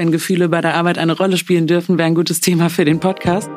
Wenn 0.00 0.12
Gefühle 0.12 0.48
bei 0.48 0.60
der 0.60 0.74
Arbeit 0.74 0.96
eine 0.96 1.16
Rolle 1.16 1.36
spielen 1.36 1.66
dürfen, 1.66 1.98
wäre 1.98 2.06
ein 2.06 2.14
gutes 2.14 2.40
Thema 2.40 2.70
für 2.70 2.84
den 2.84 3.00
Podcast. 3.00 3.50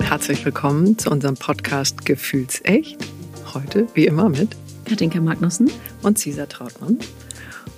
Herzlich 0.00 0.44
willkommen 0.44 0.98
zu 0.98 1.10
unserem 1.10 1.36
Podcast 1.36 2.04
Gefühlsecht. 2.04 2.98
Heute, 3.54 3.86
wie 3.94 4.04
immer, 4.04 4.28
mit 4.28 4.54
Katinka 4.84 5.18
Magnussen 5.18 5.70
und 6.02 6.18
Cesar 6.18 6.46
Trautmann. 6.46 6.98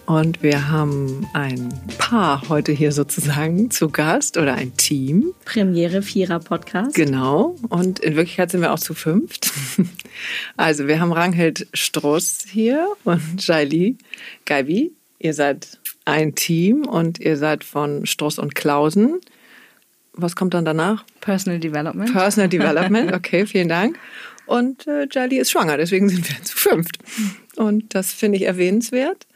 Und 0.06 0.42
wir 0.42 0.68
haben 0.68 1.26
ein 1.32 1.68
Paar 1.98 2.48
heute 2.48 2.72
hier 2.72 2.92
sozusagen 2.92 3.70
zu 3.70 3.88
Gast 3.88 4.36
oder 4.36 4.54
ein 4.54 4.76
Team. 4.76 5.32
Premiere 5.44 6.02
Vierer 6.02 6.40
Podcast. 6.40 6.94
Genau. 6.94 7.56
Und 7.68 8.00
in 8.00 8.16
Wirklichkeit 8.16 8.50
sind 8.50 8.60
wir 8.60 8.72
auch 8.72 8.80
zu 8.80 8.94
fünft. 8.94 9.52
Also 10.58 10.86
wir 10.86 11.00
haben 11.00 11.10
Ranghild 11.10 11.66
Struss 11.72 12.44
hier 12.46 12.86
und 13.02 13.44
Jaili 13.44 13.96
Gaibi. 14.44 14.92
Ihr 15.18 15.32
seid 15.32 15.78
ein 16.04 16.34
Team 16.34 16.86
und 16.86 17.18
ihr 17.18 17.36
seid 17.38 17.64
von 17.64 18.04
Struss 18.06 18.38
und 18.38 18.54
Klausen. 18.54 19.20
Was 20.12 20.36
kommt 20.36 20.52
dann 20.54 20.66
danach? 20.66 21.04
Personal 21.20 21.58
Development. 21.58 22.12
Personal 22.12 22.48
Development, 22.50 23.12
okay, 23.14 23.46
vielen 23.46 23.68
Dank. 23.68 23.98
Und 24.46 24.86
äh, 24.86 25.06
Jali 25.10 25.38
ist 25.38 25.50
schwanger, 25.50 25.78
deswegen 25.78 26.08
sind 26.08 26.28
wir 26.28 26.42
zu 26.42 26.56
fünft. 26.56 26.98
Und 27.56 27.94
das 27.94 28.12
finde 28.12 28.36
ich 28.36 28.44
erwähnenswert. 28.44 29.26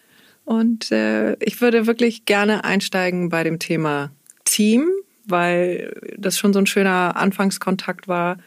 Und 0.47 0.93
äh, 0.93 1.35
ich 1.41 1.61
würde 1.61 1.87
wirklich 1.89 2.25
gerne 2.25 2.65
einsteigen 2.65 3.29
bei 3.29 3.43
dem 3.43 3.59
Thema 3.59 4.13
Team, 4.45 4.89
weil 5.27 5.93
das 6.17 6.39
schon 6.39 6.53
so 6.53 6.61
ein 6.61 6.67
schöner 6.67 7.17
Anfangskontakt 7.17 8.07
war 8.07 8.39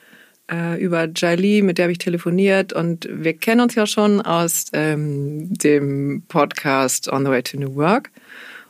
äh, 0.49 0.81
über 0.81 1.09
Jali, 1.13 1.61
mit 1.61 1.77
der 1.77 1.83
habe 1.83 1.91
ich 1.91 1.97
telefoniert 1.97 2.71
und 2.71 3.07
wir 3.11 3.33
kennen 3.33 3.59
uns 3.59 3.75
ja 3.75 3.85
schon 3.85 4.21
aus 4.21 4.67
ähm, 4.71 5.53
dem 5.53 6.23
Podcast 6.29 7.11
On 7.11 7.25
the 7.25 7.31
Way 7.31 7.43
to 7.43 7.59
New 7.59 7.75
Work. 7.75 8.11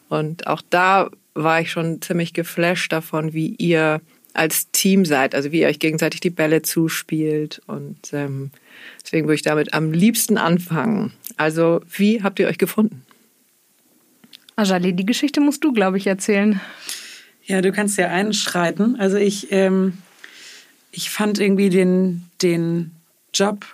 Und 0.09 0.47
auch 0.47 0.63
da 0.71 1.11
war 1.35 1.61
ich 1.61 1.71
schon 1.71 2.01
ziemlich 2.01 2.33
geflasht 2.33 2.91
davon, 2.91 3.33
wie 3.33 3.53
ihr 3.59 4.01
als 4.33 4.71
Team 4.71 5.05
seid, 5.05 5.35
also 5.35 5.51
wie 5.51 5.61
ihr 5.61 5.67
euch 5.67 5.77
gegenseitig 5.77 6.19
die 6.19 6.31
Bälle 6.31 6.63
zuspielt. 6.63 7.61
Und 7.67 8.11
ähm, 8.11 8.49
deswegen 9.03 9.27
würde 9.27 9.35
ich 9.35 9.43
damit 9.43 9.75
am 9.75 9.91
liebsten 9.91 10.39
anfangen. 10.39 11.13
Also, 11.37 11.81
wie 11.95 12.23
habt 12.23 12.39
ihr 12.39 12.47
euch 12.47 12.57
gefunden? 12.57 13.05
Ajali, 14.59 14.93
die 14.93 15.05
Geschichte 15.05 15.39
musst 15.39 15.63
du, 15.63 15.71
glaube 15.71 15.97
ich, 15.97 16.05
erzählen. 16.05 16.59
Ja, 17.45 17.61
du 17.61 17.71
kannst 17.71 17.97
ja 17.97 18.09
einschreiten. 18.09 18.99
Also 18.99 19.15
ich, 19.15 19.51
ähm, 19.51 19.93
ich 20.91 21.09
fand 21.09 21.39
irgendwie 21.39 21.69
den, 21.69 22.25
den 22.41 22.91
Job 23.33 23.65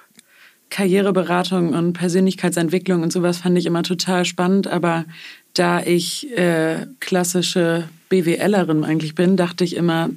Karriereberatung 0.69 1.73
und 1.73 1.93
Persönlichkeitsentwicklung 1.93 3.01
und 3.01 3.11
sowas 3.11 3.39
fand 3.39 3.57
ich 3.57 3.65
immer 3.65 3.81
total 3.81 4.25
spannend. 4.25 4.67
Aber 4.67 5.05
da 5.53 5.81
ich 5.81 6.31
äh, 6.37 6.85
klassische 6.99 7.89
BWLerin 8.09 8.83
eigentlich 8.83 9.15
bin, 9.15 9.37
dachte 9.37 9.63
ich 9.63 9.75
immer, 9.75 10.09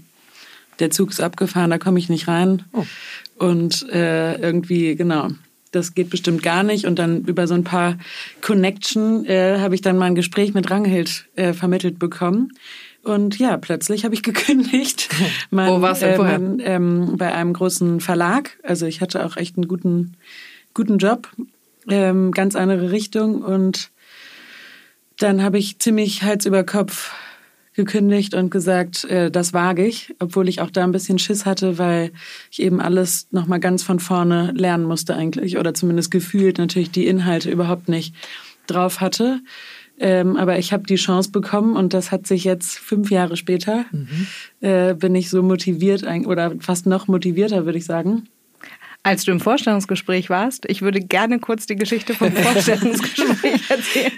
der 0.80 0.90
Zug 0.90 1.10
ist 1.10 1.20
abgefahren, 1.20 1.70
da 1.70 1.78
komme 1.78 1.98
ich 1.98 2.10
nicht 2.10 2.28
rein. 2.28 2.64
Oh. 2.72 2.84
Und 3.38 3.88
äh, 3.90 4.34
irgendwie, 4.34 4.96
genau, 4.96 5.30
das 5.70 5.94
geht 5.94 6.10
bestimmt 6.10 6.42
gar 6.42 6.62
nicht. 6.62 6.86
Und 6.86 6.98
dann 6.98 7.24
über 7.24 7.46
so 7.46 7.54
ein 7.54 7.64
paar 7.64 7.98
Connection 8.40 9.24
äh, 9.26 9.58
habe 9.58 9.74
ich 9.74 9.80
dann 9.80 9.98
mal 9.98 10.06
ein 10.06 10.14
Gespräch 10.14 10.54
mit 10.54 10.70
Ranghild 10.70 11.26
äh, 11.36 11.52
vermittelt 11.52 11.98
bekommen. 11.98 12.52
Und 13.02 13.38
ja, 13.38 13.56
plötzlich 13.56 14.04
habe 14.04 14.14
ich 14.14 14.22
gekündigt. 14.24 15.08
Mein, 15.50 15.70
Wo 15.70 15.80
warst 15.80 16.02
du 16.02 16.06
äh, 16.06 16.16
vorher? 16.16 16.38
Mein, 16.38 16.60
ähm, 16.62 17.16
bei 17.16 17.32
einem 17.32 17.52
großen 17.52 18.00
Verlag. 18.00 18.58
Also 18.62 18.86
ich 18.86 19.00
hatte 19.00 19.24
auch 19.24 19.36
echt 19.36 19.56
einen 19.56 19.68
guten, 19.68 20.16
guten 20.74 20.98
Job. 20.98 21.28
Ähm, 21.88 22.32
ganz 22.32 22.54
andere 22.54 22.90
Richtung. 22.90 23.42
Und 23.42 23.90
dann 25.18 25.42
habe 25.42 25.58
ich 25.58 25.78
ziemlich 25.78 26.22
Hals 26.22 26.46
über 26.46 26.64
Kopf 26.64 27.12
gekündigt 27.78 28.34
und 28.34 28.50
gesagt, 28.50 29.04
äh, 29.04 29.30
das 29.30 29.52
wage 29.52 29.86
ich, 29.86 30.12
obwohl 30.18 30.48
ich 30.48 30.60
auch 30.60 30.70
da 30.70 30.82
ein 30.82 30.90
bisschen 30.90 31.20
Schiss 31.20 31.46
hatte, 31.46 31.78
weil 31.78 32.10
ich 32.50 32.60
eben 32.60 32.80
alles 32.80 33.28
nochmal 33.30 33.60
ganz 33.60 33.84
von 33.84 34.00
vorne 34.00 34.50
lernen 34.50 34.84
musste 34.84 35.14
eigentlich 35.14 35.58
oder 35.58 35.74
zumindest 35.74 36.10
gefühlt 36.10 36.58
natürlich 36.58 36.90
die 36.90 37.06
Inhalte 37.06 37.50
überhaupt 37.50 37.88
nicht 37.88 38.16
drauf 38.66 39.00
hatte. 39.00 39.40
Ähm, 40.00 40.36
aber 40.36 40.58
ich 40.58 40.72
habe 40.72 40.82
die 40.84 40.96
Chance 40.96 41.30
bekommen 41.30 41.76
und 41.76 41.94
das 41.94 42.10
hat 42.10 42.26
sich 42.26 42.42
jetzt 42.42 42.78
fünf 42.78 43.12
Jahre 43.12 43.36
später, 43.36 43.84
mhm. 43.92 44.26
äh, 44.60 44.94
bin 44.94 45.14
ich 45.14 45.30
so 45.30 45.42
motiviert 45.42 46.02
oder 46.26 46.54
fast 46.58 46.86
noch 46.86 47.06
motivierter, 47.06 47.64
würde 47.64 47.78
ich 47.78 47.84
sagen. 47.84 48.28
Als 49.04 49.24
du 49.24 49.30
im 49.30 49.40
Vorstellungsgespräch 49.40 50.28
warst, 50.28 50.66
ich 50.68 50.82
würde 50.82 51.00
gerne 51.00 51.38
kurz 51.38 51.66
die 51.66 51.76
Geschichte 51.76 52.14
vom 52.14 52.32
Vorstellungsgespräch 52.36 53.70
erzählen. 53.70 54.12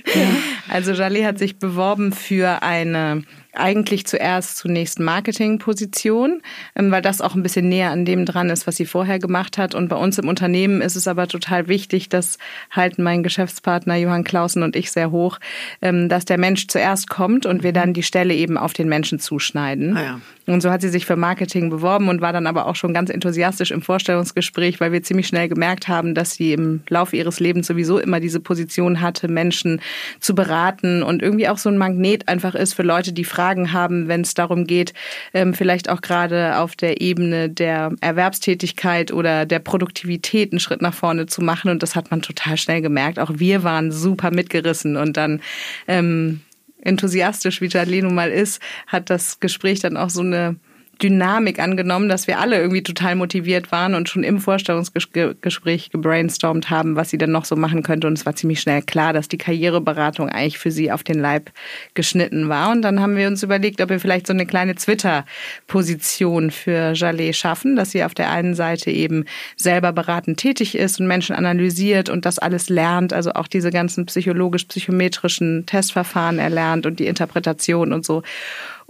Also 0.68 0.92
Jali 0.92 1.22
hat 1.22 1.38
sich 1.38 1.58
beworben 1.58 2.12
für 2.12 2.62
eine 2.62 3.22
eigentlich 3.52 4.06
zuerst 4.06 4.56
zunächst 4.56 5.00
Marketingposition, 5.00 6.42
ähm, 6.76 6.90
weil 6.90 7.02
das 7.02 7.20
auch 7.20 7.34
ein 7.34 7.42
bisschen 7.42 7.68
näher 7.68 7.90
an 7.90 8.04
dem 8.04 8.24
dran 8.24 8.50
ist, 8.50 8.66
was 8.66 8.76
sie 8.76 8.86
vorher 8.86 9.18
gemacht 9.18 9.58
hat. 9.58 9.74
Und 9.74 9.88
bei 9.88 9.96
uns 9.96 10.18
im 10.18 10.28
Unternehmen 10.28 10.80
ist 10.80 10.96
es 10.96 11.08
aber 11.08 11.26
total 11.26 11.68
wichtig, 11.68 12.08
das 12.08 12.38
halten 12.70 13.02
mein 13.02 13.22
Geschäftspartner 13.22 13.96
Johann 13.96 14.24
Clausen 14.24 14.62
und 14.62 14.76
ich 14.76 14.92
sehr 14.92 15.10
hoch, 15.10 15.38
ähm, 15.82 16.08
dass 16.08 16.24
der 16.24 16.38
Mensch 16.38 16.68
zuerst 16.68 17.08
kommt 17.08 17.46
und 17.46 17.62
wir 17.62 17.72
dann 17.72 17.92
die 17.92 18.02
Stelle 18.02 18.34
eben 18.34 18.56
auf 18.56 18.72
den 18.72 18.88
Menschen 18.88 19.18
zuschneiden. 19.18 19.96
Ah 19.96 20.02
ja. 20.02 20.20
Und 20.46 20.62
so 20.62 20.70
hat 20.70 20.80
sie 20.80 20.88
sich 20.88 21.06
für 21.06 21.16
Marketing 21.16 21.70
beworben 21.70 22.08
und 22.08 22.20
war 22.20 22.32
dann 22.32 22.48
aber 22.48 22.66
auch 22.66 22.74
schon 22.74 22.92
ganz 22.92 23.08
enthusiastisch 23.08 23.70
im 23.70 23.82
Vorstellungsgespräch, 23.82 24.80
weil 24.80 24.90
wir 24.90 25.02
ziemlich 25.02 25.28
schnell 25.28 25.48
gemerkt 25.48 25.86
haben, 25.86 26.14
dass 26.14 26.32
sie 26.34 26.52
im 26.52 26.82
Laufe 26.88 27.16
ihres 27.16 27.38
Lebens 27.38 27.68
sowieso 27.68 27.98
immer 27.98 28.18
diese 28.18 28.40
Position 28.40 29.00
hatte, 29.00 29.28
Menschen 29.28 29.80
zu 30.18 30.34
beraten 30.34 31.04
und 31.04 31.22
irgendwie 31.22 31.48
auch 31.48 31.58
so 31.58 31.68
ein 31.68 31.78
Magnet 31.78 32.26
einfach 32.28 32.56
ist 32.56 32.74
für 32.74 32.82
Leute, 32.82 33.12
die 33.12 33.22
Fragen 33.22 33.39
haben, 33.40 34.08
wenn 34.08 34.22
es 34.22 34.34
darum 34.34 34.66
geht, 34.66 34.92
ähm, 35.34 35.54
vielleicht 35.54 35.88
auch 35.88 36.00
gerade 36.00 36.58
auf 36.58 36.76
der 36.76 37.00
Ebene 37.00 37.48
der 37.48 37.92
Erwerbstätigkeit 38.00 39.12
oder 39.12 39.46
der 39.46 39.58
Produktivität 39.58 40.52
einen 40.52 40.60
Schritt 40.60 40.82
nach 40.82 40.94
vorne 40.94 41.26
zu 41.26 41.42
machen. 41.42 41.70
Und 41.70 41.82
das 41.82 41.96
hat 41.96 42.10
man 42.10 42.22
total 42.22 42.56
schnell 42.56 42.82
gemerkt. 42.82 43.18
Auch 43.18 43.32
wir 43.34 43.62
waren 43.62 43.92
super 43.92 44.30
mitgerissen 44.30 44.96
und 44.96 45.16
dann 45.16 45.40
ähm, 45.88 46.40
enthusiastisch 46.82 47.60
wie 47.60 47.68
Jaleno 47.68 48.10
mal 48.10 48.30
ist, 48.30 48.60
hat 48.86 49.10
das 49.10 49.40
Gespräch 49.40 49.80
dann 49.80 49.96
auch 49.96 50.10
so 50.10 50.20
eine 50.20 50.56
Dynamik 51.02 51.58
angenommen, 51.58 52.08
dass 52.08 52.26
wir 52.26 52.38
alle 52.38 52.58
irgendwie 52.58 52.82
total 52.82 53.14
motiviert 53.14 53.72
waren 53.72 53.94
und 53.94 54.08
schon 54.08 54.22
im 54.22 54.40
Vorstellungsgespräch 54.40 55.90
gebrainstormt 55.90 56.70
haben, 56.70 56.96
was 56.96 57.10
sie 57.10 57.18
denn 57.18 57.30
noch 57.30 57.44
so 57.44 57.56
machen 57.56 57.82
könnte. 57.82 58.06
Und 58.06 58.18
es 58.18 58.26
war 58.26 58.36
ziemlich 58.36 58.60
schnell 58.60 58.82
klar, 58.82 59.12
dass 59.12 59.28
die 59.28 59.38
Karriereberatung 59.38 60.28
eigentlich 60.28 60.58
für 60.58 60.70
sie 60.70 60.92
auf 60.92 61.02
den 61.02 61.18
Leib 61.18 61.50
geschnitten 61.94 62.48
war. 62.48 62.70
Und 62.70 62.82
dann 62.82 63.00
haben 63.00 63.16
wir 63.16 63.26
uns 63.28 63.42
überlegt, 63.42 63.80
ob 63.80 63.90
wir 63.90 64.00
vielleicht 64.00 64.26
so 64.26 64.32
eine 64.32 64.46
kleine 64.46 64.74
Twitter-Position 64.74 66.50
für 66.50 66.92
Jalé 66.92 67.32
schaffen, 67.32 67.76
dass 67.76 67.90
sie 67.90 68.04
auf 68.04 68.14
der 68.14 68.30
einen 68.30 68.54
Seite 68.54 68.90
eben 68.90 69.24
selber 69.56 69.92
beratend 69.92 70.38
tätig 70.38 70.76
ist 70.76 71.00
und 71.00 71.06
Menschen 71.06 71.34
analysiert 71.34 72.08
und 72.08 72.24
das 72.26 72.38
alles 72.38 72.68
lernt, 72.68 73.12
also 73.12 73.32
auch 73.32 73.48
diese 73.48 73.70
ganzen 73.70 74.06
psychologisch-psychometrischen 74.06 75.66
Testverfahren 75.66 76.38
erlernt 76.38 76.86
und 76.86 76.98
die 76.98 77.06
Interpretation 77.06 77.92
und 77.92 78.04
so. 78.04 78.22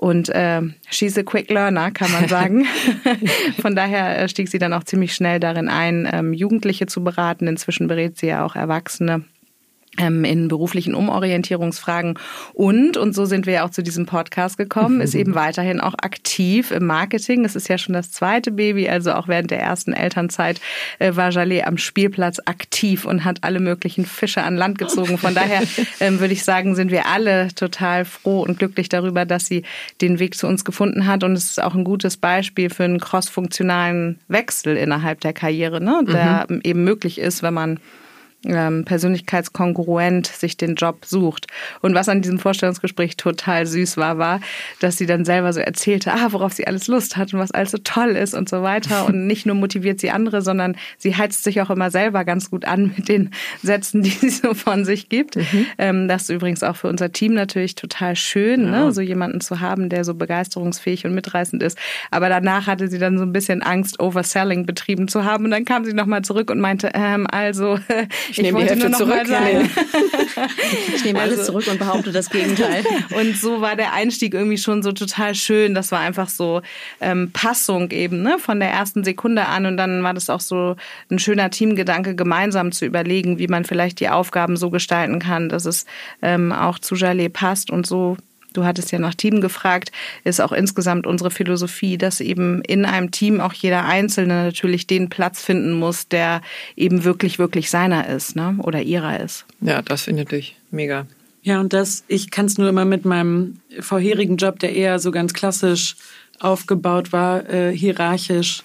Und 0.00 0.30
äh, 0.30 0.62
she's 0.88 1.18
a 1.18 1.22
quick 1.22 1.50
learner, 1.50 1.90
kann 1.90 2.10
man 2.10 2.26
sagen. 2.28 2.64
Von 3.60 3.76
daher 3.76 4.18
äh, 4.18 4.28
stieg 4.30 4.48
sie 4.48 4.58
dann 4.58 4.72
auch 4.72 4.84
ziemlich 4.84 5.14
schnell 5.14 5.40
darin 5.40 5.68
ein, 5.68 6.08
ähm, 6.10 6.32
Jugendliche 6.32 6.86
zu 6.86 7.04
beraten. 7.04 7.46
Inzwischen 7.46 7.86
berät 7.86 8.16
sie 8.16 8.28
ja 8.28 8.42
auch 8.42 8.56
Erwachsene 8.56 9.24
in 9.98 10.48
beruflichen 10.48 10.94
Umorientierungsfragen 10.94 12.18
und, 12.54 12.96
und 12.96 13.12
so 13.12 13.24
sind 13.24 13.46
wir 13.46 13.54
ja 13.54 13.64
auch 13.64 13.70
zu 13.70 13.82
diesem 13.82 14.06
Podcast 14.06 14.56
gekommen, 14.56 15.00
ist 15.00 15.14
eben 15.14 15.34
weiterhin 15.34 15.80
auch 15.80 15.94
aktiv 15.94 16.70
im 16.70 16.86
Marketing. 16.86 17.44
Es 17.44 17.56
ist 17.56 17.68
ja 17.68 17.76
schon 17.76 17.94
das 17.94 18.12
zweite 18.12 18.52
Baby, 18.52 18.88
also 18.88 19.12
auch 19.12 19.26
während 19.26 19.50
der 19.50 19.60
ersten 19.60 19.92
Elternzeit 19.92 20.60
äh, 21.00 21.16
war 21.16 21.30
Jalé 21.30 21.64
am 21.64 21.76
Spielplatz 21.76 22.38
aktiv 22.44 23.04
und 23.04 23.24
hat 23.24 23.38
alle 23.42 23.58
möglichen 23.58 24.06
Fische 24.06 24.42
an 24.42 24.56
Land 24.56 24.78
gezogen. 24.78 25.18
Von 25.18 25.34
daher 25.34 25.62
ähm, 26.00 26.20
würde 26.20 26.34
ich 26.34 26.44
sagen, 26.44 26.76
sind 26.76 26.92
wir 26.92 27.06
alle 27.06 27.48
total 27.54 28.04
froh 28.04 28.42
und 28.42 28.58
glücklich 28.58 28.88
darüber, 28.88 29.26
dass 29.26 29.46
sie 29.46 29.64
den 30.00 30.20
Weg 30.20 30.36
zu 30.36 30.46
uns 30.46 30.64
gefunden 30.64 31.06
hat 31.06 31.24
und 31.24 31.32
es 31.32 31.50
ist 31.50 31.62
auch 31.62 31.74
ein 31.74 31.84
gutes 31.84 32.16
Beispiel 32.16 32.70
für 32.70 32.84
einen 32.84 33.00
crossfunktionalen 33.00 34.20
Wechsel 34.28 34.76
innerhalb 34.76 35.20
der 35.20 35.32
Karriere, 35.32 35.82
ne? 35.82 36.02
der 36.06 36.46
mhm. 36.48 36.60
eben 36.62 36.84
möglich 36.84 37.18
ist, 37.18 37.42
wenn 37.42 37.54
man 37.54 37.80
ähm, 38.46 38.84
persönlichkeitskongruent 38.84 40.26
sich 40.26 40.56
den 40.56 40.74
Job 40.74 41.04
sucht. 41.04 41.46
Und 41.82 41.94
was 41.94 42.08
an 42.08 42.22
diesem 42.22 42.38
Vorstellungsgespräch 42.38 43.16
total 43.16 43.66
süß 43.66 43.96
war, 43.96 44.18
war, 44.18 44.40
dass 44.80 44.96
sie 44.96 45.06
dann 45.06 45.24
selber 45.24 45.52
so 45.52 45.60
erzählte, 45.60 46.12
ah, 46.12 46.28
worauf 46.30 46.52
sie 46.52 46.66
alles 46.66 46.86
Lust 46.88 47.16
hat 47.16 47.34
und 47.34 47.40
was 47.40 47.50
alles 47.50 47.72
so 47.72 47.78
toll 47.78 48.10
ist 48.10 48.34
und 48.34 48.48
so 48.48 48.62
weiter. 48.62 48.90
Und 49.10 49.26
nicht 49.26 49.46
nur 49.46 49.56
motiviert 49.56 49.98
sie 49.98 50.10
andere, 50.10 50.42
sondern 50.42 50.76
sie 50.98 51.16
heizt 51.16 51.42
sich 51.42 51.60
auch 51.60 51.70
immer 51.70 51.90
selber 51.90 52.24
ganz 52.24 52.50
gut 52.50 52.64
an 52.64 52.92
mit 52.96 53.08
den 53.08 53.30
Sätzen, 53.62 54.02
die 54.02 54.10
sie 54.10 54.30
so 54.30 54.54
von 54.54 54.84
sich 54.84 55.08
gibt. 55.08 55.36
Mhm. 55.36 55.66
Ähm, 55.78 56.08
das 56.08 56.22
ist 56.22 56.30
übrigens 56.30 56.62
auch 56.62 56.76
für 56.76 56.88
unser 56.88 57.12
Team 57.12 57.34
natürlich 57.34 57.74
total 57.74 58.14
schön, 58.16 58.62
ne, 58.62 58.70
ja. 58.70 58.84
ne? 58.84 58.92
so 58.92 59.00
jemanden 59.00 59.40
zu 59.40 59.60
haben, 59.60 59.88
der 59.88 60.04
so 60.04 60.14
begeisterungsfähig 60.14 61.06
und 61.06 61.14
mitreißend 61.14 61.62
ist. 61.62 61.78
Aber 62.10 62.28
danach 62.28 62.66
hatte 62.66 62.88
sie 62.88 62.98
dann 62.98 63.18
so 63.18 63.24
ein 63.24 63.32
bisschen 63.32 63.62
Angst, 63.62 64.00
Overselling 64.00 64.66
betrieben 64.66 65.08
zu 65.08 65.24
haben. 65.24 65.44
Und 65.44 65.50
dann 65.50 65.64
kam 65.64 65.84
sie 65.84 65.94
nochmal 65.94 66.22
zurück 66.22 66.50
und 66.50 66.60
meinte, 66.60 66.90
ähm, 66.94 67.26
also 67.30 67.78
Ich, 68.30 68.38
ich 68.38 68.42
nehme 68.42 68.60
die 68.60 68.68
Hälfte 68.68 68.90
zurück. 68.92 69.22
ich 70.94 71.04
nehme 71.04 71.20
alles 71.20 71.40
also, 71.40 71.52
zurück 71.52 71.66
und 71.70 71.78
behaupte 71.78 72.12
das 72.12 72.30
Gegenteil. 72.30 72.84
Und 73.10 73.36
so 73.36 73.60
war 73.60 73.76
der 73.76 73.92
Einstieg 73.92 74.34
irgendwie 74.34 74.58
schon 74.58 74.82
so 74.82 74.92
total 74.92 75.34
schön. 75.34 75.74
Das 75.74 75.90
war 75.90 76.00
einfach 76.00 76.28
so 76.28 76.62
ähm, 77.00 77.30
Passung 77.32 77.90
eben 77.90 78.22
ne? 78.22 78.38
von 78.38 78.60
der 78.60 78.70
ersten 78.70 79.04
Sekunde 79.04 79.46
an. 79.46 79.66
Und 79.66 79.76
dann 79.76 80.02
war 80.02 80.14
das 80.14 80.30
auch 80.30 80.40
so 80.40 80.76
ein 81.10 81.18
schöner 81.18 81.50
Teamgedanke, 81.50 82.14
gemeinsam 82.14 82.72
zu 82.72 82.86
überlegen, 82.86 83.38
wie 83.38 83.48
man 83.48 83.64
vielleicht 83.64 84.00
die 84.00 84.08
Aufgaben 84.08 84.56
so 84.56 84.70
gestalten 84.70 85.18
kann, 85.18 85.48
dass 85.48 85.64
es 85.64 85.86
ähm, 86.22 86.52
auch 86.52 86.78
zu 86.78 86.94
Jalé 86.94 87.28
passt 87.28 87.70
und 87.70 87.86
so 87.86 88.16
du 88.52 88.64
hattest 88.64 88.92
ja 88.92 88.98
nach 88.98 89.14
Team 89.14 89.40
gefragt, 89.40 89.92
ist 90.24 90.40
auch 90.40 90.52
insgesamt 90.52 91.06
unsere 91.06 91.30
Philosophie, 91.30 91.98
dass 91.98 92.20
eben 92.20 92.62
in 92.62 92.84
einem 92.84 93.10
Team 93.10 93.40
auch 93.40 93.52
jeder 93.52 93.84
Einzelne 93.84 94.44
natürlich 94.44 94.86
den 94.86 95.08
Platz 95.08 95.42
finden 95.42 95.72
muss, 95.72 96.08
der 96.08 96.42
eben 96.76 97.04
wirklich, 97.04 97.38
wirklich 97.38 97.70
seiner 97.70 98.08
ist 98.08 98.36
ne? 98.36 98.56
oder 98.62 98.82
ihrer 98.82 99.20
ist. 99.20 99.44
Ja, 99.60 99.82
das 99.82 100.02
finde 100.02 100.26
ich 100.36 100.56
mega. 100.70 101.06
Ja, 101.42 101.60
und 101.60 101.72
das, 101.72 102.04
ich 102.06 102.30
kann 102.30 102.46
es 102.46 102.58
nur 102.58 102.68
immer 102.68 102.84
mit 102.84 103.04
meinem 103.04 103.60
vorherigen 103.80 104.36
Job, 104.36 104.58
der 104.58 104.74
eher 104.74 104.98
so 104.98 105.10
ganz 105.10 105.32
klassisch 105.32 105.96
aufgebaut 106.38 107.12
war, 107.12 107.48
äh, 107.48 107.74
hierarchisch 107.74 108.62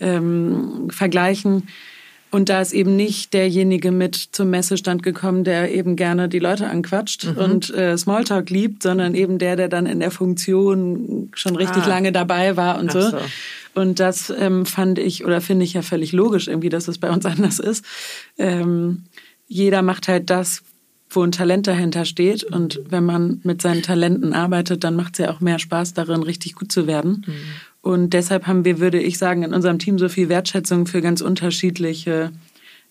ähm, 0.00 0.88
vergleichen 0.90 1.68
und 2.30 2.48
da 2.48 2.60
ist 2.60 2.72
eben 2.72 2.94
nicht 2.94 3.34
derjenige 3.34 3.90
mit 3.90 4.14
zum 4.14 4.50
Messestand 4.50 5.02
gekommen, 5.02 5.42
der 5.42 5.74
eben 5.74 5.96
gerne 5.96 6.28
die 6.28 6.38
Leute 6.38 6.68
anquatscht 6.68 7.26
mhm. 7.26 7.36
und 7.36 7.74
äh, 7.74 7.96
Smalltalk 7.96 8.50
liebt, 8.50 8.84
sondern 8.84 9.14
eben 9.14 9.38
der, 9.38 9.56
der 9.56 9.68
dann 9.68 9.86
in 9.86 9.98
der 9.98 10.12
Funktion 10.12 11.30
schon 11.34 11.56
richtig 11.56 11.84
ah. 11.84 11.88
lange 11.88 12.12
dabei 12.12 12.56
war 12.56 12.78
und 12.78 12.92
so. 12.92 13.00
so. 13.00 13.18
Und 13.74 14.00
das 14.00 14.32
ähm, 14.36 14.66
fand 14.66 14.98
ich 14.98 15.24
oder 15.24 15.40
finde 15.40 15.64
ich 15.64 15.74
ja 15.74 15.82
völlig 15.82 16.12
logisch 16.12 16.48
irgendwie, 16.48 16.68
dass 16.68 16.88
es 16.88 16.98
bei 16.98 17.10
uns 17.10 17.26
anders 17.26 17.58
ist. 17.58 17.84
Ähm, 18.38 19.04
jeder 19.48 19.82
macht 19.82 20.06
halt 20.06 20.30
das, 20.30 20.62
wo 21.10 21.22
ein 21.22 21.32
Talent 21.32 21.66
dahinter 21.66 22.04
steht. 22.04 22.44
Und 22.44 22.80
wenn 22.88 23.04
man 23.04 23.40
mit 23.42 23.60
seinen 23.62 23.82
Talenten 23.82 24.32
arbeitet, 24.32 24.84
dann 24.84 24.94
macht 24.94 25.14
es 25.14 25.18
ja 25.18 25.32
auch 25.32 25.40
mehr 25.40 25.58
Spaß 25.58 25.94
darin, 25.94 26.22
richtig 26.22 26.54
gut 26.54 26.70
zu 26.70 26.86
werden. 26.86 27.24
Mhm. 27.26 27.34
Und 27.82 28.10
deshalb 28.10 28.46
haben 28.46 28.64
wir, 28.64 28.78
würde 28.78 29.00
ich 29.00 29.18
sagen, 29.18 29.42
in 29.42 29.54
unserem 29.54 29.78
Team 29.78 29.98
so 29.98 30.08
viel 30.08 30.28
Wertschätzung 30.28 30.86
für 30.86 31.00
ganz 31.00 31.20
unterschiedliche 31.20 32.30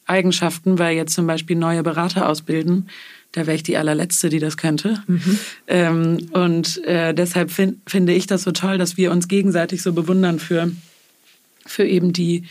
Eigenschaften, 0.05 0.79
weil 0.79 0.95
jetzt 0.95 1.13
zum 1.13 1.27
Beispiel 1.27 1.55
neue 1.55 1.83
Berater 1.83 2.27
ausbilden. 2.27 2.89
Da 3.31 3.45
wäre 3.45 3.55
ich 3.55 3.63
die 3.63 3.77
allerletzte, 3.77 4.29
die 4.29 4.39
das 4.39 4.57
könnte. 4.57 5.03
Mhm. 5.05 5.39
Ähm, 5.67 6.17
und 6.31 6.83
äh, 6.85 7.13
deshalb 7.13 7.51
find, 7.51 7.77
finde 7.87 8.13
ich 8.13 8.25
das 8.25 8.41
so 8.41 8.51
toll, 8.51 8.79
dass 8.79 8.97
wir 8.97 9.11
uns 9.11 9.27
gegenseitig 9.27 9.83
so 9.83 9.93
bewundern 9.93 10.39
für, 10.39 10.71
für 11.67 11.85
eben 11.85 12.11
die, 12.11 12.45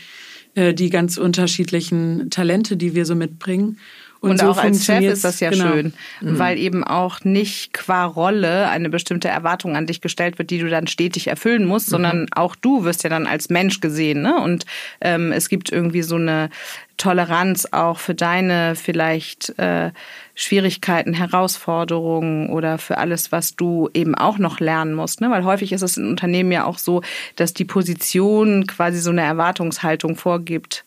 äh, 0.55 0.73
die 0.73 0.89
ganz 0.89 1.17
unterschiedlichen 1.17 2.29
Talente, 2.29 2.77
die 2.77 2.95
wir 2.95 3.05
so 3.05 3.15
mitbringen. 3.15 3.77
Und, 4.21 4.31
und 4.31 4.39
so 4.39 4.47
auch 4.47 4.57
als 4.57 4.85
Chef 4.85 5.01
ist 5.01 5.23
das 5.23 5.39
ja 5.39 5.49
genau. 5.49 5.71
schön, 5.71 5.93
mhm. 6.19 6.39
weil 6.39 6.57
eben 6.57 6.83
auch 6.83 7.23
nicht 7.23 7.73
qua 7.73 8.03
Rolle 8.03 8.67
eine 8.67 8.89
bestimmte 8.89 9.29
Erwartung 9.29 9.77
an 9.77 9.85
dich 9.85 10.01
gestellt 10.01 10.37
wird, 10.37 10.49
die 10.49 10.59
du 10.59 10.67
dann 10.67 10.87
stetig 10.87 11.27
erfüllen 11.27 11.65
musst, 11.65 11.87
mhm. 11.87 11.91
sondern 11.91 12.25
auch 12.31 12.55
du 12.55 12.83
wirst 12.83 13.03
ja 13.03 13.09
dann 13.09 13.27
als 13.27 13.49
Mensch 13.49 13.79
gesehen. 13.79 14.21
Ne? 14.21 14.37
Und 14.41 14.65
ähm, 14.99 15.31
es 15.31 15.47
gibt 15.47 15.71
irgendwie 15.71 16.01
so 16.01 16.15
eine 16.15 16.49
Toleranz 16.97 17.65
auch 17.71 17.97
für 17.97 18.13
deine 18.13 18.75
vielleicht 18.75 19.57
äh, 19.57 19.91
Schwierigkeiten, 20.35 21.13
Herausforderungen 21.13 22.49
oder 22.49 22.77
für 22.77 22.97
alles, 22.97 23.31
was 23.31 23.55
du 23.55 23.89
eben 23.93 24.15
auch 24.15 24.37
noch 24.37 24.59
lernen 24.59 24.93
musst. 24.93 25.21
Ne? 25.21 25.31
Weil 25.31 25.45
häufig 25.45 25.71
ist 25.71 25.81
es 25.81 25.95
in 25.95 26.09
Unternehmen 26.09 26.51
ja 26.51 26.65
auch 26.65 26.77
so, 26.77 27.01
dass 27.37 27.53
die 27.53 27.65
Position 27.65 28.67
quasi 28.67 28.99
so 28.99 29.11
eine 29.11 29.21
Erwartungshaltung 29.21 30.17
vorgibt 30.17 30.83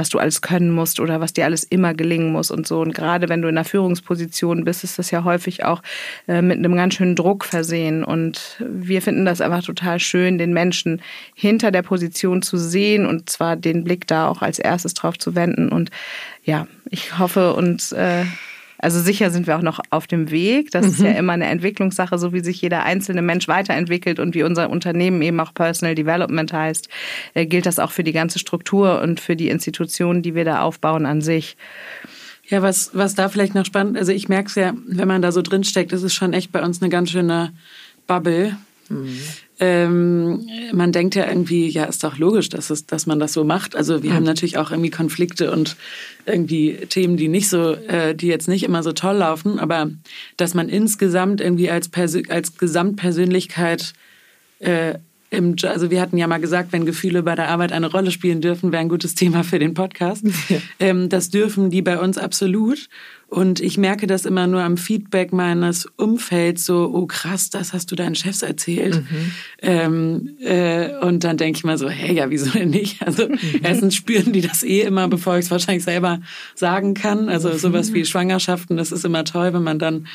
was 0.00 0.08
du 0.08 0.18
alles 0.18 0.40
können 0.40 0.70
musst 0.70 0.98
oder 0.98 1.20
was 1.20 1.34
dir 1.34 1.44
alles 1.44 1.62
immer 1.62 1.92
gelingen 1.92 2.32
muss 2.32 2.50
und 2.50 2.66
so. 2.66 2.80
Und 2.80 2.94
gerade 2.94 3.28
wenn 3.28 3.42
du 3.42 3.48
in 3.48 3.58
einer 3.58 3.66
Führungsposition 3.66 4.64
bist, 4.64 4.82
ist 4.82 4.98
das 4.98 5.10
ja 5.10 5.24
häufig 5.24 5.66
auch 5.66 5.82
äh, 6.26 6.40
mit 6.40 6.56
einem 6.56 6.74
ganz 6.74 6.94
schönen 6.94 7.16
Druck 7.16 7.44
versehen. 7.44 8.02
Und 8.02 8.64
wir 8.66 9.02
finden 9.02 9.26
das 9.26 9.42
einfach 9.42 9.62
total 9.62 10.00
schön, 10.00 10.38
den 10.38 10.54
Menschen 10.54 11.02
hinter 11.34 11.70
der 11.70 11.82
Position 11.82 12.40
zu 12.40 12.56
sehen 12.56 13.04
und 13.04 13.28
zwar 13.28 13.56
den 13.56 13.84
Blick 13.84 14.06
da 14.06 14.26
auch 14.28 14.40
als 14.40 14.58
erstes 14.58 14.94
drauf 14.94 15.18
zu 15.18 15.34
wenden. 15.34 15.68
Und 15.68 15.90
ja, 16.44 16.66
ich 16.88 17.18
hoffe 17.18 17.52
und 17.52 17.92
äh, 17.92 18.24
also 18.82 19.00
sicher 19.00 19.30
sind 19.30 19.46
wir 19.46 19.56
auch 19.56 19.62
noch 19.62 19.80
auf 19.90 20.06
dem 20.06 20.30
Weg. 20.30 20.70
Das 20.70 20.86
mhm. 20.86 20.92
ist 20.92 21.00
ja 21.00 21.10
mhm. 21.10 21.16
immer 21.16 21.32
eine 21.34 21.46
Entwicklungssache, 21.46 22.18
so 22.18 22.32
wie 22.32 22.40
sich 22.40 22.60
jeder 22.62 22.84
einzelne 22.84 23.22
Mensch 23.22 23.46
weiterentwickelt 23.46 24.18
und 24.18 24.34
wie 24.34 24.42
unser 24.42 24.70
Unternehmen 24.70 25.20
eben 25.22 25.38
auch 25.40 25.52
Personal 25.52 25.94
Development 25.94 26.52
heißt, 26.52 26.88
äh, 27.34 27.46
gilt 27.46 27.66
das 27.66 27.78
auch 27.78 27.90
für 27.90 28.04
die 28.04 28.12
ganze 28.12 28.38
Struktur 28.38 29.00
und 29.02 29.20
für 29.20 29.36
die 29.36 29.48
Institutionen, 29.48 30.22
die 30.22 30.34
wir 30.34 30.44
da 30.44 30.62
aufbauen 30.62 31.06
an 31.06 31.20
sich. 31.20 31.56
Ja, 32.48 32.62
was, 32.62 32.90
was 32.94 33.14
da 33.14 33.28
vielleicht 33.28 33.54
noch 33.54 33.66
spannend, 33.66 33.96
also 33.96 34.12
ich 34.12 34.28
merke 34.28 34.48
es 34.48 34.54
ja, 34.56 34.72
wenn 34.86 35.06
man 35.06 35.22
da 35.22 35.30
so 35.30 35.42
drin 35.42 35.62
steckt, 35.62 35.92
ist 35.92 36.02
es 36.02 36.12
schon 36.12 36.32
echt 36.32 36.50
bei 36.50 36.62
uns 36.62 36.82
eine 36.82 36.90
ganz 36.90 37.10
schöne 37.10 37.52
Bubble. 38.06 38.56
Mhm. 38.88 39.20
Ähm, 39.62 40.48
man 40.72 40.90
denkt 40.90 41.14
ja 41.14 41.28
irgendwie, 41.28 41.68
ja, 41.68 41.84
ist 41.84 42.02
doch 42.02 42.16
logisch, 42.16 42.48
dass, 42.48 42.70
es, 42.70 42.86
dass 42.86 43.06
man 43.06 43.20
das 43.20 43.34
so 43.34 43.44
macht. 43.44 43.76
Also 43.76 44.02
wir 44.02 44.10
mhm. 44.10 44.14
haben 44.14 44.24
natürlich 44.24 44.56
auch 44.56 44.70
irgendwie 44.70 44.88
Konflikte 44.88 45.52
und 45.52 45.76
irgendwie 46.24 46.78
Themen, 46.88 47.18
die 47.18 47.28
nicht 47.28 47.50
so, 47.50 47.74
äh, 47.74 48.14
die 48.14 48.28
jetzt 48.28 48.48
nicht 48.48 48.62
immer 48.62 48.82
so 48.82 48.92
toll 48.92 49.16
laufen, 49.16 49.58
aber 49.58 49.90
dass 50.38 50.54
man 50.54 50.70
insgesamt 50.70 51.42
irgendwie 51.42 51.70
als, 51.70 51.90
Persö 51.90 52.22
als 52.30 52.56
Gesamtpersönlichkeit 52.56 53.92
äh, 54.60 54.94
im, 55.30 55.54
also 55.62 55.90
wir 55.90 56.00
hatten 56.00 56.16
ja 56.16 56.26
mal 56.26 56.40
gesagt, 56.40 56.72
wenn 56.72 56.84
Gefühle 56.84 57.22
bei 57.22 57.36
der 57.36 57.48
Arbeit 57.48 57.72
eine 57.72 57.90
Rolle 57.90 58.10
spielen 58.10 58.40
dürfen, 58.40 58.72
wäre 58.72 58.80
ein 58.80 58.88
gutes 58.88 59.14
Thema 59.14 59.44
für 59.44 59.58
den 59.58 59.74
Podcast. 59.74 60.24
Ja. 60.48 60.56
Ähm, 60.80 61.08
das 61.08 61.28
dürfen 61.28 61.70
die 61.70 61.82
bei 61.82 62.00
uns 62.00 62.18
absolut. 62.18 62.88
Und 63.30 63.60
ich 63.60 63.78
merke 63.78 64.08
das 64.08 64.26
immer 64.26 64.48
nur 64.48 64.60
am 64.62 64.76
Feedback 64.76 65.32
meines 65.32 65.86
Umfelds, 65.96 66.66
so, 66.66 66.90
oh 66.92 67.06
krass, 67.06 67.48
das 67.48 67.72
hast 67.72 67.92
du 67.92 67.94
deinen 67.94 68.16
Chefs 68.16 68.42
erzählt. 68.42 68.96
Mhm. 68.96 69.32
Ähm, 69.62 70.30
äh, 70.40 70.96
und 70.98 71.22
dann 71.22 71.36
denke 71.36 71.58
ich 71.58 71.64
mal 71.64 71.78
so, 71.78 71.88
hey, 71.88 72.12
ja, 72.12 72.28
wieso 72.28 72.50
denn 72.50 72.70
nicht? 72.70 73.00
Also 73.06 73.28
mhm. 73.28 73.38
erstens 73.62 73.94
spüren 73.94 74.32
die 74.32 74.40
das 74.40 74.64
eh 74.64 74.80
immer, 74.80 75.06
bevor 75.06 75.38
ich 75.38 75.44
es 75.44 75.50
wahrscheinlich 75.52 75.84
selber 75.84 76.20
sagen 76.56 76.94
kann. 76.94 77.28
Also 77.28 77.56
sowas 77.56 77.94
wie 77.94 78.04
Schwangerschaften, 78.04 78.76
das 78.76 78.90
ist 78.90 79.04
immer 79.04 79.24
toll, 79.24 79.54
wenn 79.54 79.62
man 79.62 79.78
dann 79.78 80.08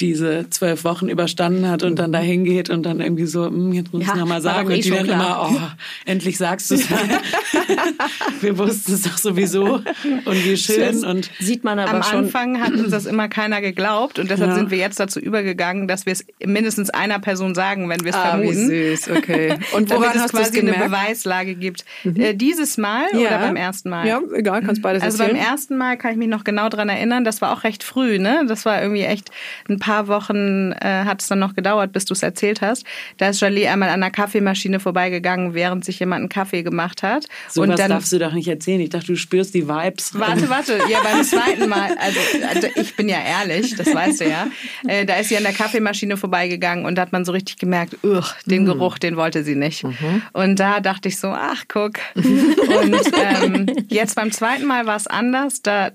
diese 0.00 0.50
zwölf 0.50 0.82
Wochen 0.84 1.08
überstanden 1.08 1.68
hat 1.68 1.84
und 1.84 1.98
dann 1.98 2.12
da 2.12 2.18
hingeht 2.18 2.68
und 2.68 2.82
dann 2.82 3.00
irgendwie 3.00 3.26
so, 3.26 3.46
hm, 3.46 3.72
jetzt 3.72 3.92
muss 3.92 4.02
ich 4.02 4.08
ja, 4.08 4.16
nochmal 4.16 4.40
sagen. 4.40 4.66
Und 4.66 4.74
eh 4.74 4.80
die 4.80 4.90
dann 4.90 5.04
klar. 5.04 5.50
immer, 5.50 5.60
oh, 5.62 5.70
endlich 6.04 6.36
sagst 6.36 6.70
du 6.70 6.74
es. 6.74 6.88
Wir 8.40 8.58
wussten 8.58 8.94
es 8.94 9.02
doch 9.02 9.16
sowieso 9.16 9.82
und 10.24 10.44
wie 10.44 10.56
schön. 10.56 10.80
Das 10.80 11.04
und 11.04 11.30
sieht 11.38 11.64
man 11.64 11.78
aber 11.78 11.94
Am 11.94 12.02
schon. 12.02 12.24
Anfang 12.24 12.60
hat 12.60 12.72
uns 12.72 12.90
das 12.90 13.06
immer 13.06 13.28
keiner 13.28 13.60
geglaubt 13.60 14.18
und 14.18 14.30
deshalb 14.30 14.50
ja. 14.50 14.56
sind 14.56 14.70
wir 14.70 14.78
jetzt 14.78 14.98
dazu 15.00 15.20
übergegangen, 15.20 15.88
dass 15.88 16.06
wir 16.06 16.12
es 16.12 16.26
mindestens 16.44 16.90
einer 16.90 17.18
Person 17.18 17.54
sagen, 17.54 17.88
wenn 17.88 18.02
wir 18.04 18.10
es 18.10 18.16
ah, 18.16 18.30
vermuten. 18.30 18.70
Wie 18.70 18.96
süß, 18.96 19.10
okay. 19.16 19.58
Und 19.74 19.90
woran 19.90 20.12
Damit 20.14 20.26
es 20.26 20.32
quasi 20.32 20.60
eine 20.60 20.72
Beweislage 20.72 21.54
gibt. 21.54 21.84
Mhm. 22.04 22.20
Äh, 22.20 22.34
dieses 22.34 22.76
Mal 22.76 23.06
ja. 23.12 23.20
oder 23.20 23.38
beim 23.38 23.56
ersten 23.56 23.90
Mal? 23.90 24.06
Ja, 24.06 24.20
egal, 24.34 24.62
kannst 24.62 24.82
beides 24.82 25.02
Also 25.02 25.22
erzählen. 25.22 25.38
beim 25.38 25.46
ersten 25.46 25.76
Mal 25.76 25.96
kann 25.96 26.12
ich 26.12 26.16
mich 26.16 26.28
noch 26.28 26.44
genau 26.44 26.68
dran 26.68 26.88
erinnern, 26.88 27.24
das 27.24 27.40
war 27.40 27.52
auch 27.52 27.64
recht 27.64 27.82
früh, 27.82 28.18
ne? 28.18 28.44
Das 28.46 28.64
war 28.64 28.82
irgendwie 28.82 29.02
echt 29.02 29.30
ein 29.68 29.78
paar 29.84 30.08
Wochen 30.08 30.72
äh, 30.72 31.04
hat 31.04 31.20
es 31.20 31.28
dann 31.28 31.38
noch 31.38 31.54
gedauert, 31.54 31.92
bis 31.92 32.06
du 32.06 32.14
es 32.14 32.22
erzählt 32.22 32.62
hast. 32.62 32.84
Da 33.18 33.28
ist 33.28 33.40
Jolie 33.40 33.68
einmal 33.68 33.90
an 33.90 34.00
der 34.00 34.10
Kaffeemaschine 34.10 34.80
vorbeigegangen, 34.80 35.52
während 35.52 35.84
sich 35.84 36.00
jemand 36.00 36.20
einen 36.20 36.28
Kaffee 36.30 36.62
gemacht 36.62 37.02
hat. 37.02 37.26
So 37.50 37.60
und 37.60 37.68
was 37.68 37.76
dann, 37.76 37.90
darfst 37.90 38.10
du 38.10 38.18
doch 38.18 38.32
nicht 38.32 38.48
erzählen. 38.48 38.80
Ich 38.80 38.88
dachte, 38.88 39.08
du 39.08 39.16
spürst 39.16 39.52
die 39.54 39.68
Vibes. 39.68 40.18
Warte, 40.18 40.48
warte. 40.48 40.78
Ja, 40.88 41.00
beim 41.02 41.22
zweiten 41.22 41.68
Mal. 41.68 41.90
Also, 41.98 42.18
also 42.48 42.68
ich 42.76 42.96
bin 42.96 43.10
ja 43.10 43.18
ehrlich, 43.18 43.76
das 43.76 43.94
weißt 43.94 44.22
du 44.22 44.28
ja. 44.28 44.46
Äh, 44.86 45.04
da 45.04 45.16
ist 45.16 45.28
sie 45.28 45.36
an 45.36 45.42
der 45.42 45.52
Kaffeemaschine 45.52 46.16
vorbeigegangen 46.16 46.86
und 46.86 46.94
da 46.94 47.02
hat 47.02 47.12
man 47.12 47.26
so 47.26 47.32
richtig 47.32 47.58
gemerkt, 47.58 47.96
den 48.46 48.62
mhm. 48.62 48.66
Geruch, 48.66 48.98
den 48.98 49.16
wollte 49.16 49.44
sie 49.44 49.54
nicht. 49.54 49.84
Mhm. 49.84 50.22
Und 50.32 50.58
da 50.60 50.80
dachte 50.80 51.08
ich 51.08 51.18
so, 51.18 51.28
ach 51.28 51.64
guck. 51.68 51.98
und 52.14 52.96
ähm, 53.42 53.66
jetzt 53.88 54.14
beim 54.14 54.32
zweiten 54.32 54.64
Mal 54.64 54.86
war 54.86 54.96
es 54.96 55.06
anders. 55.06 55.60
Da 55.60 55.90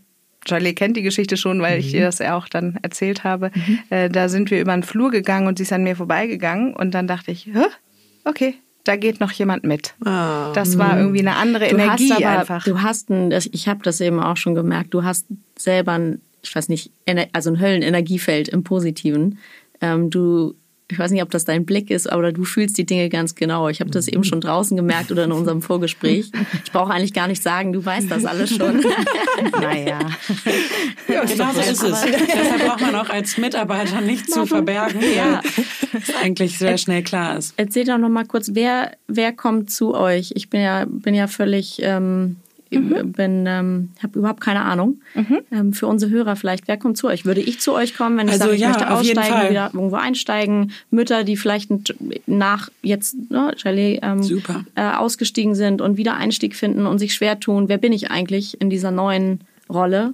Charlie 0.45 0.73
kennt 0.73 0.97
die 0.97 1.01
Geschichte 1.01 1.37
schon, 1.37 1.61
weil 1.61 1.75
mhm. 1.75 1.79
ich 1.79 1.93
ihr 1.93 2.05
das 2.05 2.19
ja 2.19 2.37
auch 2.37 2.47
dann 2.47 2.77
erzählt 2.81 3.23
habe. 3.23 3.51
Mhm. 3.53 3.79
Äh, 3.89 4.09
da 4.09 4.29
sind 4.29 4.51
wir 4.51 4.61
über 4.61 4.73
den 4.73 4.83
Flur 4.83 5.11
gegangen 5.11 5.47
und 5.47 5.57
sie 5.57 5.63
ist 5.63 5.73
an 5.73 5.83
mir 5.83 5.95
vorbeigegangen 5.95 6.73
und 6.73 6.93
dann 6.93 7.07
dachte 7.07 7.31
ich, 7.31 7.45
Hä? 7.47 7.65
okay, 8.25 8.55
da 8.83 8.95
geht 8.95 9.19
noch 9.19 9.31
jemand 9.31 9.63
mit. 9.63 9.95
Oh. 10.01 10.51
Das 10.53 10.77
war 10.77 10.93
mhm. 10.93 11.01
irgendwie 11.01 11.19
eine 11.19 11.35
andere 11.35 11.67
du 11.67 11.75
Energie 11.75 12.11
aber, 12.13 12.39
einfach. 12.39 12.63
Du 12.63 12.81
hast 12.81 13.09
ein, 13.09 13.31
ich 13.31 13.67
habe 13.67 13.81
das 13.83 14.01
eben 14.01 14.19
auch 14.19 14.37
schon 14.37 14.55
gemerkt, 14.55 14.93
du 14.93 15.03
hast 15.03 15.27
selber 15.57 15.93
ein, 15.93 16.21
ich 16.41 16.55
weiß 16.55 16.69
nicht, 16.69 16.91
also 17.33 17.51
ein 17.51 17.59
Höllenenergiefeld 17.59 18.47
im 18.47 18.63
Positiven. 18.63 19.39
Ähm, 19.81 20.09
du 20.09 20.55
ich 20.91 20.97
weiß 20.97 21.11
nicht, 21.11 21.21
ob 21.21 21.29
das 21.29 21.45
dein 21.45 21.65
Blick 21.65 21.91
ist, 21.91 22.11
aber 22.11 22.31
du 22.31 22.43
fühlst 22.43 22.77
die 22.77 22.85
Dinge 22.85 23.09
ganz 23.09 23.35
genau. 23.35 23.69
Ich 23.69 23.79
habe 23.79 23.91
das 23.91 24.07
eben 24.07 24.23
schon 24.23 24.41
draußen 24.41 24.75
gemerkt 24.75 25.11
oder 25.11 25.25
in 25.25 25.31
unserem 25.31 25.61
Vorgespräch. 25.61 26.31
Ich 26.63 26.71
brauche 26.71 26.91
eigentlich 26.91 27.13
gar 27.13 27.27
nicht 27.27 27.43
sagen, 27.43 27.73
du 27.73 27.85
weißt 27.85 28.09
das 28.09 28.25
alles 28.25 28.55
schon. 28.55 28.83
naja. 29.61 29.99
Ja, 31.07 31.23
genau 31.25 31.51
so 31.53 31.59
ist 31.59 31.83
es. 31.83 32.01
Deshalb 32.01 32.65
braucht 32.65 32.81
man 32.81 32.95
auch 32.95 33.09
als 33.09 33.37
Mitarbeiter 33.37 34.01
nichts 34.01 34.33
zu 34.33 34.47
verbergen, 34.47 35.01
ja. 35.15 35.41
es 35.93 36.15
eigentlich 36.15 36.57
sehr 36.57 36.79
schnell 36.79 37.03
klar 37.03 37.37
ist. 37.37 37.53
Erzähl 37.57 37.85
doch 37.85 37.99
noch 37.99 38.09
mal 38.09 38.25
kurz, 38.25 38.51
wer, 38.53 38.93
wer 39.07 39.31
kommt 39.31 39.69
zu 39.69 39.93
euch? 39.93 40.31
Ich 40.35 40.49
bin 40.49 40.61
ja, 40.61 40.85
bin 40.87 41.13
ja 41.13 41.27
völlig... 41.27 41.79
Ähm, 41.83 42.37
mhm. 42.69 43.11
bin, 43.11 43.45
ähm, 43.47 43.89
habe 44.01 44.19
überhaupt 44.19 44.41
keine 44.41 44.61
Ahnung. 44.61 45.01
Mhm. 45.15 45.39
Ähm, 45.51 45.73
für 45.73 45.87
unsere 45.87 46.11
Hörer 46.11 46.35
vielleicht, 46.35 46.67
wer 46.67 46.77
kommt 46.77 46.97
zu 46.97 47.07
euch? 47.07 47.25
Würde 47.25 47.41
ich 47.41 47.59
zu 47.59 47.73
euch 47.73 47.95
kommen, 47.95 48.17
wenn 48.17 48.27
ich 48.27 48.33
also, 48.33 48.45
sage, 48.45 48.55
ich 48.55 48.61
ja, 48.61 48.69
möchte 48.69 48.91
aussteigen, 48.91 49.49
wieder 49.49 49.71
irgendwo 49.73 49.95
einsteigen? 49.95 50.71
Mütter, 50.91 51.23
die 51.23 51.37
vielleicht 51.37 51.71
nach 52.27 52.69
jetzt 52.81 53.15
ne, 53.29 53.53
Chalet 53.57 53.99
ähm, 54.03 54.41
äh, 54.75 54.81
ausgestiegen 54.81 55.55
sind 55.55 55.81
und 55.81 55.97
wieder 55.97 56.15
Einstieg 56.15 56.55
finden 56.55 56.85
und 56.85 56.99
sich 56.99 57.13
schwer 57.13 57.39
tun. 57.39 57.69
Wer 57.69 57.77
bin 57.77 57.93
ich 57.93 58.11
eigentlich 58.11 58.59
in 58.61 58.69
dieser 58.69 58.91
neuen 58.91 59.41
Rolle? 59.69 60.13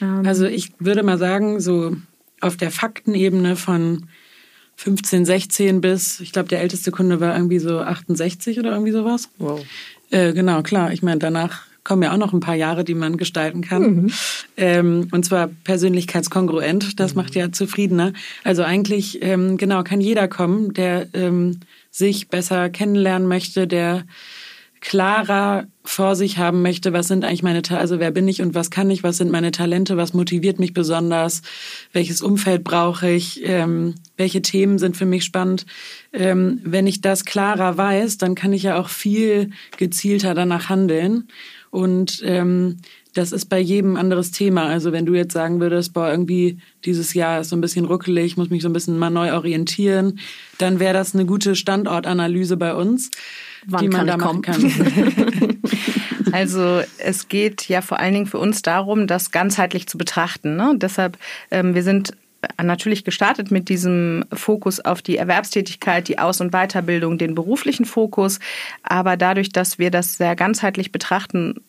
Ähm, 0.00 0.26
also 0.26 0.46
ich 0.46 0.72
würde 0.78 1.02
mal 1.02 1.18
sagen, 1.18 1.60
so 1.60 1.96
auf 2.40 2.56
der 2.56 2.70
Faktenebene 2.70 3.56
von 3.56 4.06
15, 4.76 5.24
16 5.24 5.80
bis, 5.80 6.20
ich 6.20 6.32
glaube, 6.32 6.48
der 6.48 6.60
älteste 6.60 6.90
Kunde 6.90 7.20
war 7.20 7.34
irgendwie 7.34 7.58
so 7.58 7.78
68 7.78 8.58
oder 8.58 8.72
irgendwie 8.72 8.92
sowas. 8.92 9.28
Wow. 9.38 9.64
Äh, 10.10 10.32
genau, 10.32 10.62
klar. 10.62 10.92
Ich 10.92 11.02
meine, 11.02 11.18
danach 11.18 11.62
kommen 11.84 12.02
ja 12.02 12.12
auch 12.12 12.18
noch 12.18 12.32
ein 12.32 12.40
paar 12.40 12.54
Jahre, 12.54 12.82
die 12.82 12.94
man 12.94 13.16
gestalten 13.16 13.60
kann. 13.60 13.82
Mhm. 13.82 14.12
Ähm, 14.56 15.08
und 15.12 15.24
zwar 15.24 15.48
persönlichkeitskongruent. 15.64 16.98
Das 16.98 17.14
mhm. 17.14 17.22
macht 17.22 17.34
ja 17.34 17.52
zufriedener. 17.52 18.12
Also 18.42 18.62
eigentlich, 18.62 19.22
ähm, 19.22 19.56
genau, 19.56 19.82
kann 19.82 20.00
jeder 20.00 20.26
kommen, 20.26 20.72
der 20.72 21.08
ähm, 21.12 21.60
sich 21.90 22.28
besser 22.28 22.70
kennenlernen 22.70 23.28
möchte, 23.28 23.66
der 23.66 24.04
klarer 24.84 25.66
vor 25.82 26.14
sich 26.14 26.36
haben 26.36 26.60
möchte, 26.60 26.92
was 26.92 27.08
sind 27.08 27.24
eigentlich 27.24 27.42
meine, 27.42 27.62
Ta 27.62 27.78
also 27.78 28.00
wer 28.00 28.10
bin 28.10 28.28
ich 28.28 28.42
und 28.42 28.54
was 28.54 28.70
kann 28.70 28.90
ich, 28.90 29.02
was 29.02 29.16
sind 29.16 29.30
meine 29.30 29.50
Talente, 29.50 29.96
was 29.96 30.12
motiviert 30.12 30.58
mich 30.58 30.74
besonders, 30.74 31.40
welches 31.92 32.20
Umfeld 32.20 32.64
brauche 32.64 33.10
ich, 33.10 33.40
ähm, 33.44 33.94
welche 34.18 34.42
Themen 34.42 34.78
sind 34.78 34.96
für 34.96 35.06
mich 35.06 35.24
spannend. 35.24 35.64
Ähm, 36.12 36.60
wenn 36.64 36.86
ich 36.86 37.00
das 37.00 37.24
klarer 37.24 37.78
weiß, 37.78 38.18
dann 38.18 38.34
kann 38.34 38.52
ich 38.52 38.62
ja 38.62 38.78
auch 38.78 38.90
viel 38.90 39.50
gezielter 39.78 40.34
danach 40.34 40.68
handeln. 40.68 41.28
Und 41.74 42.22
ähm, 42.24 42.76
das 43.14 43.32
ist 43.32 43.46
bei 43.46 43.58
jedem 43.58 43.96
anderes 43.96 44.30
Thema. 44.30 44.66
Also 44.66 44.92
wenn 44.92 45.06
du 45.06 45.14
jetzt 45.14 45.32
sagen 45.32 45.60
würdest, 45.60 45.92
boah, 45.92 46.10
irgendwie 46.10 46.58
dieses 46.84 47.14
Jahr 47.14 47.40
ist 47.40 47.48
so 47.48 47.56
ein 47.56 47.60
bisschen 47.60 47.84
ruckelig, 47.84 48.36
muss 48.36 48.50
mich 48.50 48.62
so 48.62 48.68
ein 48.68 48.72
bisschen 48.72 48.98
mal 48.98 49.10
neu 49.10 49.32
orientieren, 49.32 50.20
dann 50.58 50.78
wäre 50.78 50.94
das 50.94 51.14
eine 51.14 51.26
gute 51.26 51.56
Standortanalyse 51.56 52.56
bei 52.56 52.74
uns 52.74 53.10
wann 53.66 53.82
die 53.82 53.88
man 53.88 54.06
da 54.06 54.16
machen 54.16 54.42
kann. 54.42 54.60
also 56.32 56.82
es 56.98 57.28
geht 57.28 57.68
ja 57.68 57.80
vor 57.80 57.98
allen 57.98 58.14
Dingen 58.14 58.26
für 58.26 58.38
uns 58.38 58.62
darum, 58.62 59.06
das 59.06 59.30
ganzheitlich 59.30 59.86
zu 59.86 59.98
betrachten. 59.98 60.56
Ne? 60.56 60.74
deshalb, 60.76 61.18
ähm, 61.50 61.74
wir 61.74 61.82
sind 61.82 62.12
natürlich 62.62 63.04
gestartet 63.04 63.50
mit 63.50 63.68
diesem 63.68 64.24
Fokus 64.32 64.80
auf 64.80 65.02
die 65.02 65.16
Erwerbstätigkeit, 65.16 66.08
die 66.08 66.18
Aus- 66.18 66.40
und 66.40 66.52
Weiterbildung, 66.52 67.18
den 67.18 67.34
beruflichen 67.34 67.84
Fokus. 67.84 68.38
Aber 68.82 69.16
dadurch, 69.16 69.50
dass 69.50 69.78
wir 69.78 69.90
das 69.90 70.16
sehr 70.16 70.36
ganzheitlich 70.36 70.92
betrachten, 70.92 71.60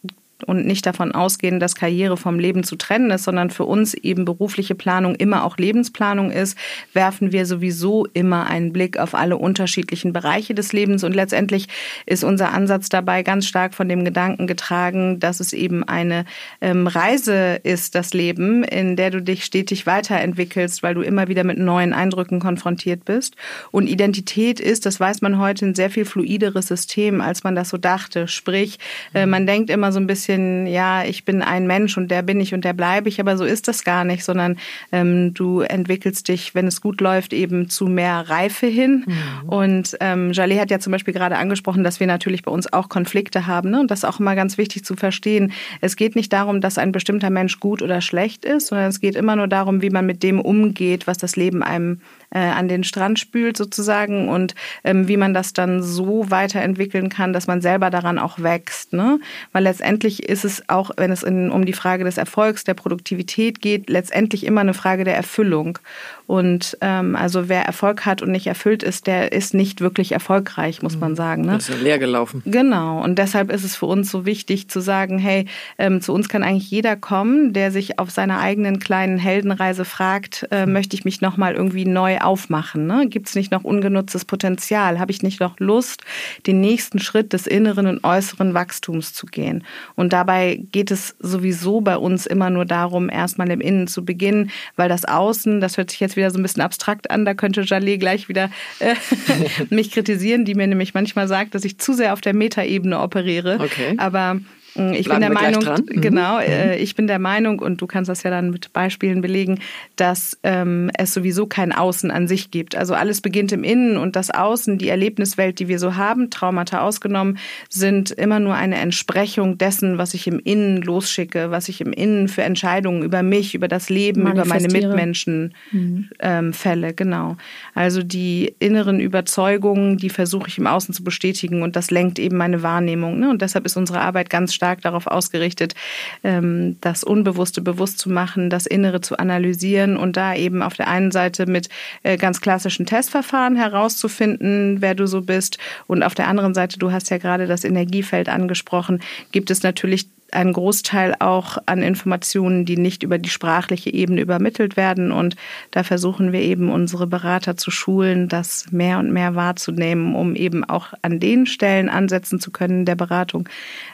und 0.45 0.65
nicht 0.65 0.85
davon 0.85 1.11
ausgehen, 1.13 1.59
dass 1.59 1.75
Karriere 1.75 2.17
vom 2.17 2.39
Leben 2.39 2.63
zu 2.63 2.75
trennen 2.75 3.11
ist, 3.11 3.23
sondern 3.23 3.49
für 3.49 3.65
uns 3.65 3.93
eben 3.93 4.25
berufliche 4.25 4.75
Planung 4.75 5.15
immer 5.15 5.43
auch 5.43 5.57
Lebensplanung 5.57 6.31
ist, 6.31 6.57
werfen 6.93 7.31
wir 7.31 7.45
sowieso 7.45 8.07
immer 8.13 8.47
einen 8.47 8.73
Blick 8.73 8.97
auf 8.97 9.15
alle 9.15 9.37
unterschiedlichen 9.37 10.13
Bereiche 10.13 10.53
des 10.53 10.73
Lebens. 10.73 11.03
Und 11.03 11.13
letztendlich 11.13 11.67
ist 12.05 12.23
unser 12.23 12.53
Ansatz 12.53 12.89
dabei 12.89 13.23
ganz 13.23 13.47
stark 13.47 13.73
von 13.73 13.89
dem 13.89 14.05
Gedanken 14.05 14.47
getragen, 14.47 15.19
dass 15.19 15.39
es 15.39 15.53
eben 15.53 15.83
eine 15.83 16.25
ähm, 16.61 16.87
Reise 16.87 17.59
ist, 17.63 17.95
das 17.95 18.13
Leben, 18.13 18.63
in 18.63 18.95
der 18.95 19.11
du 19.11 19.21
dich 19.21 19.45
stetig 19.45 19.85
weiterentwickelst, 19.85 20.83
weil 20.83 20.93
du 20.93 21.01
immer 21.01 21.27
wieder 21.27 21.43
mit 21.43 21.57
neuen 21.57 21.93
Eindrücken 21.93 22.39
konfrontiert 22.39 23.05
bist. 23.05 23.35
Und 23.71 23.87
Identität 23.87 24.59
ist, 24.59 24.85
das 24.85 24.99
weiß 24.99 25.21
man 25.21 25.39
heute, 25.39 25.65
ein 25.65 25.75
sehr 25.75 25.89
viel 25.89 26.05
fluideres 26.05 26.67
System, 26.67 27.21
als 27.21 27.43
man 27.43 27.55
das 27.55 27.69
so 27.69 27.77
dachte. 27.77 28.27
Sprich, 28.27 28.79
äh, 29.13 29.25
man 29.25 29.47
denkt 29.47 29.69
immer 29.69 29.91
so 29.91 29.99
ein 29.99 30.07
bisschen, 30.07 30.34
bisschen, 30.35 30.67
ja, 30.67 31.03
ich 31.03 31.25
bin 31.25 31.41
ein 31.41 31.67
Mensch 31.67 31.97
und 31.97 32.09
der 32.09 32.21
bin 32.21 32.39
ich 32.39 32.53
und 32.53 32.65
der 32.65 32.73
bleibe 32.73 33.09
ich, 33.09 33.19
aber 33.19 33.37
so 33.37 33.43
ist 33.43 33.67
das 33.67 33.83
gar 33.83 34.03
nicht, 34.03 34.23
sondern 34.23 34.57
ähm, 34.91 35.33
du 35.33 35.61
entwickelst 35.61 36.27
dich, 36.27 36.55
wenn 36.55 36.67
es 36.67 36.81
gut 36.81 37.01
läuft, 37.01 37.33
eben 37.33 37.69
zu 37.69 37.87
mehr 37.87 38.29
Reife 38.29 38.67
hin. 38.67 39.05
Mhm. 39.05 39.49
Und 39.49 39.97
ähm, 39.99 40.31
Jalé 40.31 40.59
hat 40.59 40.71
ja 40.71 40.79
zum 40.79 40.91
Beispiel 40.91 41.13
gerade 41.13 41.37
angesprochen, 41.37 41.83
dass 41.83 41.99
wir 41.99 42.07
natürlich 42.07 42.43
bei 42.43 42.51
uns 42.51 42.71
auch 42.71 42.89
Konflikte 42.89 43.47
haben. 43.47 43.71
Ne? 43.71 43.79
Und 43.79 43.91
das 43.91 43.99
ist 43.99 44.05
auch 44.05 44.19
immer 44.19 44.35
ganz 44.35 44.57
wichtig 44.57 44.83
zu 44.83 44.95
verstehen. 44.95 45.53
Es 45.81 45.95
geht 45.95 46.15
nicht 46.15 46.31
darum, 46.33 46.61
dass 46.61 46.77
ein 46.77 46.91
bestimmter 46.91 47.29
Mensch 47.29 47.59
gut 47.59 47.81
oder 47.81 48.01
schlecht 48.01 48.45
ist, 48.45 48.67
sondern 48.67 48.89
es 48.89 48.99
geht 48.99 49.15
immer 49.15 49.35
nur 49.35 49.47
darum, 49.47 49.81
wie 49.81 49.89
man 49.89 50.05
mit 50.05 50.23
dem 50.23 50.39
umgeht, 50.39 51.07
was 51.07 51.17
das 51.17 51.35
Leben 51.35 51.63
einem 51.63 52.01
äh, 52.35 52.39
an 52.39 52.67
den 52.67 52.83
Strand 52.83 53.17
spült 53.17 53.55
sozusagen 53.55 54.27
und 54.27 54.55
ähm, 54.83 55.07
wie 55.07 55.15
man 55.15 55.33
das 55.33 55.53
dann 55.53 55.81
so 55.81 56.29
weiterentwickeln 56.29 57.07
kann, 57.09 57.31
dass 57.31 57.47
man 57.47 57.61
selber 57.61 57.89
daran 57.89 58.19
auch 58.19 58.39
wächst. 58.39 58.91
Ne? 58.91 59.19
Weil 59.53 59.63
letztendlich 59.63 60.27
ist 60.27 60.43
es 60.43 60.67
auch, 60.67 60.91
wenn 60.97 61.11
es 61.11 61.23
in, 61.23 61.49
um 61.49 61.65
die 61.65 61.73
Frage 61.73 62.03
des 62.03 62.17
Erfolgs, 62.17 62.65
der 62.65 62.73
Produktivität 62.73 63.61
geht, 63.61 63.89
letztendlich 63.89 64.45
immer 64.45 64.61
eine 64.61 64.73
Frage 64.73 65.05
der 65.05 65.15
Erfüllung. 65.15 65.79
Und 66.27 66.77
ähm, 66.81 67.15
also 67.15 67.49
wer 67.49 67.63
Erfolg 67.63 68.05
hat 68.05 68.21
und 68.21 68.31
nicht 68.31 68.47
erfüllt 68.47 68.81
ist, 68.81 69.05
der 69.05 69.31
ist 69.31 69.53
nicht 69.53 69.79
wirklich 69.81 70.11
erfolgreich, 70.11 70.81
muss 70.81 70.97
man 70.97 71.11
mhm. 71.11 71.15
sagen. 71.15 71.41
Ne? 71.43 71.53
Das 71.53 71.69
ist 71.69 71.75
ja 71.75 71.83
leer 71.83 71.99
gelaufen. 71.99 72.41
Genau. 72.45 73.03
Und 73.03 73.19
deshalb 73.19 73.51
ist 73.51 73.63
es 73.63 73.75
für 73.75 73.85
uns 73.85 74.09
so 74.09 74.25
wichtig 74.25 74.67
zu 74.67 74.79
sagen, 74.79 75.19
hey, 75.19 75.45
ähm, 75.77 76.01
zu 76.01 76.13
uns 76.13 76.27
kann 76.27 76.43
eigentlich 76.43 76.71
jeder 76.71 76.95
kommen, 76.95 77.53
der 77.53 77.71
sich 77.71 77.99
auf 77.99 78.09
seiner 78.09 78.39
eigenen 78.39 78.79
kleinen 78.79 79.19
Heldenreise 79.19 79.85
fragt, 79.85 80.47
äh, 80.49 80.65
mhm. 80.65 80.73
möchte 80.73 80.95
ich 80.95 81.05
mich 81.05 81.21
nochmal 81.21 81.53
irgendwie 81.53 81.85
neu 81.85 82.17
aufmachen? 82.19 82.87
Ne? 82.87 83.07
Gibt 83.07 83.27
es 83.27 83.35
nicht 83.35 83.51
noch 83.51 83.63
ungenutztes 83.63 84.25
Potenzial? 84.25 84.99
Habe 84.99 85.11
ich 85.11 85.21
nicht 85.21 85.39
noch 85.39 85.59
Lust, 85.59 86.01
den 86.47 86.59
nächsten 86.59 86.99
Schritt 86.99 87.33
des 87.33 87.45
inneren 87.45 87.85
und 87.85 88.03
äußeren 88.03 88.55
Wachstums 88.55 89.13
zu 89.13 89.27
gehen? 89.27 89.63
Und 89.95 90.11
dabei 90.11 90.63
geht 90.71 90.89
es 90.89 91.15
sowieso 91.19 91.81
bei 91.81 91.97
uns 91.97 92.25
immer 92.25 92.49
nur 92.49 92.65
darum, 92.65 93.09
erstmal 93.09 93.51
im 93.51 93.61
Innen 93.61 93.87
zu 93.87 94.03
beginnen, 94.03 94.49
weil 94.75 94.89
das 94.89 95.05
Außen, 95.05 95.61
das 95.61 95.77
hört 95.77 95.91
sich 95.91 95.99
jetzt 95.99 96.14
wieder 96.15 96.31
so 96.31 96.39
ein 96.39 96.43
bisschen 96.43 96.61
abstrakt 96.61 97.11
an, 97.11 97.25
da 97.25 97.33
könnte 97.33 97.61
Jalé 97.61 97.97
gleich 97.97 98.29
wieder 98.29 98.49
äh, 98.79 98.95
mich 99.69 99.91
kritisieren, 99.91 100.45
die 100.45 100.55
mir 100.55 100.67
nämlich 100.67 100.93
manchmal 100.93 101.27
sagt, 101.27 101.55
dass 101.55 101.65
ich 101.65 101.77
zu 101.77 101.93
sehr 101.93 102.13
auf 102.13 102.21
der 102.21 102.33
Metaebene 102.33 102.99
operiere. 102.99 103.59
Okay. 103.59 103.95
Aber 103.97 104.39
Mm, 104.75 104.93
ich 104.93 105.07
bin 105.09 105.19
der 105.19 105.31
Meinung, 105.31 105.63
mhm. 105.63 106.01
genau, 106.01 106.39
äh, 106.39 106.75
mhm. 106.77 106.83
ich 106.83 106.95
bin 106.95 107.07
der 107.07 107.19
Meinung, 107.19 107.59
und 107.59 107.81
du 107.81 107.87
kannst 107.87 108.09
das 108.09 108.23
ja 108.23 108.29
dann 108.29 108.51
mit 108.51 108.73
Beispielen 108.73 109.21
belegen, 109.21 109.59
dass 109.95 110.37
ähm, 110.43 110.91
es 110.97 111.13
sowieso 111.13 111.47
kein 111.47 111.71
Außen 111.71 112.11
an 112.11 112.27
sich 112.27 112.51
gibt. 112.51 112.75
Also 112.75 112.93
alles 112.93 113.21
beginnt 113.21 113.51
im 113.51 113.63
Innen 113.63 113.97
und 113.97 114.15
das 114.15 114.31
Außen, 114.31 114.77
die 114.77 114.89
Erlebniswelt, 114.89 115.59
die 115.59 115.67
wir 115.67 115.79
so 115.79 115.95
haben, 115.95 116.29
Traumata 116.29 116.81
ausgenommen, 116.81 117.37
sind 117.69 118.11
immer 118.11 118.39
nur 118.39 118.55
eine 118.55 118.77
Entsprechung 118.77 119.57
dessen, 119.57 119.97
was 119.97 120.13
ich 120.13 120.27
im 120.27 120.39
Innen 120.39 120.81
losschicke, 120.81 121.51
was 121.51 121.69
ich 121.69 121.81
im 121.81 121.93
Innen 121.93 122.27
für 122.27 122.43
Entscheidungen 122.43 123.03
über 123.03 123.23
mich, 123.23 123.55
über 123.55 123.67
das 123.67 123.89
Leben, 123.89 124.27
über 124.27 124.45
meine 124.45 124.67
Mitmenschen 124.67 125.53
mhm. 125.71 126.09
ähm, 126.19 126.53
fälle. 126.53 126.93
Genau. 126.93 127.37
Also 127.73 128.03
die 128.03 128.55
inneren 128.59 128.99
Überzeugungen, 128.99 129.97
die 129.97 130.09
versuche 130.09 130.49
ich 130.49 130.57
im 130.57 130.67
Außen 130.67 130.93
zu 130.93 131.03
bestätigen 131.03 131.61
und 131.63 131.75
das 131.75 131.91
lenkt 131.91 132.19
eben 132.19 132.37
meine 132.37 132.63
Wahrnehmung. 132.63 133.19
Ne? 133.19 133.29
Und 133.29 133.41
deshalb 133.41 133.65
ist 133.65 133.77
unsere 133.77 134.01
Arbeit 134.01 134.29
ganz 134.29 134.53
stark 134.53 134.64
stark 134.65 134.81
darauf 134.81 135.05
ausgerichtet, 135.05 135.75
ähm, 136.23 136.77
das 136.81 137.03
Unbewusste 137.03 137.61
bewusst 137.61 137.99
zu 137.99 138.09
machen, 138.09 138.49
das 138.49 138.65
Innere 138.65 138.99
zu 138.99 139.19
analysieren 139.19 139.95
und 139.95 140.17
da 140.17 140.33
eben 140.33 140.63
auf 140.63 140.73
der 140.73 140.87
einen 140.87 141.11
Seite 141.11 141.45
mit 141.45 141.69
äh, 142.01 142.17
ganz 142.17 142.41
klassischen 142.41 142.87
Testverfahren 142.87 143.55
herauszufinden, 143.55 144.77
wer 144.81 144.95
du 144.95 145.05
so 145.05 145.21
bist. 145.21 145.59
Und 145.85 146.01
auf 146.01 146.15
der 146.15 146.27
anderen 146.27 146.55
Seite, 146.55 146.79
du 146.79 146.91
hast 146.91 147.11
ja 147.11 147.19
gerade 147.19 147.45
das 147.45 147.63
Energiefeld 147.63 148.27
angesprochen, 148.27 149.03
gibt 149.31 149.51
es 149.51 149.61
natürlich 149.61 150.07
ein 150.31 150.53
Großteil 150.53 151.15
auch 151.19 151.57
an 151.65 151.81
Informationen, 151.81 152.65
die 152.65 152.77
nicht 152.77 153.03
über 153.03 153.17
die 153.17 153.29
sprachliche 153.29 153.93
Ebene 153.93 154.21
übermittelt 154.21 154.75
werden. 154.75 155.11
Und 155.11 155.35
da 155.71 155.83
versuchen 155.83 156.31
wir 156.31 156.41
eben 156.41 156.69
unsere 156.69 157.07
Berater 157.07 157.57
zu 157.57 157.71
schulen, 157.71 158.27
das 158.27 158.71
mehr 158.71 158.99
und 158.99 159.11
mehr 159.11 159.35
wahrzunehmen, 159.35 160.15
um 160.15 160.35
eben 160.35 160.63
auch 160.63 160.93
an 161.01 161.19
den 161.19 161.45
Stellen 161.45 161.89
ansetzen 161.89 162.39
zu 162.39 162.51
können 162.51 162.85
der 162.85 162.95
Beratung, 162.95 163.47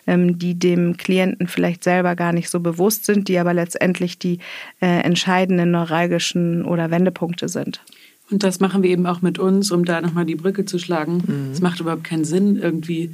ähm, 0.07 0.39
die 0.39 0.55
dem 0.55 0.97
Klienten 0.97 1.47
vielleicht 1.47 1.83
selber 1.83 2.15
gar 2.15 2.33
nicht 2.33 2.49
so 2.49 2.59
bewusst 2.59 3.05
sind, 3.05 3.27
die 3.27 3.37
aber 3.37 3.53
letztendlich 3.53 4.17
die 4.17 4.39
äh, 4.81 5.01
entscheidenden 5.01 5.71
neuralgischen 5.71 6.65
oder 6.65 6.91
Wendepunkte 6.91 7.49
sind. 7.49 7.81
Und 8.31 8.43
das 8.43 8.61
machen 8.61 8.81
wir 8.81 8.89
eben 8.89 9.05
auch 9.05 9.21
mit 9.21 9.39
uns, 9.39 9.71
um 9.71 9.83
da 9.83 9.99
nochmal 9.99 10.25
die 10.25 10.35
Brücke 10.35 10.63
zu 10.63 10.79
schlagen. 10.79 11.49
Es 11.51 11.59
mhm. 11.59 11.63
macht 11.67 11.81
überhaupt 11.81 12.05
keinen 12.05 12.23
Sinn, 12.23 12.55
irgendwie 12.55 13.13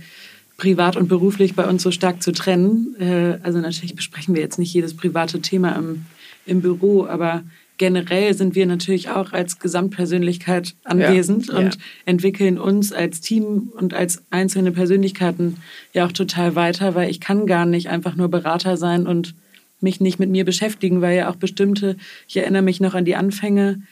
privat 0.58 0.98
und 0.98 1.08
beruflich 1.08 1.56
bei 1.56 1.66
uns 1.68 1.84
so 1.84 1.92
stark 1.92 2.22
zu 2.22 2.32
trennen. 2.32 2.96
Äh, 3.00 3.40
also 3.44 3.60
natürlich 3.60 3.96
besprechen 3.96 4.36
wir 4.36 4.42
jetzt 4.42 4.60
nicht 4.60 4.74
jedes 4.74 4.96
private 4.96 5.40
Thema 5.40 5.74
im, 5.74 6.06
im 6.46 6.62
Büro, 6.62 7.06
aber 7.06 7.44
generell 7.78 8.34
sind 8.34 8.56
wir 8.56 8.66
natürlich 8.66 9.10
auch 9.10 9.34
als 9.34 9.60
Gesamtpersönlichkeit 9.60 10.76
anwesend 10.84 11.48
ja, 11.48 11.58
und 11.58 11.76
ja. 11.76 11.82
entwickeln 12.06 12.58
uns 12.58 12.92
als 12.92 13.22
Team 13.22 13.72
und 13.78 13.94
als 13.94 14.24
einzelne 14.32 14.72
Persönlichkeiten 14.72 15.58
ja 15.94 16.06
auch 16.08 16.12
total 16.12 16.56
weiter, 16.56 16.96
weil 16.96 17.10
ich 17.12 17.20
kann 17.20 17.46
gar 17.46 17.68
nicht 17.68 17.90
einfach 17.90 18.16
nur 18.16 18.30
Berater 18.30 18.78
sein 18.78 19.06
und 19.06 19.36
mich 19.80 20.02
nicht 20.02 20.18
mit 20.18 20.32
mir 20.32 20.44
beschäftigen, 20.44 21.02
weil 21.02 21.16
ja 21.16 21.30
auch 21.30 21.36
bestimmte, 21.36 21.98
ich 22.28 22.38
erinnere 22.38 22.64
mich 22.64 22.80
noch 22.80 22.96
an 22.96 23.06
die 23.06 23.16
Anfänge, 23.16 23.84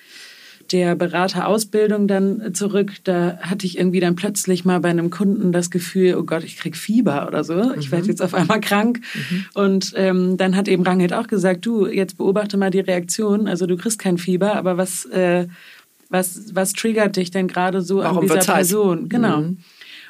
der 0.72 0.96
Beraterausbildung 0.96 2.08
dann 2.08 2.54
zurück, 2.54 2.94
da 3.04 3.38
hatte 3.42 3.66
ich 3.66 3.78
irgendwie 3.78 4.00
dann 4.00 4.16
plötzlich 4.16 4.66
mal 4.66 4.80
bei 4.80 4.90
einem 4.90 5.10
Kunden 5.10 5.52
das 5.52 5.70
Gefühl, 5.70 6.16
oh 6.16 6.24
Gott, 6.24 6.44
ich 6.44 6.58
krieg 6.58 6.76
Fieber 6.76 7.28
oder 7.28 7.44
so, 7.44 7.74
ich 7.76 7.92
werde 7.92 8.08
jetzt 8.08 8.22
auf 8.22 8.34
einmal 8.34 8.60
krank. 8.62 9.02
Und 9.54 9.94
ähm, 9.96 10.38
dann 10.38 10.56
hat 10.56 10.68
eben 10.68 10.84
Rangit 10.84 11.14
auch 11.14 11.28
gesagt, 11.28 11.66
du, 11.66 11.88
jetzt 11.88 12.18
beobachte 12.18 12.58
mal 12.58 12.72
die 12.72 12.80
Reaktion, 12.80 13.48
also 13.48 13.68
du 13.68 13.78
kriegst 13.78 14.00
kein 14.00 14.18
Fieber, 14.18 14.56
aber 14.56 14.78
was, 14.78 15.06
äh, 15.06 15.48
was, 16.10 16.56
was 16.56 16.74
triggert 16.74 17.16
dich 17.16 17.32
denn 17.32 17.48
gerade 17.48 17.82
so 17.82 17.98
Warum 17.98 18.18
an 18.18 18.22
dieser 18.24 18.36
wird's 18.36 18.48
heiß? 18.48 18.70
Person? 18.70 19.10
Genau. 19.10 19.44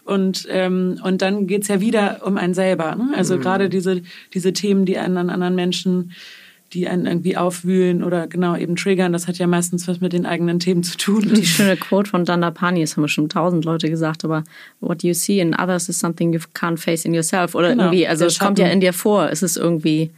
Und, 0.06 0.48
ähm, 0.50 1.00
und 1.04 1.22
dann 1.22 1.48
geht's 1.48 1.68
ja 1.68 1.82
wieder 1.82 2.22
um 2.24 2.38
einen 2.38 2.54
selber. 2.54 2.96
Ne? 2.96 3.14
Also 3.16 3.40
gerade 3.40 3.70
diese, 3.70 4.04
diese 4.34 4.54
Themen, 4.54 4.86
die 4.86 5.00
einen 5.00 5.18
an 5.18 5.32
anderen 5.32 5.56
Menschen, 5.56 6.12
die 6.74 6.88
einen 6.88 7.06
irgendwie 7.06 7.38
aufwühlen 7.38 8.04
oder 8.04 8.28
genau 8.28 8.56
eben 8.56 8.76
triggern, 8.76 9.14
das 9.14 9.28
hat 9.28 9.38
ja 9.38 9.48
meistens 9.48 9.88
was 9.88 10.02
mit 10.02 10.14
den 10.14 10.26
eigenen 10.26 10.60
Themen 10.60 10.84
zu 10.84 10.98
tun. 10.98 11.34
Die 11.34 11.46
schöne 11.46 11.78
Quote 11.78 12.10
von 12.10 12.26
Dandapani, 12.26 12.82
das 12.82 12.98
haben 12.98 13.04
bestimmt 13.04 13.32
tausend 13.32 13.66
Leute 13.66 13.90
gesagt, 13.90 14.26
aber 14.26 14.44
what 14.82 15.04
you 15.04 15.14
see 15.14 15.40
in 15.40 15.56
others 15.56 15.88
is 15.90 16.00
something 16.00 16.34
you 16.34 16.40
can't 16.54 16.78
face 16.78 17.06
in 17.06 17.14
yourself. 17.14 17.56
Oder 17.56 17.70
Genau, 17.70 17.84
irgendwie, 17.86 18.08
also 18.08 18.26
es 18.26 18.40
kommt 18.40 18.60
ja 18.60 18.68
in 18.68 18.82
dir 18.82 18.94
vor. 18.94 19.30
Es 19.30 19.44
ist 19.44 19.58
irgendwie, 19.58 20.12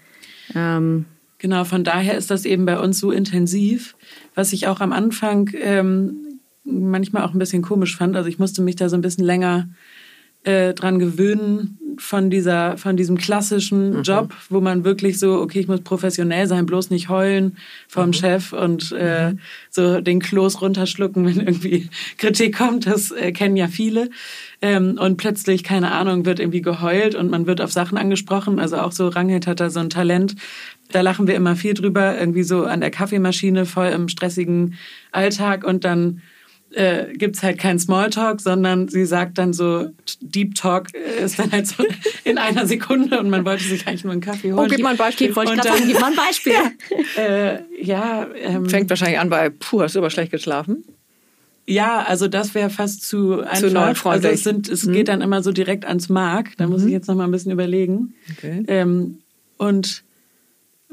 ähm, 0.56 1.06
Genau, 1.40 1.66
von 1.66 1.84
daher 1.84 2.18
ist 2.18 2.32
das 2.32 2.46
eben 2.46 2.66
bei 2.66 2.80
uns 2.80 3.00
so 3.00 3.12
intensiv, 3.12 3.96
was 4.34 4.54
ich 4.54 4.68
auch 4.68 4.80
am 4.80 4.92
Anfang 4.92 5.52
ähm, 5.62 6.40
manchmal 6.64 7.24
auch 7.24 7.34
ein 7.34 7.40
bisschen 7.40 7.62
komisch 7.62 7.96
fand. 7.96 8.16
Also 8.16 8.28
ich 8.28 8.40
musste 8.40 8.62
mich 8.62 8.76
da 8.76 8.90
so 8.90 8.98
ein 8.98 9.02
bisschen 9.02 9.24
länger 9.24 9.70
äh, 10.44 10.74
dran 10.74 11.00
gewöhnen 11.00 11.80
von 12.00 12.30
dieser, 12.30 12.78
von 12.78 12.96
diesem 12.96 13.18
klassischen 13.18 14.04
Job, 14.04 14.34
wo 14.50 14.62
man 14.62 14.84
wirklich 14.84 15.20
so, 15.20 15.42
okay, 15.42 15.60
ich 15.60 15.68
muss 15.68 15.82
professionell 15.82 16.48
sein, 16.48 16.66
bloß 16.66 16.90
nicht 16.90 17.10
heulen 17.10 17.58
vom 17.88 18.14
Chef 18.14 18.54
und 18.54 18.92
äh, 18.92 19.34
so 19.70 20.00
den 20.02 20.20
Kloß 20.20 20.62
runterschlucken, 20.62 21.26
wenn 21.26 21.40
irgendwie 21.40 21.90
Kritik 22.18 22.58
kommt. 22.58 22.88
Das 22.88 23.12
äh, 23.12 23.32
kennen 23.32 23.58
ja 23.58 23.68
viele. 23.68 24.10
Ähm, 24.62 24.98
und 25.00 25.18
plötzlich, 25.18 25.64
keine 25.64 25.92
Ahnung, 25.92 26.26
wird 26.26 26.40
irgendwie 26.40 26.62
geheult 26.62 27.16
und 27.16 27.30
man 27.30 27.48
wird 27.48 27.62
auf 27.62 27.72
Sachen 27.72 27.98
angesprochen. 27.98 28.60
Also 28.60 28.78
auch 28.78 28.92
so 28.92 29.08
Rangit 29.08 29.48
hat 29.48 29.60
da 29.60 29.70
so 29.70 29.80
ein 29.80 29.90
Talent. 29.90 30.36
Da 30.92 31.02
lachen 31.02 31.28
wir 31.28 31.36
immer 31.36 31.56
viel 31.56 31.74
drüber, 31.74 32.18
irgendwie 32.18 32.44
so 32.44 32.64
an 32.64 32.80
der 32.80 32.92
Kaffeemaschine, 32.92 33.66
voll 33.66 33.88
im 33.88 34.08
stressigen 34.08 34.76
Alltag 35.12 35.66
und 35.66 35.84
dann 35.84 36.22
äh, 36.72 37.14
gibt's 37.14 37.44
halt 37.44 37.58
keinen 37.58 37.80
Smalltalk, 37.80 38.42
sondern 38.42 38.88
sie 38.88 39.06
sagt 39.06 39.38
dann 39.38 39.54
so, 39.54 39.88
Deep 40.22 40.56
Talk 40.56 40.88
äh, 40.94 41.24
ist 41.24 41.40
dann 41.40 41.52
halt 41.52 41.68
so 41.68 41.84
in 42.24 42.38
einer 42.38 42.68
Sekunde 42.68 43.20
und 43.20 43.30
man 43.30 43.46
wollte 43.46 43.64
sich 43.64 43.88
eigentlich 43.88 44.04
nur 44.04 44.14
einen 44.14 44.22
Kaffee 44.22 44.54
holen. 44.54 44.66
Oh, 44.66 44.68
gib 44.70 44.82
mal 44.82 44.92
ein 44.92 44.98
Beispiel. 44.98 45.36
wollte 45.36 45.54
ich 45.54 45.62
gerade 45.62 45.78
sagen, 45.78 45.90
gib 45.90 46.00
mal 46.00 46.12
ein 46.12 46.16
Beispiel. 46.16 46.54
äh, 47.18 47.84
ja, 47.84 48.28
ähm, 48.36 48.70
Fängt 48.70 48.90
wahrscheinlich 48.90 49.20
an 49.20 49.30
bei, 49.30 49.50
puh, 49.50 49.82
hast 49.82 49.96
du 49.96 50.00
aber 50.00 50.10
schlecht 50.10 50.32
geschlafen? 50.32 50.84
ja, 51.68 52.02
also 52.02 52.30
das 52.30 52.56
wäre 52.56 52.70
fast 52.70 53.04
zu 53.08 53.42
einfach. 53.42 53.58
Zu 53.58 53.72
neunfreundlich. 53.72 54.32
Also 54.32 54.36
es, 54.36 54.44
sind, 54.44 54.70
es 54.70 54.90
geht 54.90 55.10
dann 55.10 55.22
immer 55.22 55.44
so 55.44 55.52
direkt 55.52 55.86
ans 55.86 56.08
Mark. 56.08 56.52
Da 56.58 56.66
muss 56.66 56.84
ich 56.84 56.92
jetzt 56.92 57.08
noch 57.08 57.16
mal 57.16 57.26
ein 57.26 57.32
bisschen 57.32 57.52
überlegen. 57.52 58.14
Okay. 58.32 58.64
Ähm, 58.68 59.20
und 59.58 60.04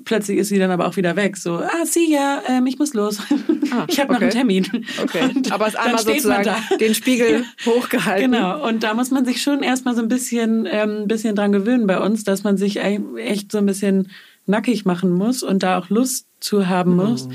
plötzlich 0.04 0.38
ist 0.38 0.49
sie 0.49 0.58
dann 0.58 0.70
aber 0.70 0.87
auch 0.87 0.96
wieder 0.96 1.16
weg. 1.16 1.37
So, 1.37 1.56
ah, 1.56 1.84
sie 1.84 2.12
ja, 2.12 2.42
ähm, 2.49 2.66
ich 2.66 2.78
muss 2.78 2.94
los. 2.94 3.18
ich 3.88 4.00
habe 4.00 4.12
noch 4.12 4.16
okay. 4.16 4.25
einen 4.25 4.30
Termin. 4.30 4.87
Okay, 5.02 5.23
Und 5.34 5.52
aber 5.52 5.66
es 5.66 5.76
einmal 5.76 6.02
sozusagen 6.02 6.44
da. 6.44 6.76
den 6.76 6.94
Spiegel 6.94 7.44
hochgehalten. 7.66 8.32
Genau, 8.32 8.66
und 8.66 8.82
da 8.82 8.94
muss 8.94 9.11
man 9.11 9.25
sich 9.25 9.42
schon 9.42 9.62
erstmal 9.62 9.94
so 9.94 10.02
ein 10.02 10.08
bisschen, 10.08 10.66
ähm, 10.70 11.08
bisschen 11.08 11.34
dran 11.34 11.52
gewöhnen 11.52 11.87
bei 11.87 11.99
uns, 12.00 12.25
dass 12.25 12.44
man 12.44 12.56
sich 12.56 12.78
echt 12.78 13.52
so 13.52 13.58
ein 13.58 13.66
bisschen 13.66 14.11
nackig 14.46 14.84
machen 14.84 15.11
muss 15.11 15.42
und 15.42 15.62
da 15.62 15.78
auch 15.78 15.88
Lust 15.88 16.28
zu 16.40 16.68
haben 16.68 16.96
muss. 16.96 17.28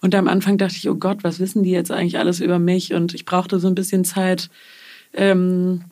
Und 0.00 0.14
am 0.14 0.26
Anfang 0.26 0.58
dachte 0.58 0.74
ich, 0.76 0.88
oh 0.88 0.96
Gott, 0.96 1.22
was 1.22 1.38
wissen 1.38 1.62
die 1.62 1.70
jetzt 1.70 1.92
eigentlich 1.92 2.18
alles 2.18 2.40
über 2.40 2.58
mich? 2.58 2.92
Und 2.92 3.14
ich 3.14 3.24
brauchte 3.24 3.60
so 3.60 3.68
ein 3.68 3.76
bisschen 3.76 4.04
Zeit, 4.04 4.50
ähm, 5.14 5.84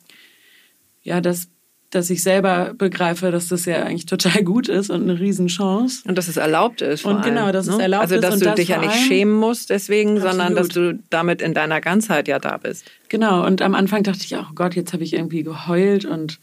ja, 1.01 1.21
dass, 1.21 1.47
dass 1.91 2.09
ich 2.09 2.23
selber 2.23 2.73
begreife, 2.77 3.31
dass 3.31 3.47
das 3.47 3.65
ja 3.65 3.83
eigentlich 3.83 4.05
total 4.05 4.43
gut 4.43 4.67
ist 4.67 4.89
und 4.89 5.03
eine 5.03 5.19
Riesenchance. 5.19 6.03
Und 6.07 6.17
dass 6.17 6.27
es 6.27 6.37
erlaubt 6.37 6.81
ist. 6.81 7.05
Und 7.05 7.23
genau, 7.23 7.43
allem, 7.43 7.53
dass 7.53 7.67
es 7.67 7.77
ne? 7.77 7.83
erlaubt 7.83 8.03
also, 8.03 8.15
ist 8.15 8.23
dass 8.23 8.33
und 8.33 8.41
du 8.41 8.45
das 8.45 8.55
dich 8.55 8.69
ja 8.69 8.79
nicht 8.79 8.95
schämen 8.95 9.33
musst 9.33 9.69
deswegen, 9.69 10.19
sondern 10.19 10.55
dass 10.55 10.67
Absolut. 10.67 10.97
du 10.97 11.03
damit 11.09 11.41
in 11.41 11.53
deiner 11.53 11.81
Ganzheit 11.81 12.27
ja 12.27 12.39
da 12.39 12.57
bist. 12.57 12.85
Genau, 13.09 13.45
und 13.45 13.61
am 13.61 13.75
Anfang 13.75 14.03
dachte 14.03 14.21
ich 14.23 14.35
auch, 14.35 14.49
oh 14.51 14.55
Gott, 14.55 14.75
jetzt 14.75 14.93
habe 14.93 15.03
ich 15.03 15.13
irgendwie 15.13 15.43
geheult 15.43 16.05
und 16.05 16.39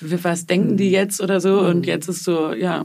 was 0.00 0.46
denken 0.46 0.76
die 0.76 0.90
jetzt 0.90 1.20
oder 1.20 1.40
so? 1.40 1.60
Und 1.60 1.86
jetzt 1.86 2.08
ist 2.08 2.24
so, 2.24 2.52
ja. 2.52 2.84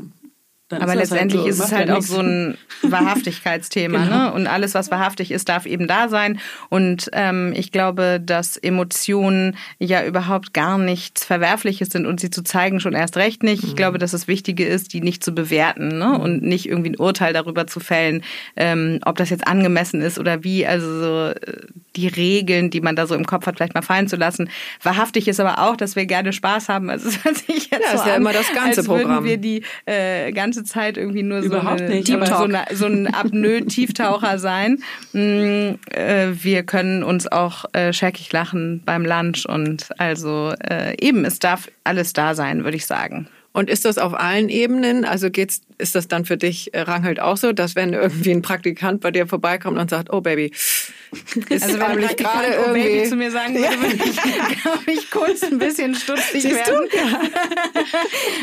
Dann 0.67 0.82
Aber 0.82 0.93
ist 0.93 1.01
das 1.01 1.10
letztendlich 1.12 1.41
halt 1.43 1.54
so, 1.54 1.63
ist 1.63 1.69
es 1.69 1.75
halt 1.78 1.89
ja 1.89 1.95
auch 1.97 2.01
so 2.01 2.19
ein 2.21 2.58
Wahrhaftigkeitsthema, 2.82 4.04
Genau. 4.04 4.17
ne? 4.25 4.34
Und 4.34 4.47
alles, 4.47 4.73
was 4.73 4.91
wahrhaftig 4.91 5.32
ist, 5.32 5.47
darf 5.49 5.65
eben 5.65 5.88
da 5.88 6.10
sein. 6.10 6.39
Und 6.69 7.10
ähm, 7.13 7.54
ich 7.56 7.71
glaube, 7.71 8.19
dass 8.23 8.58
Emotionen 8.58 9.58
ja 9.80 10.04
überhaupt 10.06 10.54
gar 10.54 10.78
nichts 10.78 11.23
Verwerfliches 11.23 11.89
sind 11.89 12.06
und 12.06 12.19
sie 12.19 12.30
zu 12.30 12.43
zeigen 12.43 12.80
schon 12.80 12.93
erst 12.93 13.17
recht 13.17 13.43
nicht. 13.43 13.63
Ich 13.63 13.75
glaube, 13.75 13.97
dass 13.99 14.12
das 14.12 14.28
Wichtige 14.28 14.65
ist, 14.65 14.93
die 14.93 15.01
nicht 15.01 15.23
zu 15.23 15.34
bewerten, 15.34 15.99
ne? 15.99 16.17
Und 16.17 16.41
nicht 16.43 16.67
irgendwie 16.67 16.89
ein 16.91 16.97
Urteil 16.97 17.34
darüber 17.34 17.67
zu 17.67 17.80
fällen, 17.80 18.23
ähm, 18.56 18.99
ob 19.06 19.17
das 19.17 19.30
jetzt 19.30 19.47
angemessen 19.47 20.01
ist 20.01 20.17
oder 20.19 20.43
wie. 20.43 20.65
Also 20.65 20.99
so 20.99 21.28
äh, 21.30 21.62
die 21.95 22.08
Regeln, 22.08 22.71
die 22.71 22.82
man 22.82 22.95
da 22.95 23.08
so 23.08 23.15
im 23.15 23.25
Kopf 23.25 23.45
hat, 23.45 23.56
vielleicht 23.58 23.73
mal 23.75 23.82
fallen 23.82 24.08
zu 24.08 24.15
lassen. 24.17 24.49
Wahrhaftig 24.82 25.28
ist 25.28 25.39
aber 25.39 25.60
auch, 25.60 25.78
dass 25.78 25.95
wir 25.95 26.06
gerne 26.06 26.34
Spaß 26.34 26.69
haben. 26.69 26.89
Also 26.89 27.08
es 27.08 27.23
hört 27.23 27.38
sich 27.38 27.69
jetzt 27.69 27.84
Ja, 27.84 27.91
so 27.91 27.97
ist 27.97 28.06
ja 28.08 28.15
an, 28.15 28.21
immer 28.21 28.34
das 28.34 28.51
ganze 28.54 28.80
als 28.82 28.88
würden 28.89 29.01
Programm. 29.04 29.23
wir 29.23 29.38
die 29.38 29.62
äh, 29.86 30.32
ganze 30.34 30.54
Zeit 30.63 30.97
irgendwie 30.97 31.23
nur 31.23 31.43
so, 31.43 31.57
eine, 31.57 31.89
nicht, 31.89 32.07
so, 32.07 32.15
eine, 32.15 32.65
so 32.73 32.85
ein 32.85 33.07
Apnoe-Tieftaucher 33.07 34.39
sein. 34.39 34.79
Mm, 35.13 35.75
äh, 35.91 36.31
wir 36.31 36.63
können 36.63 37.03
uns 37.03 37.31
auch 37.31 37.65
äh, 37.73 37.93
scheckig 37.93 38.31
lachen 38.31 38.81
beim 38.85 39.05
Lunch 39.05 39.45
und 39.45 39.89
also 39.99 40.53
äh, 40.69 40.95
eben, 40.99 41.25
es 41.25 41.39
darf 41.39 41.69
alles 41.83 42.13
da 42.13 42.35
sein, 42.35 42.63
würde 42.63 42.77
ich 42.77 42.85
sagen. 42.85 43.27
Und 43.55 43.69
ist 43.69 43.85
das 43.85 43.97
auf 43.97 44.13
allen 44.13 44.49
Ebenen? 44.49 45.05
Also 45.05 45.31
geht's, 45.31 45.61
ist 45.77 45.95
das 45.95 46.09
dann 46.09 46.25
für 46.25 46.35
dich, 46.35 46.73
äh, 46.73 46.81
Rangelt, 46.81 47.21
auch 47.21 47.37
so, 47.37 47.53
dass 47.53 47.73
wenn 47.73 47.93
irgendwie 47.93 48.31
ein 48.31 48.41
Praktikant 48.41 48.99
bei 48.99 49.11
dir 49.11 49.27
vorbeikommt 49.27 49.77
und 49.77 49.89
sagt, 49.89 50.11
oh 50.11 50.19
Baby, 50.19 50.47
ist 50.47 51.63
Also 51.63 51.79
wenn 51.79 51.99
Praktikant 51.99 52.17
gerade 52.17 52.59
oh 52.59 52.73
Baby 52.73 52.81
irgendwie... 52.81 53.09
zu 53.09 53.15
mir 53.15 53.31
sagen 53.31 53.55
würde, 53.55 53.81
würde 53.81 53.95
ich, 53.95 54.21
glaube 54.61 54.91
ich, 54.91 55.09
kurz 55.09 55.41
ein 55.43 55.57
bisschen 55.57 55.95
stutzig 55.95 56.41
Siehst 56.41 56.67
du? 56.67 56.73
werden. 56.73 57.31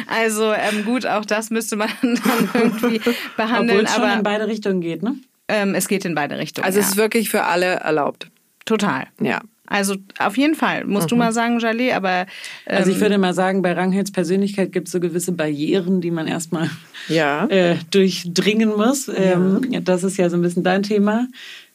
Also 0.06 0.50
ähm, 0.54 0.86
gut, 0.86 1.04
auch 1.04 1.26
das 1.26 1.50
müsste 1.50 1.76
man 1.76 1.90
dann 2.02 2.50
irgendwie 2.54 2.96
Obwohl 2.96 3.14
behandeln, 3.36 3.84
es 3.84 3.92
schon 3.94 4.04
in 4.04 4.10
aber 4.10 4.22
beide 4.22 4.46
Richtungen 4.48 4.80
geht, 4.80 5.02
ne? 5.02 5.16
ähm, 5.48 5.74
es 5.74 5.88
geht 5.88 6.06
in 6.06 6.14
beide 6.14 6.38
Richtungen. 6.38 6.64
Also 6.64 6.78
ja. 6.78 6.86
es 6.86 6.92
ist 6.92 6.96
wirklich 6.96 7.28
für 7.28 7.44
alle 7.44 7.66
erlaubt. 7.66 8.30
total. 8.64 9.08
Ja. 9.20 9.42
Also 9.72 9.96
auf 10.18 10.36
jeden 10.36 10.54
Fall, 10.54 10.84
musst 10.84 11.10
du 11.10 11.16
mal 11.16 11.32
sagen, 11.32 11.58
Jalé, 11.58 11.94
aber 11.94 12.26
ähm, 12.66 12.76
Also 12.78 12.90
ich 12.90 13.00
würde 13.00 13.16
mal 13.18 13.32
sagen, 13.32 13.62
bei 13.62 13.72
Ranghels 13.72 14.12
Persönlichkeit 14.12 14.70
gibt 14.72 14.88
es 14.88 14.92
so 14.92 15.00
gewisse 15.00 15.32
Barrieren, 15.32 16.00
die 16.00 16.10
man 16.10 16.26
erstmal 16.26 16.68
Ja. 17.08 17.46
äh, 17.46 17.76
durchdringen 17.90 18.68
muss. 18.76 19.08
Ähm, 19.14 19.60
das 19.84 20.04
ist 20.04 20.18
ja 20.18 20.28
so 20.28 20.36
ein 20.36 20.42
bisschen 20.42 20.62
dein 20.62 20.82
Thema, 20.82 21.26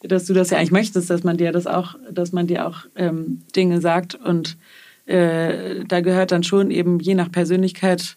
dass 0.02 0.26
du 0.26 0.32
das 0.34 0.50
ja 0.50 0.58
eigentlich 0.58 0.70
möchtest, 0.70 1.10
dass 1.10 1.24
man 1.24 1.36
dir 1.36 1.50
das 1.50 1.66
auch, 1.66 1.96
dass 2.10 2.30
man 2.32 2.46
dir 2.46 2.66
auch 2.66 2.82
ähm, 2.94 3.42
Dinge 3.56 3.80
sagt 3.80 4.14
und 4.14 4.56
äh, 5.06 5.84
da 5.88 6.00
gehört 6.00 6.30
dann 6.32 6.44
schon 6.44 6.70
eben 6.70 7.00
je 7.00 7.14
nach 7.14 7.32
Persönlichkeit 7.32 8.16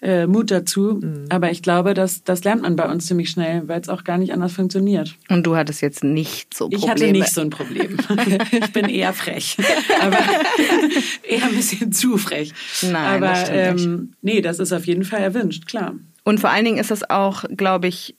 äh, 0.00 0.26
Mut 0.26 0.50
dazu. 0.50 1.00
Aber 1.28 1.50
ich 1.50 1.62
glaube, 1.62 1.94
dass 1.94 2.22
das 2.22 2.44
lernt 2.44 2.62
man 2.62 2.76
bei 2.76 2.88
uns 2.90 3.06
ziemlich 3.06 3.30
schnell, 3.30 3.66
weil 3.66 3.80
es 3.80 3.88
auch 3.88 4.04
gar 4.04 4.18
nicht 4.18 4.32
anders 4.32 4.52
funktioniert. 4.52 5.16
und 5.28 5.46
du 5.46 5.56
hattest 5.56 5.80
jetzt 5.82 6.04
nicht 6.04 6.54
so 6.54 6.68
Probleme. 6.68 6.84
Ich 6.84 6.90
hatte 6.90 7.12
nicht 7.12 7.32
so 7.32 7.40
ein 7.40 7.50
Problem. 7.50 7.96
ich 8.52 8.72
bin 8.72 8.88
eher 8.88 9.12
frech. 9.12 9.56
Aber 10.00 10.18
eher 11.28 11.44
ein 11.44 11.54
bisschen 11.54 11.92
zu 11.92 12.16
frech. 12.16 12.52
Nein, 12.82 12.94
Aber 12.94 13.28
das 13.28 13.40
stimmt 13.48 13.74
nicht. 13.74 13.84
ähm, 13.86 14.12
nee, 14.22 14.40
das 14.40 14.58
ist 14.58 14.72
auf 14.72 14.86
jeden 14.86 15.04
Fall 15.04 15.20
erwünscht, 15.20 15.66
klar. 15.66 15.94
Und 16.28 16.40
vor 16.40 16.50
allen 16.50 16.66
Dingen 16.66 16.76
ist 16.76 16.90
es 16.90 17.08
auch, 17.08 17.44
glaube 17.56 17.86
ich, 17.86 18.14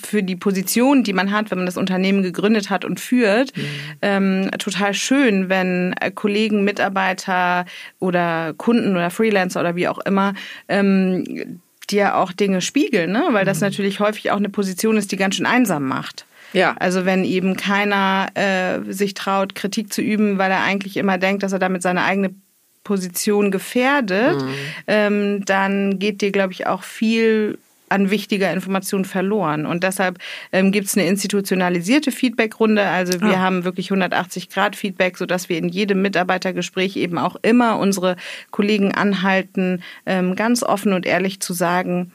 für 0.00 0.22
die 0.22 0.36
Position, 0.36 1.02
die 1.02 1.12
man 1.12 1.32
hat, 1.32 1.50
wenn 1.50 1.58
man 1.58 1.66
das 1.66 1.76
Unternehmen 1.76 2.22
gegründet 2.22 2.70
hat 2.70 2.84
und 2.84 3.00
führt, 3.00 3.52
ähm, 4.00 4.48
total 4.60 4.94
schön, 4.94 5.48
wenn 5.48 5.92
äh, 6.00 6.12
Kollegen, 6.12 6.62
Mitarbeiter 6.62 7.64
oder 7.98 8.54
Kunden 8.56 8.92
oder 8.92 9.10
Freelancer 9.10 9.58
oder 9.58 9.74
wie 9.74 9.88
auch 9.88 9.98
immer 9.98 10.34
ähm, 10.68 11.58
dir 11.90 12.16
auch 12.16 12.30
Dinge 12.30 12.60
spiegeln, 12.60 13.10
ne? 13.10 13.24
weil 13.32 13.44
das 13.44 13.60
natürlich 13.60 13.98
häufig 13.98 14.30
auch 14.30 14.36
eine 14.36 14.48
Position 14.48 14.96
ist, 14.96 15.10
die 15.10 15.16
ganz 15.16 15.34
schön 15.34 15.46
einsam 15.46 15.88
macht. 15.88 16.26
Ja. 16.52 16.76
Also 16.78 17.06
wenn 17.06 17.24
eben 17.24 17.56
keiner 17.56 18.28
äh, 18.34 18.92
sich 18.92 19.14
traut, 19.14 19.56
Kritik 19.56 19.92
zu 19.92 20.00
üben, 20.00 20.38
weil 20.38 20.52
er 20.52 20.62
eigentlich 20.62 20.96
immer 20.96 21.18
denkt, 21.18 21.42
dass 21.42 21.52
er 21.52 21.58
damit 21.58 21.82
seine 21.82 22.04
eigene 22.04 22.36
Position 22.84 23.50
gefährdet, 23.50 24.42
ähm, 24.86 25.44
dann 25.44 25.98
geht 25.98 26.20
dir, 26.20 26.32
glaube 26.32 26.52
ich, 26.52 26.66
auch 26.66 26.82
viel 26.82 27.58
an 27.92 28.10
wichtiger 28.10 28.50
Information 28.52 29.04
verloren. 29.04 29.66
Und 29.66 29.84
deshalb 29.84 30.18
ähm, 30.50 30.72
gibt 30.72 30.86
es 30.86 30.96
eine 30.96 31.06
institutionalisierte 31.06 32.10
Feedbackrunde. 32.10 32.82
Also 32.82 33.20
wir 33.20 33.38
haben 33.38 33.64
wirklich 33.64 33.90
180 33.90 34.48
Grad 34.48 34.74
Feedback, 34.76 35.18
sodass 35.18 35.50
wir 35.50 35.58
in 35.58 35.68
jedem 35.68 36.00
Mitarbeitergespräch 36.00 36.96
eben 36.96 37.18
auch 37.18 37.36
immer 37.42 37.78
unsere 37.78 38.16
Kollegen 38.50 38.94
anhalten, 38.94 39.82
ähm, 40.06 40.34
ganz 40.36 40.62
offen 40.62 40.94
und 40.94 41.04
ehrlich 41.04 41.40
zu 41.40 41.52
sagen, 41.52 42.12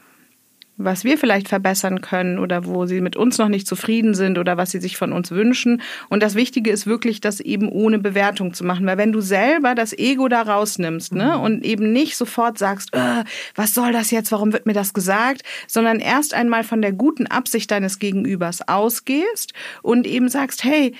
was 0.78 1.04
wir 1.04 1.18
vielleicht 1.18 1.48
verbessern 1.48 2.00
können 2.00 2.38
oder 2.38 2.64
wo 2.64 2.86
sie 2.86 3.00
mit 3.00 3.16
uns 3.16 3.36
noch 3.36 3.48
nicht 3.48 3.66
zufrieden 3.66 4.14
sind 4.14 4.38
oder 4.38 4.56
was 4.56 4.70
sie 4.70 4.80
sich 4.80 4.96
von 4.96 5.12
uns 5.12 5.30
wünschen. 5.32 5.82
Und 6.08 6.22
das 6.22 6.36
Wichtige 6.36 6.70
ist 6.70 6.86
wirklich, 6.86 7.20
das 7.20 7.40
eben 7.40 7.68
ohne 7.68 7.98
Bewertung 7.98 8.54
zu 8.54 8.64
machen. 8.64 8.86
Weil 8.86 8.96
wenn 8.96 9.12
du 9.12 9.20
selber 9.20 9.74
das 9.74 9.92
Ego 9.92 10.28
da 10.28 10.42
rausnimmst 10.42 11.12
ne, 11.12 11.34
mhm. 11.36 11.42
und 11.42 11.64
eben 11.64 11.92
nicht 11.92 12.16
sofort 12.16 12.58
sagst, 12.58 12.94
äh, 12.94 13.24
was 13.56 13.74
soll 13.74 13.92
das 13.92 14.12
jetzt, 14.12 14.30
warum 14.30 14.52
wird 14.52 14.66
mir 14.66 14.72
das 14.72 14.94
gesagt, 14.94 15.42
sondern 15.66 15.98
erst 15.98 16.32
einmal 16.32 16.62
von 16.62 16.80
der 16.80 16.92
guten 16.92 17.26
Absicht 17.26 17.70
deines 17.70 17.98
Gegenübers 17.98 18.66
ausgehst 18.68 19.52
und 19.82 20.06
eben 20.06 20.28
sagst, 20.28 20.62
hey, 20.62 20.94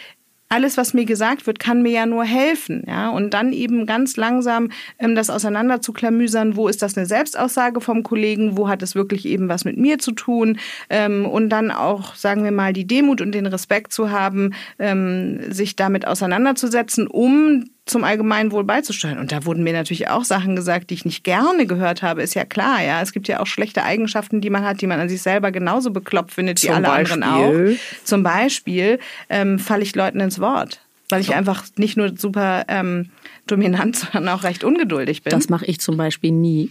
alles, 0.48 0.76
was 0.76 0.94
mir 0.94 1.04
gesagt 1.04 1.46
wird, 1.46 1.58
kann 1.58 1.82
mir 1.82 1.92
ja 1.92 2.06
nur 2.06 2.24
helfen, 2.24 2.82
ja. 2.86 3.10
Und 3.10 3.34
dann 3.34 3.52
eben 3.52 3.86
ganz 3.86 4.16
langsam 4.16 4.70
ähm, 4.98 5.14
das 5.14 5.30
auseinander 5.30 5.80
zu 5.80 5.92
klamüsern, 5.92 6.56
wo 6.56 6.68
ist 6.68 6.82
das 6.82 6.96
eine 6.96 7.06
Selbstaussage 7.06 7.80
vom 7.80 8.02
Kollegen, 8.02 8.56
wo 8.56 8.68
hat 8.68 8.82
es 8.82 8.94
wirklich 8.94 9.26
eben 9.26 9.48
was 9.48 9.64
mit 9.64 9.76
mir 9.76 9.98
zu 9.98 10.12
tun 10.12 10.58
ähm, 10.88 11.26
und 11.26 11.50
dann 11.50 11.70
auch, 11.70 12.14
sagen 12.14 12.44
wir 12.44 12.52
mal, 12.52 12.72
die 12.72 12.86
Demut 12.86 13.20
und 13.20 13.32
den 13.32 13.46
Respekt 13.46 13.92
zu 13.92 14.10
haben, 14.10 14.54
ähm, 14.78 15.52
sich 15.52 15.76
damit 15.76 16.06
auseinanderzusetzen, 16.06 17.06
um 17.06 17.64
zum 17.88 18.04
Allgemeinwohl 18.04 18.64
beizusteuern. 18.64 19.18
Und 19.18 19.32
da 19.32 19.44
wurden 19.44 19.64
mir 19.64 19.72
natürlich 19.72 20.08
auch 20.08 20.24
Sachen 20.24 20.56
gesagt, 20.56 20.90
die 20.90 20.94
ich 20.94 21.04
nicht 21.04 21.24
gerne 21.24 21.66
gehört 21.66 22.02
habe, 22.02 22.22
ist 22.22 22.34
ja 22.34 22.44
klar. 22.44 22.82
Ja, 22.82 23.02
es 23.02 23.12
gibt 23.12 23.28
ja 23.28 23.40
auch 23.40 23.46
schlechte 23.46 23.82
Eigenschaften, 23.82 24.40
die 24.40 24.50
man 24.50 24.64
hat, 24.64 24.80
die 24.80 24.86
man 24.86 25.00
an 25.00 25.08
sich 25.08 25.22
selber 25.22 25.50
genauso 25.50 25.90
bekloppt 25.90 26.32
findet 26.32 26.62
wie 26.62 26.70
alle 26.70 26.86
Beispiel? 26.86 27.22
anderen 27.22 27.74
auch. 27.74 27.78
Zum 28.04 28.22
Beispiel 28.22 28.98
ähm, 29.28 29.58
falle 29.58 29.82
ich 29.82 29.94
Leuten 29.94 30.20
ins 30.20 30.38
Wort 30.40 30.80
weil 31.10 31.20
ich 31.22 31.34
einfach 31.34 31.64
nicht 31.76 31.96
nur 31.96 32.16
super 32.16 32.64
ähm, 32.68 33.10
dominant, 33.46 33.96
sondern 34.12 34.28
auch 34.28 34.44
recht 34.44 34.64
ungeduldig 34.64 35.22
bin. 35.22 35.30
Das 35.30 35.48
mache 35.48 35.64
ich 35.66 35.80
zum 35.80 35.96
Beispiel 35.96 36.32
nie. 36.32 36.70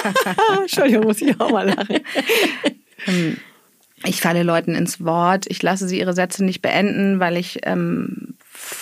Entschuldigung, 0.60 1.04
muss 1.04 1.20
ich 1.20 1.38
auch 1.40 1.50
mal 1.50 1.68
lachen. 1.68 2.00
Ähm, 3.06 3.36
ich 4.04 4.20
falle 4.20 4.42
Leuten 4.42 4.74
ins 4.74 5.04
Wort, 5.04 5.46
ich 5.48 5.62
lasse 5.62 5.88
sie 5.88 5.98
ihre 5.98 6.12
Sätze 6.12 6.44
nicht 6.44 6.62
beenden, 6.62 7.20
weil 7.20 7.36
ich 7.36 7.60
ähm, 7.64 8.27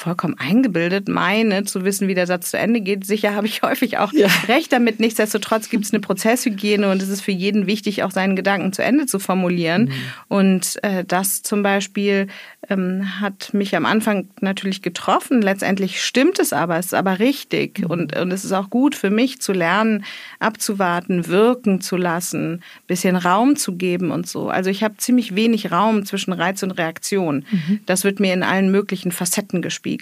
vollkommen 0.07 0.37
eingebildet 0.39 1.09
meine, 1.09 1.65
zu 1.65 1.85
wissen, 1.85 2.07
wie 2.07 2.15
der 2.15 2.29
Satz 2.29 2.53
zu 2.53 2.59
Ende 2.59 2.81
geht. 2.81 3.05
Sicher 3.05 3.35
habe 3.35 3.49
ich 3.49 3.63
häufig 3.63 3.99
auch 3.99 4.13
ja. 4.13 4.29
recht 4.47 4.73
damit. 4.73 5.01
Nichtsdestotrotz 5.01 5.69
gibt 5.69 5.85
es 5.85 5.93
eine 5.93 6.01
Prozesshygiene 6.01 6.89
und 6.89 7.03
es 7.03 7.09
ist 7.09 7.23
für 7.23 7.33
jeden 7.33 7.67
wichtig, 7.67 8.05
auch 8.05 8.13
seinen 8.13 8.37
Gedanken 8.37 8.73
zu 8.73 8.85
Ende 8.85 9.07
zu 9.07 9.19
formulieren. 9.19 9.87
Mhm. 9.87 9.93
Und 10.29 10.85
äh, 10.85 11.05
das 11.05 11.43
zum 11.43 11.65
Beispiel 11.65 12.29
ähm, 12.71 13.21
hat 13.21 13.53
mich 13.53 13.75
am 13.75 13.85
Anfang 13.85 14.29
natürlich 14.41 14.81
getroffen. 14.81 15.43
Letztendlich 15.43 16.01
stimmt 16.03 16.39
es 16.39 16.53
aber, 16.53 16.79
es 16.79 16.87
ist 16.87 16.95
aber 16.95 17.19
richtig. 17.19 17.81
Mhm. 17.81 17.87
Und, 17.87 18.17
und 18.17 18.31
es 18.31 18.45
ist 18.45 18.53
auch 18.53 18.71
gut 18.71 18.95
für 18.95 19.11
mich 19.11 19.41
zu 19.41 19.53
lernen, 19.53 20.05
abzuwarten, 20.39 21.27
wirken 21.27 21.81
zu 21.81 21.97
lassen, 21.97 22.63
bisschen 22.87 23.17
Raum 23.17 23.57
zu 23.57 23.75
geben 23.75 24.13
und 24.13 24.29
so. 24.29 24.51
Also 24.51 24.71
ich 24.71 24.85
habe 24.85 24.99
ziemlich 24.99 25.35
wenig 25.35 25.73
Raum 25.73 26.07
zwischen 26.07 26.33
Reiz 26.33 26.63
und 26.63 26.71
Reaktion. 26.71 27.45
Mhm. 27.51 27.81
Das 27.87 28.05
wird 28.05 28.21
mir 28.21 28.33
in 28.33 28.45
allen 28.45 28.71
möglichen 28.71 29.11
Facetten 29.11 29.63
gespiegelt. 29.63 29.96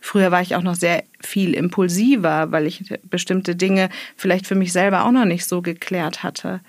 Früher 0.00 0.30
war 0.30 0.42
ich 0.42 0.54
auch 0.56 0.62
noch 0.62 0.74
sehr 0.74 1.04
viel 1.20 1.54
impulsiver, 1.54 2.52
weil 2.52 2.66
ich 2.66 2.84
bestimmte 3.04 3.56
Dinge 3.56 3.88
vielleicht 4.16 4.46
für 4.46 4.54
mich 4.54 4.72
selber 4.72 5.04
auch 5.04 5.12
noch 5.12 5.24
nicht 5.24 5.46
so 5.46 5.62
geklärt 5.62 6.22
hatte. 6.22 6.60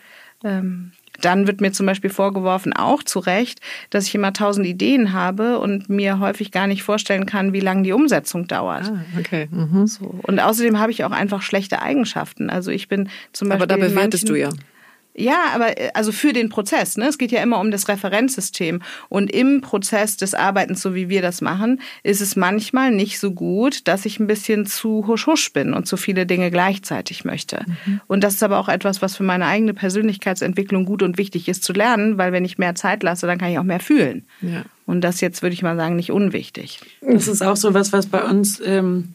Ähm, 0.44 0.92
dann 1.22 1.48
wird 1.48 1.62
mir 1.62 1.72
zum 1.72 1.86
Beispiel 1.86 2.10
vorgeworfen, 2.10 2.74
auch 2.74 3.04
zu 3.04 3.20
Recht, 3.20 3.62
dass 3.90 4.08
ich 4.08 4.16
immer 4.16 4.34
tausend 4.34 4.66
Ideen 4.66 5.14
habe 5.14 5.60
und 5.60 5.90
mir 5.90 6.20
häufig 6.20 6.52
gar 6.52 6.68
nicht 6.68 6.84
vorstellen 6.84 7.26
kann, 7.26 7.54
wie 7.54 7.60
lange 7.60 7.84
die 7.84 7.94
Umsetzung 7.94 8.48
dauert. 8.48 8.92
Ah, 8.92 9.06
okay. 9.18 9.48
Mhm. 9.52 9.88
So. 9.88 10.20
Und 10.24 10.40
außerdem 10.40 10.80
habe 10.80 10.92
ich 10.92 11.04
auch 11.04 11.12
einfach 11.12 11.42
schlechte 11.42 11.82
Eigenschaften. 11.82 12.50
Also 12.50 12.72
ich 12.72 12.88
bin 12.88 13.10
zum 13.32 13.50
Beispiel. 13.50 13.64
Aber 13.64 13.68
da 13.68 13.78
bewertest 13.78 14.30
du 14.30 14.36
ja. 14.36 14.50
Ja, 15.16 15.46
aber 15.54 15.80
äh, 15.80 15.92
also 15.94 16.12
für 16.12 16.34
den 16.34 16.50
Prozess. 16.50 16.98
Ne? 16.98 17.08
Es 17.08 17.18
geht 17.18 17.32
ja 17.32 17.42
immer 17.42 17.60
um 17.60 17.72
das 17.72 17.88
Referenzsystem. 17.88 18.82
Und 19.10 19.32
im 19.32 19.62
Prozess 19.62 20.18
des 20.18 20.34
Arbeitens, 20.34 20.82
so 20.82 20.94
wie 20.94 21.10
wir 21.10 21.22
das 21.22 21.42
machen, 21.42 21.82
ist 22.04 22.22
es 22.22 22.36
manchmal 22.36 22.92
nicht 22.92 23.20
so 23.20 23.32
gut, 23.32 23.88
dass 23.88 24.06
ich 24.06 24.20
ein 24.20 24.28
bisschen 24.28 24.66
zu 24.66 25.08
husch-husch 25.08 25.54
bin 25.54 25.74
und 25.74 25.88
zu 25.88 25.98
viele 25.98 26.26
Dinge 26.26 26.52
gleichzeitig 26.52 27.24
möchte. 27.24 27.66
Mhm. 27.86 28.02
Und 28.08 28.24
das 28.24 28.36
ist 28.36 28.44
aber 28.44 28.60
auch 28.60 28.70
etwas, 28.70 29.02
was 29.02 29.16
für 29.16 29.24
meine 29.24 29.46
eigene 29.46 29.74
Persönlichkeitsentwicklung 29.74 30.86
gut 30.86 31.02
und 31.02 31.18
wichtig 31.18 31.48
ist 31.48 31.64
zu 31.64 31.74
lernen, 31.74 32.18
weil 32.18 32.32
wenn 32.32 32.46
ich 32.46 32.58
mehr 32.58 32.76
Zeit 32.76 33.02
lasse, 33.02 33.26
dann 33.26 33.38
kann 33.38 33.52
ich 33.52 33.60
auch 33.60 33.64
mehr 33.64 33.80
fühlen. 33.80 34.26
Ja. 34.42 34.64
Und 34.86 35.02
das 35.02 35.22
jetzt 35.22 35.42
würde 35.42 35.54
ich 35.54 35.64
mal 35.64 35.78
sagen, 35.78 35.96
nicht 35.96 36.12
unwichtig. 36.12 36.82
Das 37.02 37.28
ist 37.28 37.42
auch 37.42 37.56
so 37.56 37.74
was, 37.74 37.94
was 37.94 38.08
bei 38.08 38.24
uns, 38.24 38.62
ähm, 38.64 39.14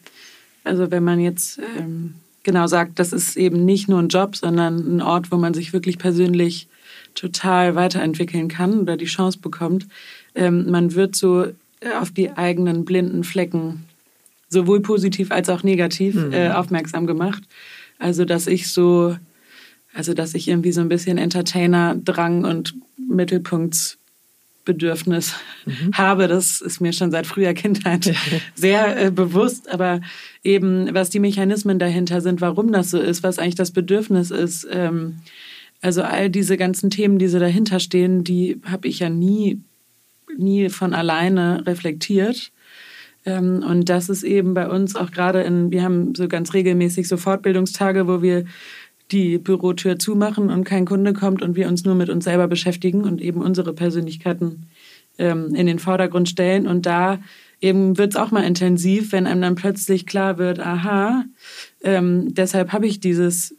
also 0.64 0.90
wenn 0.90 1.04
man 1.04 1.20
jetzt 1.20 1.60
ähm, 1.78 2.14
genau 2.42 2.66
sagt, 2.66 2.98
das 2.98 3.12
ist 3.12 3.36
eben 3.36 3.64
nicht 3.64 3.88
nur 3.88 4.00
ein 4.00 4.08
Job, 4.08 4.36
sondern 4.36 4.96
ein 4.96 5.02
Ort, 5.02 5.30
wo 5.30 5.36
man 5.36 5.54
sich 5.54 5.72
wirklich 5.72 5.98
persönlich 5.98 6.68
total 7.14 7.74
weiterentwickeln 7.74 8.48
kann 8.48 8.80
oder 8.80 8.96
die 8.96 9.06
Chance 9.06 9.38
bekommt. 9.40 9.86
Ähm, 10.34 10.70
man 10.70 10.94
wird 10.94 11.16
so 11.16 11.44
äh, 11.44 11.54
auf 12.00 12.10
die 12.10 12.30
eigenen 12.32 12.84
blinden 12.84 13.24
Flecken 13.24 13.84
sowohl 14.48 14.80
positiv 14.80 15.30
als 15.30 15.48
auch 15.48 15.62
negativ 15.62 16.14
mhm. 16.14 16.32
äh, 16.32 16.50
aufmerksam 16.50 17.06
gemacht. 17.06 17.42
Also 17.98 18.24
dass 18.24 18.46
ich 18.46 18.68
so, 18.68 19.16
also 19.94 20.14
dass 20.14 20.34
ich 20.34 20.48
irgendwie 20.48 20.72
so 20.72 20.80
ein 20.80 20.88
bisschen 20.88 21.18
Entertainer-Drang 21.18 22.44
und 22.44 22.74
Mittelpunkts 22.96 23.98
Bedürfnis 24.70 25.34
mhm. 25.66 25.92
habe. 25.94 26.28
Das 26.28 26.60
ist 26.60 26.80
mir 26.80 26.92
schon 26.92 27.10
seit 27.10 27.26
früher 27.26 27.54
Kindheit 27.54 28.14
sehr 28.54 29.06
äh, 29.06 29.10
bewusst. 29.10 29.68
Aber 29.68 30.00
eben, 30.44 30.94
was 30.94 31.10
die 31.10 31.18
Mechanismen 31.18 31.78
dahinter 31.80 32.20
sind, 32.20 32.40
warum 32.40 32.70
das 32.70 32.90
so 32.90 33.00
ist, 33.00 33.24
was 33.24 33.38
eigentlich 33.38 33.56
das 33.56 33.72
Bedürfnis 33.72 34.30
ist. 34.30 34.66
Ähm, 34.70 35.16
also 35.82 36.02
all 36.02 36.30
diese 36.30 36.56
ganzen 36.56 36.90
Themen, 36.90 37.18
die 37.18 37.28
so 37.28 37.38
dahinter 37.38 37.80
stehen, 37.80 38.22
die 38.22 38.60
habe 38.64 38.86
ich 38.86 39.00
ja 39.00 39.08
nie, 39.08 39.60
nie 40.36 40.68
von 40.68 40.94
alleine 40.94 41.66
reflektiert. 41.66 42.52
Ähm, 43.26 43.64
und 43.68 43.88
das 43.88 44.08
ist 44.08 44.22
eben 44.22 44.54
bei 44.54 44.68
uns 44.68 44.94
auch 44.94 45.10
gerade 45.10 45.42
in, 45.42 45.72
wir 45.72 45.82
haben 45.82 46.14
so 46.14 46.28
ganz 46.28 46.54
regelmäßig 46.54 47.08
so 47.08 47.16
Fortbildungstage, 47.16 48.06
wo 48.06 48.22
wir 48.22 48.44
die 49.12 49.38
Bürotür 49.38 49.98
zumachen 49.98 50.50
und 50.50 50.64
kein 50.64 50.86
Kunde 50.86 51.12
kommt 51.12 51.42
und 51.42 51.56
wir 51.56 51.68
uns 51.68 51.84
nur 51.84 51.94
mit 51.94 52.08
uns 52.10 52.24
selber 52.24 52.48
beschäftigen 52.48 53.04
und 53.04 53.20
eben 53.20 53.42
unsere 53.42 53.72
Persönlichkeiten 53.72 54.66
ähm, 55.18 55.54
in 55.54 55.66
den 55.66 55.78
Vordergrund 55.78 56.28
stellen. 56.28 56.66
Und 56.66 56.86
da 56.86 57.18
eben 57.60 57.98
wird 57.98 58.14
es 58.14 58.16
auch 58.16 58.30
mal 58.30 58.44
intensiv, 58.44 59.12
wenn 59.12 59.26
einem 59.26 59.42
dann 59.42 59.54
plötzlich 59.54 60.06
klar 60.06 60.38
wird, 60.38 60.60
aha, 60.60 61.24
ähm, 61.82 62.34
deshalb 62.34 62.72
habe 62.72 62.86
ich 62.86 63.00
dieses 63.00 63.54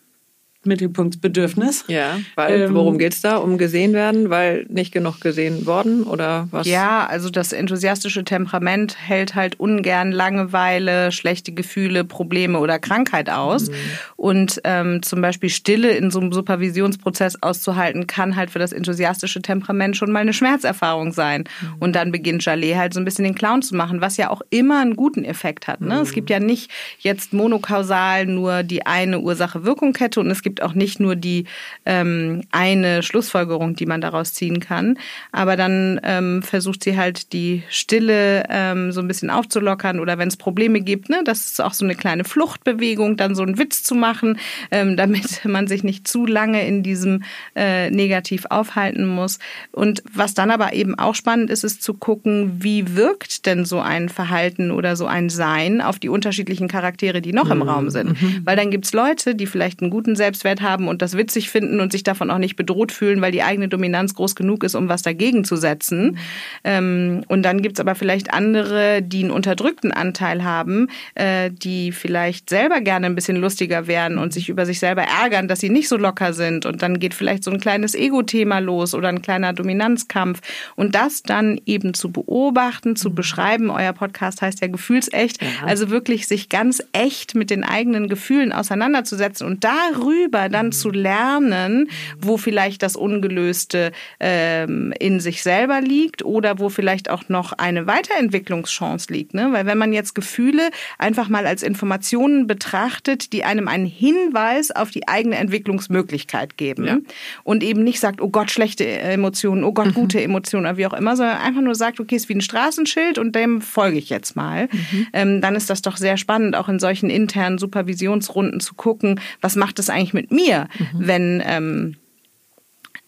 Mittelpunktsbedürfnis. 0.63 1.85
Ja, 1.87 2.19
weil 2.35 2.61
ähm, 2.61 2.75
worum 2.75 2.97
geht's 2.97 3.21
da? 3.21 3.37
Um 3.37 3.57
gesehen 3.57 3.93
werden, 3.93 4.29
weil 4.29 4.65
nicht 4.69 4.91
genug 4.91 5.19
gesehen 5.19 5.65
worden 5.65 6.03
oder 6.03 6.47
was? 6.51 6.67
Ja, 6.67 7.07
also 7.07 7.29
das 7.29 7.51
enthusiastische 7.51 8.23
Temperament 8.23 8.95
hält 8.99 9.35
halt 9.35 9.59
ungern 9.59 10.11
Langeweile, 10.11 11.11
schlechte 11.11 11.51
Gefühle, 11.51 12.03
Probleme 12.03 12.59
oder 12.59 12.77
Krankheit 12.77 13.29
aus. 13.29 13.69
Mhm. 13.69 13.75
Und 14.15 14.61
ähm, 14.63 15.01
zum 15.01 15.21
Beispiel 15.21 15.49
Stille 15.49 15.91
in 15.91 16.11
so 16.11 16.19
einem 16.19 16.31
Supervisionsprozess 16.31 17.41
auszuhalten, 17.41 18.05
kann 18.05 18.35
halt 18.35 18.51
für 18.51 18.59
das 18.59 18.71
enthusiastische 18.71 19.41
Temperament 19.41 19.97
schon 19.97 20.11
mal 20.11 20.19
eine 20.19 20.33
Schmerzerfahrung 20.33 21.11
sein. 21.11 21.45
Mhm. 21.61 21.75
Und 21.79 21.95
dann 21.95 22.11
beginnt 22.11 22.43
Jalé 22.43 22.75
halt 22.75 22.93
so 22.93 22.99
ein 22.99 23.05
bisschen 23.05 23.25
den 23.25 23.35
Clown 23.35 23.63
zu 23.63 23.75
machen, 23.75 24.01
was 24.01 24.17
ja 24.17 24.29
auch 24.29 24.41
immer 24.51 24.81
einen 24.81 24.95
guten 24.95 25.25
Effekt 25.25 25.67
hat. 25.67 25.81
Ne? 25.81 25.95
Mhm. 25.95 26.01
Es 26.01 26.13
gibt 26.13 26.29
ja 26.29 26.39
nicht 26.39 26.69
jetzt 26.99 27.33
monokausal 27.33 28.27
nur 28.27 28.63
die 28.63 28.85
eine 28.85 29.19
Ursache-Wirkung-Kette 29.19 30.19
und 30.19 30.29
es 30.29 30.43
gibt 30.43 30.50
gibt 30.51 30.61
auch 30.61 30.73
nicht 30.73 30.99
nur 30.99 31.15
die 31.15 31.45
ähm, 31.85 32.41
eine 32.51 33.03
Schlussfolgerung, 33.03 33.73
die 33.73 33.85
man 33.85 34.01
daraus 34.01 34.33
ziehen 34.33 34.59
kann. 34.59 34.97
Aber 35.31 35.55
dann 35.55 35.97
ähm, 36.03 36.43
versucht 36.43 36.83
sie 36.83 36.97
halt 36.97 37.31
die 37.31 37.63
Stille 37.69 38.43
ähm, 38.49 38.91
so 38.91 38.99
ein 38.99 39.07
bisschen 39.07 39.29
aufzulockern 39.29 40.01
oder 40.01 40.17
wenn 40.17 40.27
es 40.27 40.35
Probleme 40.35 40.81
gibt, 40.81 41.07
ne, 41.07 41.21
das 41.23 41.45
ist 41.45 41.61
auch 41.61 41.71
so 41.71 41.85
eine 41.85 41.95
kleine 41.95 42.25
Fluchtbewegung, 42.25 43.15
dann 43.15 43.33
so 43.33 43.43
einen 43.43 43.57
Witz 43.57 43.83
zu 43.83 43.95
machen, 43.95 44.39
ähm, 44.71 44.97
damit 45.01 45.45
man 45.45 45.67
sich 45.67 45.85
nicht 45.85 46.05
zu 46.05 46.25
lange 46.25 46.67
in 46.67 46.83
diesem 46.83 47.23
äh, 47.55 47.89
Negativ 47.89 48.45
aufhalten 48.49 49.07
muss. 49.07 49.39
Und 49.71 50.03
was 50.13 50.33
dann 50.33 50.51
aber 50.51 50.73
eben 50.73 50.99
auch 50.99 51.15
spannend 51.15 51.49
ist, 51.49 51.63
ist 51.63 51.81
zu 51.81 51.93
gucken, 51.93 52.57
wie 52.59 52.97
wirkt 52.97 53.45
denn 53.45 53.63
so 53.63 53.79
ein 53.79 54.09
Verhalten 54.09 54.69
oder 54.69 54.97
so 54.97 55.05
ein 55.05 55.29
Sein 55.29 55.79
auf 55.79 55.97
die 55.97 56.09
unterschiedlichen 56.09 56.67
Charaktere, 56.67 57.21
die 57.21 57.31
noch 57.31 57.49
im 57.49 57.59
mhm. 57.59 57.69
Raum 57.69 57.89
sind. 57.89 58.21
Mhm. 58.21 58.41
Weil 58.43 58.57
dann 58.57 58.69
gibt 58.69 58.83
es 58.83 58.91
Leute, 58.91 59.33
die 59.33 59.45
vielleicht 59.45 59.81
einen 59.81 59.91
guten 59.91 60.15
Selbstwert 60.15 60.40
Selbstwert 60.41 60.61
haben 60.61 60.87
und 60.87 61.01
das 61.01 61.15
witzig 61.17 61.49
finden 61.49 61.79
und 61.79 61.91
sich 61.91 62.03
davon 62.03 62.31
auch 62.31 62.37
nicht 62.37 62.55
bedroht 62.55 62.91
fühlen, 62.91 63.21
weil 63.21 63.31
die 63.31 63.43
eigene 63.43 63.67
Dominanz 63.67 64.15
groß 64.15 64.35
genug 64.35 64.63
ist, 64.63 64.75
um 64.75 64.89
was 64.89 65.01
dagegen 65.01 65.43
zu 65.43 65.55
setzen. 65.55 66.17
Ähm, 66.63 67.23
und 67.27 67.43
dann 67.43 67.61
gibt's 67.61 67.79
aber 67.79 67.95
vielleicht 67.95 68.33
andere, 68.33 69.01
die 69.01 69.21
einen 69.21 69.31
unterdrückten 69.31 69.91
Anteil 69.91 70.43
haben, 70.43 70.87
äh, 71.15 71.51
die 71.51 71.91
vielleicht 71.91 72.49
selber 72.49 72.81
gerne 72.81 73.05
ein 73.05 73.15
bisschen 73.15 73.37
lustiger 73.37 73.87
werden 73.87 74.17
und 74.17 74.33
sich 74.33 74.49
über 74.49 74.65
sich 74.65 74.79
selber 74.79 75.03
ärgern, 75.03 75.47
dass 75.47 75.59
sie 75.59 75.69
nicht 75.69 75.87
so 75.87 75.97
locker 75.97 76.33
sind. 76.33 76.65
Und 76.65 76.81
dann 76.81 76.99
geht 76.99 77.13
vielleicht 77.13 77.43
so 77.43 77.51
ein 77.51 77.59
kleines 77.59 77.95
Ego-Thema 77.95 78.59
los 78.59 78.93
oder 78.93 79.09
ein 79.09 79.21
kleiner 79.21 79.53
Dominanzkampf. 79.53 80.41
Und 80.75 80.95
das 80.95 81.23
dann 81.23 81.59
eben 81.65 81.93
zu 81.93 82.11
beobachten, 82.11 82.95
zu 82.95 83.13
beschreiben. 83.13 83.69
Euer 83.69 83.93
Podcast 83.93 84.41
heißt 84.41 84.61
ja 84.61 84.67
gefühlsecht. 84.67 85.41
Ja. 85.41 85.67
Also 85.67 85.89
wirklich 85.89 86.27
sich 86.27 86.49
ganz 86.49 86.83
echt 86.93 87.35
mit 87.35 87.49
den 87.49 87.63
eigenen 87.63 88.07
Gefühlen 88.07 88.51
auseinanderzusetzen 88.51 89.45
und 89.45 89.63
darüber 89.63 90.30
selber 90.31 90.49
dann 90.49 90.71
zu 90.71 90.89
lernen, 90.89 91.89
wo 92.19 92.37
vielleicht 92.37 92.83
das 92.83 92.95
Ungelöste 92.95 93.91
ähm, 94.19 94.93
in 94.99 95.19
sich 95.19 95.43
selber 95.43 95.81
liegt 95.81 96.23
oder 96.23 96.59
wo 96.59 96.69
vielleicht 96.69 97.09
auch 97.09 97.27
noch 97.29 97.53
eine 97.53 97.87
Weiterentwicklungschance 97.87 99.11
liegt. 99.11 99.33
Ne? 99.33 99.49
Weil 99.51 99.65
wenn 99.65 99.77
man 99.77 99.93
jetzt 99.93 100.15
Gefühle 100.15 100.69
einfach 100.97 101.29
mal 101.29 101.45
als 101.45 101.63
Informationen 101.63 102.47
betrachtet, 102.47 103.33
die 103.33 103.43
einem 103.43 103.67
einen 103.67 103.85
Hinweis 103.85 104.71
auf 104.71 104.91
die 104.91 105.07
eigene 105.07 105.35
Entwicklungsmöglichkeit 105.35 106.57
geben 106.57 106.85
ja. 106.85 106.97
und 107.43 107.63
eben 107.63 107.83
nicht 107.83 107.99
sagt, 107.99 108.21
oh 108.21 108.29
Gott, 108.29 108.51
schlechte 108.51 108.87
Emotionen, 108.87 109.63
oh 109.63 109.73
Gott, 109.73 109.87
mhm. 109.87 109.93
gute 109.93 110.21
Emotionen 110.21 110.65
oder 110.65 110.77
wie 110.77 110.85
auch 110.85 110.93
immer, 110.93 111.15
sondern 111.15 111.37
einfach 111.37 111.61
nur 111.61 111.75
sagt, 111.75 111.99
okay, 111.99 112.15
es 112.15 112.23
ist 112.23 112.29
wie 112.29 112.35
ein 112.35 112.41
Straßenschild 112.41 113.17
und 113.17 113.35
dem 113.35 113.61
folge 113.61 113.97
ich 113.97 114.09
jetzt 114.09 114.35
mal, 114.35 114.69
mhm. 114.71 115.07
ähm, 115.13 115.41
dann 115.41 115.55
ist 115.55 115.69
das 115.69 115.81
doch 115.81 115.97
sehr 115.97 116.17
spannend, 116.17 116.55
auch 116.55 116.69
in 116.69 116.79
solchen 116.79 117.09
internen 117.09 117.57
Supervisionsrunden 117.57 118.59
zu 118.59 118.75
gucken, 118.75 119.19
was 119.41 119.55
macht 119.55 119.79
es 119.79 119.89
eigentlich 119.89 120.13
mit 120.13 120.20
mir, 120.29 120.67
mhm. 120.77 120.85
wenn 120.93 121.43
ähm, 121.45 121.95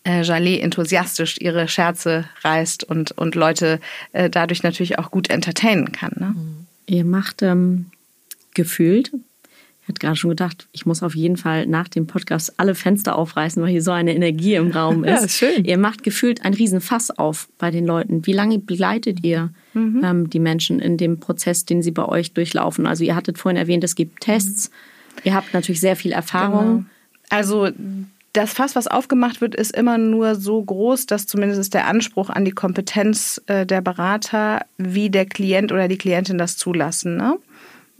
äh, 0.03 0.21
Jalé 0.21 0.59
enthusiastisch 0.59 1.37
ihre 1.39 1.67
Scherze 1.67 2.25
reißt 2.41 2.83
und, 2.83 3.11
und 3.11 3.35
Leute 3.35 3.79
äh, 4.11 4.29
dadurch 4.29 4.63
natürlich 4.63 4.99
auch 4.99 5.11
gut 5.11 5.29
entertainen 5.29 5.91
kann. 5.91 6.13
Ne? 6.17 6.35
Ihr 6.85 7.05
macht 7.05 7.41
ähm, 7.41 7.87
gefühlt 8.53 9.11
ich 9.83 9.89
hatte 9.89 9.99
gerade 9.99 10.15
schon 10.15 10.29
gedacht, 10.29 10.69
ich 10.71 10.85
muss 10.85 11.03
auf 11.03 11.13
jeden 11.13 11.35
Fall 11.35 11.67
nach 11.67 11.89
dem 11.89 12.07
Podcast 12.07 12.53
alle 12.55 12.73
Fenster 12.73 13.17
aufreißen, 13.17 13.61
weil 13.61 13.69
hier 13.69 13.81
so 13.81 13.91
eine 13.91 14.15
Energie 14.15 14.53
im 14.53 14.71
Raum 14.71 15.03
ist. 15.03 15.09
ja, 15.19 15.25
ist 15.25 15.37
schön. 15.37 15.65
Ihr 15.65 15.77
macht 15.77 16.03
gefühlt 16.03 16.45
ein 16.45 16.53
Riesenfass 16.53 17.11
auf 17.11 17.49
bei 17.57 17.69
den 17.69 17.85
Leuten. 17.85 18.25
Wie 18.25 18.31
lange 18.31 18.59
begleitet 18.59 19.25
ihr 19.25 19.49
mhm. 19.73 20.01
ähm, 20.01 20.29
die 20.29 20.39
Menschen 20.39 20.79
in 20.79 20.95
dem 20.95 21.19
Prozess, 21.19 21.65
den 21.65 21.81
sie 21.81 21.91
bei 21.91 22.05
euch 22.05 22.31
durchlaufen? 22.31 22.87
Also 22.87 23.03
ihr 23.03 23.13
hattet 23.13 23.37
vorhin 23.37 23.57
erwähnt, 23.57 23.83
es 23.83 23.95
gibt 23.95 24.21
Tests. 24.21 24.71
Ihr 25.25 25.33
habt 25.33 25.53
natürlich 25.53 25.81
sehr 25.81 25.97
viel 25.97 26.13
Erfahrung. 26.13 26.65
Genau. 26.65 26.85
Also 27.29 27.69
das 28.33 28.53
Fass, 28.53 28.75
was 28.75 28.87
aufgemacht 28.87 29.41
wird, 29.41 29.53
ist 29.53 29.75
immer 29.75 29.99
nur 29.99 30.35
so 30.35 30.61
groß, 30.61 31.05
dass 31.05 31.27
zumindest 31.27 31.73
der 31.73 31.87
Anspruch 31.87 32.29
an 32.29 32.45
die 32.45 32.51
Kompetenz 32.51 33.39
äh, 33.45 33.65
der 33.65 33.81
Berater, 33.81 34.65
wie 34.77 35.11
der 35.11 35.25
Klient 35.27 35.71
oder 35.71 35.87
die 35.87 35.99
Klientin 35.99 36.39
das 36.39 36.57
zulassen. 36.57 37.15
Ne? 37.15 37.37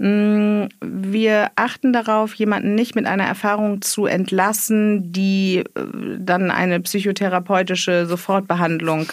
Mm, 0.04 0.68
wir 0.82 1.52
achten 1.56 1.94
darauf, 1.94 2.34
jemanden 2.34 2.76
nicht 2.76 2.94
mit 2.94 3.06
einer 3.06 3.24
Erfahrung 3.24 3.82
zu 3.82 4.06
entlassen, 4.06 5.14
die 5.14 5.60
äh, 5.60 5.64
dann 6.20 6.52
eine 6.52 6.82
psychotherapeutische 6.82 8.06
Sofortbehandlung 8.06 9.06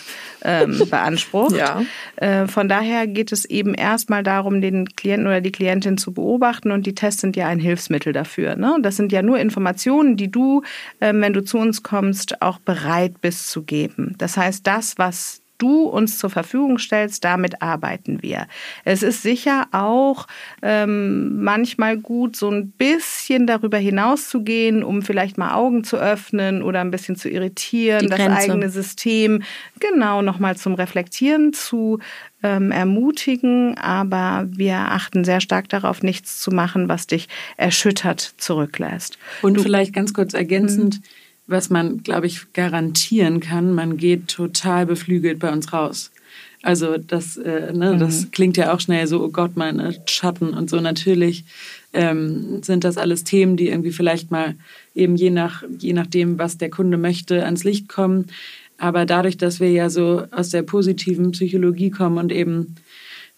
ähm, 0.42 0.82
beansprucht. 0.90 1.54
Ja. 1.54 1.82
Äh, 2.16 2.48
von 2.48 2.68
daher 2.68 3.06
geht 3.06 3.30
es 3.30 3.44
eben 3.44 3.72
erstmal 3.74 4.24
darum, 4.24 4.60
den 4.60 4.86
Klienten 4.86 5.28
oder 5.28 5.40
die 5.40 5.52
Klientin 5.52 5.96
zu 5.96 6.12
beobachten 6.12 6.72
und 6.72 6.86
die 6.86 6.96
Tests 6.96 7.20
sind 7.20 7.36
ja 7.36 7.46
ein 7.46 7.60
Hilfsmittel 7.60 8.12
dafür. 8.12 8.56
Ne? 8.56 8.76
Das 8.82 8.96
sind 8.96 9.12
ja 9.12 9.22
nur 9.22 9.38
Informationen, 9.38 10.16
die 10.16 10.28
du, 10.28 10.62
äh, 10.98 11.12
wenn 11.14 11.32
du 11.32 11.44
zu 11.44 11.58
uns 11.58 11.84
kommst, 11.84 12.42
auch 12.42 12.58
bereit 12.58 13.20
bist 13.20 13.48
zu 13.48 13.62
geben. 13.62 14.16
Das 14.18 14.36
heißt, 14.36 14.66
das, 14.66 14.98
was 14.98 15.39
du 15.60 15.84
uns 15.84 16.18
zur 16.18 16.30
Verfügung 16.30 16.78
stellst, 16.78 17.24
damit 17.24 17.62
arbeiten 17.62 18.22
wir. 18.22 18.46
Es 18.84 19.02
ist 19.02 19.22
sicher 19.22 19.66
auch 19.72 20.26
ähm, 20.62 21.42
manchmal 21.42 21.96
gut, 21.96 22.36
so 22.36 22.50
ein 22.50 22.70
bisschen 22.70 23.46
darüber 23.46 23.78
hinaus 23.78 24.28
zu 24.28 24.42
gehen, 24.42 24.82
um 24.82 25.02
vielleicht 25.02 25.38
mal 25.38 25.54
Augen 25.54 25.84
zu 25.84 25.96
öffnen 25.96 26.62
oder 26.62 26.80
ein 26.80 26.90
bisschen 26.90 27.16
zu 27.16 27.28
irritieren, 27.28 28.08
das 28.08 28.20
eigene 28.20 28.70
System 28.70 29.42
genau 29.78 30.22
nochmal 30.22 30.56
zum 30.56 30.74
Reflektieren 30.74 31.52
zu 31.52 31.98
ähm, 32.42 32.72
ermutigen, 32.72 33.76
aber 33.76 34.46
wir 34.48 34.76
achten 34.76 35.24
sehr 35.24 35.40
stark 35.40 35.68
darauf, 35.68 36.02
nichts 36.02 36.40
zu 36.40 36.50
machen, 36.50 36.88
was 36.88 37.06
dich 37.06 37.28
erschüttert 37.58 38.34
zurücklässt. 38.38 39.18
Und 39.42 39.58
du, 39.58 39.62
vielleicht 39.62 39.92
ganz 39.92 40.14
kurz 40.14 40.32
ergänzend, 40.32 40.96
mhm 40.96 41.19
was 41.50 41.70
man, 41.70 42.02
glaube 42.02 42.26
ich, 42.26 42.52
garantieren 42.52 43.40
kann, 43.40 43.74
man 43.74 43.96
geht 43.96 44.28
total 44.28 44.86
beflügelt 44.86 45.38
bei 45.38 45.52
uns 45.52 45.72
raus. 45.72 46.10
Also 46.62 46.98
das, 46.98 47.36
äh, 47.38 47.72
ne, 47.72 47.94
mhm. 47.94 47.98
das 47.98 48.30
klingt 48.32 48.56
ja 48.56 48.74
auch 48.74 48.80
schnell 48.80 49.06
so, 49.06 49.22
oh 49.22 49.30
Gott, 49.30 49.56
meine 49.56 49.96
Schatten 50.06 50.50
und 50.50 50.68
so. 50.68 50.80
Natürlich 50.80 51.44
ähm, 51.92 52.62
sind 52.62 52.84
das 52.84 52.98
alles 52.98 53.24
Themen, 53.24 53.56
die 53.56 53.68
irgendwie 53.68 53.92
vielleicht 53.92 54.30
mal 54.30 54.54
eben 54.94 55.16
je, 55.16 55.30
nach, 55.30 55.64
je 55.78 55.94
nachdem, 55.94 56.38
was 56.38 56.58
der 56.58 56.70
Kunde 56.70 56.98
möchte, 56.98 57.44
ans 57.44 57.64
Licht 57.64 57.88
kommen. 57.88 58.26
Aber 58.76 59.06
dadurch, 59.06 59.36
dass 59.36 59.60
wir 59.60 59.70
ja 59.70 59.90
so 59.90 60.24
aus 60.30 60.50
der 60.50 60.62
positiven 60.62 61.32
Psychologie 61.32 61.90
kommen 61.90 62.18
und 62.18 62.30
eben 62.30 62.76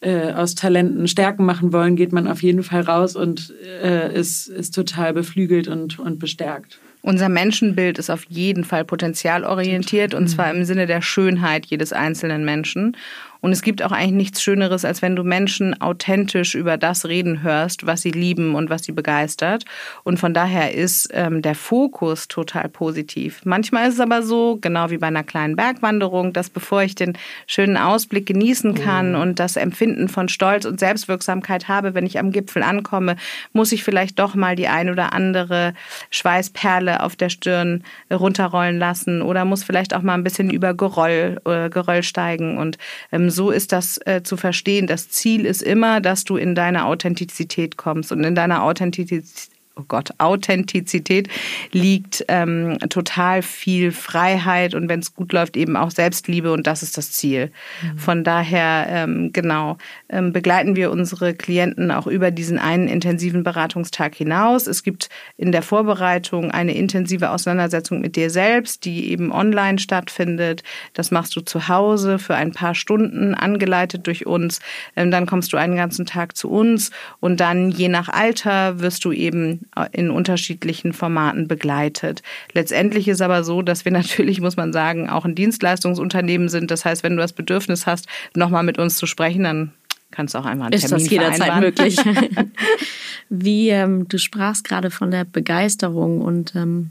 äh, 0.01 0.33
aus 0.33 0.57
Talenten 0.57 1.07
Stärken 1.07 1.45
machen 1.45 1.73
wollen, 1.73 1.95
geht 1.95 2.13
man 2.13 2.27
auf 2.27 2.43
jeden 2.43 2.65
Fall 2.65 2.83
raus 2.83 3.15
und 3.15 3.55
äh, 3.83 4.13
ist, 4.19 4.49
ist 4.49 4.75
total 4.75 5.13
beflügelt 5.13 5.69
und, 5.69 5.99
und 5.99 6.19
bestärkt. 6.19 6.81
Unser 7.03 7.29
Menschenbild 7.29 7.99
ist 7.99 8.11
auf 8.11 8.25
jeden 8.29 8.63
Fall 8.63 8.85
potenzialorientiert 8.85 10.15
und 10.15 10.29
zwar 10.29 10.51
im 10.53 10.65
Sinne 10.65 10.87
der 10.87 11.03
Schönheit 11.03 11.67
jedes 11.67 11.93
einzelnen 11.93 12.45
Menschen. 12.45 12.97
Und 13.43 13.51
es 13.51 13.63
gibt 13.63 13.83
auch 13.83 13.91
eigentlich 13.91 14.13
nichts 14.13 14.43
Schöneres, 14.43 14.85
als 14.85 15.03
wenn 15.03 15.17
du 15.17 15.25
Menschen 15.25 15.79
authentisch 15.81 16.55
über 16.55 16.77
das 16.77 17.07
reden 17.07 17.43
hörst, 17.43 17.85
was 17.85 18.01
sie 18.01 18.13
lieben 18.13 18.55
und 18.55 18.71
was 18.71 18.85
sie 18.85 18.93
begeistert. 18.93 19.65
Und 20.05 20.21
von 20.21 20.33
daher 20.33 20.73
ist 20.75 21.09
ähm, 21.13 21.43
der 21.43 21.57
Fokus 21.57 22.29
total 22.29 22.69
positiv. 22.69 23.41
Manchmal 23.45 23.89
ist 23.89 23.95
es 23.95 24.01
aber 24.01 24.23
so, 24.23 24.59
genau 24.61 24.91
wie 24.91 24.99
bei 24.99 25.09
einer 25.09 25.25
kleinen 25.25 25.57
Bergwanderung, 25.57 26.33
dass 26.33 26.51
bevor 26.51 26.85
ich 26.85 26.95
den 26.95 27.19
schönen 27.49 27.77
Ausblick 27.77 28.27
genießen 28.27 28.75
kann 28.77 29.17
oh. 29.17 29.21
und 29.21 29.41
das 29.41 29.57
Empfinden 29.57 30.09
von 30.09 30.29
Stolz 30.29 30.65
und 30.65 30.79
Selbstwirksamkeit 30.79 31.67
habe, 31.67 31.95
wenn 31.95 32.07
ich 32.07 32.21
am 32.21 32.31
Gipfel 32.31 32.63
ankomme, 32.63 33.17
muss 33.53 33.73
ich 33.73 33.83
vielleicht 33.83 34.21
doch 34.21 34.37
mal 34.37 34.55
die 34.55 34.69
ein 34.69 34.89
oder 34.89 35.13
andere 35.13 35.75
Schweißperle 36.11 37.03
auf 37.03 37.17
der 37.17 37.29
Stirn 37.29 37.83
runterrollen 38.09 38.79
lassen 38.79 39.21
oder 39.21 39.45
muss 39.45 39.65
vielleicht 39.65 39.95
auch 39.95 40.03
mal 40.03 40.15
ein 40.15 40.23
bisschen 40.23 40.49
über 40.49 40.75
Geröll, 40.75 41.41
äh, 41.45 41.69
Geröll 41.71 42.05
steigen 42.05 42.57
und 42.57 42.79
ähm, 43.11 43.32
so 43.33 43.51
ist 43.51 43.73
das 43.73 43.99
äh, 44.07 44.23
zu 44.23 44.37
verstehen. 44.37 44.87
Das 44.87 45.09
Ziel 45.09 45.45
ist 45.45 45.63
immer, 45.63 46.01
dass 46.01 46.25
du 46.25 46.37
in 46.37 46.55
deine 46.55 46.85
Authentizität 46.85 47.77
kommst 47.77 48.13
und 48.13 48.23
in 48.23 48.35
deiner 48.35 48.63
Authentizität 48.63 49.52
oh 49.77 49.85
Gott, 49.89 50.11
Authentizität 50.19 51.29
liegt 51.73 52.25
ähm, 52.29 52.79
total 52.91 53.43
viel 53.43 53.93
Freiheit 53.93 54.75
und 54.75 54.89
wenn 54.89 55.01
es 55.01 55.15
gut 55.15 55.33
läuft, 55.33 55.57
eben 55.57 55.77
auch 55.77 55.91
Selbstliebe 55.91 56.53
und 56.53 56.67
das 56.67 56.83
ist 56.83 56.99
das 56.99 57.13
Ziel. 57.13 57.51
Mhm. 57.83 57.99
Von 57.99 58.25
daher, 58.25 58.87
ähm, 58.89 59.33
genau, 59.33 59.79
ähm, 60.09 60.33
begleiten 60.33 60.77
wir 60.77 60.91
unsere 60.91 61.35
Klienten 61.35 61.91
auch 61.91 62.07
über 62.07 62.31
diesen 62.31 62.59
einen 62.59 62.89
intensiven 62.89 63.45
Beratungstag 63.45 64.15
hinaus. 64.15 64.67
Es 64.67 64.83
gibt 64.83 65.09
in 65.37 65.53
der 65.53 65.63
Vorbereitung 65.63 66.51
eine 66.51 66.75
intensive 66.75 67.31
Auseinandersetzung 67.31 68.01
mit 68.01 68.17
dir 68.17 68.31
selbst, 68.31 68.85
die 68.85 69.11
eben 69.11 69.33
online 69.33 69.79
stattfindet. 69.79 70.63
Das 70.93 71.11
machst 71.11 71.35
du 71.37 71.41
zu 71.41 71.69
Hause 71.69 72.19
für 72.19 72.35
ein 72.35 72.53
paar 72.53 72.75
Stunden, 72.75 73.35
angeleitet 73.35 74.07
durch 74.07 74.27
uns. 74.27 74.61
Ähm, 74.97 75.11
dann 75.11 75.27
kommst 75.27 75.53
du 75.53 75.57
einen 75.57 75.77
ganzen 75.77 76.05
Tag 76.05 76.37
zu 76.37 76.51
uns 76.51 76.91
und 77.21 77.41
dann 77.41 77.71
je 77.71 77.89
nach 77.89 78.09
Alter 78.09 78.81
wirst 78.81 79.05
du 79.05 79.13
eben 79.13 79.62
in 79.93 80.11
unterschiedlichen 80.11 80.93
Formaten 80.93 81.49
begleitet. 81.49 82.23
Letztendlich 82.53 83.09
ist 83.09 83.23
aber 83.23 83.45
so, 83.45 83.63
dass 83.63 83.85
wir 83.85 83.93
natürlich, 83.93 84.41
muss 84.41 84.57
man 84.57 84.73
sagen, 84.73 85.09
auch 85.09 85.25
ein 85.25 85.35
Dienstleistungsunternehmen 85.35 86.49
sind. 86.49 86.71
Das 86.71 86.85
heißt, 86.85 87.03
wenn 87.03 87.17
du 87.17 87.23
das 87.23 87.33
Bedürfnis 87.33 87.87
hast, 87.87 88.07
nochmal 88.35 88.63
mit 88.63 88.79
uns 88.79 88.97
zu 88.97 89.07
sprechen, 89.07 89.45
dann 89.45 89.73
kannst 90.11 90.35
du 90.35 90.39
auch 90.39 90.45
einmal 90.45 90.67
einen 90.67 90.75
ist 90.75 90.89
Termin 90.89 91.05
Ist 91.05 91.07
das 91.07 91.11
jederzeit 91.11 91.61
möglich. 91.61 91.97
Wie, 93.29 93.71
ähm, 93.71 94.07
du 94.09 94.19
sprachst 94.19 94.65
gerade 94.65 94.91
von 94.91 95.11
der 95.11 95.25
Begeisterung 95.25 96.21
und 96.21 96.55
ähm, 96.55 96.91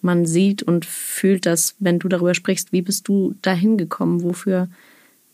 man 0.00 0.26
sieht 0.26 0.62
und 0.62 0.84
fühlt 0.84 1.46
das, 1.46 1.74
wenn 1.78 1.98
du 1.98 2.08
darüber 2.08 2.34
sprichst. 2.34 2.72
Wie 2.72 2.82
bist 2.82 3.08
du 3.08 3.34
dahin 3.42 3.78
gekommen? 3.78 4.22
Wofür, 4.22 4.68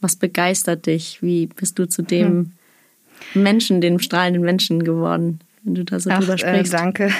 was 0.00 0.16
begeistert 0.16 0.86
dich? 0.86 1.22
Wie 1.22 1.46
bist 1.46 1.78
du 1.78 1.88
zu 1.88 2.02
dem 2.02 2.52
hm. 3.32 3.42
Menschen, 3.42 3.80
dem 3.80 3.98
strahlenden 3.98 4.42
Menschen 4.42 4.84
geworden? 4.84 5.40
Wenn 5.68 5.74
du 5.74 5.84
da 5.84 6.00
so 6.00 6.10
Ach, 6.10 6.18
drüber 6.18 6.34
äh, 6.34 6.38
sprichst. 6.38 6.72
Äh, 6.72 6.76
danke. 6.76 7.10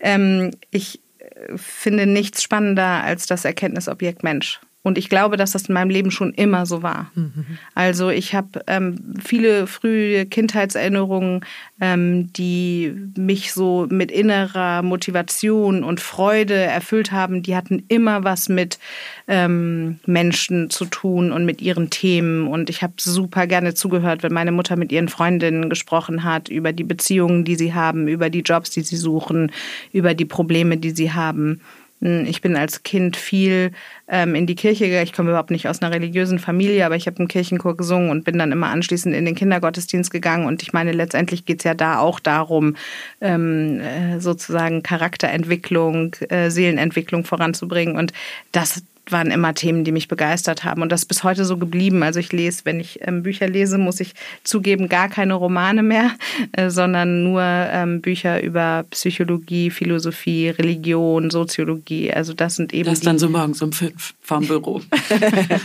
Ähm, 0.00 0.52
ich 0.70 1.00
äh, 1.18 1.56
finde 1.56 2.06
nichts 2.06 2.42
spannender 2.42 3.02
als 3.02 3.26
das 3.26 3.44
Erkenntnisobjekt 3.44 4.22
Mensch. 4.22 4.60
Und 4.84 4.96
ich 4.96 5.08
glaube, 5.08 5.36
dass 5.36 5.52
das 5.52 5.68
in 5.68 5.74
meinem 5.74 5.90
Leben 5.90 6.10
schon 6.12 6.32
immer 6.32 6.64
so 6.64 6.82
war. 6.82 7.10
Mhm. 7.14 7.44
Also 7.74 8.10
ich 8.10 8.34
habe 8.34 8.62
ähm, 8.68 9.14
viele 9.22 9.66
frühe 9.66 10.24
Kindheitserinnerungen, 10.24 11.44
ähm, 11.80 12.32
die 12.32 12.94
mich 13.16 13.52
so 13.52 13.88
mit 13.90 14.12
innerer 14.12 14.82
Motivation 14.82 15.82
und 15.82 16.00
Freude 16.00 16.54
erfüllt 16.54 17.10
haben. 17.10 17.42
Die 17.42 17.56
hatten 17.56 17.82
immer 17.88 18.22
was 18.22 18.48
mit 18.48 18.78
ähm, 19.26 19.98
Menschen 20.06 20.70
zu 20.70 20.84
tun 20.84 21.32
und 21.32 21.44
mit 21.44 21.60
ihren 21.60 21.90
Themen. 21.90 22.46
Und 22.46 22.70
ich 22.70 22.80
habe 22.80 22.94
super 22.98 23.48
gerne 23.48 23.74
zugehört, 23.74 24.22
wenn 24.22 24.32
meine 24.32 24.52
Mutter 24.52 24.76
mit 24.76 24.92
ihren 24.92 25.08
Freundinnen 25.08 25.70
gesprochen 25.70 26.22
hat 26.22 26.48
über 26.48 26.72
die 26.72 26.84
Beziehungen, 26.84 27.44
die 27.44 27.56
sie 27.56 27.74
haben, 27.74 28.06
über 28.06 28.30
die 28.30 28.42
Jobs, 28.42 28.70
die 28.70 28.82
sie 28.82 28.96
suchen, 28.96 29.50
über 29.92 30.14
die 30.14 30.24
Probleme, 30.24 30.76
die 30.76 30.90
sie 30.90 31.12
haben. 31.12 31.60
Ich 32.00 32.40
bin 32.40 32.56
als 32.56 32.84
Kind 32.84 33.16
viel 33.16 33.72
ähm, 34.06 34.36
in 34.36 34.46
die 34.46 34.54
Kirche 34.54 34.86
gegangen. 34.86 35.04
Ich 35.04 35.12
komme 35.12 35.30
überhaupt 35.30 35.50
nicht 35.50 35.68
aus 35.68 35.82
einer 35.82 35.92
religiösen 35.92 36.38
Familie, 36.38 36.86
aber 36.86 36.94
ich 36.94 37.06
habe 37.08 37.20
im 37.20 37.26
Kirchenchor 37.26 37.76
gesungen 37.76 38.10
und 38.10 38.24
bin 38.24 38.38
dann 38.38 38.52
immer 38.52 38.68
anschließend 38.68 39.14
in 39.14 39.24
den 39.24 39.34
Kindergottesdienst 39.34 40.12
gegangen. 40.12 40.46
Und 40.46 40.62
ich 40.62 40.72
meine, 40.72 40.92
letztendlich 40.92 41.44
geht 41.44 41.58
es 41.58 41.64
ja 41.64 41.74
da 41.74 41.98
auch 41.98 42.20
darum, 42.20 42.76
ähm, 43.20 43.80
äh, 43.80 44.20
sozusagen 44.20 44.84
Charakterentwicklung, 44.84 46.14
äh, 46.28 46.50
Seelenentwicklung 46.50 47.24
voranzubringen. 47.24 47.96
Und 47.96 48.12
das 48.52 48.82
waren 49.12 49.30
immer 49.30 49.54
Themen, 49.54 49.84
die 49.84 49.92
mich 49.92 50.08
begeistert 50.08 50.64
haben. 50.64 50.82
Und 50.82 50.92
das 50.92 51.02
ist 51.02 51.06
bis 51.06 51.24
heute 51.24 51.44
so 51.44 51.56
geblieben. 51.56 52.02
Also 52.02 52.20
ich 52.20 52.32
lese, 52.32 52.62
wenn 52.64 52.80
ich 52.80 53.00
ähm, 53.02 53.22
Bücher 53.22 53.48
lese, 53.48 53.78
muss 53.78 54.00
ich 54.00 54.14
zugeben, 54.44 54.88
gar 54.88 55.08
keine 55.08 55.34
Romane 55.34 55.82
mehr, 55.82 56.12
äh, 56.52 56.70
sondern 56.70 57.22
nur 57.22 57.42
ähm, 57.42 58.00
Bücher 58.00 58.42
über 58.42 58.84
Psychologie, 58.90 59.70
Philosophie, 59.70 60.50
Religion, 60.50 61.30
Soziologie. 61.30 62.12
Also 62.12 62.34
das 62.34 62.56
sind 62.56 62.74
eben. 62.74 62.88
Das 62.88 63.00
dann 63.00 63.18
so 63.18 63.28
morgens 63.28 63.62
um 63.62 63.72
fünf 63.72 64.14
vom 64.20 64.46
Büro. 64.46 64.82
okay. 65.10 65.58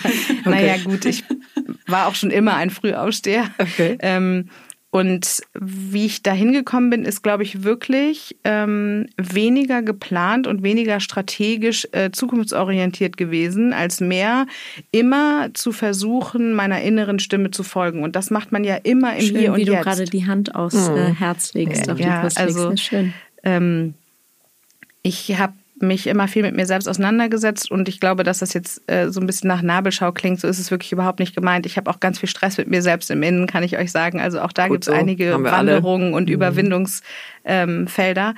Naja, 0.45 0.77
gut, 0.83 1.05
ich 1.05 1.23
war 1.87 2.07
auch 2.07 2.15
schon 2.15 2.31
immer 2.31 2.55
ein 2.55 2.69
Frühaufsteher. 2.69 3.49
Okay. 3.57 3.97
Ähm, 3.99 4.49
und 4.93 5.41
wie 5.59 6.05
ich 6.05 6.21
da 6.21 6.33
hingekommen 6.33 6.91
bin, 6.91 7.03
ist, 7.03 7.23
glaube 7.23 7.41
ich, 7.41 7.63
wirklich 7.63 8.37
ähm, 8.43 9.07
weniger 9.17 9.81
geplant 9.81 10.45
und 10.45 10.61
weniger 10.61 10.99
strategisch 10.99 11.87
äh, 11.93 12.11
zukunftsorientiert 12.11 13.17
gewesen, 13.17 13.73
als 13.73 14.01
mehr 14.01 14.45
immer 14.91 15.51
zu 15.55 15.71
versuchen, 15.71 16.53
meiner 16.53 16.83
inneren 16.83 17.17
Stimme 17.17 17.49
zu 17.49 17.63
folgen. 17.63 18.03
Und 18.03 18.15
das 18.15 18.29
macht 18.29 18.51
man 18.51 18.63
ja 18.63 18.75
immer 18.75 19.15
im 19.15 19.25
Schön, 19.25 19.37
Hier 19.39 19.53
und 19.53 19.57
wie 19.57 19.63
Jetzt. 19.63 19.79
du 19.79 19.81
gerade 19.81 20.05
die 20.05 20.27
Hand 20.27 20.53
aufs 20.53 20.87
mhm. 20.87 20.97
äh, 20.97 21.13
Herz 21.15 21.55
legst, 21.55 21.89
auf 21.89 21.99
ja, 21.99 22.17
die 22.17 22.21
Brust 22.21 22.37
also, 22.37 22.69
legst. 22.69 22.83
Schön. 22.83 23.15
Ähm, 23.43 23.95
ich 25.01 25.35
habe 25.39 25.53
mich 25.83 26.07
immer 26.07 26.27
viel 26.27 26.41
mit 26.41 26.55
mir 26.55 26.65
selbst 26.65 26.87
auseinandergesetzt 26.87 27.69
und 27.69 27.87
ich 27.89 27.99
glaube, 27.99 28.23
dass 28.23 28.39
das 28.39 28.53
jetzt 28.53 28.81
äh, 28.89 29.09
so 29.09 29.19
ein 29.21 29.27
bisschen 29.27 29.47
nach 29.47 29.61
Nabelschau 29.61 30.11
klingt. 30.11 30.39
So 30.39 30.47
ist 30.47 30.59
es 30.59 30.71
wirklich 30.71 30.91
überhaupt 30.91 31.19
nicht 31.19 31.35
gemeint. 31.35 31.65
Ich 31.65 31.77
habe 31.77 31.89
auch 31.91 31.99
ganz 31.99 32.19
viel 32.19 32.29
Stress 32.29 32.57
mit 32.57 32.67
mir 32.67 32.81
selbst 32.81 33.11
im 33.11 33.21
Innen, 33.23 33.47
kann 33.47 33.63
ich 33.63 33.77
euch 33.77 33.91
sagen. 33.91 34.19
Also 34.19 34.41
auch 34.41 34.51
da 34.51 34.67
gibt 34.67 34.83
es 34.83 34.87
so. 34.87 34.93
einige 34.93 35.43
Wanderungen 35.43 36.07
alle. 36.07 36.15
und 36.15 36.27
mhm. 36.27 36.33
Überwindungsfelder. 36.33 38.29
Ähm, 38.29 38.35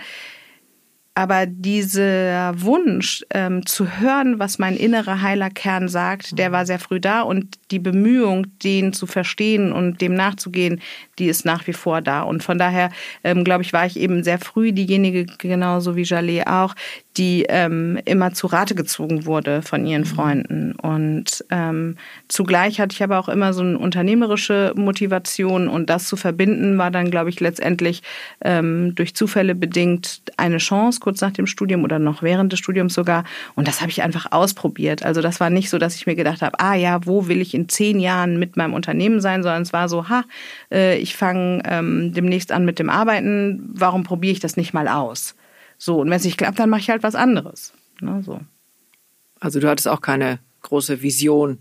aber 1.18 1.46
dieser 1.46 2.62
Wunsch 2.62 3.24
ähm, 3.30 3.66
zu 3.66 4.00
hören, 4.00 4.38
was 4.38 4.60
mein 4.60 4.76
innerer 4.76 5.22
heiler 5.22 5.50
Kern 5.50 5.88
sagt, 5.88 6.38
der 6.38 6.52
war 6.52 6.66
sehr 6.66 6.78
früh 6.78 7.00
da 7.00 7.22
und 7.22 7.58
die 7.72 7.80
Bemühung, 7.80 8.48
den 8.60 8.92
zu 8.92 9.08
verstehen 9.08 9.72
und 9.72 10.02
dem 10.02 10.14
nachzugehen, 10.14 10.82
die 11.18 11.28
ist 11.28 11.46
nach 11.46 11.68
wie 11.68 11.74
vor 11.74 12.02
da. 12.02 12.24
Und 12.24 12.44
von 12.44 12.58
daher, 12.58 12.92
ähm, 13.24 13.46
glaube 13.46 13.64
ich, 13.64 13.72
war 13.72 13.86
ich 13.86 13.98
eben 13.98 14.26
sehr 14.26 14.40
früh 14.40 14.74
diejenige, 14.74 15.26
genauso 15.38 15.96
wie 15.96 16.04
Jalé 16.04 16.48
auch, 16.48 16.76
die 17.18 17.46
ähm, 17.48 17.98
immer 18.06 18.34
zu 18.34 18.48
Rate 18.48 18.76
gezogen 18.76 19.26
wurde 19.26 19.62
von 19.62 19.86
ihren 19.86 20.02
mhm. 20.02 20.06
Freunden. 20.06 20.72
Und 20.74 21.46
ähm, 21.50 21.98
zugleich 22.28 22.80
hatte 22.80 22.94
ich 22.94 23.04
aber 23.04 23.20
auch 23.20 23.30
immer 23.30 23.54
so 23.54 23.62
eine 23.62 23.78
unternehmerische 23.78 24.74
Motivation 24.76 25.68
und 25.68 25.90
das 25.90 26.08
zu 26.08 26.18
verbinden 26.18 26.78
war 26.78 26.92
dann, 26.92 27.12
glaube 27.12 27.30
ich, 27.30 27.40
letztendlich 27.40 28.04
ähm, 28.44 28.96
durch 28.96 29.16
Zufälle 29.16 29.56
bedingt 29.56 30.22
eine 30.38 30.58
Chance, 30.58 31.00
kurz 31.00 31.22
nach 31.22 31.32
dem 31.32 31.48
Studium 31.48 31.84
oder 31.84 32.00
noch 32.00 32.22
während 32.22 32.52
des 32.52 32.60
Studiums 32.60 32.94
sogar. 32.94 33.24
Und 33.56 33.68
das 33.68 33.82
habe 33.82 33.92
ich 33.92 34.04
einfach 34.04 34.32
ausprobiert. 34.32 35.04
Also 35.04 35.22
das 35.22 35.40
war 35.40 35.50
nicht 35.50 35.70
so, 35.70 35.78
dass 35.78 35.96
ich 35.96 36.06
mir 36.06 36.16
gedacht 36.16 36.42
habe, 36.42 36.60
ah 36.60 36.76
ja, 36.76 37.06
wo 37.06 37.28
will 37.28 37.42
ich 37.42 37.54
in 37.54 37.70
zehn 37.70 38.00
Jahren 38.00 38.38
mit 38.40 38.58
meinem 38.58 38.74
Unternehmen 38.74 39.22
sein, 39.22 39.44
sondern 39.44 39.62
es 39.62 39.74
war 39.74 39.88
so, 39.90 40.10
ha, 40.10 40.24
äh, 40.72 40.98
ich 40.98 41.16
fange 41.16 41.62
ähm, 41.66 42.14
demnächst 42.14 42.52
an 42.52 42.66
mit 42.66 42.80
dem 42.80 42.90
Arbeiten, 42.90 43.70
warum 43.74 44.04
probiere 44.04 44.34
ich 44.34 44.40
das 44.40 44.58
nicht 44.58 44.74
mal 44.74 44.88
aus? 44.88 45.36
So, 45.86 46.00
und 46.00 46.10
wenn 46.10 46.18
es 46.18 46.24
nicht 46.24 46.40
klappt, 46.40 46.58
dann 46.58 46.72
mache 46.72 46.82
ich 46.82 46.90
halt 46.90 47.04
was 47.04 47.14
anderes. 47.14 47.72
Ne, 48.02 48.24
so. 48.26 48.40
Also 49.40 49.60
du 49.60 49.70
hattest 49.70 49.88
auch 49.88 50.02
keine 50.02 50.40
große 50.64 51.04
Vision. 51.04 51.60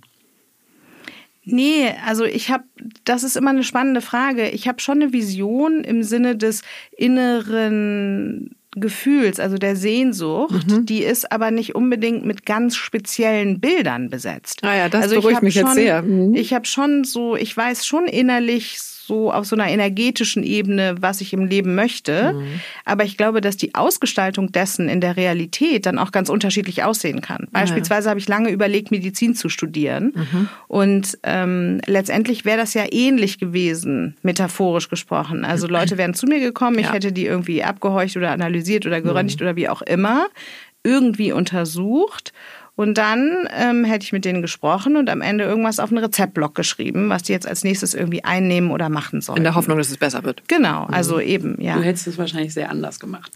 Nee, 1.44 1.92
also 2.06 2.24
ich 2.24 2.50
habe, 2.50 2.64
das 3.04 3.22
ist 3.22 3.36
immer 3.36 3.50
eine 3.50 3.64
spannende 3.64 4.00
Frage. 4.00 4.48
Ich 4.48 4.66
habe 4.66 4.80
schon 4.80 5.02
eine 5.02 5.12
Vision 5.12 5.84
im 5.84 6.02
Sinne 6.02 6.36
des 6.36 6.62
inneren 6.96 8.56
Gefühls, 8.70 9.40
also 9.40 9.58
der 9.58 9.76
Sehnsucht, 9.76 10.68
mhm. 10.70 10.86
die 10.86 11.02
ist 11.02 11.30
aber 11.30 11.50
nicht 11.50 11.74
unbedingt 11.74 12.24
mit 12.24 12.46
ganz 12.46 12.76
speziellen 12.76 13.60
Bildern 13.60 14.08
besetzt. 14.08 14.64
Ah 14.64 14.74
ja, 14.74 14.88
das 14.88 15.02
also 15.02 15.16
beruhigt 15.16 15.42
mich 15.42 15.52
schon, 15.52 15.66
jetzt 15.66 15.74
sehr. 15.74 16.00
Mhm. 16.00 16.34
Ich 16.34 16.54
habe 16.54 16.64
schon 16.64 17.04
so, 17.04 17.36
ich 17.36 17.54
weiß 17.54 17.84
schon 17.84 18.06
innerlich 18.06 18.80
so 19.06 19.32
auf 19.32 19.46
so 19.46 19.56
einer 19.56 19.68
energetischen 19.68 20.42
Ebene, 20.42 20.96
was 21.00 21.20
ich 21.20 21.32
im 21.32 21.46
Leben 21.46 21.74
möchte. 21.74 22.32
Mhm. 22.32 22.60
Aber 22.84 23.04
ich 23.04 23.16
glaube, 23.16 23.40
dass 23.40 23.56
die 23.56 23.74
Ausgestaltung 23.74 24.52
dessen 24.52 24.88
in 24.88 25.00
der 25.00 25.16
Realität 25.16 25.86
dann 25.86 25.98
auch 25.98 26.12
ganz 26.12 26.28
unterschiedlich 26.28 26.82
aussehen 26.82 27.20
kann. 27.20 27.48
Beispielsweise 27.52 28.06
ja. 28.06 28.10
habe 28.10 28.20
ich 28.20 28.28
lange 28.28 28.50
überlegt, 28.50 28.90
Medizin 28.90 29.34
zu 29.34 29.48
studieren. 29.48 30.12
Mhm. 30.14 30.48
Und 30.68 31.18
ähm, 31.22 31.80
letztendlich 31.86 32.44
wäre 32.44 32.58
das 32.58 32.74
ja 32.74 32.84
ähnlich 32.90 33.38
gewesen, 33.38 34.16
metaphorisch 34.22 34.88
gesprochen. 34.88 35.44
Also 35.44 35.66
Leute 35.66 35.98
wären 35.98 36.14
zu 36.14 36.26
mir 36.26 36.40
gekommen, 36.40 36.78
ich 36.78 36.86
ja. 36.86 36.92
hätte 36.92 37.12
die 37.12 37.26
irgendwie 37.26 37.62
abgehorcht 37.62 38.16
oder 38.16 38.30
analysiert 38.30 38.86
oder 38.86 39.00
geröntgt 39.00 39.40
mhm. 39.40 39.46
oder 39.46 39.56
wie 39.56 39.68
auch 39.68 39.82
immer, 39.82 40.26
irgendwie 40.82 41.32
untersucht 41.32 42.32
und 42.76 42.98
dann 42.98 43.48
ähm, 43.56 43.84
hätte 43.84 44.04
ich 44.04 44.12
mit 44.12 44.24
denen 44.24 44.42
gesprochen 44.42 44.96
und 44.96 45.08
am 45.08 45.20
Ende 45.20 45.44
irgendwas 45.44 45.78
auf 45.78 45.90
einen 45.90 45.98
Rezeptblock 45.98 46.56
geschrieben, 46.56 47.08
was 47.08 47.22
die 47.22 47.32
jetzt 47.32 47.46
als 47.46 47.62
nächstes 47.62 47.94
irgendwie 47.94 48.24
einnehmen 48.24 48.72
oder 48.72 48.88
machen 48.88 49.20
sollen. 49.20 49.38
In 49.38 49.44
der 49.44 49.54
Hoffnung, 49.54 49.78
dass 49.78 49.90
es 49.90 49.96
besser 49.96 50.24
wird. 50.24 50.42
Genau, 50.48 50.84
also 50.86 51.16
mhm. 51.16 51.22
eben, 51.22 51.60
ja. 51.60 51.76
Du 51.76 51.82
hättest 51.82 52.08
es 52.08 52.18
wahrscheinlich 52.18 52.52
sehr 52.52 52.70
anders 52.70 52.98
gemacht. 52.98 53.32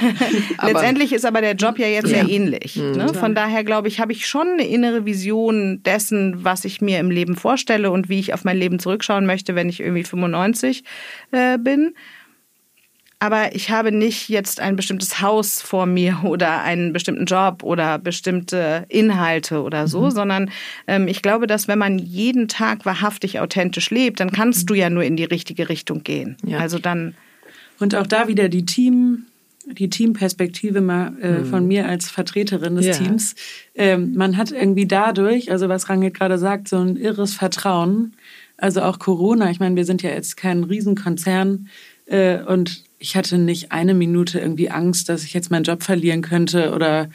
Letztendlich 0.62 1.12
ist 1.12 1.24
aber 1.24 1.40
der 1.40 1.54
Job 1.54 1.78
ja 1.78 1.86
jetzt 1.86 2.10
ja. 2.10 2.18
sehr 2.24 2.28
ähnlich. 2.28 2.74
Mhm. 2.76 2.92
Ne? 2.92 3.14
Von 3.14 3.36
daher 3.36 3.62
glaube 3.62 3.86
ich, 3.86 4.00
habe 4.00 4.10
ich 4.10 4.26
schon 4.26 4.48
eine 4.48 4.66
innere 4.66 5.04
Vision 5.04 5.82
dessen, 5.84 6.42
was 6.42 6.64
ich 6.64 6.80
mir 6.80 6.98
im 6.98 7.12
Leben 7.12 7.36
vorstelle 7.36 7.92
und 7.92 8.08
wie 8.08 8.18
ich 8.18 8.34
auf 8.34 8.44
mein 8.44 8.56
Leben 8.56 8.80
zurückschauen 8.80 9.24
möchte, 9.24 9.54
wenn 9.54 9.68
ich 9.68 9.80
irgendwie 9.80 10.04
95 10.04 10.82
äh, 11.30 11.58
bin 11.58 11.94
aber 13.24 13.54
ich 13.54 13.70
habe 13.70 13.90
nicht 13.90 14.28
jetzt 14.28 14.60
ein 14.60 14.76
bestimmtes 14.76 15.22
Haus 15.22 15.62
vor 15.62 15.86
mir 15.86 16.20
oder 16.24 16.60
einen 16.60 16.92
bestimmten 16.92 17.24
Job 17.24 17.62
oder 17.62 17.98
bestimmte 17.98 18.84
Inhalte 18.90 19.62
oder 19.62 19.88
so, 19.88 20.02
mhm. 20.02 20.10
sondern 20.10 20.50
ähm, 20.86 21.08
ich 21.08 21.22
glaube, 21.22 21.46
dass 21.46 21.66
wenn 21.66 21.78
man 21.78 21.98
jeden 21.98 22.48
Tag 22.48 22.84
wahrhaftig 22.84 23.40
authentisch 23.40 23.88
lebt, 23.88 24.20
dann 24.20 24.30
kannst 24.30 24.68
du 24.68 24.74
ja 24.74 24.90
nur 24.90 25.04
in 25.04 25.16
die 25.16 25.24
richtige 25.24 25.70
Richtung 25.70 26.04
gehen. 26.04 26.36
Ja. 26.44 26.58
Also 26.58 26.78
dann. 26.78 27.14
Und 27.80 27.94
auch 27.94 28.06
da 28.06 28.28
wieder 28.28 28.50
die 28.50 28.66
Team, 28.66 29.24
die 29.66 29.88
Teamperspektive 29.88 30.82
mal 30.82 31.14
äh, 31.22 31.38
mhm. 31.38 31.46
von 31.46 31.66
mir 31.66 31.88
als 31.88 32.10
Vertreterin 32.10 32.76
des 32.76 32.86
ja. 32.86 32.92
Teams. 32.92 33.36
Ähm, 33.74 34.12
man 34.14 34.36
hat 34.36 34.52
irgendwie 34.52 34.86
dadurch, 34.86 35.50
also 35.50 35.70
was 35.70 35.88
Rangel 35.88 36.10
gerade 36.10 36.36
sagt, 36.36 36.68
so 36.68 36.76
ein 36.76 36.96
irres 36.96 37.32
Vertrauen. 37.32 38.12
Also 38.58 38.82
auch 38.82 38.98
Corona, 38.98 39.50
ich 39.50 39.60
meine, 39.60 39.76
wir 39.76 39.86
sind 39.86 40.02
ja 40.02 40.10
jetzt 40.10 40.36
kein 40.36 40.62
Riesenkonzern 40.62 41.68
äh, 42.04 42.42
und 42.42 42.83
ich 42.98 43.16
hatte 43.16 43.38
nicht 43.38 43.72
eine 43.72 43.94
Minute 43.94 44.38
irgendwie 44.38 44.70
Angst, 44.70 45.08
dass 45.08 45.24
ich 45.24 45.34
jetzt 45.34 45.50
meinen 45.50 45.64
Job 45.64 45.82
verlieren 45.82 46.22
könnte 46.22 46.72
oder 46.74 47.08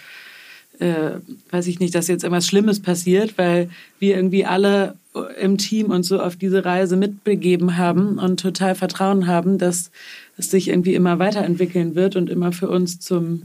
äh, 0.80 1.20
weiß 1.52 1.68
ich 1.68 1.80
nicht, 1.80 1.94
dass 1.96 2.08
jetzt 2.08 2.24
irgendwas 2.24 2.48
Schlimmes 2.48 2.82
passiert, 2.82 3.38
weil 3.38 3.70
wir 4.00 4.16
irgendwie 4.16 4.46
alle 4.46 4.96
im 5.40 5.58
Team 5.58 5.92
uns 5.92 6.08
so 6.08 6.22
auf 6.22 6.36
diese 6.36 6.64
Reise 6.64 6.96
mitbegeben 6.96 7.78
haben 7.78 8.20
und 8.20 8.40
total 8.40 8.76
Vertrauen 8.76 9.28
haben, 9.28 9.58
dass 9.58 9.92
es 10.38 10.52
sich 10.52 10.70
irgendwie 10.70 10.96
immer 10.96 11.20
weiterentwickeln 11.20 11.96
wird 11.96 12.16
und 12.16 12.30
immer 12.30 12.52
für 12.52 12.70
uns 12.70 13.00
zum 13.00 13.44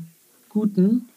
Guten. 0.48 1.08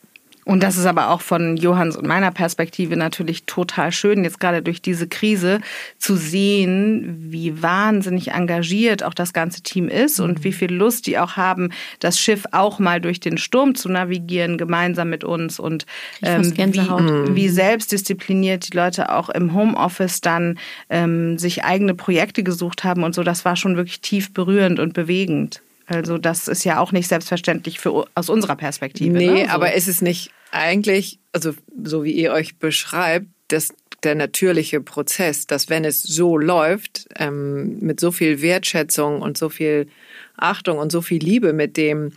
Und 0.48 0.64
das 0.64 0.78
ist 0.78 0.86
aber 0.86 1.10
auch 1.10 1.20
von 1.20 1.58
Johanns 1.58 1.98
und 1.98 2.08
meiner 2.08 2.32
Perspektive 2.32 2.96
natürlich 2.96 3.44
total 3.44 3.92
schön, 3.92 4.24
jetzt 4.24 4.40
gerade 4.40 4.62
durch 4.62 4.82
diese 4.82 5.06
Krise 5.06 5.60
zu 5.98 6.16
sehen, 6.16 7.18
wie 7.20 7.62
wahnsinnig 7.62 8.32
engagiert 8.32 9.04
auch 9.04 9.14
das 9.14 9.34
ganze 9.34 9.62
Team 9.62 9.90
ist 9.90 10.22
und 10.22 10.46
wie 10.46 10.54
viel 10.54 10.72
Lust 10.74 11.06
die 11.06 11.20
auch 11.20 11.36
haben, 11.36 11.72
das 12.00 12.18
Schiff 12.18 12.46
auch 12.54 12.80
mal 12.80 13.02
durch 13.02 13.20
den 13.20 13.38
Sturm 13.38 13.76
zu 13.76 13.90
navigieren, 13.90 14.58
gemeinsam 14.58 15.10
mit 15.10 15.26
uns 15.26 15.60
und 15.60 15.86
ähm, 16.22 16.56
wie, 16.56 17.36
wie 17.36 17.50
selbstdiszipliniert 17.50 18.72
die 18.72 18.78
Leute 18.78 19.14
auch 19.14 19.28
im 19.28 19.54
Homeoffice 19.54 20.22
dann 20.22 20.58
ähm, 20.90 21.38
sich 21.38 21.66
eigene 21.66 21.94
Projekte 21.94 22.44
gesucht 22.44 22.86
haben 22.86 23.04
und 23.04 23.14
so. 23.14 23.24
Das 23.24 23.44
war 23.44 23.58
schon 23.58 23.76
wirklich 23.76 24.00
tief 24.00 24.32
berührend 24.32 24.80
und 24.80 24.94
bewegend. 24.94 25.62
Also 25.88 26.18
das 26.18 26.48
ist 26.48 26.64
ja 26.64 26.80
auch 26.80 26.94
nicht 26.94 27.08
selbstverständlich 27.08 27.80
für, 27.80 28.08
aus 28.14 28.30
unserer 28.30 28.56
Perspektive. 28.56 29.18
Nee, 29.18 29.28
ne? 29.28 29.46
so. 29.46 29.52
aber 29.52 29.74
ist 29.74 29.88
es 29.88 30.02
nicht 30.02 30.32
eigentlich, 30.58 31.20
also 31.32 31.54
so 31.84 32.04
wie 32.04 32.12
ihr 32.12 32.32
euch 32.32 32.58
beschreibt, 32.58 33.28
dass 33.48 33.74
der 34.04 34.16
natürliche 34.16 34.82
Prozess, 34.82 35.48
dass 35.48 35.70
wenn 35.70 35.86
es 35.86 36.04
so 36.04 36.38
läuft, 36.38 37.08
ähm, 37.18 37.80
mit 37.80 38.00
so 38.00 38.12
viel 38.12 38.42
Wertschätzung 38.42 39.22
und 39.22 39.38
so 39.38 39.50
viel 39.50 39.88
Achtung 40.36 40.78
und 40.78 40.92
so 40.92 41.02
viel 41.02 41.24
Liebe, 41.24 41.54
mit 41.54 41.78
dem 41.78 42.12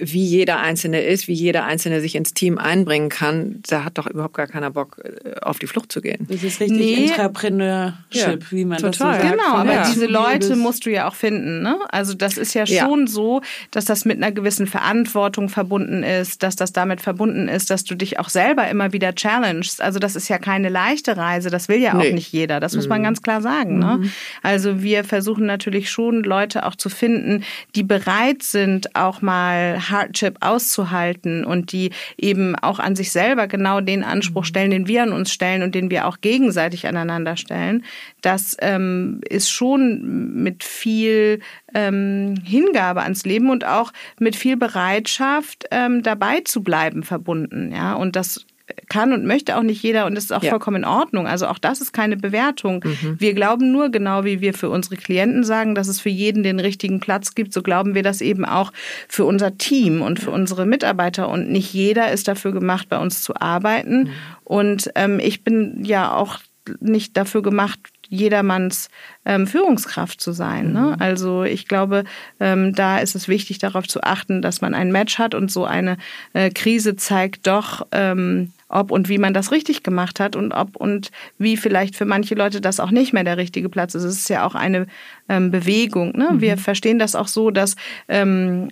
wie 0.00 0.24
jeder 0.24 0.60
Einzelne 0.60 1.02
ist, 1.02 1.28
wie 1.28 1.34
jeder 1.34 1.64
Einzelne 1.64 2.00
sich 2.00 2.14
ins 2.14 2.34
Team 2.34 2.58
einbringen 2.58 3.10
kann, 3.10 3.62
da 3.68 3.84
hat 3.84 3.98
doch 3.98 4.06
überhaupt 4.06 4.34
gar 4.34 4.46
keiner 4.46 4.70
Bock, 4.70 5.00
äh, 5.04 5.38
auf 5.40 5.58
die 5.58 5.66
Flucht 5.66 5.92
zu 5.92 6.00
gehen. 6.00 6.26
Das 6.28 6.42
ist 6.42 6.60
richtig 6.60 6.78
nee. 6.78 7.06
Entrepreneurship, 7.06 7.94
ja, 8.12 8.38
wie 8.50 8.64
man 8.64 8.78
total. 8.78 8.90
das 8.90 8.96
so 8.98 9.04
sagt. 9.04 9.22
Genau, 9.22 9.56
aber 9.56 9.72
ja. 9.74 9.86
diese 9.86 10.06
Leute 10.06 10.56
musst 10.56 10.86
du 10.86 10.90
ja 10.90 11.08
auch 11.08 11.14
finden. 11.14 11.62
Ne? 11.62 11.78
Also 11.90 12.14
das 12.14 12.38
ist 12.38 12.54
ja 12.54 12.66
schon 12.66 13.00
ja. 13.00 13.06
so, 13.06 13.42
dass 13.70 13.84
das 13.84 14.04
mit 14.04 14.16
einer 14.16 14.32
gewissen 14.32 14.66
Verantwortung 14.66 15.48
verbunden 15.48 16.02
ist, 16.02 16.42
dass 16.42 16.56
das 16.56 16.72
damit 16.72 17.00
verbunden 17.00 17.48
ist, 17.48 17.70
dass 17.70 17.84
du 17.84 17.94
dich 17.94 18.18
auch 18.18 18.28
selber 18.28 18.68
immer 18.68 18.92
wieder 18.92 19.14
challengest. 19.14 19.82
Also 19.82 19.98
das 19.98 20.16
ist 20.16 20.28
ja 20.28 20.38
keine 20.38 20.68
leichte 20.70 21.16
Reise, 21.16 21.50
das 21.50 21.68
will 21.68 21.80
ja 21.80 21.92
auch 21.94 21.98
nee. 21.98 22.12
nicht 22.12 22.32
jeder, 22.32 22.60
das 22.60 22.74
muss 22.74 22.88
man 22.88 23.00
mhm. 23.00 23.04
ganz 23.04 23.22
klar 23.22 23.42
sagen. 23.42 23.78
Ne? 23.78 23.96
Mhm. 23.98 24.02
Ne? 24.04 24.10
Also 24.42 24.82
wir 24.82 25.04
versuchen 25.04 25.46
natürlich 25.46 25.90
schon, 25.90 26.22
Leute 26.22 26.66
auch 26.66 26.74
zu 26.74 26.88
finden, 26.88 27.44
die 27.74 27.82
bereit 27.82 28.42
sind, 28.42 28.96
auch 28.96 29.20
mal 29.22 29.89
Hardship 29.90 30.36
auszuhalten 30.40 31.44
und 31.44 31.72
die 31.72 31.90
eben 32.16 32.56
auch 32.56 32.78
an 32.78 32.96
sich 32.96 33.12
selber 33.12 33.46
genau 33.46 33.80
den 33.80 34.02
Anspruch 34.04 34.42
mhm. 34.42 34.46
stellen, 34.46 34.70
den 34.70 34.88
wir 34.88 35.02
an 35.02 35.12
uns 35.12 35.32
stellen 35.32 35.62
und 35.62 35.74
den 35.74 35.90
wir 35.90 36.06
auch 36.06 36.20
gegenseitig 36.20 36.86
aneinander 36.86 37.36
stellen. 37.36 37.84
Das 38.20 38.56
ähm, 38.60 39.20
ist 39.28 39.50
schon 39.50 40.42
mit 40.42 40.64
viel 40.64 41.40
ähm, 41.74 42.34
Hingabe 42.44 43.02
ans 43.02 43.24
Leben 43.24 43.50
und 43.50 43.64
auch 43.64 43.92
mit 44.18 44.36
viel 44.36 44.56
Bereitschaft 44.56 45.66
ähm, 45.70 46.02
dabei 46.02 46.40
zu 46.40 46.62
bleiben 46.62 47.02
verbunden. 47.02 47.72
Ja, 47.72 47.94
und 47.94 48.16
das 48.16 48.46
kann 48.88 49.12
und 49.12 49.24
möchte 49.24 49.56
auch 49.56 49.62
nicht 49.62 49.82
jeder 49.82 50.06
und 50.06 50.14
das 50.14 50.24
ist 50.24 50.32
auch 50.32 50.42
ja. 50.42 50.50
vollkommen 50.50 50.78
in 50.78 50.84
Ordnung. 50.84 51.26
Also 51.26 51.46
auch 51.46 51.58
das 51.58 51.80
ist 51.80 51.92
keine 51.92 52.16
Bewertung. 52.16 52.84
Mhm. 52.84 53.16
Wir 53.18 53.34
glauben 53.34 53.72
nur, 53.72 53.90
genau 53.90 54.24
wie 54.24 54.40
wir 54.40 54.54
für 54.54 54.70
unsere 54.70 54.96
Klienten 54.96 55.44
sagen, 55.44 55.74
dass 55.74 55.88
es 55.88 56.00
für 56.00 56.08
jeden 56.08 56.42
den 56.42 56.60
richtigen 56.60 57.00
Platz 57.00 57.34
gibt, 57.34 57.52
so 57.52 57.62
glauben 57.62 57.94
wir 57.94 58.02
das 58.02 58.20
eben 58.20 58.44
auch 58.44 58.72
für 59.08 59.24
unser 59.24 59.58
Team 59.58 60.02
und 60.02 60.20
für 60.20 60.30
unsere 60.30 60.66
Mitarbeiter. 60.66 61.28
Und 61.28 61.50
nicht 61.50 61.72
jeder 61.72 62.10
ist 62.12 62.28
dafür 62.28 62.52
gemacht, 62.52 62.88
bei 62.88 62.98
uns 62.98 63.22
zu 63.22 63.36
arbeiten. 63.36 64.04
Mhm. 64.04 64.10
Und 64.44 64.90
ähm, 64.94 65.20
ich 65.20 65.44
bin 65.44 65.84
ja 65.84 66.14
auch 66.14 66.38
nicht 66.80 67.16
dafür 67.16 67.42
gemacht, 67.42 67.80
jedermanns 68.10 68.88
ähm, 69.24 69.46
Führungskraft 69.46 70.20
zu 70.20 70.32
sein. 70.32 70.72
Ne? 70.72 70.80
Mhm. 70.80 70.96
Also 70.98 71.44
ich 71.44 71.66
glaube, 71.68 72.04
ähm, 72.40 72.74
da 72.74 72.98
ist 72.98 73.14
es 73.14 73.28
wichtig, 73.28 73.58
darauf 73.58 73.86
zu 73.86 74.02
achten, 74.02 74.42
dass 74.42 74.60
man 74.60 74.74
ein 74.74 74.92
Match 74.92 75.18
hat 75.18 75.34
und 75.34 75.50
so 75.50 75.64
eine 75.64 75.96
äh, 76.32 76.50
Krise 76.50 76.96
zeigt 76.96 77.46
doch, 77.46 77.86
ähm, 77.92 78.52
ob 78.70 78.90
und 78.90 79.08
wie 79.08 79.18
man 79.18 79.34
das 79.34 79.52
richtig 79.52 79.82
gemacht 79.82 80.20
hat 80.20 80.36
und 80.36 80.52
ob 80.52 80.76
und 80.76 81.10
wie 81.38 81.56
vielleicht 81.56 81.96
für 81.96 82.04
manche 82.04 82.34
Leute 82.34 82.60
das 82.60 82.80
auch 82.80 82.90
nicht 82.90 83.12
mehr 83.12 83.24
der 83.24 83.36
richtige 83.36 83.68
Platz 83.68 83.94
ist. 83.94 84.04
Es 84.04 84.16
ist 84.16 84.30
ja 84.30 84.46
auch 84.46 84.54
eine 84.54 84.86
ähm, 85.30 85.50
Bewegung. 85.50 86.12
Ne? 86.16 86.30
Mhm. 86.32 86.40
Wir 86.40 86.56
verstehen 86.58 86.98
das 86.98 87.14
auch 87.14 87.28
so, 87.28 87.50
dass 87.50 87.76
ähm, 88.08 88.68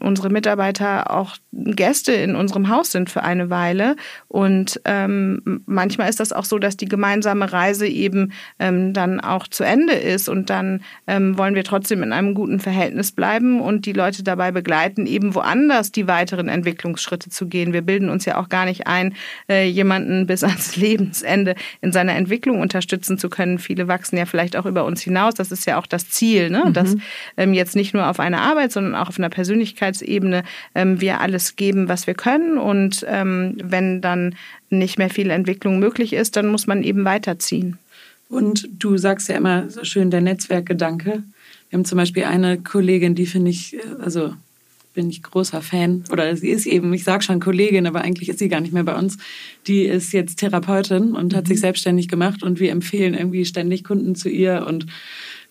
unsere 0.00 0.28
Mitarbeiter 0.28 1.10
auch 1.10 1.36
Gäste 1.52 2.12
in 2.12 2.36
unserem 2.36 2.68
Haus 2.68 2.92
sind 2.92 3.08
für 3.08 3.22
eine 3.22 3.48
Weile. 3.48 3.96
Und 4.28 4.80
ähm, 4.84 5.62
manchmal 5.66 6.10
ist 6.10 6.20
das 6.20 6.32
auch 6.32 6.44
so, 6.44 6.58
dass 6.58 6.76
die 6.76 6.84
gemeinsame 6.84 7.52
Reise 7.52 7.86
eben 7.88 8.32
ähm, 8.58 8.92
dann 8.92 9.20
auch 9.20 9.48
zu 9.48 9.64
Ende 9.64 9.94
ist. 9.94 10.28
Und 10.28 10.50
dann 10.50 10.82
ähm, 11.06 11.38
wollen 11.38 11.54
wir 11.54 11.64
trotzdem 11.64 12.02
in 12.02 12.12
einem 12.12 12.34
guten 12.34 12.60
Verhältnis 12.60 13.12
bleiben 13.12 13.60
und 13.60 13.86
die 13.86 13.94
Leute 13.94 14.22
dabei 14.22 14.52
begleiten, 14.52 15.06
eben 15.06 15.34
woanders 15.34 15.92
die 15.92 16.06
weiteren 16.06 16.48
Entwicklungsschritte 16.48 17.30
zu 17.30 17.48
gehen. 17.48 17.72
Wir 17.72 17.82
bilden 17.82 18.10
uns 18.10 18.26
ja 18.26 18.36
auch 18.36 18.50
gar 18.50 18.66
nicht 18.66 18.86
ein, 18.86 19.14
äh, 19.48 19.66
jemanden 19.66 20.26
bis 20.32 20.44
ans 20.44 20.76
Lebensende 20.76 21.54
in 21.80 21.90
seiner 21.90 22.14
Entwicklung 22.14 22.60
unterstützen 22.60 23.16
zu 23.16 23.30
können. 23.30 23.58
Viele 23.58 23.88
wachsen 23.88 24.18
ja 24.18 24.26
vielleicht 24.26 24.56
auch 24.56 24.66
über 24.66 24.84
uns 24.84 25.00
hinaus. 25.00 25.32
Das 25.34 25.50
ist 25.50 25.66
ja 25.66 25.78
auch 25.78 25.86
das 25.86 26.01
Ziel, 26.10 26.50
ne? 26.50 26.64
Mhm. 26.66 26.72
dass 26.72 26.96
ähm, 27.36 27.54
jetzt 27.54 27.76
nicht 27.76 27.94
nur 27.94 28.08
auf 28.08 28.20
einer 28.20 28.40
Arbeit, 28.40 28.72
sondern 28.72 28.94
auch 28.94 29.08
auf 29.08 29.18
einer 29.18 29.30
Persönlichkeitsebene 29.30 30.44
ähm, 30.74 31.00
wir 31.00 31.20
alles 31.20 31.56
geben, 31.56 31.88
was 31.88 32.06
wir 32.06 32.14
können. 32.14 32.58
Und 32.58 33.04
ähm, 33.08 33.56
wenn 33.62 34.00
dann 34.00 34.34
nicht 34.70 34.98
mehr 34.98 35.10
viel 35.10 35.30
Entwicklung 35.30 35.78
möglich 35.78 36.12
ist, 36.12 36.36
dann 36.36 36.48
muss 36.48 36.66
man 36.66 36.82
eben 36.82 37.04
weiterziehen. 37.04 37.78
Und 38.28 38.68
du 38.78 38.96
sagst 38.96 39.28
ja 39.28 39.36
immer 39.36 39.68
so 39.68 39.84
schön 39.84 40.10
der 40.10 40.22
Netzwerkgedanke. 40.22 41.22
Wir 41.68 41.76
haben 41.76 41.84
zum 41.84 41.98
Beispiel 41.98 42.24
eine 42.24 42.58
Kollegin, 42.58 43.14
die 43.14 43.26
finde 43.26 43.50
ich, 43.50 43.74
äh, 43.74 43.80
also 44.00 44.34
bin 44.94 45.10
ich 45.10 45.22
großer 45.22 45.62
Fan. 45.62 46.04
Oder 46.10 46.36
sie 46.36 46.50
ist 46.50 46.66
eben, 46.66 46.92
ich 46.92 47.04
sage 47.04 47.22
schon 47.22 47.40
Kollegin, 47.40 47.86
aber 47.86 48.02
eigentlich 48.02 48.28
ist 48.28 48.38
sie 48.38 48.48
gar 48.48 48.60
nicht 48.60 48.72
mehr 48.72 48.84
bei 48.84 48.94
uns. 48.94 49.18
Die 49.66 49.84
ist 49.84 50.12
jetzt 50.12 50.36
Therapeutin 50.36 51.14
und 51.14 51.34
hat 51.34 51.44
mhm. 51.44 51.48
sich 51.48 51.60
selbstständig 51.60 52.08
gemacht 52.08 52.42
und 52.42 52.60
wir 52.60 52.70
empfehlen 52.70 53.14
irgendwie 53.14 53.44
ständig 53.44 53.84
Kunden 53.84 54.14
zu 54.14 54.28
ihr 54.28 54.66
und 54.66 54.86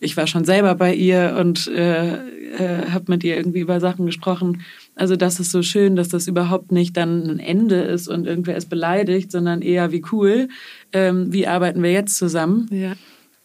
ich 0.02 0.18
war 0.18 0.28
schon 0.28 0.43
selber 0.43 0.76
bei 0.76 0.93
ihr 0.93 1.38
und 1.39 1.68
äh, 1.68 2.16
äh, 2.16 2.89
habe 2.89 3.06
mit 3.08 3.24
ihr 3.24 3.38
irgendwie 3.38 3.60
über 3.60 3.80
Sachen 3.80 4.08
gesprochen. 4.08 4.64
Also 4.95 5.16
das 5.16 5.39
ist 5.39 5.52
so 5.52 5.62
schön, 5.62 5.95
dass 5.95 6.10
das 6.10 6.28
überhaupt 6.28 6.72
nicht 6.72 6.97
dann 6.97 7.30
ein 7.30 7.39
Ende 7.39 7.82
ist 7.82 8.08
und 8.08 8.28
irgendwer 8.28 8.58
ist 8.58 8.70
beleidigt, 8.70 9.32
sondern 9.32 9.62
eher 9.62 9.91
wie 9.91 10.04
cool. 10.12 10.49
Ähm, 10.91 11.32
wie 11.32 11.47
arbeiten 11.47 11.84
wir 11.84 11.91
jetzt 11.91 12.18
zusammen? 12.18 12.68
Ja. 12.72 12.93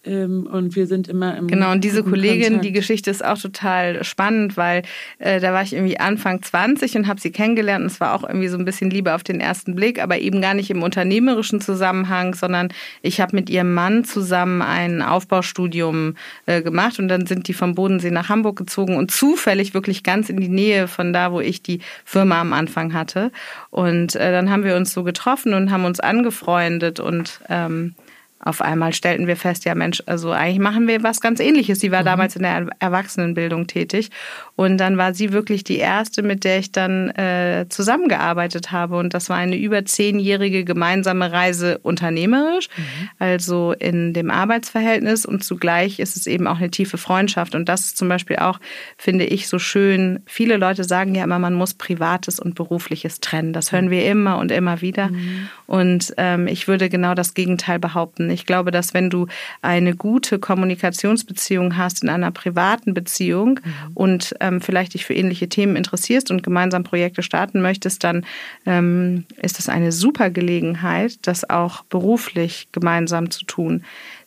Ähm, 0.06 0.46
und 0.50 0.76
wir 0.76 0.86
sind 0.86 1.08
immer 1.08 1.36
im 1.36 1.48
Genau, 1.48 1.72
und 1.72 1.82
diese 1.82 2.02
Kollegin, 2.02 2.44
Kontakt. 2.44 2.64
die 2.64 2.72
Geschichte 2.72 3.10
ist 3.10 3.24
auch 3.24 3.38
total 3.38 4.04
spannend, 4.04 4.56
weil 4.56 4.82
äh, 5.18 5.40
da 5.40 5.52
war 5.52 5.62
ich 5.62 5.72
irgendwie 5.72 5.98
Anfang 5.98 6.42
20 6.42 6.96
und 6.96 7.06
habe 7.06 7.20
sie 7.20 7.30
kennengelernt 7.30 7.82
und 7.82 7.90
es 7.90 8.00
war 8.00 8.14
auch 8.14 8.22
irgendwie 8.22 8.48
so 8.48 8.56
ein 8.56 8.64
bisschen 8.64 8.90
Liebe 8.90 9.14
auf 9.14 9.24
den 9.24 9.40
ersten 9.40 9.74
Blick, 9.74 10.00
aber 10.00 10.18
eben 10.18 10.40
gar 10.40 10.54
nicht 10.54 10.70
im 10.70 10.82
unternehmerischen 10.82 11.60
Zusammenhang, 11.60 12.34
sondern 12.34 12.68
ich 13.02 13.20
habe 13.20 13.34
mit 13.34 13.50
ihrem 13.50 13.74
Mann 13.74 14.04
zusammen 14.04 14.62
ein 14.62 15.02
Aufbaustudium 15.02 16.14
äh, 16.46 16.62
gemacht 16.62 16.98
und 16.98 17.08
dann 17.08 17.26
sind 17.26 17.48
die 17.48 17.54
vom 17.54 17.74
Bodensee 17.74 18.10
nach 18.10 18.28
Hamburg 18.28 18.56
gezogen 18.56 18.96
und 18.96 19.10
zufällig 19.10 19.74
wirklich 19.74 20.02
ganz 20.02 20.30
in 20.30 20.38
die 20.38 20.48
Nähe 20.48 20.88
von 20.88 21.12
da, 21.12 21.32
wo 21.32 21.40
ich 21.40 21.62
die 21.62 21.80
Firma 22.04 22.40
am 22.40 22.52
Anfang 22.52 22.94
hatte. 22.94 23.32
Und 23.70 24.14
äh, 24.14 24.30
dann 24.30 24.50
haben 24.50 24.64
wir 24.64 24.76
uns 24.76 24.92
so 24.92 25.02
getroffen 25.02 25.54
und 25.54 25.70
haben 25.70 25.84
uns 25.84 26.00
angefreundet 26.00 27.00
und 27.00 27.40
ähm, 27.48 27.94
auf 28.38 28.60
einmal 28.60 28.92
stellten 28.92 29.26
wir 29.26 29.36
fest, 29.36 29.64
ja 29.64 29.74
Mensch, 29.74 30.02
also 30.04 30.30
eigentlich 30.30 30.58
machen 30.58 30.86
wir 30.86 31.02
was 31.02 31.20
ganz 31.20 31.40
ähnliches. 31.40 31.80
Sie 31.80 31.90
war 31.90 32.02
mhm. 32.02 32.06
damals 32.06 32.36
in 32.36 32.42
der 32.42 32.66
Erwachsenenbildung 32.78 33.66
tätig 33.66 34.10
und 34.56 34.76
dann 34.76 34.98
war 34.98 35.14
sie 35.14 35.32
wirklich 35.32 35.64
die 35.64 35.78
erste, 35.78 36.22
mit 36.22 36.44
der 36.44 36.58
ich 36.58 36.70
dann 36.70 37.10
äh, 37.10 37.66
zusammengearbeitet 37.70 38.72
habe 38.72 38.98
und 38.98 39.14
das 39.14 39.30
war 39.30 39.36
eine 39.38 39.56
über 39.56 39.84
zehnjährige 39.86 40.64
gemeinsame 40.64 41.32
Reise 41.32 41.78
unternehmerisch, 41.78 42.68
mhm. 42.76 43.08
also 43.18 43.72
in 43.72 44.12
dem 44.12 44.30
Arbeitsverhältnis 44.30 45.24
und 45.24 45.42
zugleich 45.42 45.98
ist 45.98 46.16
es 46.16 46.26
eben 46.26 46.46
auch 46.46 46.58
eine 46.58 46.70
tiefe 46.70 46.98
Freundschaft 46.98 47.54
und 47.54 47.68
das 47.70 47.86
ist 47.86 47.96
zum 47.96 48.08
Beispiel 48.08 48.36
auch, 48.36 48.60
finde 48.98 49.24
ich, 49.24 49.48
so 49.48 49.58
schön. 49.58 50.20
Viele 50.26 50.58
Leute 50.58 50.84
sagen 50.84 51.14
ja 51.14 51.24
immer, 51.24 51.38
man 51.38 51.54
muss 51.54 51.72
Privates 51.72 52.38
und 52.38 52.54
Berufliches 52.54 53.20
trennen. 53.20 53.52
Das 53.54 53.72
hören 53.72 53.90
wir 53.90 54.04
immer 54.04 54.38
und 54.38 54.52
immer 54.52 54.82
wieder 54.82 55.08
mhm. 55.08 55.48
und 55.66 56.14
ähm, 56.18 56.46
ich 56.46 56.68
würde 56.68 56.90
genau 56.90 57.14
das 57.14 57.32
Gegenteil 57.32 57.78
behaupten 57.78 58.25
lassen. 58.26 58.30
Ich 58.30 58.46
glaube, 58.46 58.70
dass 58.70 58.94
wenn 58.94 59.10
du 59.10 59.26
eine 59.62 59.94
gute 59.94 60.38
Kommunikationsbeziehung 60.38 61.76
hast 61.76 62.02
in 62.02 62.08
einer 62.08 62.30
privaten 62.30 62.94
Beziehung 62.94 63.60
mhm. 63.62 63.92
und 63.94 64.34
ähm, 64.40 64.60
vielleicht 64.60 64.94
dich 64.94 65.04
für 65.04 65.14
ähnliche 65.14 65.48
Themen 65.48 65.76
interessierst 65.76 66.30
und 66.30 66.42
gemeinsam 66.42 66.84
Projekte 66.84 67.22
starten 67.22 67.60
möchtest, 67.60 68.04
dann 68.04 68.24
ähm, 68.66 69.24
ist 69.40 69.58
es 69.58 69.68
eine 69.68 69.92
super 69.92 70.30
Gelegenheit, 70.30 71.18
das 71.22 71.48
auch 71.48 71.84
beruflich 71.84 72.68
gemeinsam 72.72 73.30
zu 73.30 73.44
tun. 73.44 73.84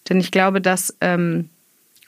Denn 0.08 0.20
ich 0.20 0.32
glaube, 0.32 0.62
dass 0.62 0.96
ähm, 1.02 1.50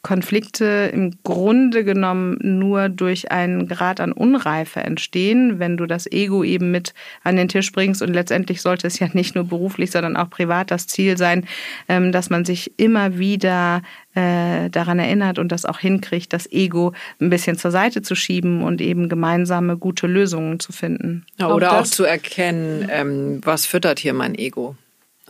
Konflikte 0.04 0.90
im 0.92 1.12
Grunde 1.24 1.84
genommen 1.84 2.38
nur 2.42 2.90
durch 2.90 3.32
einen 3.32 3.68
Grad 3.68 4.00
an 4.00 4.12
Unreife 4.12 4.80
entstehen, 4.80 5.60
wenn 5.60 5.78
du 5.78 5.86
das 5.86 6.12
Ego 6.12 6.44
eben 6.44 6.72
mit 6.72 6.94
an 7.24 7.36
den 7.36 7.48
Tisch 7.48 7.72
bringst. 7.72 8.02
Und 8.02 8.14
letztendlich 8.14 8.62
sollte 8.62 8.88
es 8.88 8.98
ja 8.98 9.10
nicht 9.14 9.36
nur 9.36 9.44
beruflich, 9.44 9.92
sondern 9.92 10.18
auch 10.18 10.30
privat 10.30 10.72
das 10.72 10.88
Ziel 10.88 11.18
sein, 11.18 11.46
ähm, 11.88 12.12
dass 12.12 12.32
man 12.32 12.46
sich 12.46 12.74
immer 12.78 13.20
wieder 13.20 13.84
äh, 14.16 14.70
daran 14.72 14.98
erinnert 14.98 15.38
und 15.38 15.52
das 15.52 15.66
auch 15.66 15.78
hinkriegt, 15.80 16.34
das 16.34 16.52
Ego 16.52 16.94
ein 17.20 17.30
bisschen 17.30 17.58
zur 17.58 17.70
Seite 17.70 18.02
zu 18.02 18.16
schieben 18.16 18.64
und 18.64 18.82
eben 18.82 19.08
gemeinsame 19.08 19.78
gute 19.78 20.08
Lösungen 20.08 20.60
zu 20.60 20.72
finden. 20.72 21.26
oder 21.40 21.74
auch, 21.74 21.82
auch 21.82 21.84
zu 21.84 22.06
erkennen, 22.06 22.88
ähm, 22.92 23.42
was 23.44 23.68
füttert 23.68 24.00
hier 24.00 24.14
mein 24.14 24.34
Ego? 24.34 24.76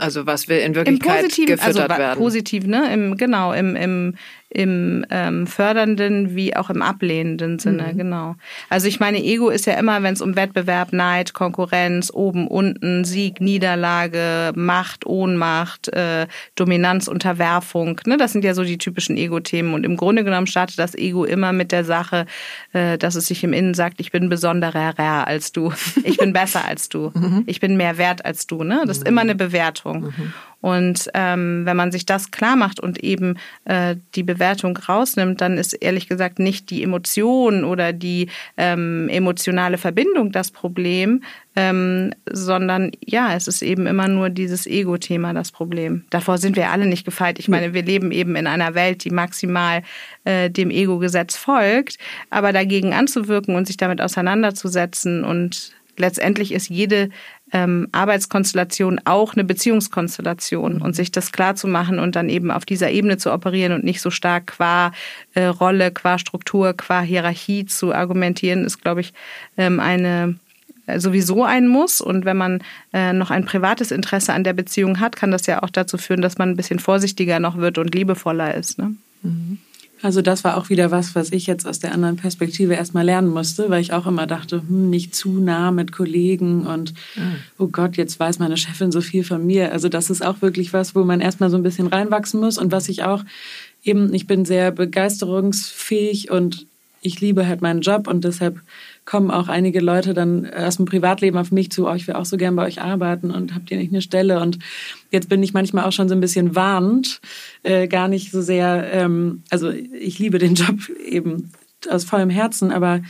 Also 0.01 0.25
was 0.25 0.47
will 0.47 0.57
in 0.57 0.73
Wirklichkeit 0.73 1.29
gefüttert 1.29 1.61
also, 1.61 1.79
werden? 1.79 2.17
Positiv, 2.17 2.65
ne? 2.65 2.91
Im, 2.91 3.17
genau, 3.17 3.53
im, 3.53 3.75
im, 3.75 4.15
im 4.53 5.05
ähm, 5.09 5.47
fördernden 5.47 6.35
wie 6.35 6.55
auch 6.55 6.69
im 6.69 6.81
ablehnenden 6.81 7.57
Sinne, 7.57 7.91
mhm. 7.93 7.97
genau. 7.97 8.35
Also 8.69 8.87
ich 8.87 8.99
meine, 8.99 9.23
Ego 9.23 9.49
ist 9.49 9.65
ja 9.65 9.73
immer, 9.73 10.03
wenn 10.03 10.13
es 10.13 10.21
um 10.21 10.35
Wettbewerb, 10.35 10.91
Neid, 10.91 11.33
Konkurrenz, 11.33 12.11
oben, 12.13 12.47
unten, 12.47 13.05
Sieg, 13.05 13.39
Niederlage, 13.39 14.51
Macht, 14.55 15.05
Ohnmacht, 15.05 15.87
äh, 15.89 16.27
Dominanz, 16.55 17.07
Unterwerfung, 17.07 18.01
ne? 18.05 18.17
das 18.17 18.33
sind 18.33 18.43
ja 18.43 18.53
so 18.53 18.63
die 18.63 18.77
typischen 18.77 19.15
Ego-Themen. 19.15 19.73
Und 19.73 19.85
im 19.85 19.95
Grunde 19.95 20.23
genommen 20.23 20.47
startet 20.47 20.79
das 20.79 20.95
Ego 20.95 21.23
immer 21.23 21.53
mit 21.53 21.71
der 21.71 21.85
Sache, 21.85 22.25
äh, 22.73 22.97
dass 22.97 23.15
es 23.15 23.27
sich 23.27 23.43
im 23.43 23.53
Innen 23.53 23.73
sagt, 23.73 23.99
ich 23.99 24.11
bin 24.11 24.29
besonderer 24.29 24.81
als 25.27 25.51
du, 25.51 25.71
ich 26.03 26.17
bin 26.17 26.33
besser 26.33 26.65
als 26.65 26.89
du, 26.89 27.11
mhm. 27.13 27.43
ich 27.45 27.59
bin 27.59 27.77
mehr 27.77 27.97
wert 27.97 28.25
als 28.25 28.47
du. 28.47 28.63
Ne? 28.63 28.83
Das 28.85 28.97
ist 28.97 29.07
immer 29.07 29.21
eine 29.21 29.35
Bewertung. 29.35 30.01
Mhm. 30.01 30.33
Und 30.61 31.09
ähm, 31.15 31.65
wenn 31.65 31.75
man 31.75 31.91
sich 31.91 32.05
das 32.05 32.31
klar 32.31 32.55
macht 32.55 32.79
und 32.79 33.03
eben 33.03 33.37
äh, 33.65 33.95
die 34.15 34.23
Bewertung 34.23 34.77
rausnimmt, 34.77 35.41
dann 35.41 35.57
ist 35.57 35.73
ehrlich 35.73 36.07
gesagt 36.07 36.39
nicht 36.39 36.69
die 36.69 36.83
Emotion 36.83 37.63
oder 37.63 37.93
die 37.93 38.29
ähm, 38.57 39.09
emotionale 39.09 39.79
Verbindung 39.79 40.31
das 40.31 40.51
Problem, 40.51 41.23
ähm, 41.55 42.13
sondern 42.29 42.91
ja, 43.03 43.35
es 43.35 43.47
ist 43.47 43.61
eben 43.61 43.87
immer 43.87 44.07
nur 44.07 44.29
dieses 44.29 44.67
Ego-Thema 44.67 45.33
das 45.33 45.51
Problem. 45.51 46.05
Davor 46.11 46.37
sind 46.37 46.55
wir 46.55 46.69
alle 46.69 46.85
nicht 46.85 47.05
gefeit. 47.05 47.39
Ich 47.39 47.49
meine, 47.49 47.73
wir 47.73 47.83
leben 47.83 48.11
eben 48.11 48.35
in 48.35 48.47
einer 48.47 48.75
Welt, 48.75 49.03
die 49.03 49.09
maximal 49.09 49.81
äh, 50.23 50.49
dem 50.49 50.69
Ego-Gesetz 50.69 51.35
folgt, 51.35 51.97
aber 52.29 52.53
dagegen 52.53 52.93
anzuwirken 52.93 53.55
und 53.55 53.67
sich 53.67 53.77
damit 53.77 53.99
auseinanderzusetzen 53.99 55.25
und 55.25 55.73
letztendlich 55.97 56.51
ist 56.51 56.69
jede 56.69 57.09
ähm, 57.53 57.87
Arbeitskonstellation 57.91 59.01
auch 59.05 59.33
eine 59.33 59.43
Beziehungskonstellation 59.43 60.75
mhm. 60.75 60.81
und 60.81 60.95
sich 60.95 61.11
das 61.11 61.31
klar 61.31 61.55
zu 61.55 61.67
machen 61.67 61.99
und 61.99 62.15
dann 62.15 62.29
eben 62.29 62.51
auf 62.51 62.65
dieser 62.65 62.91
Ebene 62.91 63.17
zu 63.17 63.31
operieren 63.31 63.73
und 63.73 63.83
nicht 63.83 64.01
so 64.01 64.09
stark 64.09 64.47
qua 64.47 64.91
äh, 65.33 65.45
Rolle, 65.45 65.91
qua 65.91 66.17
Struktur, 66.17 66.73
qua 66.73 67.01
Hierarchie 67.01 67.65
zu 67.65 67.93
argumentieren, 67.93 68.65
ist, 68.65 68.81
glaube 68.81 69.01
ich, 69.01 69.13
ähm, 69.57 69.79
eine 69.79 70.35
äh, 70.87 70.99
sowieso 70.99 71.43
ein 71.43 71.67
Muss. 71.67 72.01
Und 72.01 72.25
wenn 72.25 72.37
man 72.37 72.63
äh, 72.93 73.13
noch 73.13 73.31
ein 73.31 73.45
privates 73.45 73.91
Interesse 73.91 74.33
an 74.33 74.43
der 74.43 74.53
Beziehung 74.53 74.99
hat, 74.99 75.15
kann 75.15 75.31
das 75.31 75.45
ja 75.45 75.63
auch 75.63 75.69
dazu 75.69 75.97
führen, 75.97 76.21
dass 76.21 76.37
man 76.37 76.49
ein 76.49 76.57
bisschen 76.57 76.79
vorsichtiger 76.79 77.39
noch 77.39 77.57
wird 77.57 77.77
und 77.77 77.93
liebevoller 77.93 78.55
ist. 78.55 78.77
Ne? 78.77 78.95
Mhm. 79.23 79.59
Also 80.01 80.21
das 80.21 80.43
war 80.43 80.57
auch 80.57 80.69
wieder 80.69 80.91
was, 80.91 81.15
was 81.15 81.31
ich 81.31 81.47
jetzt 81.47 81.67
aus 81.67 81.79
der 81.79 81.93
anderen 81.93 82.15
Perspektive 82.15 82.73
erstmal 82.73 83.05
lernen 83.05 83.29
musste, 83.29 83.69
weil 83.69 83.81
ich 83.81 83.93
auch 83.93 84.07
immer 84.07 84.27
dachte, 84.27 84.61
hm, 84.67 84.89
nicht 84.89 85.13
zu 85.13 85.31
nah 85.39 85.71
mit 85.71 85.91
Kollegen 85.91 86.65
und 86.65 86.93
mhm. 87.15 87.35
oh 87.57 87.67
Gott, 87.67 87.97
jetzt 87.97 88.19
weiß 88.19 88.39
meine 88.39 88.57
Chefin 88.57 88.91
so 88.91 89.01
viel 89.01 89.23
von 89.23 89.45
mir. 89.45 89.71
Also 89.71 89.89
das 89.89 90.09
ist 90.09 90.25
auch 90.25 90.41
wirklich 90.41 90.73
was, 90.73 90.95
wo 90.95 91.03
man 91.03 91.21
erstmal 91.21 91.49
so 91.49 91.57
ein 91.57 91.63
bisschen 91.63 91.87
reinwachsen 91.87 92.39
muss 92.39 92.57
und 92.57 92.71
was 92.71 92.89
ich 92.89 93.03
auch 93.03 93.23
eben, 93.83 94.13
ich 94.13 94.27
bin 94.27 94.45
sehr 94.45 94.71
begeisterungsfähig 94.71 96.31
und 96.31 96.65
ich 97.01 97.19
liebe 97.19 97.47
halt 97.47 97.61
meinen 97.61 97.81
Job 97.81 98.07
und 98.07 98.23
deshalb 98.23 98.59
kommen 99.11 99.29
auch 99.29 99.49
einige 99.49 99.81
Leute 99.81 100.13
dann 100.13 100.49
aus 100.49 100.77
dem 100.77 100.85
Privatleben 100.85 101.37
auf 101.37 101.51
mich 101.51 101.69
zu, 101.69 101.89
oh, 101.89 101.93
ich 101.93 102.07
will 102.07 102.15
auch 102.15 102.23
so 102.23 102.37
gern 102.37 102.55
bei 102.55 102.65
euch 102.65 102.81
arbeiten 102.81 103.29
und 103.29 103.53
habt 103.53 103.69
ihr 103.69 103.75
nicht 103.75 103.91
eine 103.91 104.01
Stelle? 104.01 104.39
Und 104.39 104.57
jetzt 105.09 105.27
bin 105.27 105.43
ich 105.43 105.53
manchmal 105.53 105.83
auch 105.83 105.91
schon 105.91 106.07
so 106.07 106.15
ein 106.15 106.21
bisschen 106.21 106.55
warnt, 106.55 107.19
äh, 107.63 107.89
gar 107.89 108.07
nicht 108.07 108.31
so 108.31 108.41
sehr, 108.41 108.89
ähm, 108.93 109.43
also 109.49 109.69
ich 109.69 110.17
liebe 110.17 110.37
den 110.37 110.55
Job 110.55 110.87
eben 111.05 111.51
aus 111.89 112.05
vollem 112.05 112.29
Herzen, 112.29 112.71
aber 112.71 113.01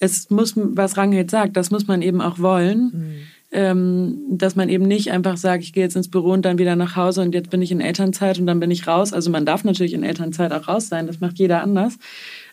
es 0.00 0.28
muss, 0.28 0.54
was 0.56 0.96
Ranghild 0.96 1.30
sagt, 1.30 1.56
das 1.56 1.70
muss 1.70 1.86
man 1.86 2.02
eben 2.02 2.20
auch 2.20 2.40
wollen. 2.40 2.90
Mhm. 2.92 3.14
Ähm, 3.56 4.18
dass 4.30 4.56
man 4.56 4.68
eben 4.68 4.84
nicht 4.84 5.12
einfach 5.12 5.36
sagt, 5.36 5.62
ich 5.62 5.72
gehe 5.72 5.84
jetzt 5.84 5.94
ins 5.94 6.10
Büro 6.10 6.32
und 6.32 6.44
dann 6.44 6.58
wieder 6.58 6.74
nach 6.74 6.96
Hause 6.96 7.20
und 7.22 7.34
jetzt 7.34 7.50
bin 7.50 7.62
ich 7.62 7.70
in 7.70 7.80
Elternzeit 7.80 8.40
und 8.40 8.46
dann 8.46 8.58
bin 8.58 8.72
ich 8.72 8.88
raus. 8.88 9.12
Also 9.12 9.30
man 9.30 9.46
darf 9.46 9.62
natürlich 9.62 9.94
in 9.94 10.02
Elternzeit 10.02 10.52
auch 10.52 10.66
raus 10.66 10.88
sein, 10.88 11.06
das 11.06 11.20
macht 11.20 11.38
jeder 11.38 11.62
anders 11.62 11.98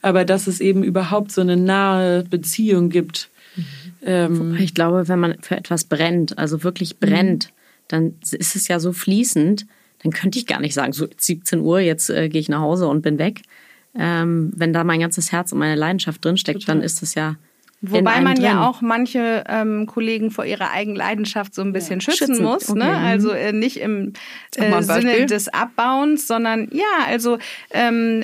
aber 0.01 0.25
dass 0.25 0.47
es 0.47 0.59
eben 0.59 0.83
überhaupt 0.83 1.31
so 1.31 1.41
eine 1.41 1.57
nahe 1.57 2.23
Beziehung 2.23 2.89
gibt. 2.89 3.29
Mhm. 3.55 3.63
Ähm, 4.03 4.55
ich 4.59 4.73
glaube, 4.73 5.07
wenn 5.07 5.19
man 5.19 5.35
für 5.41 5.55
etwas 5.55 5.85
brennt, 5.85 6.37
also 6.37 6.63
wirklich 6.63 6.99
brennt, 6.99 7.47
mhm. 7.47 7.51
dann 7.87 8.13
ist 8.31 8.55
es 8.55 8.67
ja 8.67 8.79
so 8.79 8.93
fließend, 8.93 9.65
dann 10.01 10.11
könnte 10.11 10.39
ich 10.39 10.47
gar 10.47 10.59
nicht 10.59 10.73
sagen, 10.73 10.93
so 10.93 11.07
17 11.15 11.59
Uhr, 11.59 11.79
jetzt 11.79 12.09
äh, 12.09 12.27
gehe 12.29 12.41
ich 12.41 12.49
nach 12.49 12.61
Hause 12.61 12.87
und 12.87 13.01
bin 13.01 13.19
weg. 13.19 13.41
Ähm, 13.93 14.51
wenn 14.55 14.73
da 14.73 14.83
mein 14.83 15.01
ganzes 15.01 15.31
Herz 15.31 15.51
und 15.51 15.59
meine 15.59 15.75
Leidenschaft 15.75 16.23
drinsteckt, 16.23 16.61
Total. 16.61 16.77
dann 16.77 16.83
ist 16.83 17.01
das 17.01 17.13
ja 17.13 17.35
Wobei 17.83 18.21
man 18.21 18.35
drin. 18.35 18.43
ja 18.43 18.67
auch 18.67 18.81
manche 18.81 19.43
ähm, 19.49 19.87
Kollegen 19.87 20.29
vor 20.29 20.45
ihrer 20.45 20.69
eigenen 20.69 20.95
Leidenschaft 20.95 21.55
so 21.55 21.63
ein 21.63 21.73
bisschen 21.73 21.99
ja. 21.99 22.11
schützen, 22.11 22.35
schützen, 22.35 22.43
muss. 22.43 22.69
Ne? 22.69 22.85
Okay. 22.85 22.91
Ne? 22.91 22.97
Also 22.97 23.31
äh, 23.31 23.53
nicht 23.53 23.77
im 23.77 24.13
äh, 24.55 24.83
Sinne 24.83 25.25
des 25.25 25.47
Abbauens, 25.47 26.27
sondern 26.27 26.69
ja, 26.71 27.07
also 27.07 27.39
ähm, 27.71 28.23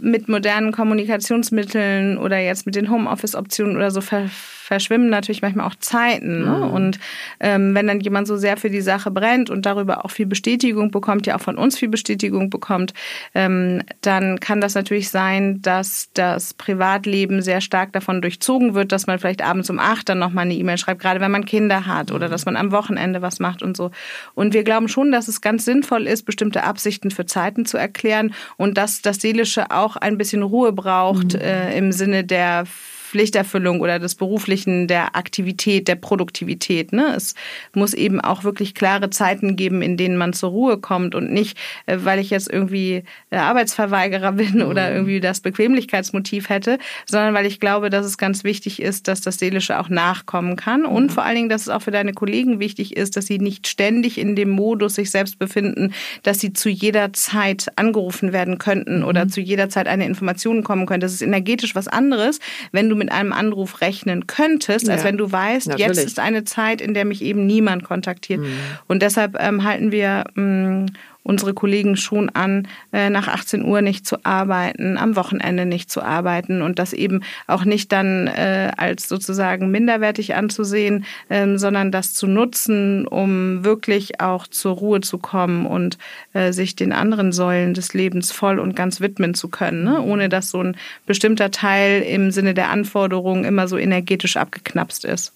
mit 0.00 0.28
modernen 0.28 0.70
Kommunikationsmitteln 0.70 2.16
oder 2.16 2.38
jetzt 2.38 2.64
mit 2.64 2.76
den 2.76 2.90
Homeoffice-Optionen 2.90 3.74
oder 3.74 3.90
so 3.90 4.00
ver 4.00 4.28
verschwimmen 4.72 5.10
natürlich 5.10 5.42
manchmal 5.42 5.66
auch 5.66 5.74
Zeiten. 5.74 6.44
Ne? 6.44 6.56
Mhm. 6.56 6.70
Und 6.70 6.98
ähm, 7.40 7.74
wenn 7.74 7.86
dann 7.86 8.00
jemand 8.00 8.26
so 8.26 8.38
sehr 8.38 8.56
für 8.56 8.70
die 8.70 8.80
Sache 8.80 9.10
brennt 9.10 9.50
und 9.50 9.66
darüber 9.66 10.02
auch 10.02 10.10
viel 10.10 10.24
Bestätigung 10.24 10.90
bekommt, 10.90 11.26
ja 11.26 11.36
auch 11.36 11.42
von 11.42 11.58
uns 11.58 11.78
viel 11.78 11.90
Bestätigung 11.90 12.48
bekommt, 12.48 12.94
ähm, 13.34 13.82
dann 14.00 14.40
kann 14.40 14.62
das 14.62 14.74
natürlich 14.74 15.10
sein, 15.10 15.60
dass 15.60 16.08
das 16.14 16.54
Privatleben 16.54 17.42
sehr 17.42 17.60
stark 17.60 17.92
davon 17.92 18.22
durchzogen 18.22 18.72
wird, 18.72 18.92
dass 18.92 19.06
man 19.06 19.18
vielleicht 19.18 19.42
abends 19.44 19.68
um 19.68 19.78
acht 19.78 20.08
dann 20.08 20.18
nochmal 20.18 20.46
eine 20.46 20.54
E-Mail 20.54 20.78
schreibt, 20.78 21.02
gerade 21.02 21.20
wenn 21.20 21.30
man 21.30 21.44
Kinder 21.44 21.84
hat 21.84 22.10
oder 22.10 22.28
mhm. 22.28 22.30
dass 22.30 22.46
man 22.46 22.56
am 22.56 22.72
Wochenende 22.72 23.20
was 23.20 23.40
macht 23.40 23.62
und 23.62 23.76
so. 23.76 23.90
Und 24.32 24.54
wir 24.54 24.64
glauben 24.64 24.88
schon, 24.88 25.12
dass 25.12 25.28
es 25.28 25.42
ganz 25.42 25.66
sinnvoll 25.66 26.06
ist, 26.06 26.22
bestimmte 26.22 26.64
Absichten 26.64 27.10
für 27.10 27.26
Zeiten 27.26 27.66
zu 27.66 27.76
erklären 27.76 28.32
und 28.56 28.78
dass 28.78 29.02
das 29.02 29.18
Seelische 29.18 29.70
auch 29.70 29.96
ein 29.96 30.16
bisschen 30.16 30.42
Ruhe 30.42 30.72
braucht 30.72 31.34
mhm. 31.34 31.40
äh, 31.40 31.76
im 31.76 31.92
Sinne 31.92 32.24
der 32.24 32.64
Pflichterfüllung 33.12 33.80
oder 33.82 33.98
des 33.98 34.14
Beruflichen, 34.14 34.88
der 34.88 35.14
Aktivität, 35.16 35.86
der 35.86 35.96
Produktivität. 35.96 36.94
Ne? 36.94 37.12
Es 37.14 37.34
muss 37.74 37.92
eben 37.92 38.22
auch 38.22 38.42
wirklich 38.42 38.74
klare 38.74 39.10
Zeiten 39.10 39.54
geben, 39.54 39.82
in 39.82 39.98
denen 39.98 40.16
man 40.16 40.32
zur 40.32 40.48
Ruhe 40.48 40.78
kommt 40.78 41.14
und 41.14 41.30
nicht, 41.30 41.58
äh, 41.84 41.98
weil 42.00 42.18
ich 42.18 42.30
jetzt 42.30 42.50
irgendwie 42.50 43.04
Arbeitsverweigerer 43.30 44.32
bin 44.42 44.54
mhm. 44.54 44.62
oder 44.62 44.90
irgendwie 44.90 45.20
das 45.20 45.40
Bequemlichkeitsmotiv 45.40 46.48
hätte, 46.48 46.78
sondern 47.04 47.34
weil 47.34 47.44
ich 47.44 47.60
glaube, 47.60 47.90
dass 47.90 48.06
es 48.06 48.16
ganz 48.16 48.44
wichtig 48.44 48.80
ist, 48.80 49.08
dass 49.08 49.20
das 49.20 49.38
Seelische 49.38 49.78
auch 49.78 49.90
nachkommen 49.90 50.56
kann 50.56 50.86
und 50.86 51.04
mhm. 51.04 51.10
vor 51.10 51.24
allen 51.24 51.36
Dingen, 51.36 51.48
dass 51.50 51.62
es 51.62 51.68
auch 51.68 51.82
für 51.82 51.90
deine 51.90 52.14
Kollegen 52.14 52.60
wichtig 52.60 52.96
ist, 52.96 53.18
dass 53.18 53.26
sie 53.26 53.38
nicht 53.38 53.68
ständig 53.68 54.16
in 54.16 54.36
dem 54.36 54.48
Modus 54.48 54.94
sich 54.94 55.10
selbst 55.10 55.38
befinden, 55.38 55.92
dass 56.22 56.40
sie 56.40 56.54
zu 56.54 56.70
jeder 56.70 57.12
Zeit 57.12 57.66
angerufen 57.76 58.32
werden 58.32 58.56
könnten 58.56 59.00
mhm. 59.00 59.04
oder 59.04 59.28
zu 59.28 59.42
jeder 59.42 59.68
Zeit 59.68 59.86
eine 59.86 60.06
Information 60.06 60.64
kommen 60.64 60.86
können. 60.86 61.02
Das 61.02 61.12
ist 61.12 61.20
energetisch 61.20 61.74
was 61.74 61.88
anderes, 61.88 62.40
wenn 62.72 62.88
du 62.88 63.01
mit 63.02 63.10
einem 63.10 63.32
Anruf 63.32 63.80
rechnen 63.80 64.28
könntest, 64.28 64.88
als 64.88 65.02
ja, 65.02 65.08
wenn 65.08 65.16
du 65.16 65.32
weißt, 65.32 65.68
natürlich. 65.68 65.96
jetzt 65.96 66.06
ist 66.06 66.18
eine 66.20 66.44
Zeit, 66.44 66.80
in 66.80 66.94
der 66.94 67.04
mich 67.04 67.20
eben 67.20 67.46
niemand 67.46 67.82
kontaktiert. 67.82 68.40
Mhm. 68.40 68.52
Und 68.86 69.02
deshalb 69.02 69.36
ähm, 69.40 69.64
halten 69.64 69.90
wir 69.90 70.24
mh, 70.34 70.42
mm, 70.44 70.86
unsere 71.22 71.54
Kollegen 71.54 71.96
schon 71.96 72.28
an, 72.30 72.68
äh, 72.92 73.10
nach 73.10 73.28
18 73.28 73.64
Uhr 73.64 73.80
nicht 73.80 74.06
zu 74.06 74.24
arbeiten, 74.24 74.96
am 74.98 75.16
Wochenende 75.16 75.66
nicht 75.66 75.90
zu 75.90 76.02
arbeiten 76.02 76.62
und 76.62 76.78
das 76.78 76.92
eben 76.92 77.22
auch 77.46 77.64
nicht 77.64 77.92
dann 77.92 78.26
äh, 78.26 78.72
als 78.76 79.08
sozusagen 79.08 79.70
minderwertig 79.70 80.34
anzusehen, 80.34 81.04
ähm, 81.30 81.58
sondern 81.58 81.92
das 81.92 82.14
zu 82.14 82.26
nutzen, 82.26 83.06
um 83.06 83.64
wirklich 83.64 84.20
auch 84.20 84.46
zur 84.46 84.74
Ruhe 84.74 85.00
zu 85.00 85.18
kommen 85.18 85.66
und 85.66 85.98
äh, 86.32 86.52
sich 86.52 86.74
den 86.74 86.92
anderen 86.92 87.32
Säulen 87.32 87.74
des 87.74 87.94
Lebens 87.94 88.32
voll 88.32 88.58
und 88.58 88.74
ganz 88.74 89.00
widmen 89.00 89.34
zu 89.34 89.48
können, 89.48 89.84
ne? 89.84 90.02
ohne 90.02 90.28
dass 90.28 90.50
so 90.50 90.62
ein 90.62 90.76
bestimmter 91.06 91.50
Teil 91.50 92.02
im 92.02 92.30
Sinne 92.32 92.54
der 92.54 92.70
Anforderungen 92.70 93.44
immer 93.44 93.68
so 93.68 93.78
energetisch 93.78 94.36
abgeknapst 94.36 95.04
ist. 95.04 95.32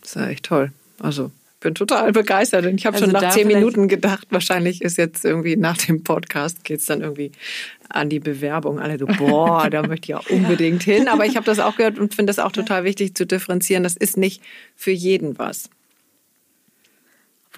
Das 0.00 0.16
ist 0.16 0.22
ja 0.22 0.28
echt 0.28 0.44
toll. 0.44 0.72
Also 0.98 1.30
bin 1.62 1.74
total 1.74 2.12
begeistert. 2.12 2.66
Und 2.66 2.74
ich 2.74 2.86
habe 2.86 2.96
also 2.96 3.06
schon 3.06 3.12
nach 3.12 3.32
zehn 3.32 3.46
Minuten 3.46 3.88
gedacht, 3.88 4.26
wahrscheinlich 4.30 4.82
ist 4.82 4.98
jetzt 4.98 5.24
irgendwie 5.24 5.56
nach 5.56 5.78
dem 5.78 6.02
Podcast 6.02 6.64
geht 6.64 6.80
es 6.80 6.86
dann 6.86 7.00
irgendwie 7.00 7.32
an 7.88 8.08
die 8.08 8.20
Bewerbung. 8.20 8.78
Alle 8.78 8.98
so, 8.98 9.06
boah, 9.06 9.70
da 9.70 9.82
möchte 9.86 10.04
ich 10.04 10.08
ja 10.08 10.20
unbedingt 10.28 10.82
hin. 10.82 11.08
Aber 11.08 11.24
ich 11.24 11.36
habe 11.36 11.46
das 11.46 11.58
auch 11.58 11.76
gehört 11.76 11.98
und 11.98 12.14
finde 12.14 12.30
das 12.30 12.38
auch 12.38 12.52
total 12.52 12.84
wichtig 12.84 13.14
zu 13.14 13.26
differenzieren. 13.26 13.82
Das 13.82 13.96
ist 13.96 14.16
nicht 14.16 14.42
für 14.76 14.92
jeden 14.92 15.38
was. 15.38 15.70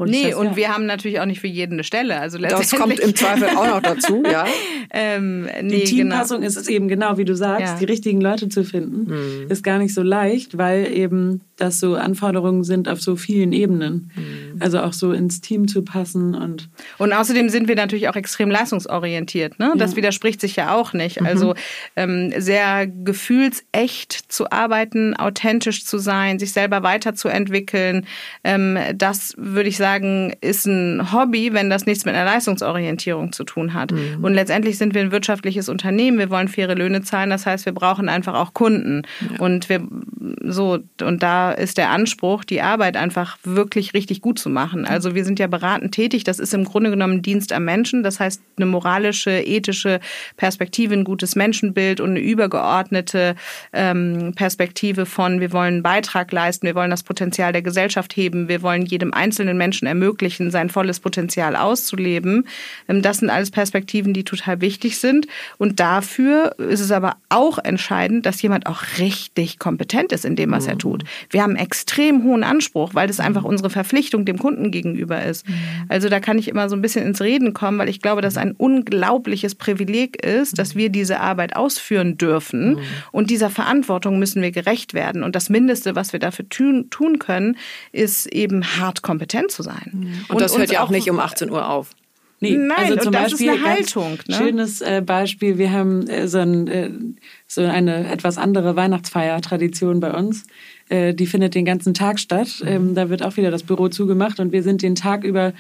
Nee, 0.01 0.31
das, 0.31 0.35
und 0.35 0.47
ja. 0.47 0.57
wir 0.57 0.75
haben 0.75 0.87
natürlich 0.87 1.21
auch 1.21 1.27
nicht 1.27 1.41
für 1.41 1.47
jeden 1.47 1.75
eine 1.75 1.85
Stelle. 1.85 2.19
Also 2.19 2.39
das 2.39 2.73
kommt 2.73 2.99
im 2.99 3.15
Zweifel 3.15 3.51
auch 3.51 3.67
noch 3.67 3.81
dazu, 3.81 4.25
ja. 4.25 4.45
ähm, 4.91 5.49
nee, 5.63 5.85
die 5.85 5.85
Teampassung 5.85 6.39
genau. 6.39 6.49
ist 6.49 6.57
es 6.57 6.67
eben 6.67 6.89
genau, 6.89 7.17
wie 7.17 7.25
du 7.25 7.37
sagst, 7.37 7.75
ja. 7.75 7.79
die 7.79 7.85
richtigen 7.85 8.21
Leute 8.21 8.49
zu 8.49 8.65
finden, 8.65 9.13
mhm. 9.13 9.51
ist 9.51 9.63
gar 9.63 9.79
nicht 9.79 9.95
so 9.95 10.03
leicht, 10.03 10.59
weil 10.59 10.93
eben 10.93 11.43
das 11.57 11.79
so 11.79 11.95
Anforderungen 11.95 12.65
sind 12.65 12.89
auf 12.89 13.01
so 13.01 13.17
vielen 13.17 13.53
Ebenen. 13.53 14.11
Mhm. 14.15 14.61
Also 14.61 14.81
auch 14.81 14.93
so 14.93 15.13
ins 15.13 15.41
Team 15.41 15.69
zu 15.69 15.83
passen 15.83 16.35
und. 16.35 16.69
Und 16.99 17.13
außerdem 17.13 17.49
sind 17.49 17.69
wir 17.69 17.77
natürlich 17.77 18.09
auch 18.09 18.17
extrem 18.17 18.51
leistungsorientiert. 18.51 19.59
Ne? 19.59 19.73
Das 19.77 19.97
widerspricht 19.97 20.41
sich 20.41 20.57
ja 20.57 20.75
auch 20.75 20.93
nicht. 20.93 21.21
Mhm. 21.21 21.27
Also 21.27 21.55
ähm, 21.97 22.33
sehr 22.37 22.87
gefühlsecht 22.87 24.33
zu 24.33 24.51
arbeiten, 24.51 25.17
authentisch 25.17 25.85
zu 25.85 25.99
sein, 25.99 26.39
sich 26.39 26.53
selber 26.53 26.83
weiterzuentwickeln. 26.83 28.07
Ähm, 28.43 28.79
das 28.95 29.35
würde 29.37 29.69
ich 29.69 29.77
sagen, 29.77 30.35
ist 30.41 30.67
ein 30.67 31.13
Hobby, 31.13 31.53
wenn 31.53 31.71
das 31.71 31.87
nichts 31.87 32.05
mit 32.05 32.15
einer 32.15 32.25
Leistungsorientierung 32.25 33.33
zu 33.33 33.45
tun 33.45 33.75
hat. 33.75 33.93
Mhm. 33.93 34.25
Und 34.25 34.35
letztendlich 34.35 34.79
sind 34.79 34.95
wir 34.95 35.03
ein 35.03 35.13
wirtschaftliches 35.13 35.69
Unternehmen. 35.69 36.19
Wir 36.19 36.31
wollen 36.31 36.49
faire 36.49 36.75
Löhne 36.75 37.03
zahlen. 37.03 37.31
Das 37.31 37.47
heißt, 37.47 37.65
wir 37.67 37.75
brauchen 37.75 38.09
einfach 38.09 38.35
auch 38.35 38.55
Kunden. 38.55 39.03
Ja. 39.21 39.41
Und 39.41 39.69
wir 39.69 39.87
so 40.43 40.79
und 41.03 41.23
da 41.23 41.44
da 41.45 41.53
ist 41.53 41.79
der 41.79 41.91
Anspruch, 41.91 42.45
die 42.45 42.63
Arbeit 42.63 42.97
einfach 42.97 43.37
wirklich 43.45 43.95
richtig 43.95 44.21
gut 44.21 44.39
zu 44.39 44.49
machen. 44.49 44.87
Also 44.87 45.15
wir 45.15 45.25
sind 45.25 45.39
ja 45.39 45.47
beratend 45.47 45.93
tätig. 45.93 46.25
Das 46.25 46.39
ist 46.39 46.55
im 46.55 46.65
Grunde 46.65 46.91
genommen 46.91 47.23
Dienst 47.23 47.53
am 47.53 47.65
Menschen. 47.65 48.03
Das 48.03 48.21
heißt, 48.21 48.41
eine 48.57 48.67
moralische, 48.67 49.31
ethische 49.31 50.01
Perspektive, 50.37 50.95
ein 50.95 51.05
gutes 51.05 51.37
Menschenbild 51.37 52.01
und 52.01 52.11
eine 52.11 52.21
übergeordnete 52.21 53.35
ähm, 53.73 54.33
Perspektive 54.35 55.07
von, 55.07 55.41
wir 55.41 55.53
wollen 55.53 55.75
einen 55.75 55.83
Beitrag 55.83 56.33
leisten, 56.33 56.67
wir 56.67 56.75
wollen 56.75 56.91
das 56.91 57.03
Potenzial 57.03 57.53
der 57.53 57.63
Gesellschaft 57.63 58.17
heben, 58.17 58.49
wir 58.49 58.63
wollen 58.63 58.87
jedem 58.87 59.13
einzelnen 59.13 59.59
Menschen 59.59 59.87
ermöglichen, 59.87 60.51
sein 60.51 60.71
volles 60.71 61.01
Potenzial 61.01 61.57
auszuleben. 61.57 62.47
Ähm, 62.89 63.03
das 63.03 63.19
sind 63.19 63.31
alles 63.31 63.51
Perspektiven, 63.51 64.15
die 64.15 64.25
total 64.25 64.61
wichtig 64.61 64.99
sind. 64.99 65.27
Und 65.59 65.81
dafür 65.81 66.55
ist 66.59 66.81
es 66.81 66.91
aber 66.91 67.17
auch 67.29 67.59
entscheidend, 67.59 68.25
dass 68.25 68.41
jemand 68.41 68.67
auch 68.67 68.83
richtig 68.99 69.59
kompetent 69.59 70.13
ist 70.13 70.25
in 70.25 70.37
dem, 70.37 70.53
was 70.53 70.67
er 70.67 70.79
tut. 70.79 71.05
Wir 71.35 71.43
haben 71.43 71.57
extrem 71.57 72.23
hohen 72.23 72.45
Anspruch, 72.45 72.95
weil 72.95 73.09
das 73.09 73.19
einfach 73.19 73.43
unsere 73.43 73.69
Verpflichtung 73.69 74.25
dem 74.25 74.39
Kunden 74.39 74.71
gegenüber 74.71 75.21
ist. 75.25 75.45
Also 75.89 76.09
da 76.09 76.21
kann 76.21 76.39
ich 76.39 76.47
immer 76.47 76.69
so 76.69 76.77
ein 76.77 76.81
bisschen 76.81 77.05
ins 77.05 77.21
Reden 77.21 77.53
kommen, 77.55 77.77
weil 77.77 77.89
ich 77.89 78.01
glaube, 78.01 78.23
dass 78.23 78.37
ein 78.37 78.53
unglaubliches 78.53 79.57
Privileg 79.57 80.25
ist, 80.25 80.61
dass 80.61 80.77
wir 80.77 80.91
diese 80.91 81.19
Arbeit 81.19 81.57
ausführen 81.57 82.19
dürfen. 82.19 82.79
Und 83.11 83.31
dieser 83.31 83.51
Verantwortung 83.51 84.21
müssen 84.21 84.43
wir 84.43 84.53
gerecht 84.53 84.95
werden. 84.95 85.25
Und 85.25 85.35
das 85.35 85.51
Mindeste, 85.51 85.97
was 85.97 86.13
wir 86.13 86.21
dafür 86.21 86.49
tun, 86.49 86.87
tun 86.91 87.19
können, 87.19 87.57
ist 87.91 88.27
eben 88.27 88.65
hart 88.79 89.03
kompetent 89.03 89.51
zu 89.51 89.65
sein. 89.65 90.15
Und, 90.29 90.41
das 90.41 90.57
hört 90.57 90.71
ja 90.71 90.85
auch 90.85 90.91
nicht 90.91 91.11
um 91.11 91.19
18 91.19 91.51
Uhr 91.51 91.69
auf. 91.69 91.91
Nee, 92.45 92.57
Nein, 92.57 92.79
also 92.79 92.93
und 92.95 93.03
zum 93.03 93.13
das 93.13 93.27
ist 93.27 93.31
Beispiel 93.33 93.51
eine 93.51 93.59
ganz 93.59 93.97
Haltung, 93.97 94.19
ne? 94.29 94.35
Schönes 94.35 94.81
äh, 94.81 95.03
Beispiel. 95.05 95.59
Wir 95.59 95.73
haben 95.73 96.07
äh, 96.09 96.29
so, 96.29 96.39
ein, 96.39 96.69
äh, 96.69 96.91
so 97.47 97.63
eine 97.63 98.11
etwas 98.11 98.39
andere 98.39 98.77
Weihnachtsfeiertradition 98.77 100.01
bei 100.01 100.13
uns. 100.13 100.47
Äh, 100.89 101.15
die 101.15 101.27
findet 101.27 101.55
den 101.55 101.65
ganzen 101.65 101.95
Tag 101.95 102.21
statt. 102.21 102.63
Ähm, 102.67 102.95
da 102.95 103.09
wird 103.09 103.23
auch 103.23 103.37
wieder 103.37 103.51
das 103.51 103.63
Büro 103.63 103.89
zugemacht 103.89 104.41
und 104.41 104.53
wir 104.53 104.63
sind 104.63 104.83
den 104.83 104.95
Tag 104.95 105.25
über 105.25 105.53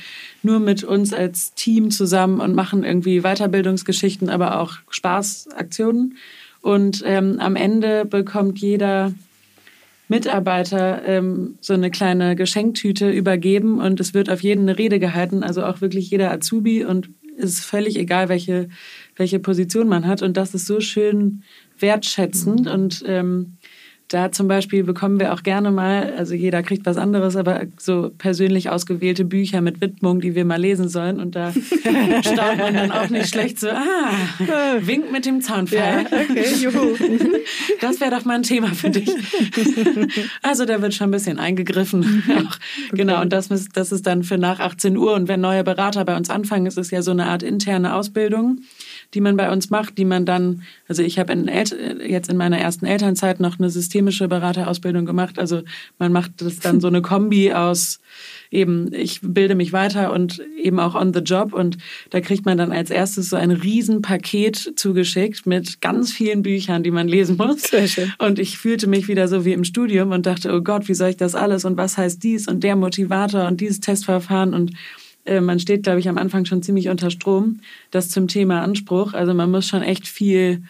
nur 0.43 0.61
mit 0.61 0.85
uns 0.85 1.12
als 1.12 1.55
Team 1.55 1.91
zusammen 1.91 2.41
und 2.41 2.55
machen 2.55 2.85
irgendwie 2.85 3.20
Weiterbildungsgeschichten, 3.22 4.28
aber 4.28 4.61
auch 4.61 4.74
Spaßaktionen. 4.91 6.16
Und 6.61 7.03
ähm, 7.05 7.41
am 7.41 7.57
Ende 7.57 8.05
bekommt 8.05 8.59
jeder 8.59 9.12
Mitarbeiter 10.09 11.02
ähm, 11.07 11.57
so 11.61 11.74
eine 11.74 11.90
kleine 11.90 12.36
Geschenktüte 12.36 13.11
übergeben 13.11 13.80
und 13.80 14.00
es 14.00 14.14
wird 14.14 14.30
auf 14.30 14.42
jeden 14.42 14.68
eine 14.68 14.78
Rede 14.78 14.98
gehalten, 14.98 15.42
also 15.42 15.64
auch 15.64 15.80
wirklich 15.80 16.11
jeder 16.11 16.30
Azubi 16.30 16.84
und 16.84 17.11
es 17.36 17.55
ist 17.55 17.64
völlig 17.64 17.98
egal, 17.98 18.28
welche, 18.28 18.68
welche 19.16 19.38
Position 19.38 19.88
man 19.88 20.07
hat. 20.07 20.22
Und 20.22 20.36
das 20.36 20.55
ist 20.55 20.66
so 20.66 20.80
schön 20.80 21.42
wertschätzend. 21.78 22.68
Und 22.68 23.05
ähm, 23.07 23.57
da 24.14 24.30
zum 24.30 24.46
Beispiel 24.46 24.84
bekommen 24.84 25.18
wir 25.18 25.34
auch 25.34 25.42
gerne 25.42 25.72
mal, 25.72 26.14
also 26.16 26.34
jeder 26.34 26.62
kriegt 26.62 26.86
was 26.86 26.96
anderes, 26.96 27.34
aber 27.34 27.62
so 27.78 28.12
persönlich 28.16 28.70
ausgewählte 28.70 29.24
Bücher 29.24 29.60
mit 29.60 29.80
Widmung, 29.80 30.20
die 30.20 30.36
wir 30.36 30.44
mal 30.44 30.60
lesen 30.60 30.88
sollen. 30.88 31.18
Und 31.18 31.34
da 31.34 31.52
staunt 32.22 32.58
man 32.58 32.74
dann 32.74 32.92
auch 32.92 33.08
nicht 33.08 33.28
schlecht 33.28 33.58
so, 33.58 33.70
ah, 33.70 34.14
wink 34.80 35.10
mit 35.10 35.26
dem 35.26 35.40
Zaunpfeil. 35.40 36.06
Ja, 36.08 36.20
okay, 36.30 36.44
juhu. 36.60 36.96
Das 37.80 38.00
wäre 38.00 38.12
doch 38.12 38.24
mal 38.24 38.36
ein 38.36 38.42
Thema 38.44 38.68
für 38.68 38.90
dich. 38.90 39.10
Also 40.42 40.64
da 40.64 40.80
wird 40.80 40.94
schon 40.94 41.08
ein 41.08 41.10
bisschen 41.10 41.38
eingegriffen. 41.38 42.22
Auch, 42.36 42.56
Genau, 42.92 43.20
und 43.20 43.32
das 43.32 43.48
ist, 43.48 43.76
das 43.76 43.92
ist 43.92 44.06
dann 44.06 44.22
für 44.22 44.38
nach 44.38 44.60
18 44.60 44.96
Uhr. 44.96 45.14
Und 45.14 45.28
wenn 45.28 45.40
neue 45.40 45.64
Berater 45.64 46.04
bei 46.04 46.16
uns 46.16 46.30
anfangen, 46.30 46.66
ist 46.66 46.78
es 46.78 46.90
ja 46.90 47.02
so 47.02 47.10
eine 47.10 47.26
Art 47.26 47.42
interne 47.42 47.94
Ausbildung 47.94 48.60
die 49.12 49.20
man 49.20 49.36
bei 49.36 49.50
uns 49.50 49.70
macht, 49.70 49.98
die 49.98 50.05
man 50.05 50.24
dann, 50.24 50.62
also 50.88 51.02
ich 51.02 51.18
habe 51.18 51.34
jetzt 52.07 52.30
in 52.30 52.36
meiner 52.36 52.59
ersten 52.59 52.86
Elternzeit 52.86 53.40
noch 53.40 53.59
eine 53.59 53.70
systemische 53.70 54.28
Beraterausbildung 54.28 55.05
gemacht. 55.05 55.38
Also 55.38 55.62
man 55.98 56.12
macht 56.12 56.40
das 56.40 56.61
dann 56.61 56.80
so 56.80 56.88
eine 56.88 57.02
Kombi 57.14 57.52
aus 57.52 58.00
eben, 58.55 58.92
ich 58.94 59.20
bilde 59.22 59.55
mich 59.55 59.72
weiter 59.72 60.12
und 60.12 60.40
eben 60.62 60.78
auch 60.78 60.94
on 60.94 61.12
the 61.12 61.20
job. 61.20 61.52
Und 61.52 61.76
da 62.11 62.20
kriegt 62.20 62.46
man 62.46 62.57
dann 62.57 62.72
als 62.72 62.90
erstes 62.90 63.30
so 63.30 63.36
ein 63.36 63.50
Riesenpaket 63.50 64.74
zugeschickt 64.76 65.46
mit 65.46 65.80
ganz 65.80 66.12
vielen 66.12 66.42
Büchern, 66.42 66.82
die 66.82 66.90
man 66.90 67.09
lesen 67.09 67.36
muss. 67.36 67.70
Und 68.18 68.38
ich 68.38 68.57
fühlte 68.57 68.86
mich 68.86 69.09
wieder 69.09 69.28
so 69.28 69.44
wie 69.44 69.52
im 69.52 69.64
Studium 69.64 70.12
und 70.12 70.26
dachte, 70.26 70.55
oh 70.55 70.61
Gott, 70.61 70.88
wie 70.88 70.94
soll 70.94 71.11
ich 71.11 71.16
das 71.16 71.34
alles 71.34 71.64
und 71.64 71.76
was 71.76 71.98
heißt 71.98 72.22
dies 72.22 72.46
und 72.46 72.62
der 72.62 72.76
Motivator 72.76 73.46
und 73.46 73.61
dieses 73.61 73.80
Testverfahren 73.80 74.55
und 74.55 74.70
äh, 75.24 75.40
man 75.40 75.58
steht, 75.58 75.82
glaube 75.84 76.00
ich, 76.00 76.08
am 76.08 76.18
Anfang 76.18 76.44
schon 76.44 76.62
ziemlich 76.62 76.88
unter 76.88 77.10
Strom. 77.10 77.60
Das 77.90 78.08
zum 78.08 78.28
Thema 78.28 78.62
Anspruch. 78.62 79.14
Also 79.14 79.34
man 79.34 79.50
muss 79.50 79.66
schon 79.66 79.82
echt 79.82 80.06
viel 80.06 80.62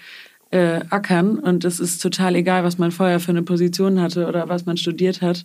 äh, 0.51 0.81
ackern 0.91 1.39
und 1.41 1.65
es 1.65 1.81
ist 1.81 2.01
total 2.01 2.37
egal, 2.37 2.63
was 2.63 2.79
man 2.79 2.93
vorher 2.93 3.19
für 3.19 3.31
eine 3.33 3.43
Position 3.43 4.01
hatte 4.01 4.27
oder 4.29 4.49
was 4.49 4.67
man 4.67 4.77
studiert 4.77 5.21
hat. 5.21 5.45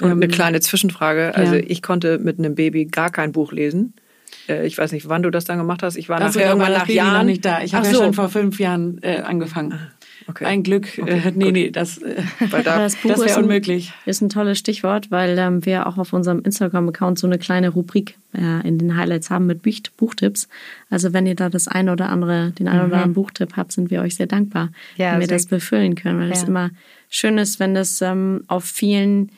Und 0.00 0.10
eine 0.12 0.28
kleine 0.28 0.60
Zwischenfrage. 0.60 1.34
Also 1.34 1.54
Ja. 1.54 1.62
ich 1.66 1.80
konnte 1.82 2.18
mit 2.18 2.38
einem 2.38 2.54
Baby 2.54 2.84
gar 2.84 3.10
kein 3.10 3.32
Buch 3.32 3.52
lesen. 3.52 3.94
Äh, 4.48 4.66
Ich 4.66 4.76
weiß 4.76 4.92
nicht, 4.92 5.08
wann 5.08 5.22
du 5.22 5.30
das 5.30 5.44
dann 5.46 5.56
gemacht 5.56 5.82
hast. 5.82 5.96
Ich 5.96 6.10
war 6.10 6.20
Also 6.20 6.38
nachher 6.38 6.50
irgendwann 6.50 6.72
nach 6.72 6.88
Jahren 6.88 7.26
nicht 7.26 7.44
da. 7.44 7.62
Ich 7.62 7.74
habe 7.74 7.86
Ach 7.86 7.92
ja 7.92 7.96
so. 7.96 8.04
schon 8.04 8.12
vor 8.12 8.28
fünf 8.28 8.60
Jahren 8.60 8.98
äh, 9.02 9.20
angefangen. 9.20 9.78
Okay. 10.26 10.44
Ein 10.46 10.62
Glück. 10.62 10.96
äh, 10.98 11.32
nee, 11.34 11.52
nee, 11.52 11.70
das, 11.70 11.98
äh, 11.98 12.22
da, 12.50 12.62
das 12.62 12.96
Buch 12.96 13.10
das 13.10 13.20
ist 13.20 13.26
wäre 13.26 13.38
ein- 13.38 13.44
unmöglich. 13.44 13.92
Ist 14.06 14.22
ein 14.22 14.28
tolles 14.30 14.58
Stichwort, 14.58 15.10
weil 15.10 15.38
ähm, 15.38 15.64
wir 15.66 15.86
auch 15.86 15.98
auf 15.98 16.12
unserem 16.12 16.40
Instagram-Account 16.42 17.18
so 17.18 17.26
eine 17.26 17.38
kleine 17.38 17.68
Rubrik 17.68 18.16
äh, 18.34 18.66
in 18.66 18.78
den 18.78 18.96
Highlights 18.96 19.30
haben 19.30 19.46
mit 19.46 19.62
Buch 19.62 19.74
Buchtipps. 19.96 20.48
Also 20.90 21.12
wenn 21.12 21.26
ihr 21.26 21.34
da 21.34 21.48
das 21.50 21.68
eine 21.68 21.92
oder 21.92 22.08
andere, 22.08 22.52
den 22.52 22.68
einen 22.68 22.86
oder 22.86 22.94
anderen 22.96 23.12
Buchtipp 23.14 23.56
habt, 23.56 23.72
sind 23.72 23.90
wir 23.90 24.00
euch 24.02 24.16
sehr 24.16 24.26
dankbar, 24.26 24.70
Ja, 24.96 25.12
wenn 25.12 25.20
wir 25.20 25.26
das 25.28 25.46
befüllen 25.46 25.94
können, 25.94 26.18
weil 26.20 26.30
es 26.32 26.42
Ja. 26.42 26.48
immer 26.48 26.70
schön 27.10 27.36
ist, 27.38 27.60
wenn 27.60 27.74
das 27.74 28.00
ähm, 28.02 28.44
auf 28.48 28.64
vielen 28.64 29.30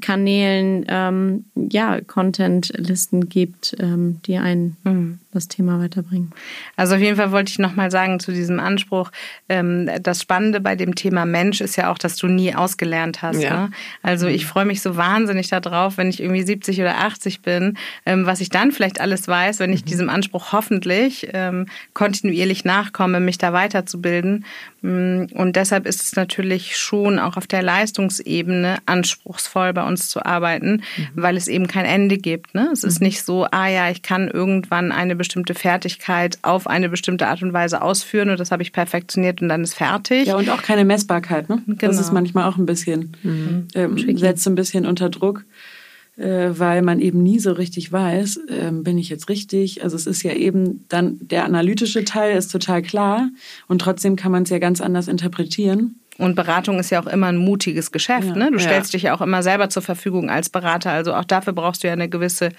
Kanälen 0.00 0.84
ähm, 0.88 1.44
ja 1.54 2.00
Content-Listen 2.00 3.28
gibt, 3.28 3.76
ähm, 3.78 4.20
die 4.26 4.38
einen 4.38 5.20
das 5.34 5.48
Thema 5.48 5.78
weiterbringen. 5.80 6.32
Also 6.76 6.94
auf 6.94 7.00
jeden 7.00 7.16
Fall 7.16 7.32
wollte 7.32 7.50
ich 7.50 7.58
nochmal 7.58 7.90
sagen 7.90 8.20
zu 8.20 8.32
diesem 8.32 8.60
Anspruch, 8.60 9.10
ähm, 9.48 9.90
das 10.00 10.22
Spannende 10.22 10.60
bei 10.60 10.76
dem 10.76 10.94
Thema 10.94 11.26
Mensch 11.26 11.60
ist 11.60 11.76
ja 11.76 11.90
auch, 11.90 11.98
dass 11.98 12.16
du 12.16 12.28
nie 12.28 12.54
ausgelernt 12.54 13.20
hast. 13.22 13.42
Ja. 13.42 13.64
Ne? 13.64 13.70
Also 14.02 14.26
ich 14.26 14.46
freue 14.46 14.64
mich 14.64 14.80
so 14.80 14.96
wahnsinnig 14.96 15.48
darauf, 15.48 15.98
wenn 15.98 16.08
ich 16.08 16.22
irgendwie 16.22 16.42
70 16.42 16.80
oder 16.80 16.98
80 16.98 17.42
bin, 17.42 17.76
ähm, 18.06 18.26
was 18.26 18.40
ich 18.40 18.48
dann 18.48 18.72
vielleicht 18.72 19.00
alles 19.00 19.28
weiß, 19.28 19.58
wenn 19.58 19.72
ich 19.72 19.84
diesem 19.84 20.08
Anspruch 20.08 20.52
hoffentlich 20.52 21.28
ähm, 21.32 21.66
kontinuierlich 21.92 22.64
nachkomme, 22.64 23.20
mich 23.20 23.38
da 23.38 23.52
weiterzubilden. 23.52 24.44
Mm, 24.82 25.24
Und 25.32 25.56
deshalb 25.56 25.86
ist 25.86 26.02
es 26.02 26.14
natürlich 26.14 26.76
schon 26.76 27.18
auch 27.18 27.36
auf 27.36 27.46
der 27.46 27.62
Leistungsebene 27.62 28.78
anspruchsvoll 28.86 29.72
bei 29.74 29.86
uns 29.86 30.08
zu 30.08 30.24
arbeiten, 30.24 30.82
weil 31.14 31.36
es 31.36 31.48
eben 31.48 31.66
kein 31.66 31.84
Ende 31.84 32.16
gibt. 32.16 32.54
Ne? 32.54 32.70
Es 32.72 32.84
ist 32.84 33.02
nicht 33.02 33.22
so, 33.22 33.46
ah 33.50 33.68
ja, 33.68 33.90
ich 33.90 34.00
kann 34.02 34.28
irgendwann 34.28 34.92
eine 34.92 35.16
bestimmte 35.16 35.54
Fertigkeit 35.54 36.38
auf 36.42 36.66
eine 36.66 36.88
bestimmte 36.88 37.26
Art 37.26 37.42
und 37.42 37.52
Weise 37.52 37.82
ausführen 37.82 38.30
und 38.30 38.40
das 38.40 38.50
habe 38.50 38.62
ich 38.62 38.72
perfektioniert 38.72 39.42
und 39.42 39.48
dann 39.48 39.62
ist 39.62 39.74
fertig. 39.74 40.26
Ja, 40.28 40.36
und 40.36 40.48
auch 40.48 40.62
keine 40.62 40.84
Messbarkeit. 40.84 41.48
Ne? 41.50 41.62
Das 41.66 41.78
Genau. 41.78 42.00
ist 42.00 42.12
manchmal 42.12 42.48
auch 42.48 42.56
ein 42.56 42.66
bisschen, 42.66 43.12
ähm, 43.74 43.98
setzt 44.16 44.46
ein 44.46 44.54
bisschen 44.54 44.86
unter 44.86 45.10
Druck, 45.10 45.44
äh, 46.16 46.50
weil 46.50 46.82
man 46.82 47.00
eben 47.00 47.22
nie 47.22 47.40
so 47.40 47.50
richtig 47.52 47.90
weiß, 47.90 48.40
ähm, 48.48 48.84
bin 48.84 48.98
ich 48.98 49.08
jetzt 49.08 49.28
richtig? 49.28 49.82
Also 49.82 49.96
es 49.96 50.06
ist 50.06 50.22
ja 50.22 50.32
eben 50.32 50.84
dann, 50.88 51.18
der 51.20 51.44
analytische 51.44 52.04
Teil 52.04 52.36
ist 52.36 52.52
total 52.52 52.82
klar 52.82 53.28
und 53.66 53.80
trotzdem 53.80 54.14
kann 54.14 54.30
man 54.30 54.44
es 54.44 54.50
ja 54.50 54.58
ganz 54.60 54.80
anders 54.80 55.08
interpretieren. 55.08 55.96
Und 56.16 56.36
Beratung 56.36 56.78
ist 56.78 56.90
ja 56.90 57.02
auch 57.02 57.06
immer 57.06 57.26
ein 57.26 57.36
mutiges 57.36 57.90
Geschäft. 57.90 58.28
Ja. 58.28 58.36
ne? 58.36 58.50
Du 58.52 58.58
Ja. 58.58 58.64
stellst 58.64 58.94
dich 58.94 59.02
ja 59.02 59.14
auch 59.14 59.20
immer 59.20 59.42
selber 59.42 59.68
zur 59.68 59.82
Verfügung 59.82 60.30
als 60.30 60.48
Berater. 60.48 60.90
Also 60.92 61.14
auch 61.14 61.24
dafür 61.24 61.52
brauchst 61.52 61.82
du 61.82 61.88
ja 61.88 61.92
eine 61.92 62.08
gewisse 62.08 62.50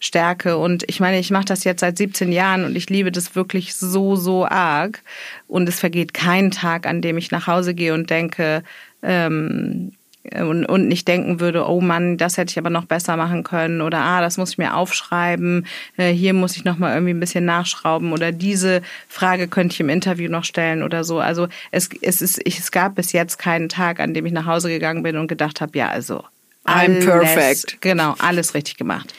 Stärke. 0.00 0.56
Und 0.58 0.84
ich 0.88 0.98
meine, 1.00 1.18
ich 1.18 1.30
mache 1.30 1.44
das 1.44 1.64
jetzt 1.64 1.80
seit 1.80 1.96
17 1.98 2.32
Jahren 2.32 2.64
und 2.64 2.76
ich 2.76 2.90
liebe 2.90 3.12
das 3.12 3.36
wirklich 3.36 3.74
so, 3.74 4.16
so 4.16 4.44
arg. 4.46 5.02
Und 5.46 5.68
es 5.68 5.78
vergeht 5.78 6.14
kein 6.14 6.50
Tag, 6.50 6.86
an 6.86 7.00
dem 7.00 7.16
ich 7.16 7.30
nach 7.30 7.46
Hause 7.46 7.74
gehe 7.74 7.94
und 7.94 8.10
denke, 8.10 8.62
ähm, 9.02 9.92
und, 10.34 10.64
und 10.66 10.88
nicht 10.88 11.06
denken 11.08 11.40
würde, 11.40 11.66
oh 11.68 11.80
Mann, 11.80 12.16
das 12.16 12.36
hätte 12.36 12.50
ich 12.50 12.58
aber 12.58 12.70
noch 12.70 12.84
besser 12.84 13.16
machen 13.16 13.42
können 13.42 13.80
oder 13.80 13.98
ah, 13.98 14.20
das 14.20 14.38
muss 14.38 14.50
ich 14.50 14.58
mir 14.58 14.74
aufschreiben, 14.76 15.66
äh, 15.96 16.12
hier 16.12 16.34
muss 16.34 16.56
ich 16.56 16.64
noch 16.64 16.78
mal 16.78 16.94
irgendwie 16.94 17.14
ein 17.14 17.20
bisschen 17.20 17.44
nachschrauben 17.44 18.12
oder 18.12 18.32
diese 18.32 18.82
Frage 19.08 19.48
könnte 19.48 19.74
ich 19.74 19.80
im 19.80 19.88
Interview 19.88 20.30
noch 20.30 20.44
stellen 20.44 20.82
oder 20.82 21.04
so. 21.04 21.18
Also 21.18 21.48
es, 21.70 21.88
es, 22.00 22.22
ist, 22.22 22.40
ich, 22.44 22.58
es 22.58 22.70
gab 22.70 22.94
bis 22.94 23.12
jetzt 23.12 23.38
keinen 23.38 23.68
Tag, 23.68 24.00
an 24.00 24.14
dem 24.14 24.26
ich 24.26 24.32
nach 24.32 24.46
Hause 24.46 24.68
gegangen 24.68 25.02
bin 25.02 25.16
und 25.16 25.28
gedacht 25.28 25.60
habe, 25.60 25.76
ja, 25.78 25.88
also 25.88 26.24
I'm 26.66 27.04
perfect. 27.04 27.80
Genau, 27.80 28.14
alles 28.18 28.54
richtig 28.54 28.76
gemacht. 28.76 29.14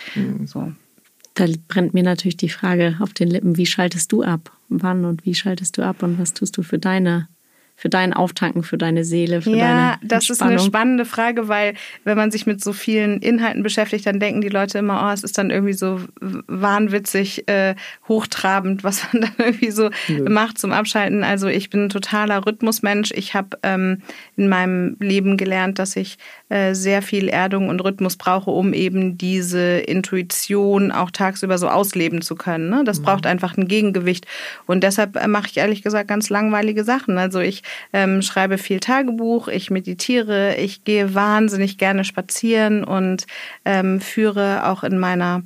So. 0.46 0.74
Da 1.36 1.46
brennt 1.68 1.94
mir 1.94 2.04
natürlich 2.04 2.38
die 2.38 2.50
Frage 2.50 2.98
auf 3.00 3.14
den 3.14 3.30
Lippen, 3.30 3.58
wie 3.58 3.66
schaltest 3.66 4.12
du 4.12 4.24
ab? 4.24 4.52
Wann 4.70 5.06
und 5.06 5.26
wie 5.26 5.36
schaltest 5.36 5.78
du 5.78 5.84
ab 5.84 6.04
und 6.04 6.20
was 6.20 6.34
tust 6.34 6.58
du 6.58 6.64
für 6.64 6.80
deine 6.80 7.28
für 7.80 7.90
dein 7.90 8.12
Auftanken, 8.12 8.64
für 8.64 8.80
deine 8.80 9.06
Seele, 9.06 9.44
für 9.44 9.52
ja, 9.52 9.68
deine 9.68 9.98
das 10.02 10.32
ist 10.32 10.42
eine 10.42 10.58
spannende 10.58 11.06
Frage, 11.06 11.48
weil 11.48 11.76
wenn 12.04 12.18
man 12.18 12.32
sich 12.32 12.48
mit 12.48 12.62
so 12.64 12.74
vielen 12.74 13.20
Inhalten 13.22 13.62
beschäftigt, 13.62 14.08
dann 14.08 14.20
denken 14.20 14.42
die 14.42 14.50
Leute 14.50 14.80
immer, 14.80 15.08
oh, 15.08 15.14
es 15.14 15.24
ist 15.24 15.38
dann 15.38 15.52
irgendwie 15.52 15.74
so 15.74 16.00
wahnwitzig, 16.20 17.48
äh, 17.48 17.76
hochtrabend, 18.08 18.84
was 18.84 19.04
man 19.14 19.22
dann 19.22 19.34
irgendwie 19.38 19.70
so 19.70 19.92
Nö. 20.08 20.28
macht 20.28 20.58
zum 20.58 20.74
Abschalten. 20.74 21.24
Also 21.24 21.48
ich 21.48 21.70
bin 21.70 21.86
ein 21.86 21.90
totaler 21.90 22.48
Rhythmusmensch. 22.48 23.12
Ich 23.12 23.36
habe 23.36 23.60
ähm, 23.62 24.02
in 24.36 24.50
meinem 24.50 24.98
Leben 25.00 25.38
gelernt, 25.38 25.78
dass 25.78 25.96
ich 25.96 26.18
äh, 26.50 26.74
sehr 26.74 27.04
viel 27.04 27.30
Erdung 27.30 27.70
und 27.70 27.80
Rhythmus 27.82 28.18
brauche, 28.18 28.50
um 28.50 28.74
eben 28.74 29.20
diese 29.20 29.78
Intuition 29.78 30.92
auch 30.92 31.12
tagsüber 31.12 31.60
so 31.60 31.70
ausleben 31.70 32.24
zu 32.24 32.34
können. 32.34 32.72
Ne? 32.72 32.84
Das 32.86 33.02
mhm. 33.02 33.04
braucht 33.04 33.28
einfach 33.28 33.56
ein 33.56 33.68
Gegengewicht. 33.68 34.26
Und 34.66 34.84
deshalb 34.84 35.16
äh, 35.16 35.28
mache 35.28 35.50
ich 35.52 35.58
ehrlich 35.58 35.84
gesagt 35.84 36.08
ganz 36.08 36.32
langweilige 36.32 36.84
Sachen. 36.84 37.20
Also 37.20 37.40
ich 37.40 37.62
ähm, 37.94 38.22
schreibe 38.22 38.58
viel 38.58 38.80
Tagebuch, 38.80 39.48
ich 39.48 39.70
meditiere, 39.70 40.56
ich 40.56 40.84
gehe 40.84 41.14
wahnsinnig 41.14 41.78
gerne 41.78 42.04
spazieren 42.04 42.84
und 42.84 43.28
ähm, 43.66 44.02
führe 44.02 44.68
auch 44.68 44.84
in 44.84 44.98
meiner 44.98 45.44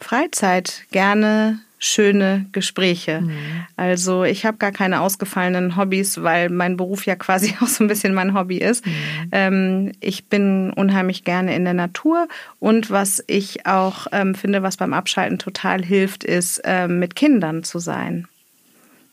Freizeit 0.00 0.84
gerne 0.90 1.60
schöne 1.78 2.46
Gespräche. 2.52 3.20
Mhm. 3.20 3.36
Also 3.76 4.24
ich 4.24 4.44
habe 4.44 4.58
gar 4.58 4.72
keine 4.72 5.00
ausgefallenen 5.00 5.76
Hobbys, 5.76 6.22
weil 6.22 6.50
mein 6.50 6.76
Beruf 6.76 7.06
ja 7.06 7.14
quasi 7.14 7.54
auch 7.60 7.68
so 7.68 7.84
ein 7.84 7.88
bisschen 7.88 8.14
mein 8.14 8.34
Hobby 8.34 8.58
ist. 8.58 8.84
Mhm. 8.84 8.92
Ähm, 9.32 9.92
ich 10.00 10.26
bin 10.26 10.72
unheimlich 10.72 11.24
gerne 11.24 11.54
in 11.54 11.64
der 11.64 11.74
Natur 11.74 12.28
und 12.58 12.90
was 12.90 13.22
ich 13.26 13.66
auch 13.66 14.08
ähm, 14.12 14.34
finde, 14.34 14.62
was 14.62 14.76
beim 14.76 14.92
Abschalten 14.92 15.38
total 15.38 15.84
hilft, 15.84 16.24
ist 16.24 16.60
ähm, 16.64 16.98
mit 16.98 17.14
Kindern 17.14 17.62
zu 17.62 17.78
sein. 17.78 18.26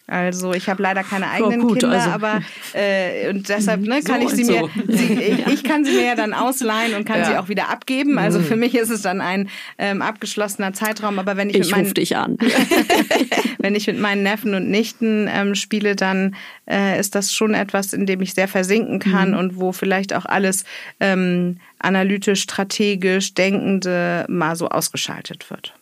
Also 0.08 0.54
ich 0.54 0.70
habe 0.70 0.84
leider 0.84 1.04
keine 1.04 1.30
eigenen 1.30 1.62
oh, 1.62 1.68
gut, 1.68 1.80
Kinder, 1.80 1.96
also. 1.96 2.10
aber 2.12 2.42
äh, 2.74 3.30
und 3.30 3.50
deshalb 3.50 3.82
ne, 3.82 4.02
kann 4.04 4.22
so 4.22 4.28
ich 4.28 4.36
sie 4.36 4.44
mir, 4.44 4.60
so. 4.60 4.70
sie, 4.88 5.14
ich, 5.14 5.48
ich, 5.48 5.64
kann 5.64 5.84
sie 5.84 5.94
mir 5.94 6.06
ja 6.06 6.16
dann 6.16 6.34
ausleihen 6.34 6.94
und 6.94 7.06
kann 7.06 7.20
ja. 7.20 7.26
sie 7.26 7.38
auch 7.38 7.50
wieder 7.50 7.70
abgeben. 7.70 8.20
Also 8.20 8.40
für 8.40 8.56
mich 8.56 8.76
ist 8.76 8.92
es 8.92 9.02
dann 9.02 9.20
ein 9.20 9.50
ähm, 9.80 10.04
abgeschlossener 10.04 10.74
Zeitraum. 10.74 11.18
Aber 11.18 11.38
wenn 11.38 11.50
ich, 11.50 11.56
ich 11.56 11.62
mit 11.68 11.72
meinen, 11.72 11.94
dich 11.96 12.16
an. 12.18 12.38
wenn 13.58 13.74
ich 13.74 13.88
mit 13.88 14.00
meinen 14.00 14.22
Neffen 14.22 14.54
und 14.54 14.70
Nichten 14.70 15.28
ähm, 15.28 15.56
spiele, 15.56 15.96
dann 15.96 16.36
äh, 16.70 17.00
ist 17.00 17.16
das 17.16 17.34
schon 17.34 17.56
etwas, 17.56 17.92
in 17.92 18.06
dem 18.06 18.22
ich 18.22 18.36
sehr 18.36 18.48
versinken 18.48 19.00
kann 19.00 19.32
mhm. 19.32 19.38
und 19.38 19.60
wo 19.60 19.72
vielleicht 19.72 20.14
auch 20.14 20.26
alles 20.26 20.66
ähm, 21.00 21.58
analytisch, 21.80 22.42
strategisch, 22.42 23.34
denkende 23.34 24.26
mal 24.30 24.56
so 24.56 24.70
ausgeschaltet 24.70 25.50
wird. 25.50 25.74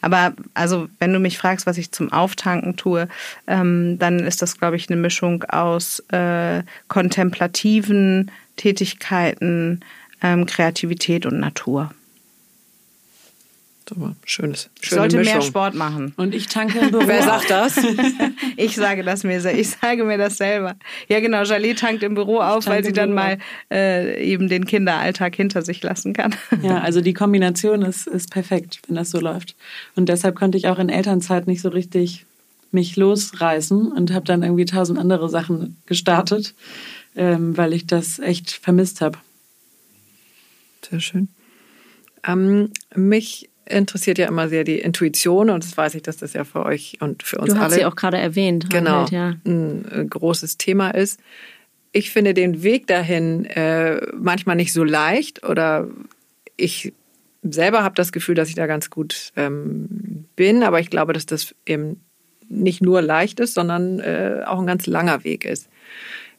Aber 0.00 0.34
also, 0.54 0.88
wenn 0.98 1.12
du 1.12 1.18
mich 1.18 1.38
fragst, 1.38 1.66
was 1.66 1.78
ich 1.78 1.92
zum 1.92 2.12
Auftanken 2.12 2.76
tue, 2.76 3.08
ähm, 3.46 3.98
dann 3.98 4.20
ist 4.20 4.42
das, 4.42 4.58
glaube 4.58 4.76
ich, 4.76 4.88
eine 4.88 5.00
Mischung 5.00 5.44
aus 5.44 6.00
äh, 6.10 6.62
kontemplativen 6.88 8.30
Tätigkeiten, 8.56 9.80
ähm, 10.22 10.46
Kreativität 10.46 11.26
und 11.26 11.40
Natur. 11.40 11.90
Super, 13.88 14.16
schönes. 14.24 14.68
Ich 14.82 14.90
sollte 14.90 15.16
Mischung. 15.16 15.34
mehr 15.34 15.42
Sport 15.42 15.74
machen. 15.76 16.12
Und 16.16 16.34
ich 16.34 16.48
tanke 16.48 16.80
im 16.80 16.90
Büro. 16.90 17.06
Wer 17.06 17.22
sagt 17.22 17.50
das? 17.50 17.76
ich 18.56 18.74
sage 18.74 19.04
das 19.04 19.22
mir, 19.22 19.44
ich 19.54 19.70
sage 19.70 20.02
mir 20.02 20.18
das 20.18 20.38
selber. 20.38 20.74
Ja, 21.08 21.20
genau. 21.20 21.44
Jalie 21.44 21.74
tankt 21.76 22.02
im 22.02 22.14
Büro 22.14 22.40
auf, 22.40 22.66
weil 22.66 22.84
sie 22.84 22.92
dann 22.92 23.12
mal 23.12 23.38
äh, 23.70 24.20
eben 24.24 24.48
den 24.48 24.64
Kinderalltag 24.64 25.36
hinter 25.36 25.62
sich 25.62 25.82
lassen 25.84 26.14
kann. 26.14 26.34
Ja, 26.62 26.80
also 26.80 27.00
die 27.00 27.14
Kombination 27.14 27.82
ist, 27.82 28.08
ist 28.08 28.32
perfekt, 28.32 28.80
wenn 28.88 28.96
das 28.96 29.10
so 29.10 29.20
läuft. 29.20 29.54
Und 29.94 30.08
deshalb 30.08 30.34
konnte 30.34 30.58
ich 30.58 30.66
auch 30.66 30.80
in 30.80 30.88
Elternzeit 30.88 31.46
nicht 31.46 31.62
so 31.62 31.68
richtig 31.68 32.26
mich 32.72 32.96
losreißen 32.96 33.92
und 33.92 34.12
habe 34.12 34.24
dann 34.24 34.42
irgendwie 34.42 34.64
tausend 34.64 34.98
andere 34.98 35.28
Sachen 35.28 35.76
gestartet, 35.86 36.54
ähm, 37.14 37.56
weil 37.56 37.72
ich 37.72 37.86
das 37.86 38.18
echt 38.18 38.50
vermisst 38.50 39.00
habe. 39.00 39.18
Sehr 40.90 40.98
schön. 40.98 41.28
Ähm, 42.26 42.70
mich 42.94 43.48
interessiert 43.68 44.18
ja 44.18 44.28
immer 44.28 44.48
sehr 44.48 44.64
die 44.64 44.78
Intuition 44.78 45.50
und 45.50 45.64
das 45.64 45.76
weiß 45.76 45.94
ich, 45.94 46.02
dass 46.02 46.16
das 46.16 46.32
ja 46.32 46.44
für 46.44 46.64
euch 46.64 46.98
und 47.00 47.22
für 47.22 47.38
uns 47.38 47.50
alle. 47.50 47.58
Du 47.58 47.64
hast 47.64 47.74
sie 47.74 47.84
auch 47.84 47.96
gerade 47.96 48.18
erwähnt. 48.18 48.70
Genau, 48.70 49.00
halt, 49.00 49.10
ja. 49.10 49.34
ein 49.44 49.84
äh, 49.90 50.04
großes 50.04 50.56
Thema 50.56 50.90
ist. 50.90 51.20
Ich 51.92 52.10
finde 52.10 52.34
den 52.34 52.62
Weg 52.62 52.86
dahin 52.86 53.44
äh, 53.46 54.00
manchmal 54.14 54.56
nicht 54.56 54.72
so 54.72 54.84
leicht 54.84 55.44
oder 55.44 55.88
ich 56.56 56.92
selber 57.42 57.82
habe 57.82 57.94
das 57.94 58.12
Gefühl, 58.12 58.34
dass 58.34 58.48
ich 58.48 58.54
da 58.54 58.66
ganz 58.66 58.90
gut 58.90 59.32
ähm, 59.36 60.26
bin, 60.36 60.62
aber 60.62 60.80
ich 60.80 60.90
glaube, 60.90 61.12
dass 61.12 61.26
das 61.26 61.54
eben 61.64 62.00
nicht 62.48 62.82
nur 62.82 63.02
leicht 63.02 63.40
ist, 63.40 63.54
sondern 63.54 64.00
äh, 64.00 64.42
auch 64.46 64.60
ein 64.60 64.66
ganz 64.66 64.86
langer 64.86 65.24
Weg 65.24 65.44
ist. 65.44 65.68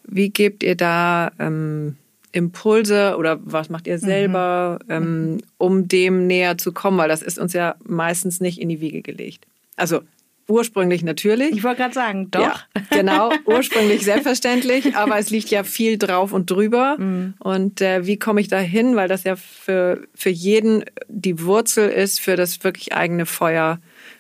Wie 0.04 0.30
gebt 0.30 0.64
ihr 0.64 0.76
da 0.76 1.32
ähm, 1.40 1.98
Impulse 2.38 3.16
oder 3.18 3.40
was 3.44 3.70
macht 3.70 3.88
ihr 3.88 4.00
selber, 4.00 4.80
mhm. 4.86 4.92
ähm, 4.92 5.38
um 5.58 5.88
dem 5.88 6.28
näher 6.28 6.58
zu 6.58 6.72
kommen? 6.72 6.98
Weil 6.98 7.10
das 7.10 7.22
ist 7.22 7.40
uns 7.40 7.54
ja 7.54 7.76
meistens 7.84 8.40
nicht 8.40 8.62
in 8.62 8.70
die 8.70 8.80
Wiege 8.80 9.02
gelegt. 9.02 9.46
Also 9.76 10.02
ursprünglich 10.48 11.04
natürlich. 11.04 11.52
Ich 11.52 11.64
wollte 11.64 11.82
gerade 11.82 11.94
sagen, 11.94 12.32
doch. 12.32 12.42
Ja, 12.42 12.56
genau, 12.90 13.32
ursprünglich 13.46 14.04
selbstverständlich, 14.04 14.96
aber 14.96 15.18
es 15.18 15.30
liegt 15.30 15.50
ja 15.50 15.64
viel 15.64 15.98
drauf 15.98 16.32
und 16.32 16.50
drüber. 16.50 16.98
Mhm. 16.98 17.34
Und 17.40 17.82
äh, 17.82 18.06
wie 18.06 18.18
komme 18.18 18.42
ich 18.42 18.48
da 18.48 18.60
hin? 18.60 18.96
Weil 18.96 19.08
das 19.08 19.24
ja 19.24 19.36
für, 19.36 20.08
für 20.14 20.30
jeden 20.30 20.86
die 21.08 21.42
Wurzel 21.44 21.90
ist 21.90 22.20
für 22.20 22.36
das 22.36 22.64
wirklich 22.64 22.94
eigene 22.94 23.26
Feuer. 23.26 23.80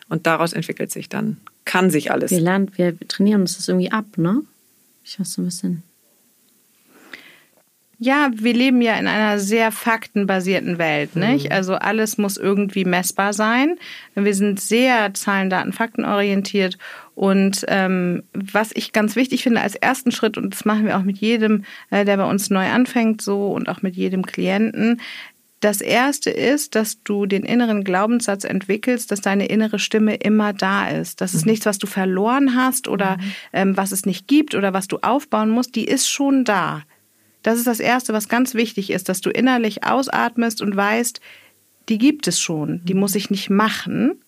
Und 0.10 0.26
daraus 0.26 0.54
entwickelt 0.54 0.92
sich 0.92 1.10
dann, 1.10 1.38
kann 1.66 1.90
sich 1.90 2.12
alles. 2.12 2.32
Wir 2.32 2.40
lernen, 2.40 2.72
wir 2.76 2.98
trainieren 3.08 3.42
uns 3.42 3.58
das 3.58 3.68
irgendwie 3.68 3.92
ab, 3.92 4.06
ne? 4.18 4.42
Ich 5.04 5.20
weiß 5.20 5.34
so 5.34 5.42
ein 5.42 5.46
bisschen. 5.46 5.84
Ja, 8.00 8.30
wir 8.32 8.54
leben 8.54 8.82
ja 8.82 8.96
in 8.96 9.08
einer 9.08 9.40
sehr 9.40 9.72
faktenbasierten 9.72 10.78
Welt, 10.78 11.16
nicht? 11.16 11.46
Mhm. 11.46 11.52
Also 11.52 11.74
alles 11.74 12.20
muss 12.20 12.38
irgendwie 12.38 12.86
messbar 12.86 13.34
sein. 13.34 13.78
Wir 14.14 14.36
sind 14.36 14.60
sehr 14.60 15.16
Zahlen, 15.16 15.50
Daten, 15.50 15.74
Fakten 15.74 16.06
orientiert. 16.06 16.78
Und 17.16 17.66
ähm, 17.68 18.22
was 18.34 18.70
ich 18.76 18.94
ganz 18.94 19.16
wichtig 19.16 19.42
finde 19.42 19.62
als 19.62 19.74
ersten 19.74 20.12
Schritt, 20.12 20.38
und 20.38 20.54
das 20.54 20.64
machen 20.64 20.86
wir 20.86 20.96
auch 20.98 21.04
mit 21.04 21.18
jedem, 21.18 21.66
äh, 21.90 22.06
der 22.06 22.18
bei 22.18 22.26
uns 22.26 22.52
neu 22.52 22.68
anfängt, 22.68 23.24
so 23.24 23.48
und 23.48 23.68
auch 23.68 23.82
mit 23.82 23.96
jedem 23.96 24.24
Klienten, 24.24 25.02
das 25.60 25.82
erste 25.82 26.30
ist, 26.30 26.76
dass 26.76 27.02
du 27.02 27.26
den 27.26 27.42
inneren 27.42 27.84
Glaubenssatz 27.84 28.44
entwickelst, 28.44 29.12
dass 29.12 29.22
deine 29.22 29.48
innere 29.48 29.80
Stimme 29.80 30.14
immer 30.14 30.54
da 30.54 30.88
ist. 30.88 31.20
Das 31.20 31.34
ist 31.34 31.46
mhm. 31.46 31.54
nichts, 31.54 31.66
was 31.66 31.80
du 31.80 31.88
verloren 31.88 32.56
hast 32.56 32.88
oder 32.88 33.18
mhm. 33.18 33.34
ähm, 33.54 33.78
was 33.78 33.92
es 33.92 34.06
nicht 34.06 34.28
gibt 34.28 34.54
oder 34.54 34.74
was 34.74 34.88
du 34.88 35.00
aufbauen 35.02 35.50
musst. 35.50 35.76
Die 35.76 35.86
ist 35.86 36.08
schon 36.08 36.44
da. 36.44 36.84
Das 37.44 37.58
ist 37.58 37.68
das 37.68 37.80
Erste, 37.80 38.14
was 38.14 38.30
ganz 38.30 38.54
wichtig 38.54 38.90
ist, 38.90 39.10
dass 39.10 39.22
du 39.22 39.30
innerlich 39.30 39.84
ausatmest 39.84 40.62
und 40.62 40.76
weißt, 40.76 41.22
die 41.90 41.98
gibt 41.98 42.28
es 42.28 42.40
schon, 42.40 42.82
die 42.84 42.94
muss 42.94 43.16
ich 43.16 43.30
nicht 43.30 43.50
machen, 43.50 44.20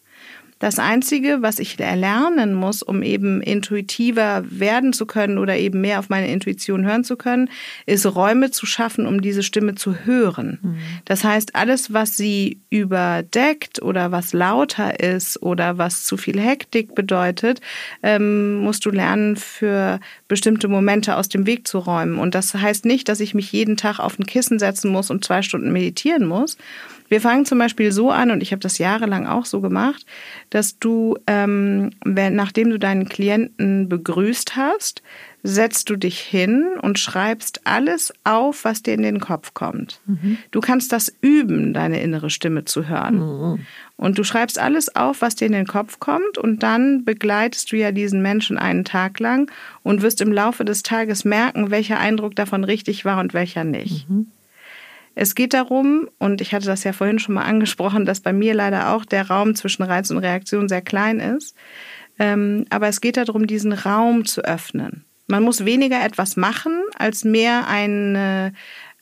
das 0.60 0.78
Einzige, 0.78 1.42
was 1.42 1.60
ich 1.60 1.80
erlernen 1.80 2.54
muss, 2.54 2.84
um 2.84 3.02
eben 3.02 3.42
intuitiver 3.42 4.44
werden 4.50 4.92
zu 4.92 5.06
können 5.06 5.38
oder 5.38 5.58
eben 5.58 5.80
mehr 5.80 6.00
auf 6.00 6.10
meine 6.10 6.30
Intuition 6.32 6.86
hören 6.86 7.06
zu 7.06 7.16
können, 7.16 7.50
ist 7.86 8.06
Räume 8.06 8.52
zu 8.52 8.66
schaffen, 8.66 9.08
um 9.08 9.22
diese 9.22 9.42
Stimme 9.42 9.76
zu 9.76 10.06
hören. 10.06 10.60
Mhm. 10.62 10.78
Das 11.06 11.24
heißt, 11.24 11.56
alles, 11.56 11.94
was 11.94 12.18
sie 12.18 12.60
überdeckt 12.70 13.82
oder 13.82 14.12
was 14.12 14.34
lauter 14.34 15.00
ist 15.00 15.42
oder 15.42 15.78
was 15.78 16.04
zu 16.04 16.18
viel 16.18 16.40
Hektik 16.40 16.94
bedeutet, 16.94 17.62
ähm, 18.04 18.58
musst 18.58 18.86
du 18.86 18.92
lernen, 18.92 19.38
für 19.38 20.02
bestimmte 20.28 20.68
Momente 20.68 21.16
aus 21.16 21.30
dem 21.30 21.46
Weg 21.46 21.68
zu 21.68 21.80
räumen. 21.80 22.20
Und 22.20 22.36
das 22.36 22.54
heißt 22.54 22.84
nicht, 22.84 23.08
dass 23.08 23.22
ich 23.22 23.34
mich 23.34 23.52
jeden 23.54 23.78
Tag 23.78 24.00
auf 24.00 24.20
ein 24.20 24.26
Kissen 24.26 24.60
setzen 24.60 24.92
muss 24.92 25.10
und 25.10 25.24
zwei 25.24 25.42
Stunden 25.42 25.72
meditieren 25.72 26.28
muss, 26.28 26.58
wir 27.10 27.22
fangen 27.22 27.46
zum 27.46 27.60
Beispiel 27.60 27.92
so 27.92 28.12
an, 28.12 28.32
und 28.32 28.42
ich 28.42 28.52
habe 28.52 28.62
das 28.62 28.78
jahrelang 28.78 29.28
auch 29.28 29.46
so 29.46 29.62
gemacht, 29.62 30.06
dass 30.50 30.80
du, 30.80 31.18
ähm, 31.28 31.92
wenn, 32.06 32.36
nachdem 32.36 32.70
du 32.70 32.80
deinen 32.80 33.10
Klienten 33.10 33.90
begrüßt 33.90 34.56
hast, 34.56 35.02
setzt 35.42 35.90
du 35.90 35.96
dich 35.96 36.20
hin 36.20 36.66
und 36.82 37.00
schreibst 37.00 37.62
alles 37.66 38.14
auf, 38.26 38.66
was 38.66 38.84
dir 38.84 38.94
in 38.94 39.04
den 39.04 39.20
Kopf 39.20 39.54
kommt. 39.54 40.02
Mhm. 40.06 40.38
Du 40.52 40.60
kannst 40.60 40.92
das 40.92 41.14
üben, 41.22 41.74
deine 41.74 42.02
innere 42.02 42.30
Stimme 42.30 42.66
zu 42.66 42.90
hören. 42.90 43.20
Mhm. 43.20 43.60
Und 43.96 44.18
du 44.18 44.24
schreibst 44.24 44.60
alles 44.60 44.96
auf, 44.96 45.22
was 45.22 45.36
dir 45.36 45.46
in 45.46 45.54
den 45.54 45.68
Kopf 45.68 46.00
kommt, 46.00 46.38
und 46.38 46.64
dann 46.64 47.06
begleitest 47.06 47.72
du 47.72 47.78
ja 47.78 47.92
diesen 47.92 48.22
Menschen 48.22 48.58
einen 48.58 48.86
Tag 48.86 49.20
lang 49.20 49.52
und 49.84 50.02
wirst 50.02 50.22
im 50.22 50.32
Laufe 50.32 50.66
des 50.66 50.84
Tages 50.84 51.26
merken, 51.26 51.72
welcher 51.72 52.00
Eindruck 52.00 52.36
davon 52.36 52.64
richtig 52.64 53.06
war 53.06 53.20
und 53.20 53.34
welcher 53.34 53.64
nicht. 53.64 54.10
Mhm. 54.10 54.28
Es 55.22 55.36
geht 55.36 55.54
darum, 55.54 56.08
und 56.18 56.40
ich 56.40 56.54
hatte 56.54 56.68
das 56.68 56.86
ja 56.86 56.94
vorhin 56.94 57.20
schon 57.20 57.36
mal 57.36 57.44
angesprochen, 57.44 58.06
dass 58.06 58.22
bei 58.22 58.32
mir 58.32 58.54
leider 58.54 58.94
auch 58.94 59.04
der 59.04 59.28
Raum 59.28 59.54
zwischen 59.54 59.84
Reiz 59.84 60.10
und 60.12 60.20
Reaktion 60.20 60.70
sehr 60.70 60.82
klein 60.82 61.20
ist. 61.20 61.58
Ähm, 62.18 62.64
aber 62.70 62.88
es 62.88 63.02
geht 63.02 63.18
darum, 63.18 63.46
diesen 63.46 63.74
Raum 63.74 64.24
zu 64.24 64.46
öffnen. 64.46 65.04
Man 65.28 65.44
muss 65.44 65.66
weniger 65.66 66.02
etwas 66.02 66.38
machen, 66.38 66.72
als 66.98 67.26
mehr 67.26 67.68
eine 67.68 68.54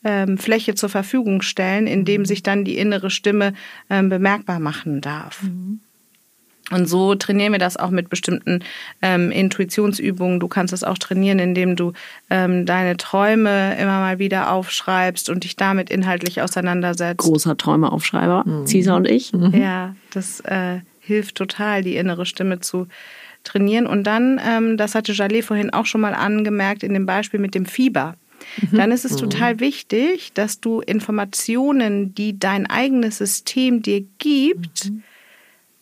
ähm, 0.03 0.39
Fläche 0.39 0.73
zur 0.73 0.89
Verfügung 0.89 1.43
stellen, 1.43 1.85
in 1.85 2.03
dem 2.03 2.25
sich 2.25 2.41
dann 2.41 2.65
die 2.65 2.79
innere 2.79 3.11
Stimme 3.11 3.53
ähm, 3.87 4.09
bemerkbar 4.09 4.59
machen 4.59 5.01
darf. 5.01 5.43
Mhm. 5.43 5.81
Und 6.69 6.87
so 6.87 7.15
trainieren 7.15 7.53
wir 7.53 7.59
das 7.59 7.77
auch 7.77 7.91
mit 7.91 8.09
bestimmten 8.09 8.59
ähm, 9.01 9.31
Intuitionsübungen. 9.31 10.39
Du 10.39 10.47
kannst 10.47 10.73
das 10.73 10.83
auch 10.83 10.97
trainieren, 10.97 11.39
indem 11.39 11.75
du 11.77 11.93
ähm, 12.29 12.65
deine 12.65 12.97
Träume 12.97 13.77
immer 13.77 13.99
mal 13.99 14.19
wieder 14.19 14.51
aufschreibst 14.51 15.29
und 15.29 15.45
dich 15.45 15.55
damit 15.55 15.89
inhaltlich 15.89 16.41
auseinandersetzt. 16.41 17.19
Großer 17.19 17.55
Träumeaufschreiber, 17.55 18.43
mhm. 18.45 18.67
Cesar 18.67 18.97
und 18.97 19.07
ich. 19.07 19.31
Mhm. 19.31 19.53
Ja, 19.53 19.95
das 20.11 20.41
äh, 20.41 20.79
hilft 20.99 21.35
total, 21.35 21.83
die 21.83 21.95
innere 21.95 22.25
Stimme 22.25 22.59
zu 22.59 22.87
trainieren. 23.45 23.87
Und 23.87 24.03
dann, 24.03 24.41
ähm, 24.45 24.75
das 24.75 24.93
hatte 24.93 25.13
Jalé 25.13 25.43
vorhin 25.43 25.69
auch 25.69 25.85
schon 25.85 26.01
mal 26.01 26.13
angemerkt, 26.13 26.83
in 26.83 26.93
dem 26.93 27.05
Beispiel 27.05 27.39
mit 27.39 27.55
dem 27.55 27.65
Fieber. 27.65 28.15
Mhm. 28.59 28.77
Dann 28.77 28.91
ist 28.91 29.05
es 29.05 29.13
mhm. 29.13 29.29
total 29.29 29.59
wichtig, 29.61 30.33
dass 30.33 30.59
du 30.59 30.81
Informationen, 30.81 32.13
die 32.13 32.37
dein 32.37 32.69
eigenes 32.69 33.19
System 33.19 33.81
dir 33.81 34.03
gibt, 34.19 34.89
mhm 34.89 35.03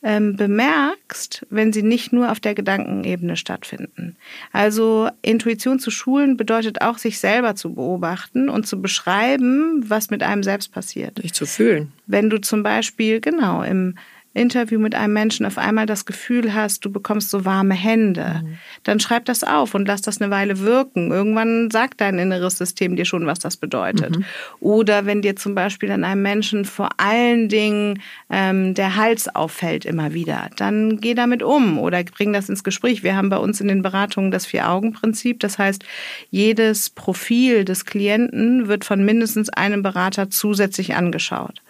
ähm, 0.05 0.35
bemerkst, 0.35 1.47
wenn 1.49 1.73
sie 1.73 1.81
nicht 1.81 2.13
nur 2.13 2.31
auf 2.31 2.39
der 2.39 2.53
Gedankenebene 2.53 3.35
stattfinden. 3.35 4.15
Also 4.53 5.09
Intuition 5.23 5.79
zu 5.79 5.89
schulen 5.89 6.37
bedeutet 6.37 6.81
auch, 6.81 6.99
sich 6.99 7.17
selber 7.17 7.55
zu 7.55 7.73
beobachten 7.73 8.47
und 8.47 8.67
zu 8.67 8.79
beschreiben, 8.79 9.83
was 9.87 10.11
mit 10.11 10.21
einem 10.21 10.43
selbst 10.43 10.71
passiert. 10.71 11.19
Sich 11.19 11.33
zu 11.33 11.47
fühlen. 11.47 11.91
Wenn 12.05 12.29
du 12.29 12.39
zum 12.39 12.61
Beispiel, 12.61 13.19
genau, 13.19 13.63
im 13.63 13.95
Interview 14.35 14.79
mit 14.79 14.95
einem 14.95 15.13
Menschen 15.13 15.45
auf 15.45 15.57
einmal 15.57 15.85
das 15.85 16.05
Gefühl 16.05 16.53
hast, 16.53 16.83
du 16.83 16.91
bekommst 16.91 17.29
so 17.29 17.45
warme 17.45 17.73
Hände, 17.73 18.41
mhm. 18.43 18.57
dann 18.83 18.99
schreib 18.99 19.25
das 19.25 19.43
auf 19.43 19.73
und 19.73 19.87
lass 19.87 20.01
das 20.01 20.21
eine 20.21 20.29
Weile 20.29 20.59
wirken. 20.59 21.11
Irgendwann 21.11 21.71
sagt 21.71 22.01
dein 22.01 22.19
inneres 22.19 22.57
System 22.57 22.95
dir 22.95 23.05
schon, 23.05 23.25
was 23.25 23.39
das 23.39 23.57
bedeutet. 23.57 24.17
Mhm. 24.17 24.25
Oder 24.59 25.05
wenn 25.05 25.21
dir 25.21 25.35
zum 25.35 25.55
Beispiel 25.55 25.89
an 25.91 26.03
einem 26.03 26.21
Menschen 26.21 26.65
vor 26.65 26.89
allen 26.97 27.47
Dingen 27.47 28.01
ähm, 28.29 28.73
der 28.73 28.97
Hals 28.97 29.33
auffällt 29.33 29.85
immer 29.85 30.13
wieder, 30.13 30.49
dann 30.57 30.99
geh 30.99 31.13
damit 31.13 31.41
um 31.41 31.79
oder 31.79 32.03
bring 32.03 32.33
das 32.33 32.49
ins 32.49 32.63
Gespräch. 32.63 33.03
Wir 33.03 33.15
haben 33.15 33.29
bei 33.29 33.37
uns 33.37 33.61
in 33.61 33.69
den 33.69 33.81
Beratungen 33.81 34.31
das 34.31 34.45
Vier-Augen-Prinzip. 34.45 35.39
Das 35.39 35.57
heißt, 35.57 35.85
jedes 36.29 36.89
Profil 36.89 37.63
des 37.63 37.85
Klienten 37.85 38.67
wird 38.67 38.83
von 38.83 39.03
mindestens 39.05 39.49
einem 39.49 39.81
Berater 39.81 40.29
zusätzlich 40.29 40.95
angeschaut. 40.95 41.61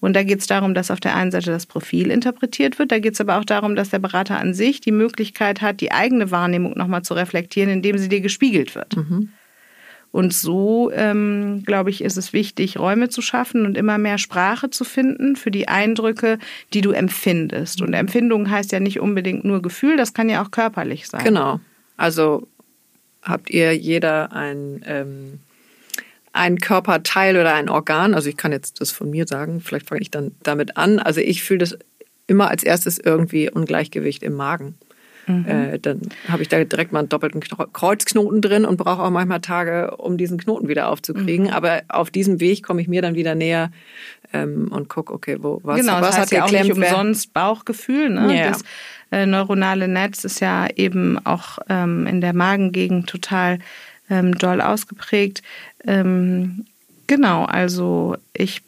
Und 0.00 0.14
da 0.14 0.22
geht 0.22 0.40
es 0.40 0.46
darum, 0.46 0.74
dass 0.74 0.90
auf 0.90 1.00
der 1.00 1.16
einen 1.16 1.30
Seite 1.30 1.50
das 1.50 1.66
Profil 1.66 2.10
interpretiert 2.10 2.78
wird, 2.78 2.92
da 2.92 2.98
geht 2.98 3.14
es 3.14 3.20
aber 3.20 3.38
auch 3.38 3.44
darum, 3.44 3.76
dass 3.76 3.90
der 3.90 3.98
Berater 3.98 4.38
an 4.38 4.54
sich 4.54 4.80
die 4.80 4.92
Möglichkeit 4.92 5.62
hat, 5.62 5.80
die 5.80 5.92
eigene 5.92 6.30
Wahrnehmung 6.30 6.76
nochmal 6.76 7.02
zu 7.02 7.14
reflektieren, 7.14 7.70
indem 7.70 7.98
sie 7.98 8.08
dir 8.08 8.20
gespiegelt 8.20 8.74
wird. 8.74 8.96
Mhm. 8.96 9.30
Und 10.14 10.32
so, 10.32 10.92
ähm, 10.94 11.64
glaube 11.66 11.90
ich, 11.90 12.04
ist 12.04 12.16
es 12.16 12.32
wichtig, 12.32 12.78
Räume 12.78 13.08
zu 13.08 13.20
schaffen 13.20 13.66
und 13.66 13.76
immer 13.76 13.98
mehr 13.98 14.18
Sprache 14.18 14.70
zu 14.70 14.84
finden 14.84 15.34
für 15.34 15.50
die 15.50 15.66
Eindrücke, 15.66 16.38
die 16.72 16.82
du 16.82 16.92
empfindest. 16.92 17.82
Und 17.82 17.94
Empfindung 17.94 18.48
heißt 18.48 18.70
ja 18.70 18.78
nicht 18.78 19.00
unbedingt 19.00 19.44
nur 19.44 19.60
Gefühl, 19.60 19.96
das 19.96 20.14
kann 20.14 20.28
ja 20.28 20.40
auch 20.40 20.52
körperlich 20.52 21.08
sein. 21.08 21.24
Genau. 21.24 21.58
Also 21.96 22.46
habt 23.22 23.50
ihr 23.50 23.76
jeder 23.76 24.32
ein 24.32 24.84
ähm, 24.86 25.40
ein 26.34 26.58
Körperteil 26.58 27.36
oder 27.36 27.54
ein 27.54 27.68
Organ, 27.68 28.12
also 28.12 28.28
ich 28.28 28.36
kann 28.36 28.50
jetzt 28.50 28.80
das 28.80 28.90
von 28.90 29.08
mir 29.08 29.26
sagen, 29.26 29.60
vielleicht 29.60 29.88
fange 29.88 30.02
ich 30.02 30.10
dann 30.10 30.32
damit 30.42 30.76
an. 30.76 30.98
Also 30.98 31.20
ich 31.20 31.44
fühle 31.44 31.58
das 31.58 31.78
immer 32.26 32.50
als 32.50 32.64
erstes 32.64 32.98
irgendwie 32.98 33.48
Ungleichgewicht 33.48 34.22
im 34.24 34.34
Magen. 34.34 34.74
Mhm. 35.26 35.46
Äh, 35.46 35.78
dann 35.78 36.00
habe 36.28 36.42
ich 36.42 36.48
da 36.48 36.62
direkt 36.62 36.92
mal 36.92 36.98
einen 36.98 37.08
doppelten 37.08 37.40
Kreuzknoten 37.40 38.42
drin 38.42 38.64
und 38.64 38.76
brauche 38.76 39.02
auch 39.02 39.10
manchmal 39.10 39.40
Tage, 39.40 39.96
um 39.96 40.18
diesen 40.18 40.36
Knoten 40.36 40.66
wieder 40.66 40.88
aufzukriegen. 40.88 41.46
Mhm. 41.46 41.52
Aber 41.52 41.82
auf 41.88 42.10
diesem 42.10 42.40
Weg 42.40 42.64
komme 42.64 42.82
ich 42.82 42.88
mir 42.88 43.00
dann 43.00 43.14
wieder 43.14 43.36
näher 43.36 43.70
ähm, 44.32 44.68
und 44.72 44.88
gucke, 44.88 45.14
okay, 45.14 45.36
wo 45.40 45.60
was, 45.62 45.80
genau, 45.80 46.00
was 46.00 46.00
das 46.00 46.18
heißt 46.18 46.32
hat 46.32 46.38
ja 46.38 46.44
geklemmt? 46.46 46.72
Auch 46.72 46.76
nicht 46.76 46.90
umsonst 46.90 47.32
Bauchgefühl. 47.32 48.10
Ne? 48.10 48.36
Ja. 48.36 48.48
Das 48.48 48.64
äh, 49.12 49.24
neuronale 49.24 49.86
Netz 49.86 50.24
ist 50.24 50.40
ja 50.40 50.66
eben 50.74 51.24
auch 51.24 51.58
ähm, 51.68 52.08
in 52.08 52.20
der 52.20 52.34
Magengegend 52.34 53.08
total 53.08 53.60
ähm, 54.10 54.36
doll 54.36 54.60
ausgeprägt. 54.60 55.42
Ähm, 55.86 56.66
genau, 57.06 57.44
also 57.44 58.16
ich 58.32 58.62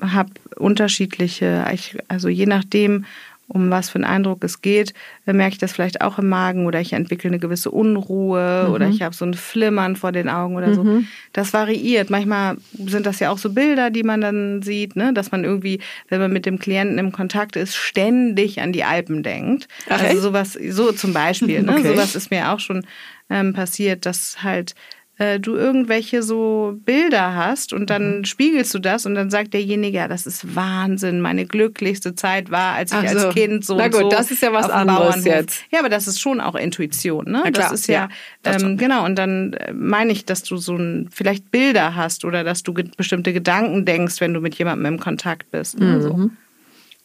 habe 0.00 0.30
unterschiedliche, 0.56 1.64
ich, 1.72 1.96
also 2.08 2.28
je 2.28 2.46
nachdem, 2.46 3.04
um 3.46 3.70
was 3.70 3.90
für 3.90 3.96
einen 3.96 4.04
Eindruck 4.04 4.42
es 4.42 4.62
geht, 4.62 4.94
merke 5.26 5.52
ich 5.52 5.58
das 5.58 5.72
vielleicht 5.72 6.00
auch 6.00 6.18
im 6.18 6.28
Magen 6.28 6.66
oder 6.66 6.80
ich 6.80 6.94
entwickle 6.94 7.28
eine 7.28 7.38
gewisse 7.38 7.70
Unruhe 7.70 8.64
mhm. 8.66 8.74
oder 8.74 8.88
ich 8.88 9.02
habe 9.02 9.14
so 9.14 9.24
ein 9.24 9.34
Flimmern 9.34 9.96
vor 9.96 10.12
den 10.12 10.30
Augen 10.30 10.56
oder 10.56 10.68
mhm. 10.68 10.74
so. 10.74 11.02
Das 11.34 11.52
variiert. 11.52 12.08
Manchmal 12.08 12.56
sind 12.72 13.04
das 13.04 13.20
ja 13.20 13.30
auch 13.30 13.38
so 13.38 13.52
Bilder, 13.52 13.90
die 13.90 14.02
man 14.02 14.22
dann 14.22 14.62
sieht, 14.62 14.96
ne? 14.96 15.12
dass 15.12 15.30
man 15.30 15.44
irgendwie, 15.44 15.80
wenn 16.08 16.20
man 16.20 16.32
mit 16.32 16.46
dem 16.46 16.58
Klienten 16.58 16.98
im 16.98 17.12
Kontakt 17.12 17.56
ist, 17.56 17.76
ständig 17.76 18.60
an 18.60 18.72
die 18.72 18.84
Alpen 18.84 19.22
denkt. 19.22 19.68
Ach, 19.90 20.02
also 20.02 20.20
sowas, 20.20 20.58
so 20.70 20.92
zum 20.92 21.12
Beispiel. 21.12 21.62
Ne? 21.62 21.74
Okay. 21.84 21.88
Sowas 21.88 22.14
ist 22.14 22.30
mir 22.30 22.52
auch 22.52 22.60
schon 22.60 22.86
ähm, 23.28 23.52
passiert, 23.52 24.06
dass 24.06 24.44
halt 24.44 24.74
äh, 25.18 25.38
du 25.38 25.54
irgendwelche 25.54 26.22
so 26.22 26.78
Bilder 26.84 27.34
hast 27.34 27.72
und 27.72 27.90
dann 27.90 28.18
mhm. 28.18 28.24
spiegelst 28.24 28.74
du 28.74 28.78
das 28.78 29.06
und 29.06 29.14
dann 29.14 29.30
sagt 29.30 29.54
derjenige, 29.54 29.98
ja, 29.98 30.08
das 30.08 30.26
ist 30.26 30.56
Wahnsinn, 30.56 31.20
meine 31.20 31.46
glücklichste 31.46 32.14
Zeit 32.14 32.50
war, 32.50 32.74
als 32.74 32.92
ich 32.92 32.98
Ach 32.98 33.04
als 33.04 33.34
Kind 33.34 33.64
so 33.64 33.76
Na 33.76 33.88
gut, 33.88 34.00
so 34.00 34.08
das 34.08 34.30
ist 34.30 34.42
ja 34.42 34.52
was 34.52 34.68
anderes 34.68 35.24
jetzt. 35.24 35.62
Ja, 35.70 35.78
aber 35.80 35.88
das 35.88 36.08
ist 36.08 36.20
schon 36.20 36.40
auch 36.40 36.56
Intuition, 36.56 37.30
ne? 37.30 37.42
Klar, 37.42 37.52
das 37.52 37.72
ist 37.72 37.86
ja, 37.86 38.08
ja 38.44 38.52
ähm, 38.56 38.76
genau. 38.76 39.04
Und 39.04 39.16
dann 39.16 39.52
äh, 39.52 39.72
meine 39.72 40.12
ich, 40.12 40.24
dass 40.24 40.42
du 40.42 40.56
so 40.56 40.76
ein, 40.76 41.08
vielleicht 41.12 41.50
Bilder 41.50 41.94
hast 41.94 42.24
oder 42.24 42.42
dass 42.42 42.62
du 42.62 42.74
ge 42.74 42.84
bestimmte 42.96 43.32
Gedanken 43.32 43.84
denkst, 43.84 44.20
wenn 44.20 44.34
du 44.34 44.40
mit 44.40 44.54
jemandem 44.56 44.94
im 44.94 45.00
Kontakt 45.00 45.50
bist. 45.50 45.78
Ne? 45.78 45.86
Mhm. 45.86 46.02
So. 46.02 46.30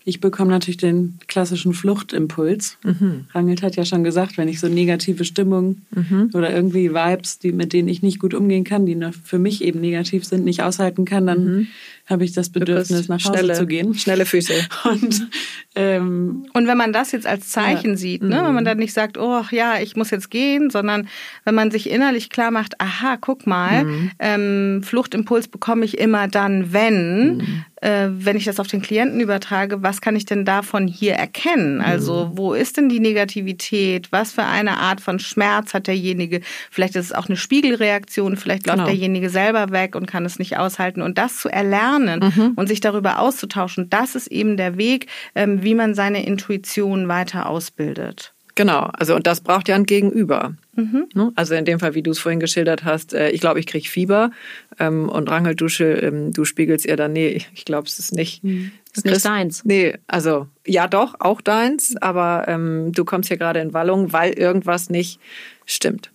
Ich 0.09 0.21
bekomme 0.21 0.49
natürlich 0.49 0.77
den 0.77 1.19
klassischen 1.27 1.71
Fluchtimpuls. 1.71 2.79
Mhm. 2.83 3.25
Rangelt 3.31 3.61
hat 3.61 3.75
ja 3.75 3.85
schon 3.85 4.03
gesagt, 4.03 4.39
wenn 4.39 4.47
ich 4.47 4.59
so 4.59 4.67
negative 4.67 5.23
Stimmung 5.23 5.83
mhm. 5.91 6.31
oder 6.33 6.51
irgendwie 6.51 6.89
Vibes, 6.89 7.37
die, 7.37 7.51
mit 7.51 7.73
denen 7.73 7.87
ich 7.87 8.01
nicht 8.01 8.17
gut 8.17 8.33
umgehen 8.33 8.63
kann, 8.63 8.87
die 8.87 8.99
für 9.23 9.37
mich 9.37 9.63
eben 9.63 9.79
negativ 9.79 10.25
sind, 10.25 10.45
nicht 10.45 10.63
aushalten 10.63 11.05
kann, 11.05 11.27
dann 11.27 11.45
mhm. 11.45 11.67
Habe 12.09 12.23
ich 12.23 12.33
das 12.33 12.49
Bedürfnis, 12.49 13.07
nach 13.07 13.19
Hause 13.19 13.37
schnelle, 13.37 13.53
zu 13.53 13.67
gehen. 13.67 13.93
Schnelle 13.93 14.25
Füße. 14.25 14.53
Und, 14.83 15.27
ähm, 15.75 16.47
und 16.53 16.67
wenn 16.67 16.77
man 16.77 16.91
das 16.91 17.11
jetzt 17.11 17.27
als 17.27 17.49
Zeichen 17.49 17.91
ja. 17.91 17.97
sieht, 17.97 18.23
ne? 18.23 18.37
wenn 18.37 18.53
man 18.53 18.63
mhm. 18.63 18.65
dann 18.65 18.77
nicht 18.77 18.93
sagt, 18.93 19.17
oh 19.17 19.43
ja, 19.51 19.79
ich 19.79 19.95
muss 19.95 20.09
jetzt 20.09 20.31
gehen, 20.31 20.69
sondern 20.69 21.07
wenn 21.45 21.53
man 21.53 21.69
sich 21.69 21.89
innerlich 21.89 22.29
klar 22.29 22.49
macht, 22.49 22.81
aha, 22.81 23.17
guck 23.21 23.45
mal, 23.45 23.85
mhm. 23.85 24.11
ähm, 24.19 24.83
Fluchtimpuls 24.83 25.47
bekomme 25.47 25.85
ich 25.85 25.99
immer 25.99 26.27
dann, 26.27 26.73
wenn, 26.73 27.37
mhm 27.37 27.65
äh, 27.81 28.07
wenn 28.09 28.35
ich 28.35 28.45
das 28.45 28.59
auf 28.59 28.67
den 28.67 28.81
Klienten 28.81 29.19
übertrage, 29.19 29.81
was 29.81 30.01
kann 30.01 30.15
ich 30.15 30.25
denn 30.25 30.45
davon 30.45 30.87
hier 30.87 31.13
erkennen? 31.13 31.81
Also 31.81 32.25
mhm. 32.25 32.37
wo 32.37 32.53
ist 32.53 32.77
denn 32.77 32.89
die 32.89 32.99
Negativität? 32.99 34.11
Was 34.11 34.31
für 34.31 34.43
eine 34.43 34.77
Art 34.77 35.01
von 35.01 35.19
Schmerz 35.19 35.73
hat 35.73 35.87
derjenige? 35.87 36.41
Vielleicht 36.71 36.95
ist 36.95 37.05
es 37.05 37.13
auch 37.13 37.27
eine 37.27 37.37
Spiegelreaktion, 37.37 38.37
vielleicht 38.37 38.67
läuft 38.67 38.79
genau. 38.79 38.89
derjenige 38.89 39.29
selber 39.29 39.71
weg 39.71 39.95
und 39.95 40.07
kann 40.07 40.25
es 40.25 40.39
nicht 40.39 40.57
aushalten. 40.57 41.01
Und 41.01 41.17
das 41.17 41.37
zu 41.37 41.49
erlernen 41.49 41.98
mhm. 42.05 42.53
und 42.55 42.67
sich 42.67 42.79
darüber 42.79 43.19
auszutauschen, 43.19 43.89
das 43.89 44.15
ist 44.15 44.27
eben 44.27 44.57
der 44.57 44.77
Weg, 44.77 45.07
ähm, 45.35 45.63
wie 45.63 45.75
man 45.75 45.95
seine 45.95 46.25
Intuition 46.25 47.07
weiter 47.07 47.47
ausbildet. 47.49 48.33
Genau, 48.59 48.89
also 48.91 49.15
und 49.15 49.25
das 49.25 49.39
braucht 49.39 49.69
ja 49.69 49.75
ein 49.75 49.85
Gegenüber. 49.85 50.53
Mhm. 50.75 51.07
Ne? 51.13 51.31
Also 51.35 51.55
in 51.55 51.63
dem 51.63 51.79
Fall, 51.79 51.95
wie 51.95 52.03
du 52.03 52.11
es 52.11 52.19
vorhin 52.19 52.41
geschildert 52.41 52.83
hast, 52.83 53.13
äh, 53.13 53.29
ich 53.29 53.39
glaube, 53.39 53.61
ich 53.61 53.65
kriege 53.65 53.87
Fieber 53.87 54.31
ähm, 54.79 55.07
und 55.07 55.29
Rangel, 55.29 55.55
du, 55.55 55.67
ähm, 55.79 56.33
du 56.33 56.43
spiegelst 56.43 56.85
ihr 56.85 56.97
dann, 56.97 57.13
nee, 57.13 57.41
ich 57.53 57.63
glaube, 57.63 57.87
es 57.87 57.99
ist 57.99 58.13
nicht. 58.13 58.43
Mhm. 58.43 58.71
Ist 58.93 59.05
nicht 59.05 59.23
deins. 59.23 59.63
Nee, 59.63 59.97
also 60.07 60.47
ja 60.67 60.89
doch, 60.89 61.15
auch 61.19 61.39
deins, 61.39 61.95
aber 62.01 62.49
ähm, 62.49 62.91
du 62.91 63.05
kommst 63.05 63.29
hier 63.29 63.37
gerade 63.37 63.61
in 63.61 63.73
Wallung, 63.73 64.11
weil 64.11 64.33
irgendwas 64.33 64.89
nicht 64.89 65.21
stimmt. 65.65 66.11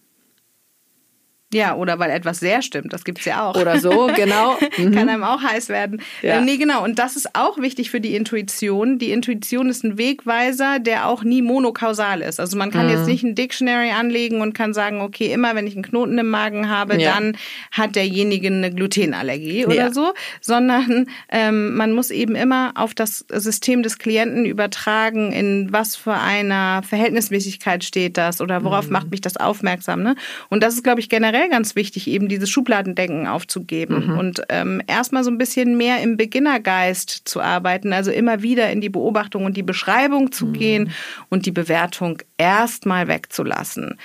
Ja, 1.55 1.77
oder 1.77 1.99
weil 1.99 2.11
etwas 2.11 2.41
sehr 2.41 2.63
stimmt, 2.63 2.93
das 2.93 3.05
gibt 3.05 3.21
es 3.21 3.25
ja 3.25 3.49
auch. 3.49 3.57
Oder 3.57 3.79
so, 3.79 4.11
genau. 4.15 4.59
Mhm. 4.77 4.93
Kann 4.93 5.09
einem 5.09 5.23
auch 5.23 5.43
heiß 5.43 5.69
werden. 5.69 6.03
Ja. 6.23 6.39
Ähm, 6.39 6.47
nee, 6.47 6.57
genau. 6.57 6.83
Und 6.83 6.99
das 6.99 7.17
ist 7.17 7.35
auch 7.35 7.59
wichtig 7.59 7.91
für 7.91 8.01
die 8.01 8.17
Intuition. 8.17 8.99
Die 8.99 9.13
Intuition 9.13 9.69
ist 9.69 9.85
ein 9.85 9.99
Wegweiser, 9.99 10.79
der 10.81 11.07
auch 11.07 11.23
nie 11.23 11.43
monokausal 11.43 12.21
ist. 12.23 12.41
Also 12.41 12.57
man 12.57 12.71
kann 12.71 12.87
mhm. 12.87 12.93
jetzt 12.93 13.07
nicht 13.07 13.23
ein 13.23 13.35
Dictionary 13.35 13.91
anlegen 13.91 14.41
und 14.41 14.53
kann 14.53 14.75
sagen, 14.75 15.01
okay, 15.01 15.33
immer 15.33 15.55
wenn 15.55 15.67
ich 15.67 15.75
einen 15.75 15.85
Knoten 15.85 16.19
im 16.19 16.29
Magen 16.29 16.69
habe, 16.71 17.01
ja. 17.01 17.13
dann 17.13 17.37
hat 17.71 17.95
derjenige 17.95 18.49
eine 18.49 18.73
Glutenallergie 18.73 19.67
oder 19.67 19.75
ja. 19.75 19.93
so, 19.93 20.13
sondern 20.41 21.07
ähm, 21.31 21.75
man 21.75 21.93
muss 21.93 22.11
eben 22.11 22.35
immer 22.35 22.73
auf 22.75 22.95
das 22.95 23.25
System 23.31 23.83
des 23.83 23.99
Klienten 23.99 24.45
übertragen, 24.45 25.33
in 25.33 25.73
was 25.73 25.95
für 25.95 26.15
einer 26.15 26.83
Verhältnismäßigkeit 26.83 27.85
steht 27.85 28.17
das 28.17 28.41
oder 28.41 28.65
worauf 28.65 28.87
mhm. 28.87 28.93
macht 28.93 29.11
mich 29.11 29.21
das 29.21 29.37
aufmerksam. 29.37 30.03
Ne? 30.03 30.17
Und 30.49 30.63
das 30.63 30.75
ist, 30.75 30.85
glaube 30.85 31.01
ich, 31.01 31.09
generell 31.09 31.44
generell 31.45 31.51
ganz 31.51 31.77
wichtig, 31.77 32.09
eben 32.09 32.29
dieses 32.29 32.51
Schubladendenken 32.51 33.27
aufzugeben 33.27 34.07
mhm. 34.07 34.19
und 34.19 34.43
ähm, 34.49 34.83
erstmal 34.87 35.25
so 35.25 35.31
ein 35.31 35.39
bisschen 35.39 35.77
mehr 35.77 36.03
im 36.03 36.17
Beginnergeist 36.17 37.23
zu 37.25 37.41
arbeiten, 37.41 37.93
also 37.93 38.11
immer 38.11 38.43
wieder 38.43 38.71
in 38.71 38.81
die 38.81 38.89
Beobachtung 38.89 39.45
und 39.45 39.57
die 39.57 39.63
Beschreibung 39.63 40.33
zu 40.33 40.47
mhm. 40.47 40.53
gehen 40.53 40.91
und 41.29 41.47
die 41.47 41.53
Bewertung 41.53 42.19
erstmal 42.39 43.09
wegzulassen 43.09 43.99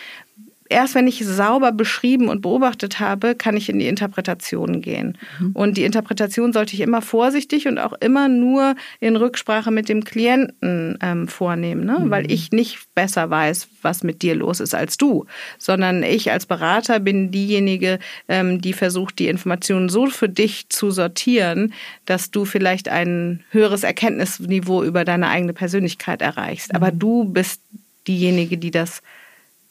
erst 0.70 0.96
wenn 0.96 1.08
ich 1.08 1.26
sauber 1.26 1.72
beschrieben 1.72 2.30
und 2.30 2.42
beobachtet 2.42 3.00
habe, 3.00 3.36
kann 3.36 3.58
ich 3.58 3.70
in 3.70 3.80
die 3.80 3.88
Interpretation 3.88 4.82
gehen. 4.82 5.18
Mhm. 5.40 5.52
Und 5.54 5.78
die 5.78 5.84
Interpretation 5.84 6.54
sollte 6.54 6.76
ich 6.76 6.82
immer 6.82 7.02
vorsichtig 7.02 7.68
und 7.68 7.80
auch 7.80 7.94
immer 8.00 8.30
nur 8.30 8.76
in 9.00 9.16
Rücksprache 9.16 9.72
mit 9.72 9.90
dem 9.90 10.04
Klienten 10.04 10.98
ähm, 11.02 11.28
vornehmen, 11.28 11.86
ne? 11.86 12.00
Mhm. 12.00 12.10
weil 12.12 12.32
ich 12.32 12.52
nicht 12.52 12.80
besser 12.94 13.30
weiß, 13.30 13.68
was 13.82 14.04
mit 14.04 14.22
dir 14.22 14.36
los 14.36 14.60
ist 14.60 14.76
als 14.76 14.98
du, 14.98 15.26
sondern 15.58 16.04
ich 16.04 16.32
als 16.32 16.46
Berater 16.46 17.00
bin 17.00 17.32
diejenige, 17.32 18.00
ähm, 18.28 18.62
die 18.62 18.74
versucht, 18.74 19.20
die 19.20 19.28
Informationen 19.28 19.90
so 19.90 20.06
für 20.06 20.30
dich 20.30 20.70
zu 20.70 20.92
sortieren, 20.92 21.74
dass 22.06 22.30
du 22.30 22.46
vielleicht 22.46 22.90
ein 22.90 23.44
höheres 23.50 23.84
Erkenntnisniveau 23.84 24.84
über 24.84 25.04
deine 25.04 25.30
eigene 25.30 25.54
Persönlichkeit 25.54 26.22
erreichst. 26.22 26.72
Mhm. 26.72 26.76
Aber 26.76 26.92
du 26.92 27.26
bist 27.26 27.62
diejenige, 28.08 28.58
die 28.58 28.72
das 28.72 29.02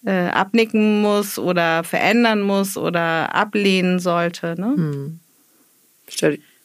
äh, 0.05 0.29
abnicken 0.29 1.03
muss 1.03 1.39
oder 1.39 1.85
verändern 1.85 2.43
muss 2.43 2.77
oder 2.77 3.35
ablehnen 3.35 3.99
sollte. 3.99 4.55
Ne? 4.59 4.75
Hm. 4.77 5.21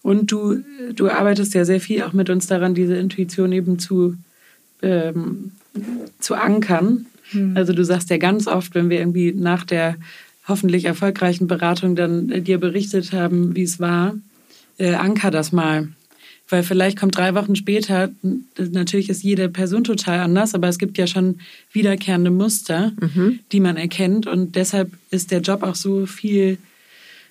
Und 0.01 0.31
du, 0.31 0.63
du 0.93 1.09
arbeitest 1.09 1.53
ja 1.53 1.65
sehr 1.65 1.79
viel 1.79 2.03
auch 2.03 2.13
mit 2.13 2.29
uns 2.29 2.47
daran, 2.47 2.75
diese 2.75 2.95
Intuition 2.95 3.51
eben 3.51 3.79
zu, 3.79 4.15
ähm, 4.81 5.51
zu 6.19 6.35
ankern. 6.35 7.05
Hm. 7.31 7.55
Also 7.55 7.73
du 7.73 7.83
sagst 7.83 8.09
ja 8.09 8.17
ganz 8.17 8.47
oft, 8.47 8.75
wenn 8.75 8.89
wir 8.89 8.99
irgendwie 8.99 9.33
nach 9.33 9.63
der 9.63 9.95
hoffentlich 10.47 10.85
erfolgreichen 10.85 11.47
Beratung 11.47 11.95
dann 11.95 12.29
äh, 12.29 12.41
dir 12.41 12.59
berichtet 12.59 13.13
haben, 13.13 13.55
wie 13.55 13.63
es 13.63 13.79
war, 13.79 14.15
äh, 14.77 14.93
anker 14.93 15.31
das 15.31 15.51
mal. 15.51 15.87
Weil 16.49 16.63
vielleicht 16.63 16.99
kommt 16.99 17.17
drei 17.17 17.35
Wochen 17.35 17.55
später, 17.55 18.09
natürlich 18.57 19.09
ist 19.09 19.23
jede 19.23 19.49
Person 19.49 19.83
total 19.83 20.19
anders, 20.19 20.53
aber 20.53 20.67
es 20.67 20.77
gibt 20.77 20.97
ja 20.97 21.07
schon 21.07 21.39
wiederkehrende 21.71 22.31
Muster, 22.31 22.91
mhm. 22.99 23.39
die 23.51 23.59
man 23.59 23.77
erkennt. 23.77 24.27
Und 24.27 24.55
deshalb 24.55 24.91
ist 25.09 25.31
der 25.31 25.41
Job 25.41 25.63
auch 25.63 25.75
so 25.75 26.05
viel, 26.05 26.57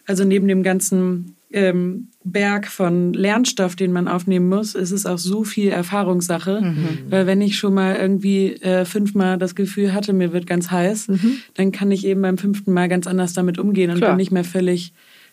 also 0.06 0.24
neben 0.24 0.48
dem 0.48 0.62
ganzen 0.62 1.36
ähm, 1.52 2.08
Berg 2.24 2.68
von 2.68 3.12
Lernstoff, 3.12 3.76
den 3.76 3.92
man 3.92 4.08
aufnehmen 4.08 4.48
muss, 4.48 4.74
ist 4.74 4.92
es 4.92 5.06
auch 5.06 5.18
so 5.18 5.44
viel 5.44 5.68
Erfahrungssache. 5.68 6.60
Mhm. 6.60 6.88
Weil 7.10 7.26
wenn 7.26 7.40
ich 7.40 7.58
schon 7.58 7.74
mal 7.74 7.96
irgendwie 7.96 8.54
äh, 8.54 8.84
fünfmal 8.84 9.38
das 9.38 9.54
Gefühl 9.54 9.92
hatte, 9.92 10.12
mir 10.12 10.32
wird 10.32 10.46
ganz 10.46 10.70
heiß, 10.70 11.08
mhm. 11.08 11.38
dann 11.54 11.72
kann 11.72 11.90
ich 11.90 12.06
eben 12.06 12.22
beim 12.22 12.38
fünften 12.38 12.72
Mal 12.72 12.88
ganz 12.88 13.06
anders 13.06 13.34
damit 13.34 13.58
umgehen 13.58 13.90
und 13.90 13.98
Klar. 13.98 14.10
bin 14.10 14.16
nicht 14.16 14.32
mehr 14.32 14.44
völlig 14.44 14.92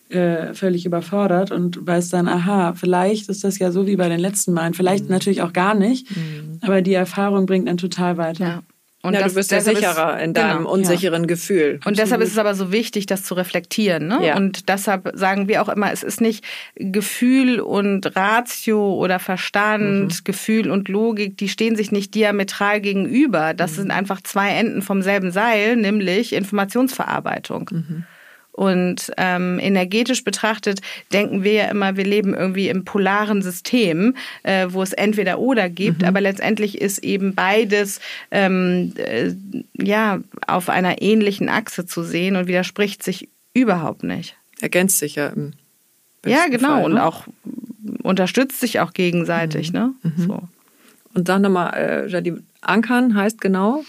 äh, 0.10 0.54
völlig 0.54 0.86
überfordert 0.86 1.52
und 1.52 1.86
weiß 1.86 2.10
dann, 2.10 2.28
aha, 2.28 2.74
vielleicht 2.74 3.30
ist 3.30 3.44
das 3.44 3.60
ja 3.60 3.72
so 3.72 3.88
wie 3.88 3.96
bei 3.96 4.10
den 4.10 4.20
letzten 4.20 4.54
Malen, 4.54 4.74
vielleicht 4.74 5.06
mhm. 5.06 5.12
natürlich 5.12 5.42
auch 5.42 5.54
gar 5.54 5.76
nicht, 5.76 6.10
mhm. 6.16 6.60
aber 6.62 6.82
die 6.82 6.94
Erfahrung 6.94 7.46
bringt 7.46 7.68
dann 7.68 7.78
total 7.78 8.18
weiter. 8.18 8.46
Ja. 8.46 8.64
Und 9.02 9.14
ja, 9.14 9.22
das, 9.22 9.32
du 9.32 9.40
bist 9.40 9.52
ja 9.52 9.62
sicherer 9.62 10.18
ist, 10.18 10.26
in 10.26 10.34
deinem 10.34 10.58
genau, 10.58 10.74
unsicheren 10.74 11.22
ja. 11.22 11.28
Gefühl. 11.28 11.76
Und 11.76 11.78
Absolut. 11.78 11.98
deshalb 12.00 12.22
ist 12.22 12.32
es 12.32 12.38
aber 12.38 12.54
so 12.54 12.74
wichtig, 12.74 13.06
das 13.06 13.24
zu 13.24 13.34
reflektieren. 13.34 14.08
Ne? 14.08 14.20
Ja. 14.22 14.36
Und 14.36 14.68
deshalb 14.68 15.12
sagen 15.14 15.48
wir 15.48 15.62
auch 15.62 15.70
immer, 15.70 15.94
es 15.94 16.04
ist 16.04 16.20
nicht 16.20 16.44
Gefühl 16.76 17.62
und 17.62 18.14
Ratio 18.18 18.96
oder 18.96 19.20
Verstand, 19.20 20.14
mhm. 20.14 20.24
Gefühl 20.26 20.70
und 20.70 20.90
Logik, 20.90 21.38
die 21.38 21.48
stehen 21.48 21.78
sich 21.78 21.94
nicht 21.94 22.14
diametral 22.14 22.82
gegenüber. 22.82 23.54
Das 23.54 23.72
mhm. 23.72 23.76
sind 23.76 23.92
einfach 23.92 24.20
zwei 24.22 24.50
Enden 24.50 24.82
vom 24.82 25.02
selben 25.02 25.32
Seil, 25.32 25.78
nämlich 25.78 26.34
Informationsverarbeitung. 26.34 27.70
Mhm. 27.72 28.04
Und 28.60 29.14
ähm, 29.16 29.58
energetisch 29.58 30.26
betrachtet 30.26 30.82
denken 31.14 31.46
wir 31.46 31.54
ja 31.54 31.66
immer, 31.68 31.96
wir 31.96 32.04
leben 32.04 32.34
irgendwie 32.34 32.68
im 32.68 32.84
polaren 32.84 33.42
System, 33.42 34.18
äh, 34.44 34.68
wo 34.72 34.84
es 34.84 34.92
entweder 34.92 35.40
oder 35.40 35.70
gibt, 35.70 36.02
mhm. 36.02 36.08
aber 36.10 36.20
letztendlich 36.20 36.82
ist 36.82 36.98
eben 36.98 37.36
beides 37.36 38.02
ähm, 38.32 38.92
äh, 38.98 39.32
ja 39.82 40.20
auf 40.46 40.68
einer 40.68 41.02
ähnlichen 41.02 41.48
Achse 41.48 41.86
zu 41.86 42.04
sehen 42.04 42.36
und 42.36 42.48
widerspricht 42.48 43.02
sich 43.02 43.30
überhaupt 43.54 44.04
nicht. 44.04 44.36
Ergänzt 44.60 45.00
sich 45.00 45.16
ja 45.16 45.28
im 45.28 45.54
Ja, 46.26 46.48
genau. 46.48 46.68
Fall, 46.68 46.80
ne? 46.80 46.86
Und 46.86 46.98
auch 46.98 47.28
unterstützt 48.04 48.60
sich 48.60 48.82
auch 48.82 48.92
gegenseitig. 48.92 49.72
Mhm. 49.72 49.80
Ne? 49.80 49.94
Mhm. 50.04 50.12
So. 50.18 50.42
Und 51.14 51.28
sag 51.30 51.40
nochmal, 51.40 52.10
äh, 52.14 52.34
Ankern 52.60 53.16
heißt 53.16 53.40
genau? 53.40 53.86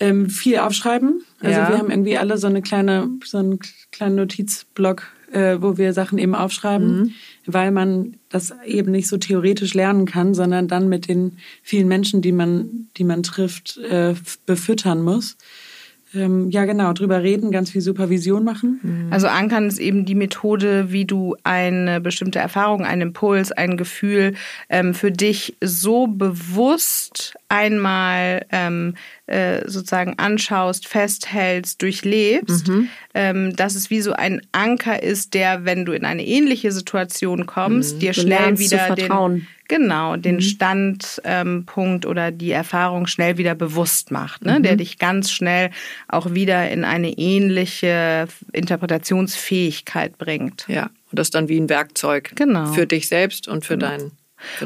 Ähm, 0.00 0.30
viel 0.30 0.58
aufschreiben. 0.58 1.22
Also 1.40 1.58
ja. 1.58 1.68
wir 1.68 1.78
haben 1.78 1.90
irgendwie 1.90 2.18
alle 2.18 2.38
so 2.38 2.46
eine 2.46 2.62
kleine, 2.62 3.08
so 3.24 3.38
einen 3.38 3.58
kleinen 3.90 4.16
Notizblock, 4.16 5.08
äh, 5.32 5.56
wo 5.60 5.76
wir 5.76 5.92
Sachen 5.92 6.18
eben 6.18 6.34
aufschreiben, 6.34 6.96
mhm. 6.96 7.10
weil 7.46 7.70
man 7.70 8.14
das 8.28 8.54
eben 8.64 8.92
nicht 8.92 9.08
so 9.08 9.16
theoretisch 9.16 9.74
lernen 9.74 10.06
kann, 10.06 10.34
sondern 10.34 10.68
dann 10.68 10.88
mit 10.88 11.08
den 11.08 11.38
vielen 11.62 11.88
Menschen, 11.88 12.22
die 12.22 12.32
man, 12.32 12.88
die 12.96 13.04
man 13.04 13.22
trifft, 13.22 13.78
äh, 13.78 14.14
befüttern 14.46 15.02
muss 15.02 15.36
ähm, 16.14 16.50
ja 16.50 16.64
genau, 16.64 16.92
drüber 16.92 17.22
reden, 17.22 17.50
ganz 17.50 17.70
viel 17.70 17.80
Supervision 17.80 18.44
machen. 18.44 18.80
Mhm. 18.82 19.12
Also 19.12 19.26
Ankern 19.28 19.66
ist 19.66 19.78
eben 19.78 20.04
die 20.04 20.14
Methode, 20.14 20.90
wie 20.90 21.04
du 21.04 21.36
eine 21.44 22.00
bestimmte 22.00 22.38
Erfahrung, 22.38 22.84
einen 22.84 23.02
Impuls, 23.02 23.52
ein 23.52 23.76
Gefühl 23.76 24.34
ähm, 24.68 24.94
für 24.94 25.10
dich 25.10 25.56
so 25.62 26.06
bewusst 26.06 27.34
einmal 27.48 28.44
ähm, 28.50 28.94
äh, 29.26 29.68
sozusagen 29.68 30.18
anschaust, 30.18 30.86
festhältst, 30.86 31.80
durchlebst, 31.82 32.68
mhm. 32.68 32.88
ähm, 33.14 33.56
dass 33.56 33.74
es 33.74 33.90
wie 33.90 34.00
so 34.00 34.12
ein 34.12 34.42
Anker 34.52 35.02
ist, 35.02 35.34
der, 35.34 35.64
wenn 35.64 35.84
du 35.84 35.92
in 35.92 36.04
eine 36.04 36.26
ähnliche 36.26 36.72
Situation 36.72 37.46
kommst, 37.46 37.96
mhm. 37.96 38.00
dir 38.00 38.12
schnell 38.12 38.58
wieder 38.58 38.94
den 38.94 39.46
Genau, 39.68 40.16
den 40.16 40.36
mhm. 40.36 40.40
Standpunkt 40.40 42.06
oder 42.06 42.30
die 42.30 42.52
Erfahrung 42.52 43.06
schnell 43.06 43.36
wieder 43.36 43.54
bewusst 43.54 44.10
macht, 44.10 44.42
ne? 44.42 44.58
Mhm. 44.58 44.62
der 44.62 44.76
dich 44.76 44.98
ganz 44.98 45.30
schnell 45.30 45.70
auch 46.08 46.32
wieder 46.32 46.70
in 46.70 46.84
eine 46.84 47.10
ähnliche 47.10 48.28
Interpretationsfähigkeit 48.52 50.16
bringt. 50.16 50.64
Ja, 50.68 50.84
und 51.10 51.18
das 51.18 51.28
dann 51.28 51.48
wie 51.48 51.60
ein 51.60 51.68
Werkzeug 51.68 52.32
genau. 52.34 52.72
für 52.72 52.86
dich 52.86 53.08
selbst 53.08 53.46
und 53.46 53.66
für 53.66 53.76
genau. 53.76 53.90
dein 53.90 54.10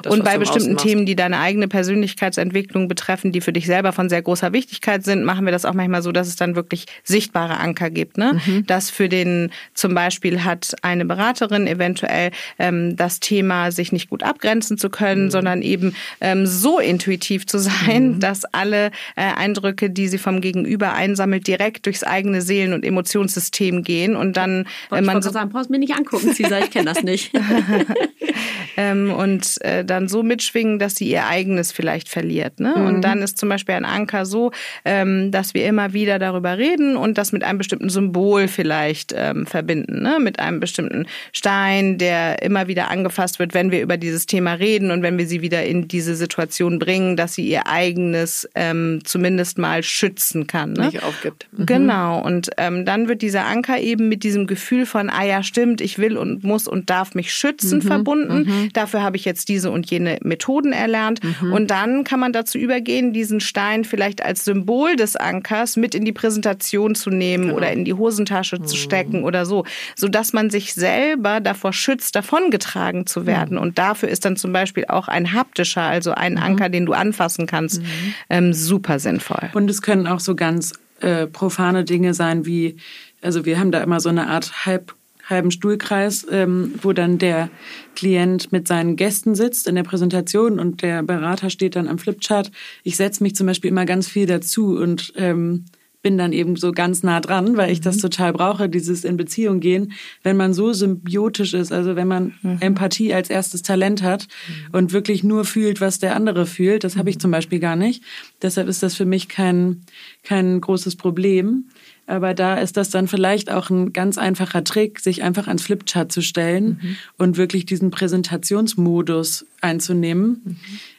das, 0.03 0.13
und 0.13 0.25
bei 0.25 0.39
bestimmten 0.39 0.77
Themen, 0.77 1.07
die 1.07 1.17
deine 1.17 1.39
eigene 1.39 1.69
Persönlichkeitsentwicklung 1.69 2.89
betreffen, 2.89 3.33
die 3.33 3.41
für 3.41 3.53
dich 3.53 3.67
selber 3.67 3.93
von 3.93 4.09
sehr 4.09 4.23
großer 4.23 4.53
Wichtigkeit 4.53 5.05
sind, 5.05 5.25
machen 5.25 5.45
wir 5.45 5.53
das 5.53 5.65
auch 5.65 5.75
manchmal 5.75 6.03
so, 6.03 6.13
dass 6.13 6.29
es 6.29 6.37
dann 6.37 6.57
wirklich 6.57 6.87
sichtbare 7.05 7.59
Anker 7.59 7.91
gibt. 7.91 8.19
Ne? 8.19 8.41
Mhm. 8.47 8.67
Das 8.67 8.91
für 8.91 9.09
den, 9.09 9.51
zum 9.75 9.95
Beispiel 9.95 10.45
hat 10.45 10.75
eine 10.83 11.05
Beraterin 11.05 11.67
eventuell 11.67 12.31
ähm, 12.59 12.97
das 12.97 13.21
Thema, 13.21 13.71
sich 13.71 13.93
nicht 13.93 14.11
gut 14.11 14.23
abgrenzen 14.23 14.79
zu 14.79 14.91
können, 14.91 15.25
mhm. 15.25 15.31
sondern 15.31 15.63
eben 15.63 15.95
ähm, 16.21 16.47
so 16.47 16.79
intuitiv 16.79 17.47
zu 17.47 17.59
sein, 17.59 18.15
mhm. 18.15 18.21
dass 18.21 18.45
alle 18.45 18.87
äh, 19.17 19.23
Eindrücke, 19.37 19.91
die 19.91 20.09
sie 20.09 20.19
vom 20.19 20.41
Gegenüber 20.41 20.93
einsammelt, 20.93 21.47
direkt 21.47 21.87
durchs 21.87 22.05
eigene 22.05 22.43
Seelen- 22.43 22.73
und 22.73 22.85
Emotionssystem 22.85 23.83
gehen 23.83 24.17
und 24.17 24.37
dann 24.37 24.67
äh, 24.91 25.01
man 25.01 25.23
so 25.23 25.31
sagen, 25.31 25.51
brauchst 25.51 25.71
mir 25.71 25.79
nicht 25.79 25.95
angucken, 25.95 26.35
Cesar, 26.35 26.61
ich 26.61 26.71
kenne 26.71 26.93
das 26.93 27.03
nicht. 27.03 27.33
ähm, 28.77 29.13
und 29.13 29.62
äh, 29.63 29.85
dann 29.85 30.09
so 30.09 30.23
mitschwingen, 30.23 30.79
dass 30.79 30.97
sie 30.97 31.09
ihr 31.09 31.27
eigenes 31.27 31.73
vielleicht 31.73 32.09
verliert. 32.09 32.61
Ne? 32.61 32.75
Mhm. 32.77 32.87
Und 32.87 33.01
dann 33.03 33.23
ist 33.23 33.39
zum 33.39 33.49
Beispiel 33.49 33.75
ein 33.75 33.85
Anker 33.85 34.27
so, 34.27 34.53
ähm, 34.85 35.31
dass 35.31 35.55
wir 35.55 35.65
immer 35.67 35.93
wieder 35.93 36.19
darüber 36.19 36.59
reden 36.59 36.97
und 36.97 37.19
das 37.19 37.33
mit 37.33 37.45
einem 37.45 37.59
bestimmten 37.59 37.89
Symbol 37.89 38.49
vielleicht 38.49 39.15
ähm, 39.17 39.47
verbinden, 39.47 40.03
ne? 40.03 40.19
mit 40.21 40.39
einem 40.41 40.61
bestimmten 40.61 41.07
Stein, 41.33 41.99
der 41.99 42.43
immer 42.43 42.67
wieder 42.67 42.91
angefasst 42.91 43.39
wird, 43.39 43.55
wenn 43.55 43.71
wir 43.71 43.83
über 43.83 43.97
dieses 43.97 44.27
Thema 44.27 44.55
reden 44.55 44.91
und 44.91 45.03
wenn 45.03 45.19
wir 45.19 45.27
sie 45.27 45.43
wieder 45.43 45.65
in 45.65 45.89
diese 45.89 46.15
Situation 46.15 46.79
bringen, 46.79 47.17
dass 47.17 47.35
sie 47.35 47.47
ihr 47.47 47.67
eigenes 47.67 48.49
ähm, 48.55 49.01
zumindest 49.05 49.59
mal 49.59 49.83
schützen 49.83 50.47
kann. 50.47 50.73
Ne? 50.73 50.87
Nicht 50.87 51.03
aufgibt. 51.03 51.49
Mhm. 51.53 51.67
Genau. 51.67 52.21
Und 52.21 52.51
ähm, 52.57 52.85
dann 52.85 53.09
wird 53.09 53.23
dieser 53.23 53.47
Anker 53.47 53.79
eben 53.79 54.09
mit 54.09 54.25
diesem 54.25 54.47
Gefühl 54.47 54.87
von, 54.87 55.11
ah 55.11 55.25
ja, 55.25 55.43
stimmt, 55.43 55.81
ich 55.81 55.99
will 55.99 56.17
und 56.17 56.45
muss 56.45 56.67
und 56.67 56.91
darf 56.91 57.15
mich 57.15 57.33
schützen 57.33 57.79
mhm. 57.79 57.83
verbunden. 57.83 58.39
Mhm. 58.47 58.73
Dafür 58.73 59.03
habe 59.03 59.17
ich 59.17 59.25
jetzt 59.25 59.49
diese 59.53 59.71
und 59.71 59.91
jene 59.91 60.19
Methoden 60.23 60.73
erlernt. 60.73 61.21
Mhm. 61.23 61.53
Und 61.53 61.71
dann 61.71 62.05
kann 62.05 62.19
man 62.19 62.33
dazu 62.33 62.57
übergehen, 62.57 63.13
diesen 63.13 63.41
Stein 63.41 63.85
vielleicht 63.85 64.25
als 64.25 64.45
Symbol 64.45 64.97
des 64.97 65.17
Ankers 65.17 65.77
mit 65.77 65.95
in 65.95 66.07
die 66.07 66.13
Präsentation 66.13 66.95
zu 66.95 67.11
nehmen 67.11 67.45
genau. 67.45 67.57
oder 67.57 67.71
in 67.71 67.85
die 67.85 67.93
Hosentasche 67.93 68.59
mhm. 68.59 68.67
zu 68.67 68.77
stecken 68.77 69.25
oder 69.25 69.45
so, 69.45 69.65
sodass 69.95 70.33
man 70.33 70.49
sich 70.49 70.73
selber 70.73 71.41
davor 71.41 71.75
schützt, 71.75 72.17
davongetragen 72.17 73.07
zu 73.07 73.27
werden. 73.27 73.57
Mhm. 73.57 73.63
Und 73.63 73.79
dafür 73.79 74.09
ist 74.09 74.25
dann 74.25 74.37
zum 74.37 74.53
Beispiel 74.53 74.87
auch 74.89 75.09
ein 75.09 75.35
haptischer, 75.35 75.83
also 75.83 76.13
ein 76.13 76.35
mhm. 76.35 76.43
Anker, 76.43 76.69
den 76.71 76.87
du 76.87 76.95
anfassen 76.95 77.47
kannst, 77.47 77.83
mhm. 77.83 77.87
ähm, 78.31 78.53
super 78.55 78.99
sinnvoll. 78.99 79.51
Und 79.53 79.69
es 79.69 79.83
können 79.83 80.07
auch 80.07 80.21
so 80.21 80.35
ganz 80.35 80.73
äh, 81.01 81.27
profane 81.27 81.85
Dinge 81.85 82.15
sein 82.15 82.47
wie, 82.47 82.77
also 83.21 83.45
wir 83.45 83.59
haben 83.59 83.71
da 83.71 83.83
immer 83.83 84.01
so 84.01 84.09
eine 84.09 84.29
Art 84.29 84.65
halb 84.65 84.95
halben 85.25 85.51
Stuhlkreis, 85.51 86.27
ähm, 86.31 86.75
wo 86.83 86.93
dann 86.93 87.19
der 87.19 87.51
Klient 87.95 88.53
mit 88.53 88.67
seinen 88.69 88.97
Gästen 88.97 89.35
sitzt 89.35 89.69
in 89.69 89.75
der 89.75 89.83
Präsentation 89.83 90.59
und 90.59 90.83
der 90.83 91.03
Berater 91.03 91.51
steht 91.51 91.77
dann 91.77 91.89
am 91.89 91.99
Flipchart. 91.99 92.51
Ich 92.83 92.97
setze 92.97 93.23
mich 93.23 93.35
zum 93.35 93.47
Beispiel 93.47 93.71
immer 93.71 93.87
ganz 93.87 94.09
viel 94.09 94.27
dazu 94.27 94.77
und 94.77 95.13
ähm, 95.17 95.65
bin 96.03 96.19
dann 96.19 96.33
eben 96.33 96.57
so 96.57 96.73
ganz 96.73 97.03
nah 97.03 97.21
dran, 97.21 97.57
weil 97.57 97.71
ich 97.71 97.81
das 97.81 97.97
mhm. 97.97 98.01
total 98.01 98.33
brauche, 98.33 98.69
dieses 98.69 99.05
in 99.05 99.17
Beziehung 99.17 99.61
gehen. 99.61 99.93
Wenn 100.23 100.37
man 100.37 100.53
so 100.53 100.73
symbiotisch 100.73 101.55
ist, 101.55 101.73
also 101.73 101.97
wenn 101.97 102.09
man 102.09 102.35
mhm. 102.43 102.59
Empathie 102.61 103.15
als 103.15 103.31
erstes 103.31 103.63
Talent 103.63 104.03
hat 104.03 104.27
mhm. 104.49 104.75
und 104.77 104.93
wirklich 104.93 105.23
nur 105.23 105.45
fühlt, 105.45 105.81
was 105.81 106.01
der 106.01 106.17
andere 106.17 106.45
fühlt, 106.45 106.85
das 106.85 106.97
habe 106.97 107.09
ich 107.09 107.17
mhm. 107.17 107.21
zum 107.21 107.31
Beispiel 107.31 107.61
gar 107.61 107.77
nicht. 107.77 108.03
Deshalb 108.43 108.69
ist 108.69 108.83
das 108.83 108.97
für 108.97 109.05
mich 109.05 109.29
kein, 109.29 109.83
kein 110.25 110.61
großes 110.61 110.97
Problem. 110.97 111.67
Aber 112.13 112.35
da 112.35 112.57
ist 112.57 112.77
das 112.77 112.91
dann 112.91 113.09
vielleicht 113.09 113.51
auch 113.51 113.71
ein 113.71 113.95
ganz 113.95 114.19
einfacher 114.19 114.63
Trick, 114.65 115.01
sich 115.01 115.23
einfach 115.23 115.49
ans 115.49 115.63
Flipchart 115.63 116.13
zu 116.13 116.21
stellen 116.21 116.79
mhm. 116.83 116.97
und 117.17 117.37
wirklich 117.39 117.65
diesen 117.65 117.91
Präsentationsmodus 117.91 119.47
einzunehmen. 119.63 120.43
Mhm. 120.45 120.57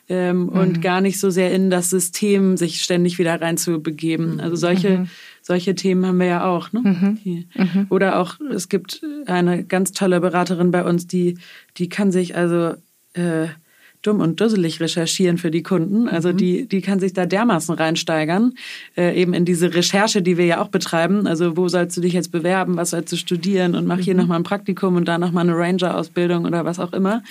Ähm, 0.09 0.49
und 0.49 0.77
mhm. 0.77 0.81
gar 0.81 1.01
nicht 1.01 1.19
so 1.19 1.29
sehr 1.29 1.51
in 1.51 1.69
das 1.69 1.89
System 1.89 2.57
sich 2.57 2.81
ständig 2.81 3.19
wieder 3.19 3.39
reinzubegeben. 3.39 4.39
Also 4.39 4.55
solche 4.55 4.99
mhm 4.99 5.09
solche 5.43 5.75
Themen 5.75 6.05
haben 6.05 6.19
wir 6.19 6.25
ja 6.25 6.45
auch. 6.45 6.71
Ne? 6.71 6.79
Mhm. 6.81 7.45
Mhm. 7.53 7.87
Oder 7.89 8.17
auch, 8.17 8.39
es 8.39 8.69
gibt 8.69 9.01
eine 9.25 9.65
ganz 9.65 9.91
tolle 9.91 10.21
Beraterin 10.21 10.71
bei 10.71 10.85
uns, 10.85 11.05
die, 11.05 11.37
die 11.77 11.89
kann 11.89 12.13
sich 12.13 12.37
also 12.37 12.75
äh, 13.13 13.47
dumm 14.03 14.19
und 14.19 14.39
dusselig 14.39 14.79
recherchieren 14.79 15.37
für 15.37 15.49
die 15.49 15.63
Kunden. 15.63 16.07
Also 16.07 16.29
mhm. 16.29 16.37
die, 16.37 16.67
die 16.67 16.81
kann 16.81 16.99
sich 16.99 17.13
da 17.13 17.25
dermaßen 17.25 17.73
reinsteigern, 17.73 18.53
äh, 18.95 19.19
eben 19.19 19.33
in 19.33 19.45
diese 19.45 19.73
Recherche, 19.73 20.21
die 20.21 20.37
wir 20.37 20.45
ja 20.45 20.61
auch 20.61 20.67
betreiben. 20.67 21.25
Also 21.25 21.57
wo 21.57 21.67
sollst 21.67 21.97
du 21.97 22.01
dich 22.01 22.13
jetzt 22.13 22.31
bewerben, 22.31 22.77
was 22.77 22.91
sollst 22.91 23.11
du 23.11 23.15
studieren 23.15 23.75
und 23.75 23.87
mach 23.87 23.99
hier 23.99 24.13
mhm. 24.13 24.21
nochmal 24.21 24.39
ein 24.39 24.43
Praktikum 24.43 24.95
und 24.95 25.07
da 25.07 25.17
nochmal 25.17 25.49
eine 25.49 25.57
Ranger-Ausbildung 25.57 26.45
oder 26.45 26.65
was 26.65 26.79
auch 26.79 26.93
immer. 26.93 27.23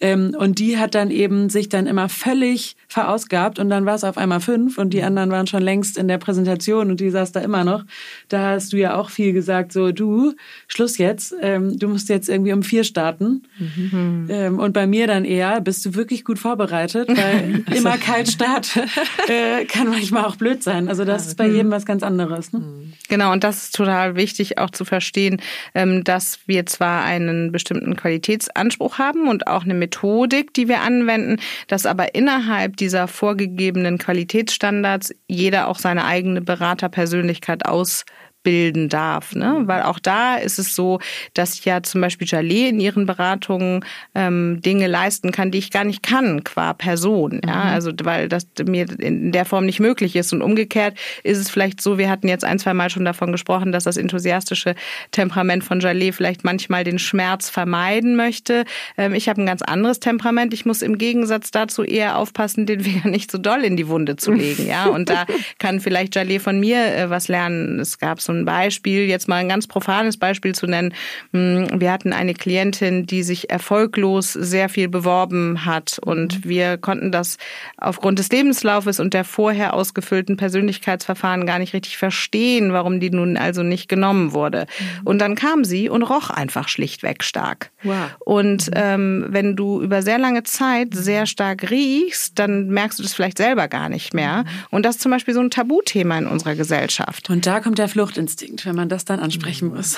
Ähm, 0.00 0.36
und 0.38 0.58
die 0.58 0.78
hat 0.78 0.94
dann 0.94 1.10
eben 1.10 1.48
sich 1.48 1.68
dann 1.68 1.86
immer 1.86 2.08
völlig 2.08 2.76
verausgabt 2.88 3.58
und 3.58 3.70
dann 3.70 3.86
war 3.86 3.94
es 3.94 4.04
auf 4.04 4.18
einmal 4.18 4.40
fünf 4.40 4.78
und 4.78 4.92
die 4.92 4.98
mhm. 4.98 5.04
anderen 5.04 5.30
waren 5.30 5.46
schon 5.46 5.62
längst 5.62 5.96
in 5.98 6.08
der 6.08 6.18
Präsentation 6.18 6.90
und 6.90 7.00
die 7.00 7.10
saß 7.10 7.32
da 7.32 7.40
immer 7.40 7.64
noch. 7.64 7.84
Da 8.28 8.50
hast 8.50 8.72
du 8.72 8.76
ja 8.76 8.96
auch 8.96 9.10
viel 9.10 9.32
gesagt, 9.32 9.72
so 9.72 9.92
du, 9.92 10.34
Schluss 10.68 10.98
jetzt, 10.98 11.34
ähm, 11.40 11.78
du 11.78 11.88
musst 11.88 12.08
jetzt 12.08 12.28
irgendwie 12.28 12.52
um 12.52 12.62
vier 12.62 12.84
starten. 12.84 13.42
Mhm. 13.58 14.26
Ähm, 14.28 14.58
und 14.58 14.72
bei 14.72 14.86
mir 14.86 15.06
dann 15.06 15.24
eher, 15.24 15.60
bist 15.60 15.84
du 15.86 15.94
wirklich 15.94 16.15
gut 16.24 16.38
vorbereitet, 16.38 17.08
weil 17.08 17.64
immer 17.74 17.98
Kaltstart 17.98 18.76
äh, 19.28 19.64
kann 19.64 19.88
manchmal 19.88 20.24
auch 20.24 20.36
blöd 20.36 20.62
sein. 20.62 20.88
Also 20.88 21.04
das 21.04 21.26
ist 21.26 21.36
bei 21.36 21.46
jedem 21.46 21.70
was 21.70 21.86
ganz 21.86 22.02
anderes. 22.02 22.52
Ne? 22.52 22.60
Mhm. 22.60 22.92
Genau, 23.08 23.32
und 23.32 23.44
das 23.44 23.64
ist 23.64 23.74
total 23.74 24.16
wichtig 24.16 24.58
auch 24.58 24.70
zu 24.70 24.84
verstehen, 24.84 25.40
ähm, 25.74 26.04
dass 26.04 26.40
wir 26.46 26.66
zwar 26.66 27.04
einen 27.04 27.52
bestimmten 27.52 27.96
Qualitätsanspruch 27.96 28.98
haben 28.98 29.28
und 29.28 29.46
auch 29.46 29.64
eine 29.64 29.74
Methodik, 29.74 30.54
die 30.54 30.68
wir 30.68 30.80
anwenden, 30.80 31.40
dass 31.68 31.86
aber 31.86 32.14
innerhalb 32.14 32.76
dieser 32.76 33.08
vorgegebenen 33.08 33.98
Qualitätsstandards 33.98 35.14
jeder 35.28 35.68
auch 35.68 35.78
seine 35.78 36.04
eigene 36.04 36.40
Beraterpersönlichkeit 36.40 37.66
aus 37.66 38.04
bilden 38.46 38.88
darf. 38.88 39.34
Ne? 39.34 39.62
Weil 39.64 39.82
auch 39.82 39.98
da 39.98 40.36
ist 40.36 40.60
es 40.60 40.76
so, 40.76 41.00
dass 41.34 41.64
ja 41.64 41.82
zum 41.82 42.00
Beispiel 42.00 42.28
Jalé 42.28 42.68
in 42.68 42.78
ihren 42.78 43.04
Beratungen 43.04 43.84
ähm, 44.14 44.60
Dinge 44.64 44.86
leisten 44.86 45.32
kann, 45.32 45.50
die 45.50 45.58
ich 45.58 45.72
gar 45.72 45.82
nicht 45.82 46.04
kann 46.04 46.44
qua 46.44 46.72
Person. 46.72 47.40
Ja? 47.44 47.64
Mhm. 47.64 47.70
Also 47.70 47.90
weil 48.04 48.28
das 48.28 48.46
mir 48.64 48.86
in 49.00 49.32
der 49.32 49.46
Form 49.46 49.66
nicht 49.66 49.80
möglich 49.80 50.14
ist. 50.14 50.32
Und 50.32 50.42
umgekehrt 50.42 50.96
ist 51.24 51.38
es 51.38 51.50
vielleicht 51.50 51.80
so, 51.80 51.98
wir 51.98 52.08
hatten 52.08 52.28
jetzt 52.28 52.44
ein, 52.44 52.60
zwei 52.60 52.72
Mal 52.72 52.88
schon 52.88 53.04
davon 53.04 53.32
gesprochen, 53.32 53.72
dass 53.72 53.82
das 53.82 53.96
enthusiastische 53.96 54.76
Temperament 55.10 55.64
von 55.64 55.80
Jalé 55.80 56.12
vielleicht 56.12 56.44
manchmal 56.44 56.84
den 56.84 57.00
Schmerz 57.00 57.50
vermeiden 57.50 58.14
möchte. 58.14 58.64
Ähm, 58.96 59.12
ich 59.12 59.28
habe 59.28 59.42
ein 59.42 59.46
ganz 59.46 59.62
anderes 59.62 59.98
Temperament. 59.98 60.54
Ich 60.54 60.64
muss 60.64 60.82
im 60.82 60.98
Gegensatz 60.98 61.50
dazu 61.50 61.82
eher 61.82 62.16
aufpassen, 62.16 62.64
den 62.64 62.78
Finger 62.84 63.08
nicht 63.08 63.32
so 63.32 63.38
doll 63.38 63.64
in 63.64 63.76
die 63.76 63.88
Wunde 63.88 64.14
zu 64.14 64.30
legen. 64.30 64.68
Ja? 64.68 64.86
Und 64.86 65.08
da 65.08 65.26
kann 65.58 65.80
vielleicht 65.80 66.14
Jalé 66.14 66.38
von 66.38 66.60
mir 66.60 66.94
äh, 66.94 67.10
was 67.10 67.26
lernen. 67.26 67.80
Es 67.80 67.98
gab 67.98 68.20
so 68.20 68.35
ein 68.40 68.44
Beispiel, 68.44 69.06
jetzt 69.06 69.28
mal 69.28 69.36
ein 69.36 69.48
ganz 69.48 69.66
profanes 69.66 70.16
Beispiel 70.16 70.54
zu 70.54 70.66
nennen. 70.66 70.94
Hm, 71.32 71.68
wir 71.80 71.92
hatten 71.92 72.12
eine 72.12 72.34
Klientin, 72.34 73.06
die 73.06 73.22
sich 73.22 73.50
erfolglos 73.50 74.32
sehr 74.32 74.68
viel 74.68 74.88
beworben 74.88 75.64
hat 75.64 75.98
und 76.04 76.44
mhm. 76.44 76.48
wir 76.48 76.78
konnten 76.78 77.12
das 77.12 77.36
aufgrund 77.76 78.18
des 78.18 78.28
Lebenslaufes 78.30 79.00
und 79.00 79.14
der 79.14 79.24
vorher 79.24 79.74
ausgefüllten 79.74 80.36
Persönlichkeitsverfahren 80.36 81.46
gar 81.46 81.58
nicht 81.58 81.74
richtig 81.74 81.96
verstehen, 81.96 82.72
warum 82.72 83.00
die 83.00 83.10
nun 83.10 83.36
also 83.36 83.62
nicht 83.62 83.88
genommen 83.88 84.32
wurde. 84.32 84.66
Mhm. 84.78 85.06
Und 85.06 85.18
dann 85.18 85.34
kam 85.34 85.64
sie 85.64 85.88
und 85.88 86.02
roch 86.02 86.30
einfach 86.30 86.68
schlichtweg 86.68 87.22
stark. 87.22 87.70
Wow. 87.82 88.10
Und 88.20 88.66
mhm. 88.68 88.72
ähm, 88.74 89.26
wenn 89.28 89.56
du 89.56 89.80
über 89.80 90.02
sehr 90.02 90.18
lange 90.18 90.42
Zeit 90.42 90.94
sehr 90.94 91.26
stark 91.26 91.70
riechst, 91.70 92.38
dann 92.38 92.68
merkst 92.68 92.98
du 92.98 93.02
das 93.02 93.14
vielleicht 93.14 93.38
selber 93.38 93.68
gar 93.68 93.88
nicht 93.88 94.14
mehr. 94.14 94.44
Und 94.70 94.84
das 94.84 94.96
ist 94.96 95.02
zum 95.02 95.10
Beispiel 95.10 95.34
so 95.34 95.40
ein 95.40 95.50
Tabuthema 95.50 96.18
in 96.18 96.26
unserer 96.26 96.54
Gesellschaft. 96.54 97.30
Und 97.30 97.46
da 97.46 97.60
kommt 97.60 97.78
der 97.78 97.88
Flucht 97.88 98.15
Instinkt, 98.16 98.66
wenn 98.66 98.74
man 98.74 98.88
das 98.88 99.04
dann 99.04 99.20
ansprechen 99.20 99.68
muss. 99.68 99.96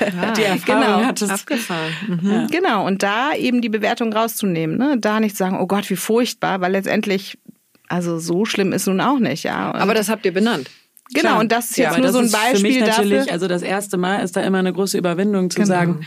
Ja, 0.00 0.30
die 0.36 0.42
Erfahrung 0.42 0.82
genau. 0.82 1.04
hat 1.04 1.22
es 1.22 1.30
abgefahren. 1.30 1.92
Mhm. 2.06 2.30
Ja. 2.30 2.46
Genau, 2.46 2.86
und 2.86 3.02
da 3.02 3.34
eben 3.34 3.60
die 3.60 3.68
Bewertung 3.68 4.12
rauszunehmen. 4.12 4.76
Ne? 4.76 4.96
Da 4.98 5.20
nicht 5.20 5.36
zu 5.36 5.44
sagen, 5.44 5.58
oh 5.60 5.66
Gott, 5.66 5.88
wie 5.90 5.96
furchtbar, 5.96 6.60
weil 6.60 6.72
letztendlich, 6.72 7.38
also 7.88 8.18
so 8.18 8.44
schlimm 8.44 8.72
ist 8.72 8.86
nun 8.86 9.00
auch 9.00 9.18
nicht. 9.18 9.44
Ja. 9.44 9.70
Und 9.70 9.80
Aber 9.80 9.94
das 9.94 10.08
habt 10.08 10.24
ihr 10.26 10.32
benannt. 10.32 10.70
Genau, 11.12 11.30
Klar. 11.30 11.40
und 11.40 11.52
das 11.52 11.70
ist 11.70 11.76
jetzt 11.76 11.94
ja, 11.94 12.00
nur 12.00 12.12
so 12.12 12.18
ein 12.18 12.30
Beispiel 12.30 12.56
für 12.56 12.62
mich 12.62 12.80
natürlich, 12.80 13.18
dafür. 13.18 13.32
Also 13.32 13.48
das 13.48 13.62
erste 13.62 13.96
Mal 13.96 14.18
ist 14.24 14.36
da 14.36 14.40
immer 14.40 14.58
eine 14.58 14.72
große 14.72 14.98
Überwindung 14.98 15.50
zu 15.50 15.56
genau. 15.56 15.68
sagen, 15.68 16.06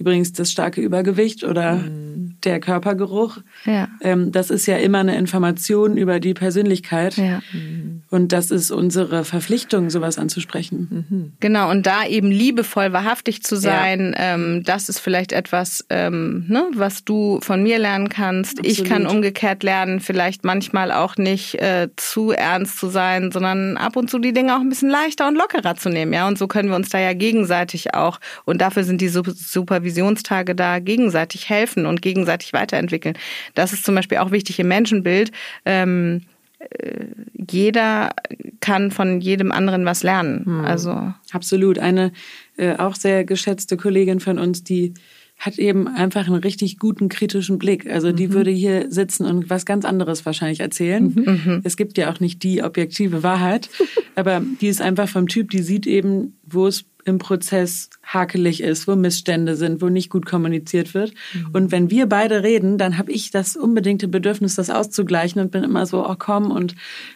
Übrigens 0.00 0.32
das 0.32 0.50
starke 0.50 0.80
Übergewicht 0.80 1.44
oder 1.44 1.74
mhm. 1.74 2.36
der 2.42 2.58
Körpergeruch. 2.58 3.36
Ja. 3.66 3.86
Ähm, 4.00 4.32
das 4.32 4.48
ist 4.48 4.64
ja 4.64 4.78
immer 4.78 5.00
eine 5.00 5.14
Information 5.18 5.98
über 5.98 6.20
die 6.20 6.32
Persönlichkeit. 6.32 7.18
Ja. 7.18 7.42
Mhm. 7.52 8.00
Und 8.08 8.32
das 8.32 8.50
ist 8.50 8.70
unsere 8.70 9.24
Verpflichtung, 9.24 9.90
sowas 9.90 10.16
anzusprechen. 10.16 11.06
Mhm. 11.10 11.32
Genau, 11.40 11.70
und 11.70 11.84
da 11.84 12.06
eben 12.06 12.30
liebevoll, 12.30 12.94
wahrhaftig 12.94 13.42
zu 13.42 13.56
sein, 13.56 14.14
ja. 14.16 14.34
ähm, 14.34 14.62
das 14.64 14.88
ist 14.88 15.00
vielleicht 15.00 15.32
etwas, 15.32 15.84
ähm, 15.90 16.46
ne, 16.48 16.64
was 16.72 17.04
du 17.04 17.38
von 17.42 17.62
mir 17.62 17.78
lernen 17.78 18.08
kannst. 18.08 18.58
Absolut. 18.58 18.78
Ich 18.78 18.84
kann 18.84 19.06
umgekehrt 19.06 19.62
lernen, 19.62 20.00
vielleicht 20.00 20.46
manchmal 20.46 20.92
auch 20.92 21.18
nicht 21.18 21.56
äh, 21.56 21.88
zu 21.96 22.30
ernst 22.30 22.78
zu 22.78 22.88
sein, 22.88 23.32
sondern 23.32 23.76
ab 23.76 23.96
und 23.96 24.08
zu 24.08 24.18
die 24.18 24.32
Dinge 24.32 24.56
auch 24.56 24.60
ein 24.60 24.70
bisschen 24.70 24.88
leichter 24.88 25.28
und 25.28 25.34
lockerer 25.34 25.76
zu 25.76 25.90
nehmen. 25.90 26.14
Ja, 26.14 26.26
und 26.26 26.38
so 26.38 26.48
können 26.48 26.70
wir 26.70 26.76
uns 26.76 26.88
da 26.88 26.98
ja 26.98 27.12
gegenseitig 27.12 27.92
auch, 27.92 28.18
und 28.46 28.62
dafür 28.62 28.84
sind 28.84 29.02
die 29.02 29.08
Supervisionen 29.08 29.89
Visionstage 29.90 30.54
da 30.54 30.78
gegenseitig 30.78 31.48
helfen 31.48 31.86
und 31.86 32.02
gegenseitig 32.02 32.52
weiterentwickeln. 32.52 33.16
Das 33.54 33.72
ist 33.72 33.84
zum 33.84 33.94
Beispiel 33.94 34.18
auch 34.18 34.30
wichtig 34.30 34.58
im 34.60 34.68
Menschenbild. 34.68 35.32
Ähm, 35.64 36.22
äh, 36.58 37.06
jeder 37.50 38.10
kann 38.60 38.90
von 38.90 39.20
jedem 39.20 39.50
anderen 39.50 39.84
was 39.84 40.02
lernen. 40.02 40.44
Hm. 40.44 40.64
Also 40.64 41.12
absolut. 41.32 41.78
Eine 41.78 42.12
äh, 42.56 42.76
auch 42.76 42.94
sehr 42.94 43.24
geschätzte 43.24 43.76
Kollegin 43.76 44.20
von 44.20 44.38
uns, 44.38 44.62
die 44.62 44.94
hat 45.40 45.58
eben 45.58 45.88
einfach 45.88 46.26
einen 46.26 46.36
richtig 46.36 46.78
guten 46.78 47.08
kritischen 47.08 47.58
Blick. 47.58 47.90
Also 47.90 48.12
die 48.12 48.28
mhm. 48.28 48.32
würde 48.34 48.50
hier 48.50 48.92
sitzen 48.92 49.24
und 49.24 49.48
was 49.48 49.64
ganz 49.64 49.86
anderes 49.86 50.26
wahrscheinlich 50.26 50.60
erzählen. 50.60 51.14
Mhm. 51.16 51.24
mhm. 51.24 51.60
Es 51.64 51.78
gibt 51.78 51.96
ja 51.96 52.12
auch 52.12 52.20
nicht 52.20 52.42
die 52.42 52.62
objektive 52.62 53.22
Wahrheit, 53.22 53.70
aber 54.14 54.42
die 54.60 54.68
ist 54.68 54.82
einfach 54.82 55.08
vom 55.08 55.28
Typ, 55.28 55.50
die 55.50 55.62
sieht 55.62 55.86
eben, 55.86 56.34
wo 56.44 56.66
es 56.66 56.84
im 57.06 57.16
Prozess 57.16 57.88
hakelig 58.12 58.60
ist, 58.60 58.88
wo 58.88 58.96
Missstände 58.96 59.54
sind, 59.54 59.80
wo 59.80 59.88
nicht 59.88 60.10
gut 60.10 60.26
kommuniziert 60.26 60.94
wird. 60.94 61.12
Mhm. 61.32 61.50
Und 61.52 61.72
wenn 61.72 61.90
wir 61.90 62.06
beide 62.06 62.42
reden, 62.42 62.76
dann 62.76 62.98
habe 62.98 63.12
ich 63.12 63.30
das 63.30 63.56
unbedingte 63.56 64.08
Bedürfnis, 64.08 64.56
das 64.56 64.68
auszugleichen 64.68 65.40
und 65.40 65.52
bin 65.52 65.62
immer 65.62 65.86
so, 65.86 66.04
oh 66.06 66.16
komm 66.18 66.50
und 66.50 66.74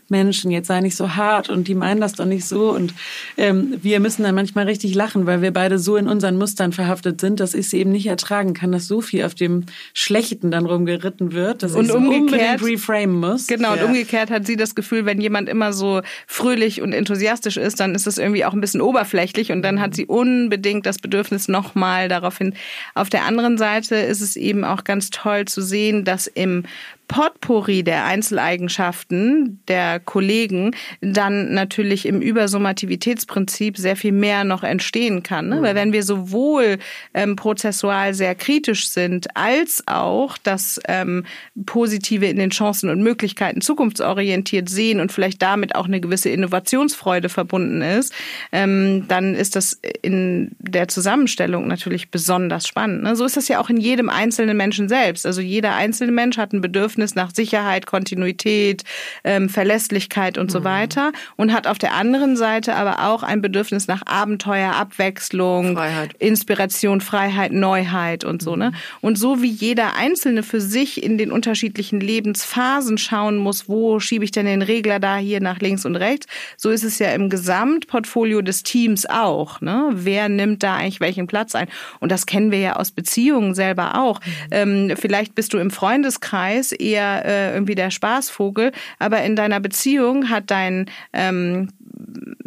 Menschen, 0.09 0.53
jetzt 0.53 0.69
sei 0.69 0.81
nicht 0.81 0.97
so 0.97 1.17
hart 1.17 1.51
und 1.51 1.67
die 1.67 1.75
meinen 1.75 2.01
das 2.01 2.13
doch 2.13 2.27
nicht 2.27 2.47
so. 2.47 2.71
Und 2.71 2.95
ähm, 3.37 3.75
wir 3.83 3.99
müssen 3.99 4.23
dann 4.23 4.37
manchmal 4.37 4.67
richtig 4.67 4.95
lachen, 4.95 5.27
weil 5.27 5.43
wir 5.43 5.53
beide 5.53 5.79
so 5.81 5.97
in 5.97 6.07
unseren 6.07 6.39
Mustern 6.39 6.73
verhaftet 6.73 7.21
sind, 7.21 7.41
dass 7.41 7.55
ich 7.55 7.69
sie 7.69 7.79
eben 7.79 7.91
nicht 7.91 8.07
ertragen 8.07 8.55
kann, 8.55 8.71
dass 8.71 8.87
so 8.87 9.01
viel 9.01 9.25
auf 9.25 9.35
dem 9.35 9.65
Schlechten 9.95 10.53
dann 10.53 10.67
rumgeritten 10.67 11.33
wird, 11.33 11.65
dass 11.65 11.75
und 11.75 11.87
ich 11.87 11.93
umgekehrt, 11.93 12.23
unbedingt 12.23 12.63
reframen 12.63 13.19
muss. 13.19 13.49
Genau, 13.49 13.75
ja. 13.75 13.83
und 13.83 13.89
umgekehrt 13.89 14.31
hat 14.31 14.47
sie 14.47 14.57
das 14.57 14.77
Gefühl, 14.77 15.07
wenn 15.07 15.21
jemand 15.21 15.49
immer 15.49 15.73
so 15.73 16.03
fröhlich 16.29 16.83
und 16.83 16.93
enthusiastisch 16.93 17.57
ist, 17.57 17.81
dann 17.81 17.97
ist 17.97 18.07
das 18.07 18.19
irgendwie 18.19 18.45
auch 18.45 18.53
ein 18.53 18.61
bisschen 18.61 18.81
oberflächlich 18.81 19.51
und 19.51 19.63
dann 19.63 19.81
hat 19.81 19.95
sie 19.95 20.07
unbedingt 20.07 20.84
das 20.87 20.99
Bedürfnis 20.99 21.49
nochmal 21.49 22.09
darauf 22.09 22.39
hin. 22.39 22.55
Auf 22.95 23.11
der 23.11 23.25
anderen 23.25 23.59
Seite 23.59 23.97
ist 23.97 24.21
es 24.21 24.37
eben 24.37 24.65
auch 24.65 24.85
ganz 24.85 25.11
toll 25.11 25.47
zu 25.47 25.63
sehen, 25.63 26.05
dass 26.05 26.27
im 26.27 26.65
Potpourri 27.09 27.83
der 27.83 28.07
Einzeleigenschaften 28.07 29.61
der 29.69 30.01
Kollegen 30.01 30.75
dann 31.01 31.53
natürlich 31.53 32.07
im 32.07 32.21
Übersummativitätsprinzip 32.21 33.77
sehr 33.77 33.97
viel 33.97 34.13
mehr 34.13 34.45
noch 34.45 34.63
entstehen 34.63 35.23
kann. 35.23 35.49
Ne? 35.49 35.63
Weil 35.63 35.75
wenn 35.75 35.93
wir 35.93 36.03
sowohl 36.03 36.79
ähm, 37.13 37.37
prozessual 37.37 38.15
sehr 38.15 38.35
kritisch 38.35 38.89
sind, 38.89 39.37
als 39.37 39.85
auch 39.87 40.39
das 40.39 40.81
ähm, 40.89 41.25
Positive 41.67 42.27
in 42.27 42.39
den 42.39 42.51
Chancen 42.51 42.89
und 42.89 43.03
Möglichkeiten 43.03 43.61
zukunftsorientiert 43.61 44.69
sehen 44.69 45.01
und 45.01 45.13
vielleicht 45.13 45.43
damit 45.43 45.75
auch 45.75 45.87
eine 45.87 46.01
gewisse 46.01 46.31
Innovationsfreude 46.31 47.29
verbunden 47.29 47.83
ist, 47.83 48.15
ähm, 48.51 49.07
dann 49.09 49.35
ist 49.35 49.57
das 49.57 49.79
in 50.03 50.53
der 50.75 50.89
Zusammenstellung 50.89 51.67
natürlich 51.67 52.11
besonders 52.11 52.67
spannend. 52.67 53.03
Ne? 53.03 53.17
So 53.17 53.25
ist 53.25 53.37
das 53.37 53.49
ja 53.49 53.61
auch 53.61 53.71
in 53.71 53.77
jedem 53.77 54.09
einzelnen 54.09 54.57
Menschen 54.57 54.89
selbst. 54.89 55.27
Also 55.27 55.41
jeder 55.41 55.75
einzelne 55.75 56.13
Mensch 56.13 56.37
hat 56.37 56.53
ein 56.53 56.61
Bedürfnis 56.61 57.15
nach 57.15 57.35
Sicherheit, 57.35 57.87
Kontinuität, 57.87 58.85
ähm, 59.23 59.49
Verlässlichkeit 59.49 60.39
und 60.39 60.47
mhm. 60.47 60.51
so 60.51 60.65
weiter 60.65 61.13
und 61.37 61.53
hat 61.53 61.67
auf 61.67 61.79
der 61.79 61.95
anderen 61.95 62.37
Seite 62.37 62.75
aber 62.75 63.09
auch 63.09 63.23
ein 63.23 63.41
Bedürfnis 63.41 63.87
nach 63.87 64.03
Abenteuer, 64.07 64.75
Abwechslung, 64.75 65.77
Freiheit. 65.77 66.15
Inspiration, 66.19 67.01
Freiheit, 67.01 67.53
Neuheit 67.53 68.25
und 68.25 68.43
so. 68.43 68.57
Ne? 68.57 68.71
Mhm. 68.71 68.75
Und 69.01 69.19
so 69.19 69.43
wie 69.43 69.51
jeder 69.51 69.97
Einzelne 69.97 70.43
für 70.43 70.61
sich 70.61 71.03
in 71.03 71.19
den 71.19 71.31
unterschiedlichen 71.31 72.01
Lebensphasen 72.01 72.99
schauen 72.99 73.37
muss, 73.37 73.69
wo 73.69 74.01
schiebe 74.01 74.25
ich 74.25 74.31
denn 74.31 74.47
den 74.47 74.63
Regler 74.63 75.01
da 75.01 75.17
hier 75.17 75.41
nach 75.41 75.61
links 75.61 75.85
und 75.85 75.97
rechts, 75.97 76.27
so 76.57 76.71
ist 76.71 76.85
es 76.85 76.99
ja 76.99 77.13
im 77.13 77.31
Gesamtportfolio 77.31 78.43
des 78.43 78.63
Teams 78.63 79.07
auch. 79.07 79.61
Ne? 79.61 79.91
Wer 79.93 80.29
nimmt 80.29 80.54
da 80.63 80.77
eigentlich 80.77 81.01
welchen 81.01 81.27
Platz 81.27 81.55
ein? 81.55 81.69
Und 82.01 82.13
das 82.13 82.27
kennen 82.27 82.51
wir 82.51 82.59
ja 82.59 82.77
aus 82.77 82.91
Beziehungen 82.91 83.55
selber 83.55 84.01
auch. 84.01 84.21
Mhm. 84.21 84.33
Ähm, 84.51 84.97
vielleicht 84.97 85.35
bist 85.35 85.53
du 85.53 85.59
im 85.59 85.71
Freundeskreis 85.71 86.73
eher 86.73 87.25
äh, 87.25 87.55
irgendwie 87.55 87.75
der 87.75 87.91
Spaßvogel, 87.91 88.73
aber 88.99 89.23
in 89.23 89.37
deiner 89.37 89.61
Beziehung 89.61 90.31
hat 90.31 90.51
dein 90.51 90.87
ähm, 91.13 91.69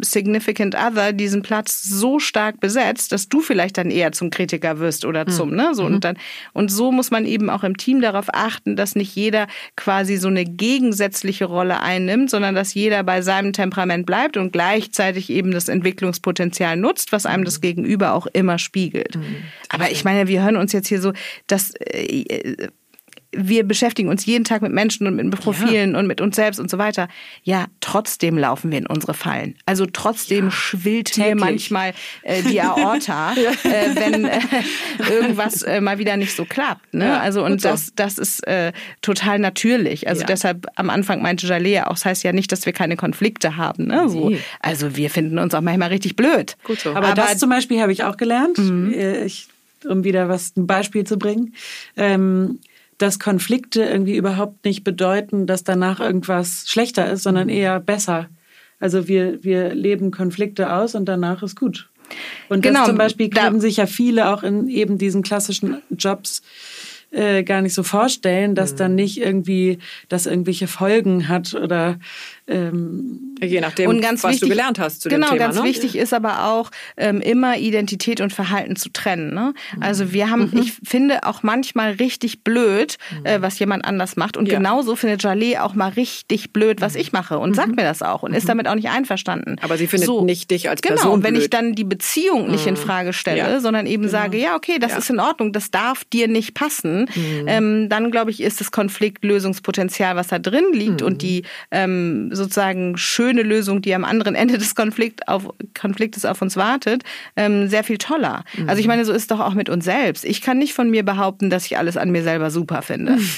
Significant 0.00 0.74
Other 0.76 1.12
diesen 1.12 1.42
Platz 1.42 1.82
so 1.82 2.18
stark 2.18 2.60
besetzt, 2.60 3.12
dass 3.12 3.28
du 3.28 3.40
vielleicht 3.40 3.78
dann 3.78 3.90
eher 3.90 4.12
zum 4.12 4.30
Kritiker 4.30 4.78
wirst 4.78 5.04
oder 5.04 5.26
hm. 5.26 5.32
zum, 5.32 5.50
ne? 5.54 5.74
So 5.74 5.84
mhm. 5.84 5.94
und 5.94 6.04
dann 6.04 6.16
und 6.52 6.70
so 6.70 6.92
muss 6.92 7.10
man 7.10 7.24
eben 7.24 7.50
auch 7.50 7.64
im 7.64 7.76
Team 7.76 8.00
darauf 8.00 8.26
achten, 8.32 8.76
dass 8.76 8.94
nicht 8.94 9.14
jeder 9.14 9.48
quasi 9.76 10.16
so 10.16 10.28
eine 10.28 10.44
gegensätzliche 10.44 11.46
Rolle 11.46 11.80
einnimmt, 11.80 12.30
sondern 12.30 12.54
dass 12.54 12.74
jeder 12.74 13.02
bei 13.02 13.22
seinem 13.22 13.52
Temperament 13.52 14.06
bleibt 14.06 14.36
und 14.36 14.52
gleichzeitig 14.52 15.30
eben 15.30 15.50
das 15.50 15.68
Entwicklungspotenzial 15.68 16.76
nutzt, 16.76 17.12
was 17.12 17.26
einem 17.26 17.44
das 17.44 17.58
mhm. 17.58 17.62
Gegenüber 17.62 18.12
auch 18.12 18.26
immer 18.26 18.58
spiegelt. 18.58 19.16
Mhm. 19.16 19.36
Aber 19.68 19.90
ich 19.90 20.04
meine, 20.04 20.28
wir 20.28 20.42
hören 20.42 20.56
uns 20.56 20.72
jetzt 20.72 20.88
hier 20.88 21.00
so, 21.00 21.12
dass 21.46 21.74
äh, 21.80 22.68
wir 23.38 23.64
beschäftigen 23.64 24.08
uns 24.08 24.26
jeden 24.26 24.44
Tag 24.44 24.62
mit 24.62 24.72
Menschen 24.72 25.06
und 25.06 25.14
mit 25.14 25.30
Profilen 25.30 25.92
ja. 25.92 25.98
und 25.98 26.06
mit 26.06 26.20
uns 26.20 26.36
selbst 26.36 26.58
und 26.58 26.70
so 26.70 26.78
weiter. 26.78 27.08
Ja, 27.44 27.66
trotzdem 27.80 28.36
laufen 28.36 28.70
wir 28.70 28.78
in 28.78 28.86
unsere 28.86 29.14
Fallen. 29.14 29.54
Also 29.64 29.86
trotzdem 29.86 30.46
ja, 30.46 30.50
schwillt 30.50 31.12
täglich. 31.12 31.34
mir 31.34 31.40
manchmal 31.40 31.94
äh, 32.22 32.42
die 32.42 32.60
Aorta, 32.60 33.34
ja. 33.34 33.50
äh, 33.70 33.94
wenn 33.94 34.24
äh, 34.24 34.40
irgendwas 35.10 35.62
äh, 35.62 35.80
mal 35.80 35.98
wieder 35.98 36.16
nicht 36.16 36.34
so 36.34 36.44
klappt. 36.44 36.94
Ne? 36.94 37.20
also 37.20 37.44
und 37.44 37.64
das, 37.64 37.86
so. 37.86 37.92
das 37.96 38.18
ist 38.18 38.46
äh, 38.46 38.72
total 39.02 39.38
natürlich. 39.38 40.08
Also 40.08 40.24
deshalb 40.24 40.66
am 40.74 40.90
Anfang 40.90 41.22
meinte 41.22 41.46
Jalea 41.46 41.86
auch, 41.86 41.94
das 41.94 42.04
heißt 42.04 42.24
ja 42.24 42.32
nicht, 42.32 42.50
dass 42.50 42.66
wir 42.66 42.72
keine 42.72 42.96
Konflikte 42.96 43.56
haben. 43.56 43.86
Ne? 43.86 44.08
So. 44.08 44.32
Also 44.60 44.96
wir 44.96 45.10
finden 45.10 45.38
uns 45.38 45.54
auch 45.54 45.60
manchmal 45.60 45.90
richtig 45.90 46.16
blöd. 46.16 46.56
Gut 46.64 46.80
so. 46.80 46.90
Aber, 46.90 47.08
Aber 47.08 47.14
das 47.14 47.38
zum 47.38 47.50
Beispiel 47.50 47.80
habe 47.80 47.92
ich 47.92 48.04
auch 48.04 48.16
gelernt. 48.16 48.58
Mhm. 48.58 48.92
Äh, 48.92 49.24
ich 49.24 49.48
um 49.86 50.04
wieder 50.04 50.28
was 50.28 50.56
ein 50.56 50.66
Beispiel 50.66 51.04
zu 51.04 51.18
bringen. 51.18 51.54
Ähm, 51.96 52.58
dass 52.98 53.18
Konflikte 53.18 53.82
irgendwie 53.84 54.16
überhaupt 54.16 54.64
nicht 54.64 54.84
bedeuten, 54.84 55.46
dass 55.46 55.64
danach 55.64 56.00
irgendwas 56.00 56.64
schlechter 56.66 57.10
ist, 57.10 57.22
sondern 57.22 57.48
eher 57.48 57.80
besser. 57.80 58.28
Also 58.80 59.08
wir, 59.08 59.42
wir 59.42 59.74
leben 59.74 60.10
Konflikte 60.10 60.72
aus 60.72 60.94
und 60.94 61.06
danach 61.06 61.42
ist 61.42 61.58
gut. 61.58 61.88
Und 62.48 62.62
genau, 62.62 62.80
das 62.80 62.88
zum 62.88 62.98
Beispiel 62.98 63.30
können 63.30 63.60
sich 63.60 63.76
ja 63.76 63.86
viele 63.86 64.30
auch 64.30 64.42
in 64.42 64.68
eben 64.68 64.98
diesen 64.98 65.22
klassischen 65.22 65.82
Jobs 65.90 66.42
äh, 67.10 67.42
gar 67.42 67.62
nicht 67.62 67.74
so 67.74 67.82
vorstellen, 67.82 68.54
dass 68.54 68.72
mhm. 68.72 68.76
dann 68.76 68.94
nicht 68.94 69.18
irgendwie 69.20 69.78
das 70.08 70.26
irgendwelche 70.26 70.66
Folgen 70.68 71.28
hat 71.28 71.54
oder 71.54 71.98
ähm, 72.48 73.28
Je 73.40 73.60
nachdem, 73.60 73.90
und 73.90 74.00
ganz 74.00 74.24
was 74.24 74.32
wichtig, 74.32 74.48
du 74.48 74.54
gelernt 74.54 74.78
hast 74.78 75.02
zu 75.02 75.08
genau, 75.08 75.28
dem 75.28 75.32
Thema. 75.34 75.36
Genau, 75.36 75.46
ganz 75.46 75.58
ne? 75.58 75.68
wichtig 75.68 75.96
ist 75.96 76.12
aber 76.12 76.46
auch, 76.46 76.70
ähm, 76.96 77.20
immer 77.20 77.56
Identität 77.56 78.20
und 78.20 78.32
Verhalten 78.32 78.76
zu 78.76 78.90
trennen. 78.90 79.32
Ne? 79.32 79.54
Also 79.80 80.12
wir 80.12 80.30
haben, 80.30 80.50
mhm. 80.52 80.62
ich 80.62 80.72
finde 80.84 81.24
auch 81.24 81.42
manchmal 81.42 81.92
richtig 81.92 82.42
blöd, 82.42 82.98
äh, 83.24 83.40
was 83.40 83.58
jemand 83.58 83.84
anders 83.84 84.16
macht. 84.16 84.36
Und 84.36 84.48
ja. 84.48 84.58
genauso 84.58 84.96
findet 84.96 85.22
Jalé 85.22 85.60
auch 85.60 85.74
mal 85.74 85.90
richtig 85.90 86.52
blöd, 86.52 86.80
was 86.80 86.94
ich 86.96 87.12
mache. 87.12 87.38
Und 87.38 87.50
mhm. 87.50 87.54
sagt 87.54 87.76
mir 87.76 87.82
das 87.82 88.02
auch 88.02 88.22
und 88.22 88.34
ist 88.34 88.44
mhm. 88.44 88.48
damit 88.48 88.68
auch 88.68 88.74
nicht 88.74 88.88
einverstanden. 88.88 89.56
Aber 89.60 89.76
sie 89.76 89.86
findet 89.86 90.06
so, 90.06 90.24
nicht 90.24 90.50
dich 90.50 90.68
als 90.68 90.82
genau, 90.82 90.94
Person 90.94 91.08
Genau, 91.08 91.14
und 91.14 91.24
wenn 91.24 91.40
ich 91.40 91.50
dann 91.50 91.74
die 91.74 91.84
Beziehung 91.84 92.50
nicht 92.50 92.66
in 92.66 92.74
mhm. 92.74 92.78
Frage 92.78 93.12
stelle, 93.12 93.38
ja. 93.38 93.60
sondern 93.60 93.86
eben 93.86 94.02
genau. 94.02 94.12
sage, 94.12 94.38
ja, 94.38 94.56
okay, 94.56 94.78
das 94.78 94.92
ja. 94.92 94.98
ist 94.98 95.10
in 95.10 95.20
Ordnung, 95.20 95.52
das 95.52 95.70
darf 95.70 96.04
dir 96.04 96.28
nicht 96.28 96.54
passen, 96.54 97.08
mhm. 97.14 97.44
ähm, 97.46 97.88
dann 97.88 98.10
glaube 98.10 98.30
ich, 98.30 98.40
ist 98.40 98.60
das 98.60 98.70
Konfliktlösungspotenzial, 98.70 100.16
was 100.16 100.28
da 100.28 100.38
drin 100.38 100.64
liegt 100.72 101.02
und 101.02 101.22
die 101.22 101.42
ähm, 101.70 102.30
sozusagen 102.38 102.96
schöne 102.96 103.42
Lösung, 103.42 103.82
die 103.82 103.94
am 103.94 104.04
anderen 104.04 104.34
Ende 104.34 104.56
des 104.58 104.74
Konflikt 104.74 105.28
auf, 105.28 105.48
Konfliktes 105.78 106.24
auf 106.24 106.40
uns 106.40 106.56
wartet, 106.56 107.02
ähm, 107.36 107.68
sehr 107.68 107.84
viel 107.84 107.98
toller. 107.98 108.44
Mhm. 108.56 108.68
Also 108.68 108.80
ich 108.80 108.86
meine, 108.86 109.04
so 109.04 109.12
ist 109.12 109.22
es 109.22 109.26
doch 109.26 109.40
auch 109.40 109.54
mit 109.54 109.68
uns 109.68 109.84
selbst. 109.84 110.24
Ich 110.24 110.40
kann 110.40 110.58
nicht 110.58 110.72
von 110.72 110.90
mir 110.90 111.04
behaupten, 111.04 111.50
dass 111.50 111.66
ich 111.66 111.76
alles 111.76 111.96
an 111.96 112.10
mir 112.10 112.22
selber 112.22 112.50
super 112.50 112.82
finde. 112.82 113.18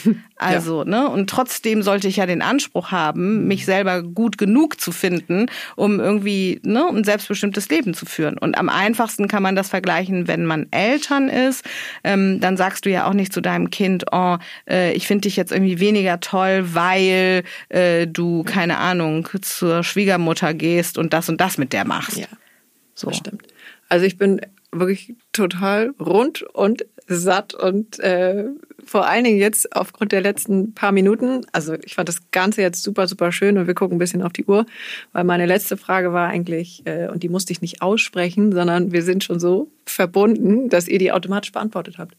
Also, 0.41 0.85
ja. 0.85 0.89
ne? 0.89 1.09
Und 1.09 1.29
trotzdem 1.29 1.83
sollte 1.83 2.09
ich 2.09 2.17
ja 2.17 2.25
den 2.25 2.41
Anspruch 2.41 2.91
haben, 2.91 3.47
mich 3.47 3.67
selber 3.67 4.03
gut 4.03 4.39
genug 4.39 4.81
zu 4.81 4.91
finden, 4.91 5.47
um 5.77 6.01
irgendwie 6.01 6.61
ne, 6.65 6.87
ein 6.89 7.05
selbstbestimmtes 7.05 7.69
Leben 7.69 7.93
zu 7.93 8.07
führen. 8.07 8.39
Und 8.39 8.57
am 8.57 8.71
einfachsten 8.71 9.29
kann 9.29 9.43
man 9.43 9.55
das 9.55 9.69
vergleichen, 9.69 10.29
wenn 10.29 10.47
man 10.47 10.67
Eltern 10.71 11.29
ist. 11.29 11.63
Ähm, 12.05 12.41
dann 12.41 12.57
sagst 12.57 12.87
du 12.87 12.91
ja 12.91 13.07
auch 13.07 13.13
nicht 13.13 13.35
zu 13.35 13.43
deinem 13.43 13.69
Kind, 13.69 14.07
oh, 14.13 14.39
äh, 14.69 14.95
ich 14.95 15.07
finde 15.07 15.23
dich 15.23 15.37
jetzt 15.37 15.53
irgendwie 15.53 15.79
weniger 15.79 16.21
toll, 16.21 16.71
weil 16.73 17.43
äh, 17.69 18.07
du, 18.07 18.43
keine 18.43 18.79
Ahnung, 18.79 18.90
zur 19.41 19.83
Schwiegermutter 19.85 20.55
gehst 20.55 20.99
und 20.99 21.13
das 21.13 21.29
und 21.29 21.41
das 21.41 21.59
mit 21.59 21.73
der 21.73 21.85
machst. 21.85 22.17
Ja, 22.17 22.27
so. 22.95 23.09
das 23.09 23.19
stimmt. 23.19 23.47
Also 23.89 24.07
ich 24.07 24.17
bin 24.17 24.41
wirklich 24.73 25.15
total 25.33 25.91
rund 25.99 26.43
und 26.43 26.87
satt 27.07 27.55
und 27.55 27.99
äh, 28.01 28.45
vor 28.91 29.07
allen 29.07 29.23
Dingen 29.23 29.39
jetzt 29.39 29.77
aufgrund 29.77 30.11
der 30.11 30.21
letzten 30.21 30.75
paar 30.75 30.91
Minuten, 30.91 31.47
also 31.53 31.75
ich 31.75 31.95
fand 31.95 32.09
das 32.09 32.29
Ganze 32.33 32.61
jetzt 32.61 32.83
super, 32.83 33.07
super 33.07 33.31
schön 33.31 33.57
und 33.57 33.69
wir 33.69 33.75
gucken 33.75 33.95
ein 33.95 33.99
bisschen 34.01 34.21
auf 34.21 34.33
die 34.33 34.45
Uhr, 34.45 34.67
weil 35.13 35.23
meine 35.23 35.47
letzte 35.47 35.77
Frage 35.77 36.13
war 36.13 36.27
eigentlich, 36.27 36.83
äh, 36.87 37.07
und 37.07 37.23
die 37.23 37.29
musste 37.29 37.53
ich 37.53 37.63
nicht 37.63 37.83
aussprechen, 37.83 38.51
sondern 38.51 38.91
wir 38.91 39.05
sind 39.05 39.23
schon 39.23 39.39
so 39.39 39.69
verbunden, 39.87 40.71
dass 40.71 40.89
ihr 40.89 40.99
die 40.99 41.13
automatisch 41.13 41.53
beantwortet 41.53 41.99
habt. 41.99 42.17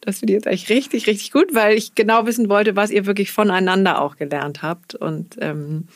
Das 0.00 0.20
finde 0.20 0.32
ich 0.32 0.36
jetzt 0.36 0.46
eigentlich 0.46 0.70
richtig, 0.70 1.06
richtig 1.06 1.32
gut, 1.32 1.54
weil 1.54 1.76
ich 1.76 1.94
genau 1.94 2.24
wissen 2.24 2.48
wollte, 2.48 2.76
was 2.76 2.90
ihr 2.90 3.04
wirklich 3.04 3.30
voneinander 3.30 4.00
auch 4.00 4.16
gelernt 4.16 4.62
habt. 4.62 4.94
Und 4.94 5.36
ähm, 5.42 5.86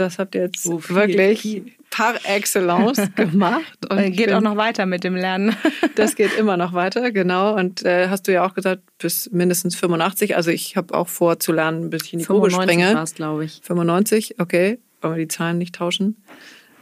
das 0.00 0.18
habt 0.18 0.34
ihr 0.34 0.42
jetzt 0.42 0.62
viel, 0.62 0.80
wirklich 0.88 1.40
viel. 1.40 1.72
par 1.90 2.14
excellence 2.24 3.00
gemacht. 3.16 3.78
Und 3.88 4.12
geht 4.12 4.26
bin, 4.26 4.34
auch 4.34 4.40
noch 4.40 4.56
weiter 4.56 4.86
mit 4.86 5.04
dem 5.04 5.16
Lernen. 5.16 5.56
das 5.94 6.16
geht 6.16 6.36
immer 6.38 6.56
noch 6.56 6.72
weiter, 6.72 7.10
genau. 7.10 7.56
Und 7.56 7.84
äh, 7.84 8.08
hast 8.08 8.28
du 8.28 8.32
ja 8.32 8.46
auch 8.46 8.54
gesagt, 8.54 8.82
bis 8.98 9.30
mindestens 9.30 9.74
85. 9.76 10.36
Also 10.36 10.50
ich 10.50 10.76
habe 10.76 10.94
auch 10.94 11.08
vor 11.08 11.38
zu 11.38 11.52
lernen, 11.52 11.90
bis 11.90 12.04
ich 12.04 12.12
in 12.14 12.18
die 12.20 12.24
Grube 12.24 12.50
springe. 12.50 13.04
glaube 13.14 13.44
ich. 13.44 13.60
95, 13.62 14.40
okay. 14.40 14.78
Wollen 15.00 15.16
wir 15.16 15.24
die 15.24 15.28
Zahlen 15.28 15.58
nicht 15.58 15.74
tauschen? 15.74 16.16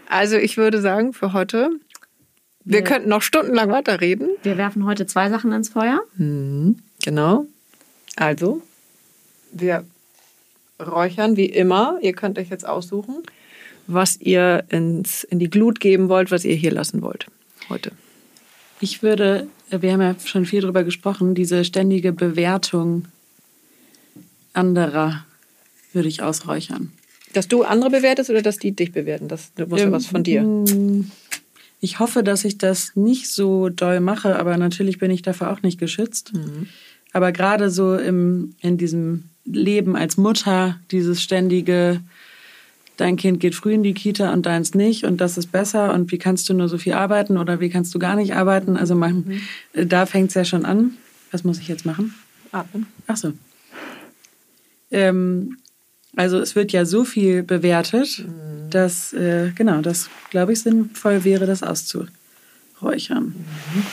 Also 0.09 0.36
ich 0.36 0.56
würde 0.56 0.80
sagen, 0.80 1.12
für 1.12 1.32
heute, 1.32 1.70
wir, 2.64 2.78
wir 2.78 2.84
könnten 2.84 3.09
noch 3.09 3.22
stundenlang 3.22 3.70
weiterreden. 3.70 4.28
Wir 4.43 4.56
werfen 4.56 4.86
heute 4.86 5.06
zwei 5.06 5.30
Sachen 5.30 5.52
ins 5.52 5.68
Feuer. 5.68 6.01
Mhm, 6.16 6.78
genau. 7.02 7.47
Also, 8.16 8.62
wir 9.52 9.84
räuchern, 10.81 11.36
wie 11.36 11.47
immer. 11.47 11.98
Ihr 12.03 12.12
könnt 12.12 12.39
euch 12.39 12.51
jetzt 12.51 12.66
aussuchen, 12.66 13.23
was 13.86 14.20
ihr 14.20 14.65
ins, 14.69 15.24
in 15.24 15.39
die 15.39 15.51
Glut 15.51 15.81
geben 15.81 16.09
wollt, 16.09 16.31
was 16.31 16.44
ihr 16.44 16.55
hier 16.55 16.73
lassen 16.73 17.03
wollt 17.03 17.27
heute. 17.69 17.93
Ich 18.81 19.03
würde, 19.03 19.47
wir 19.70 19.93
haben 19.93 20.01
ja 20.01 20.15
schon 20.24 20.47
viel 20.47 20.61
darüber 20.61 20.85
gesprochen, 20.85 21.35
diese 21.35 21.65
ständige 21.65 22.12
Bewertung 22.12 23.07
anderer 24.53 25.24
würde 25.93 26.09
ich 26.09 26.23
ausräuchern. 26.23 26.93
Dass 27.32 27.48
du 27.48 27.62
andere 27.62 27.90
bewertest 27.90 28.31
oder 28.31 28.43
dass 28.43 28.59
die 28.59 28.73
dich 28.73 28.93
bewerten? 28.93 29.28
Das 29.28 29.53
muss 29.69 29.81
ja 29.81 29.93
was 29.93 30.07
von 30.07 30.23
dir. 30.23 30.44
Ich 31.81 31.98
hoffe, 31.98 32.23
dass 32.23 32.44
ich 32.44 32.57
das 32.57 32.93
nicht 32.94 33.28
so 33.28 33.69
doll 33.69 34.01
mache, 34.01 34.39
aber 34.39 34.57
natürlich 34.57 34.98
bin 34.98 35.11
ich 35.11 35.23
dafür 35.23 35.51
auch 35.53 35.62
nicht 35.62 35.78
geschützt. 35.78 36.32
Mhm. 36.32 36.69
Aber 37.12 37.32
gerade 37.32 37.70
so 37.70 37.97
im, 37.97 38.55
in 38.61 38.78
diesem 38.78 39.24
Leben 39.47 39.97
als 39.97 40.16
Mutter, 40.16 40.78
dieses 40.90 41.23
ständige, 41.23 42.01
dein 42.97 43.16
Kind 43.16 43.40
geht 43.40 43.55
früh 43.55 43.74
in 43.74 43.82
die 43.82 43.94
Kita 43.94 44.32
und 44.32 44.47
deins 44.47 44.74
nicht 44.74 45.05
und 45.05 45.20
das 45.20 45.39
ist 45.39 45.52
besser 45.52 45.93
und 45.94 46.10
wie 46.12 46.18
kannst 46.18 46.48
du 46.48 46.55
nur 46.55 46.68
so 46.68 46.78
viel 46.78 46.94
arbeiten 46.94 47.39
oder 47.39 47.60
wie 47.60 47.70
kannst 47.70 47.94
du 47.94 47.98
gar 47.98 48.16
nicht 48.16 48.35
arbeiten? 48.35 48.77
Also 48.77 48.94
man, 48.94 49.40
mhm. 49.74 49.89
da 49.89 50.06
fängt 50.06 50.28
es 50.28 50.35
ja 50.35 50.44
schon 50.44 50.64
an. 50.64 50.97
Was 51.31 51.44
muss 51.44 51.59
ich 51.59 51.68
jetzt 51.68 51.85
machen? 51.85 52.14
Atmen. 52.52 52.86
Ach 53.06 53.16
so. 53.16 53.32
Ähm, 54.90 55.59
also 56.16 56.39
es 56.39 56.56
wird 56.56 56.73
ja 56.73 56.85
so 56.85 57.05
viel 57.05 57.43
bewertet, 57.43 58.24
mhm. 58.27 58.70
dass, 58.70 59.12
äh, 59.12 59.52
genau, 59.55 59.82
das 59.82 60.09
glaube 60.31 60.52
ich 60.52 60.60
sinnvoll 60.60 61.24
wäre, 61.24 61.47
das 61.47 61.62
auszuräuchern. 61.62 63.35
Mhm. 63.35 63.86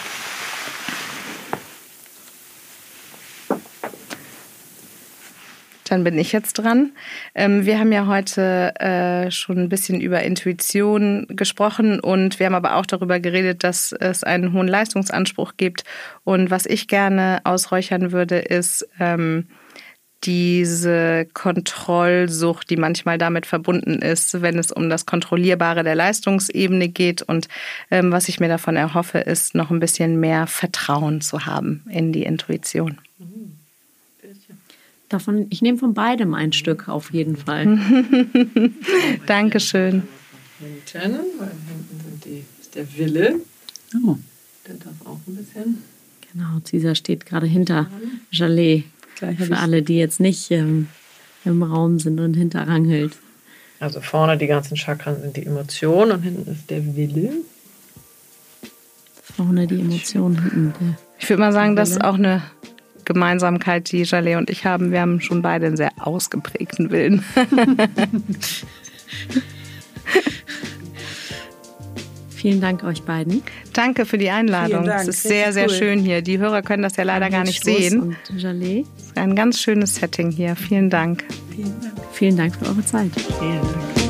Dann 5.94 6.04
bin 6.04 6.18
ich 6.18 6.32
jetzt 6.32 6.54
dran. 6.54 6.92
Ähm, 7.36 7.68
wir 7.68 7.78
haben 7.78 7.92
ja 7.92 8.08
heute 8.08 8.74
äh, 8.80 9.30
schon 9.30 9.60
ein 9.60 9.70
bisschen 9.70 10.02
über 10.02 10.24
Intuition 10.24 11.28
gesprochen 11.30 12.00
und 12.00 12.40
wir 12.40 12.48
haben 12.48 12.56
aber 12.56 12.78
auch 12.78 12.88
darüber 12.88 13.20
geredet, 13.20 13.64
dass 13.64 13.92
es 13.92 14.24
einen 14.24 14.54
hohen 14.54 14.68
Leistungsanspruch 14.68 15.54
gibt. 15.56 15.84
Und 16.24 16.50
was 16.50 16.66
ich 16.66 16.88
gerne 16.88 17.42
ausräuchern 17.44 18.12
würde, 18.12 18.40
ist 18.40 18.88
ähm, 19.00 19.48
diese 20.24 21.28
Kontrollsucht, 21.32 22.72
die 22.72 22.78
manchmal 22.78 23.20
damit 23.20 23.46
verbunden 23.46 24.02
ist, 24.02 24.42
wenn 24.42 24.58
es 24.58 24.72
um 24.72 24.90
das 24.90 25.06
Kontrollierbare 25.06 25.84
der 25.84 25.94
Leistungsebene 25.94 26.90
geht. 26.90 27.22
Und 27.22 27.50
ähm, 27.92 28.12
was 28.12 28.30
ich 28.30 28.40
mir 28.40 28.48
davon 28.48 28.78
erhoffe, 28.78 29.20
ist 29.20 29.54
noch 29.54 29.70
ein 29.70 29.80
bisschen 29.80 30.20
mehr 30.20 30.48
Vertrauen 30.48 31.22
zu 31.22 31.46
haben 31.46 31.86
in 31.88 32.12
die 32.14 32.24
Intuition. 32.24 32.98
Davon, 35.14 35.46
ich 35.52 35.62
nehme 35.62 35.78
von 35.78 35.94
beidem 35.94 36.34
ein 36.34 36.54
Stück 36.54 36.90
auf 36.90 37.14
jeden 37.14 37.38
Fall. 37.38 37.66
Dankeschön. 39.28 40.02
Hinten, 40.58 41.20
weil 41.38 41.52
hinten 41.68 42.00
sind 42.04 42.26
die, 42.26 42.44
ist 42.60 42.74
der 42.74 42.98
Wille. 42.98 43.36
Oh, 44.04 44.16
der 44.68 44.74
darf 44.74 45.06
auch 45.06 45.20
ein 45.28 45.36
bisschen. 45.36 45.84
Genau, 46.32 46.58
dieser 46.66 46.96
steht 46.96 47.28
gerade 47.28 47.46
hinter 47.46 47.92
Jalais. 48.32 48.86
Für 49.16 49.58
alle, 49.58 49.84
die 49.84 49.98
jetzt 49.98 50.20
nicht 50.20 50.50
ähm, 50.50 50.88
im 51.46 51.62
Raum 51.62 52.00
sind 52.00 52.20
und 52.20 52.34
hinter 52.34 52.68
Ranghild. 52.68 53.16
Also 53.80 54.02
vorne 54.02 54.36
die 54.40 54.48
ganzen 54.48 54.76
Chakren 54.78 55.22
sind 55.22 55.38
die 55.38 55.46
Emotionen 55.46 56.14
und 56.14 56.24
hinten 56.24 56.52
ist 56.52 56.72
der 56.72 56.96
Wille. 56.96 57.34
Vorne 59.22 59.68
die 59.68 59.80
Emotionen, 59.80 60.42
hinten 60.42 60.74
der. 60.80 60.98
Ich 61.20 61.30
würde 61.30 61.40
mal 61.40 61.54
sagen, 61.54 61.76
das 61.76 61.92
ist 61.92 62.04
auch 62.04 62.16
eine 62.16 62.42
Gemeinsamkeit, 63.06 63.92
die 63.92 64.04
Jalais 64.04 64.38
und 64.38 64.50
ich 64.50 64.66
haben. 64.66 64.92
Wir 64.92 65.02
haben 65.02 65.22
schon 65.22 65.42
beide 65.42 65.68
einen 65.68 65.78
sehr 65.78 65.92
ausgeprägten 66.00 66.92
Willen. 66.92 67.24
Vielen 72.44 72.60
Dank 72.60 72.84
euch 72.84 73.04
beiden. 73.04 73.42
Danke 73.72 74.06
für 74.06 74.18
die 74.18 74.30
Einladung. 74.30 74.86
Es 74.86 75.08
ist 75.08 75.24
sehr, 75.24 75.54
sehr 75.54 75.70
cool. 75.70 75.74
schön 75.74 76.00
hier. 76.00 76.22
Die 76.22 76.40
Hörer 76.40 76.62
können 76.62 76.84
das 76.84 76.98
ja 76.98 77.06
leider 77.06 77.30
gar 77.30 77.46
nicht 77.46 77.64
Schluss 77.64 77.78
sehen. 77.78 78.02
Und 78.02 78.18
Jalais. 78.36 78.84
Ein 79.16 79.34
ganz 79.34 79.62
schönes 79.62 79.96
Setting 79.96 80.30
hier. 80.30 80.58
Vielen 80.58 80.90
Dank. 80.90 81.24
Vielen 81.56 81.80
Dank. 81.80 81.94
Vielen 82.12 82.36
Dank 82.36 82.56
für 82.58 82.66
eure 82.66 82.86
Zeit. 82.86 83.12
Vielen 83.40 83.62
Dank. 83.62 84.03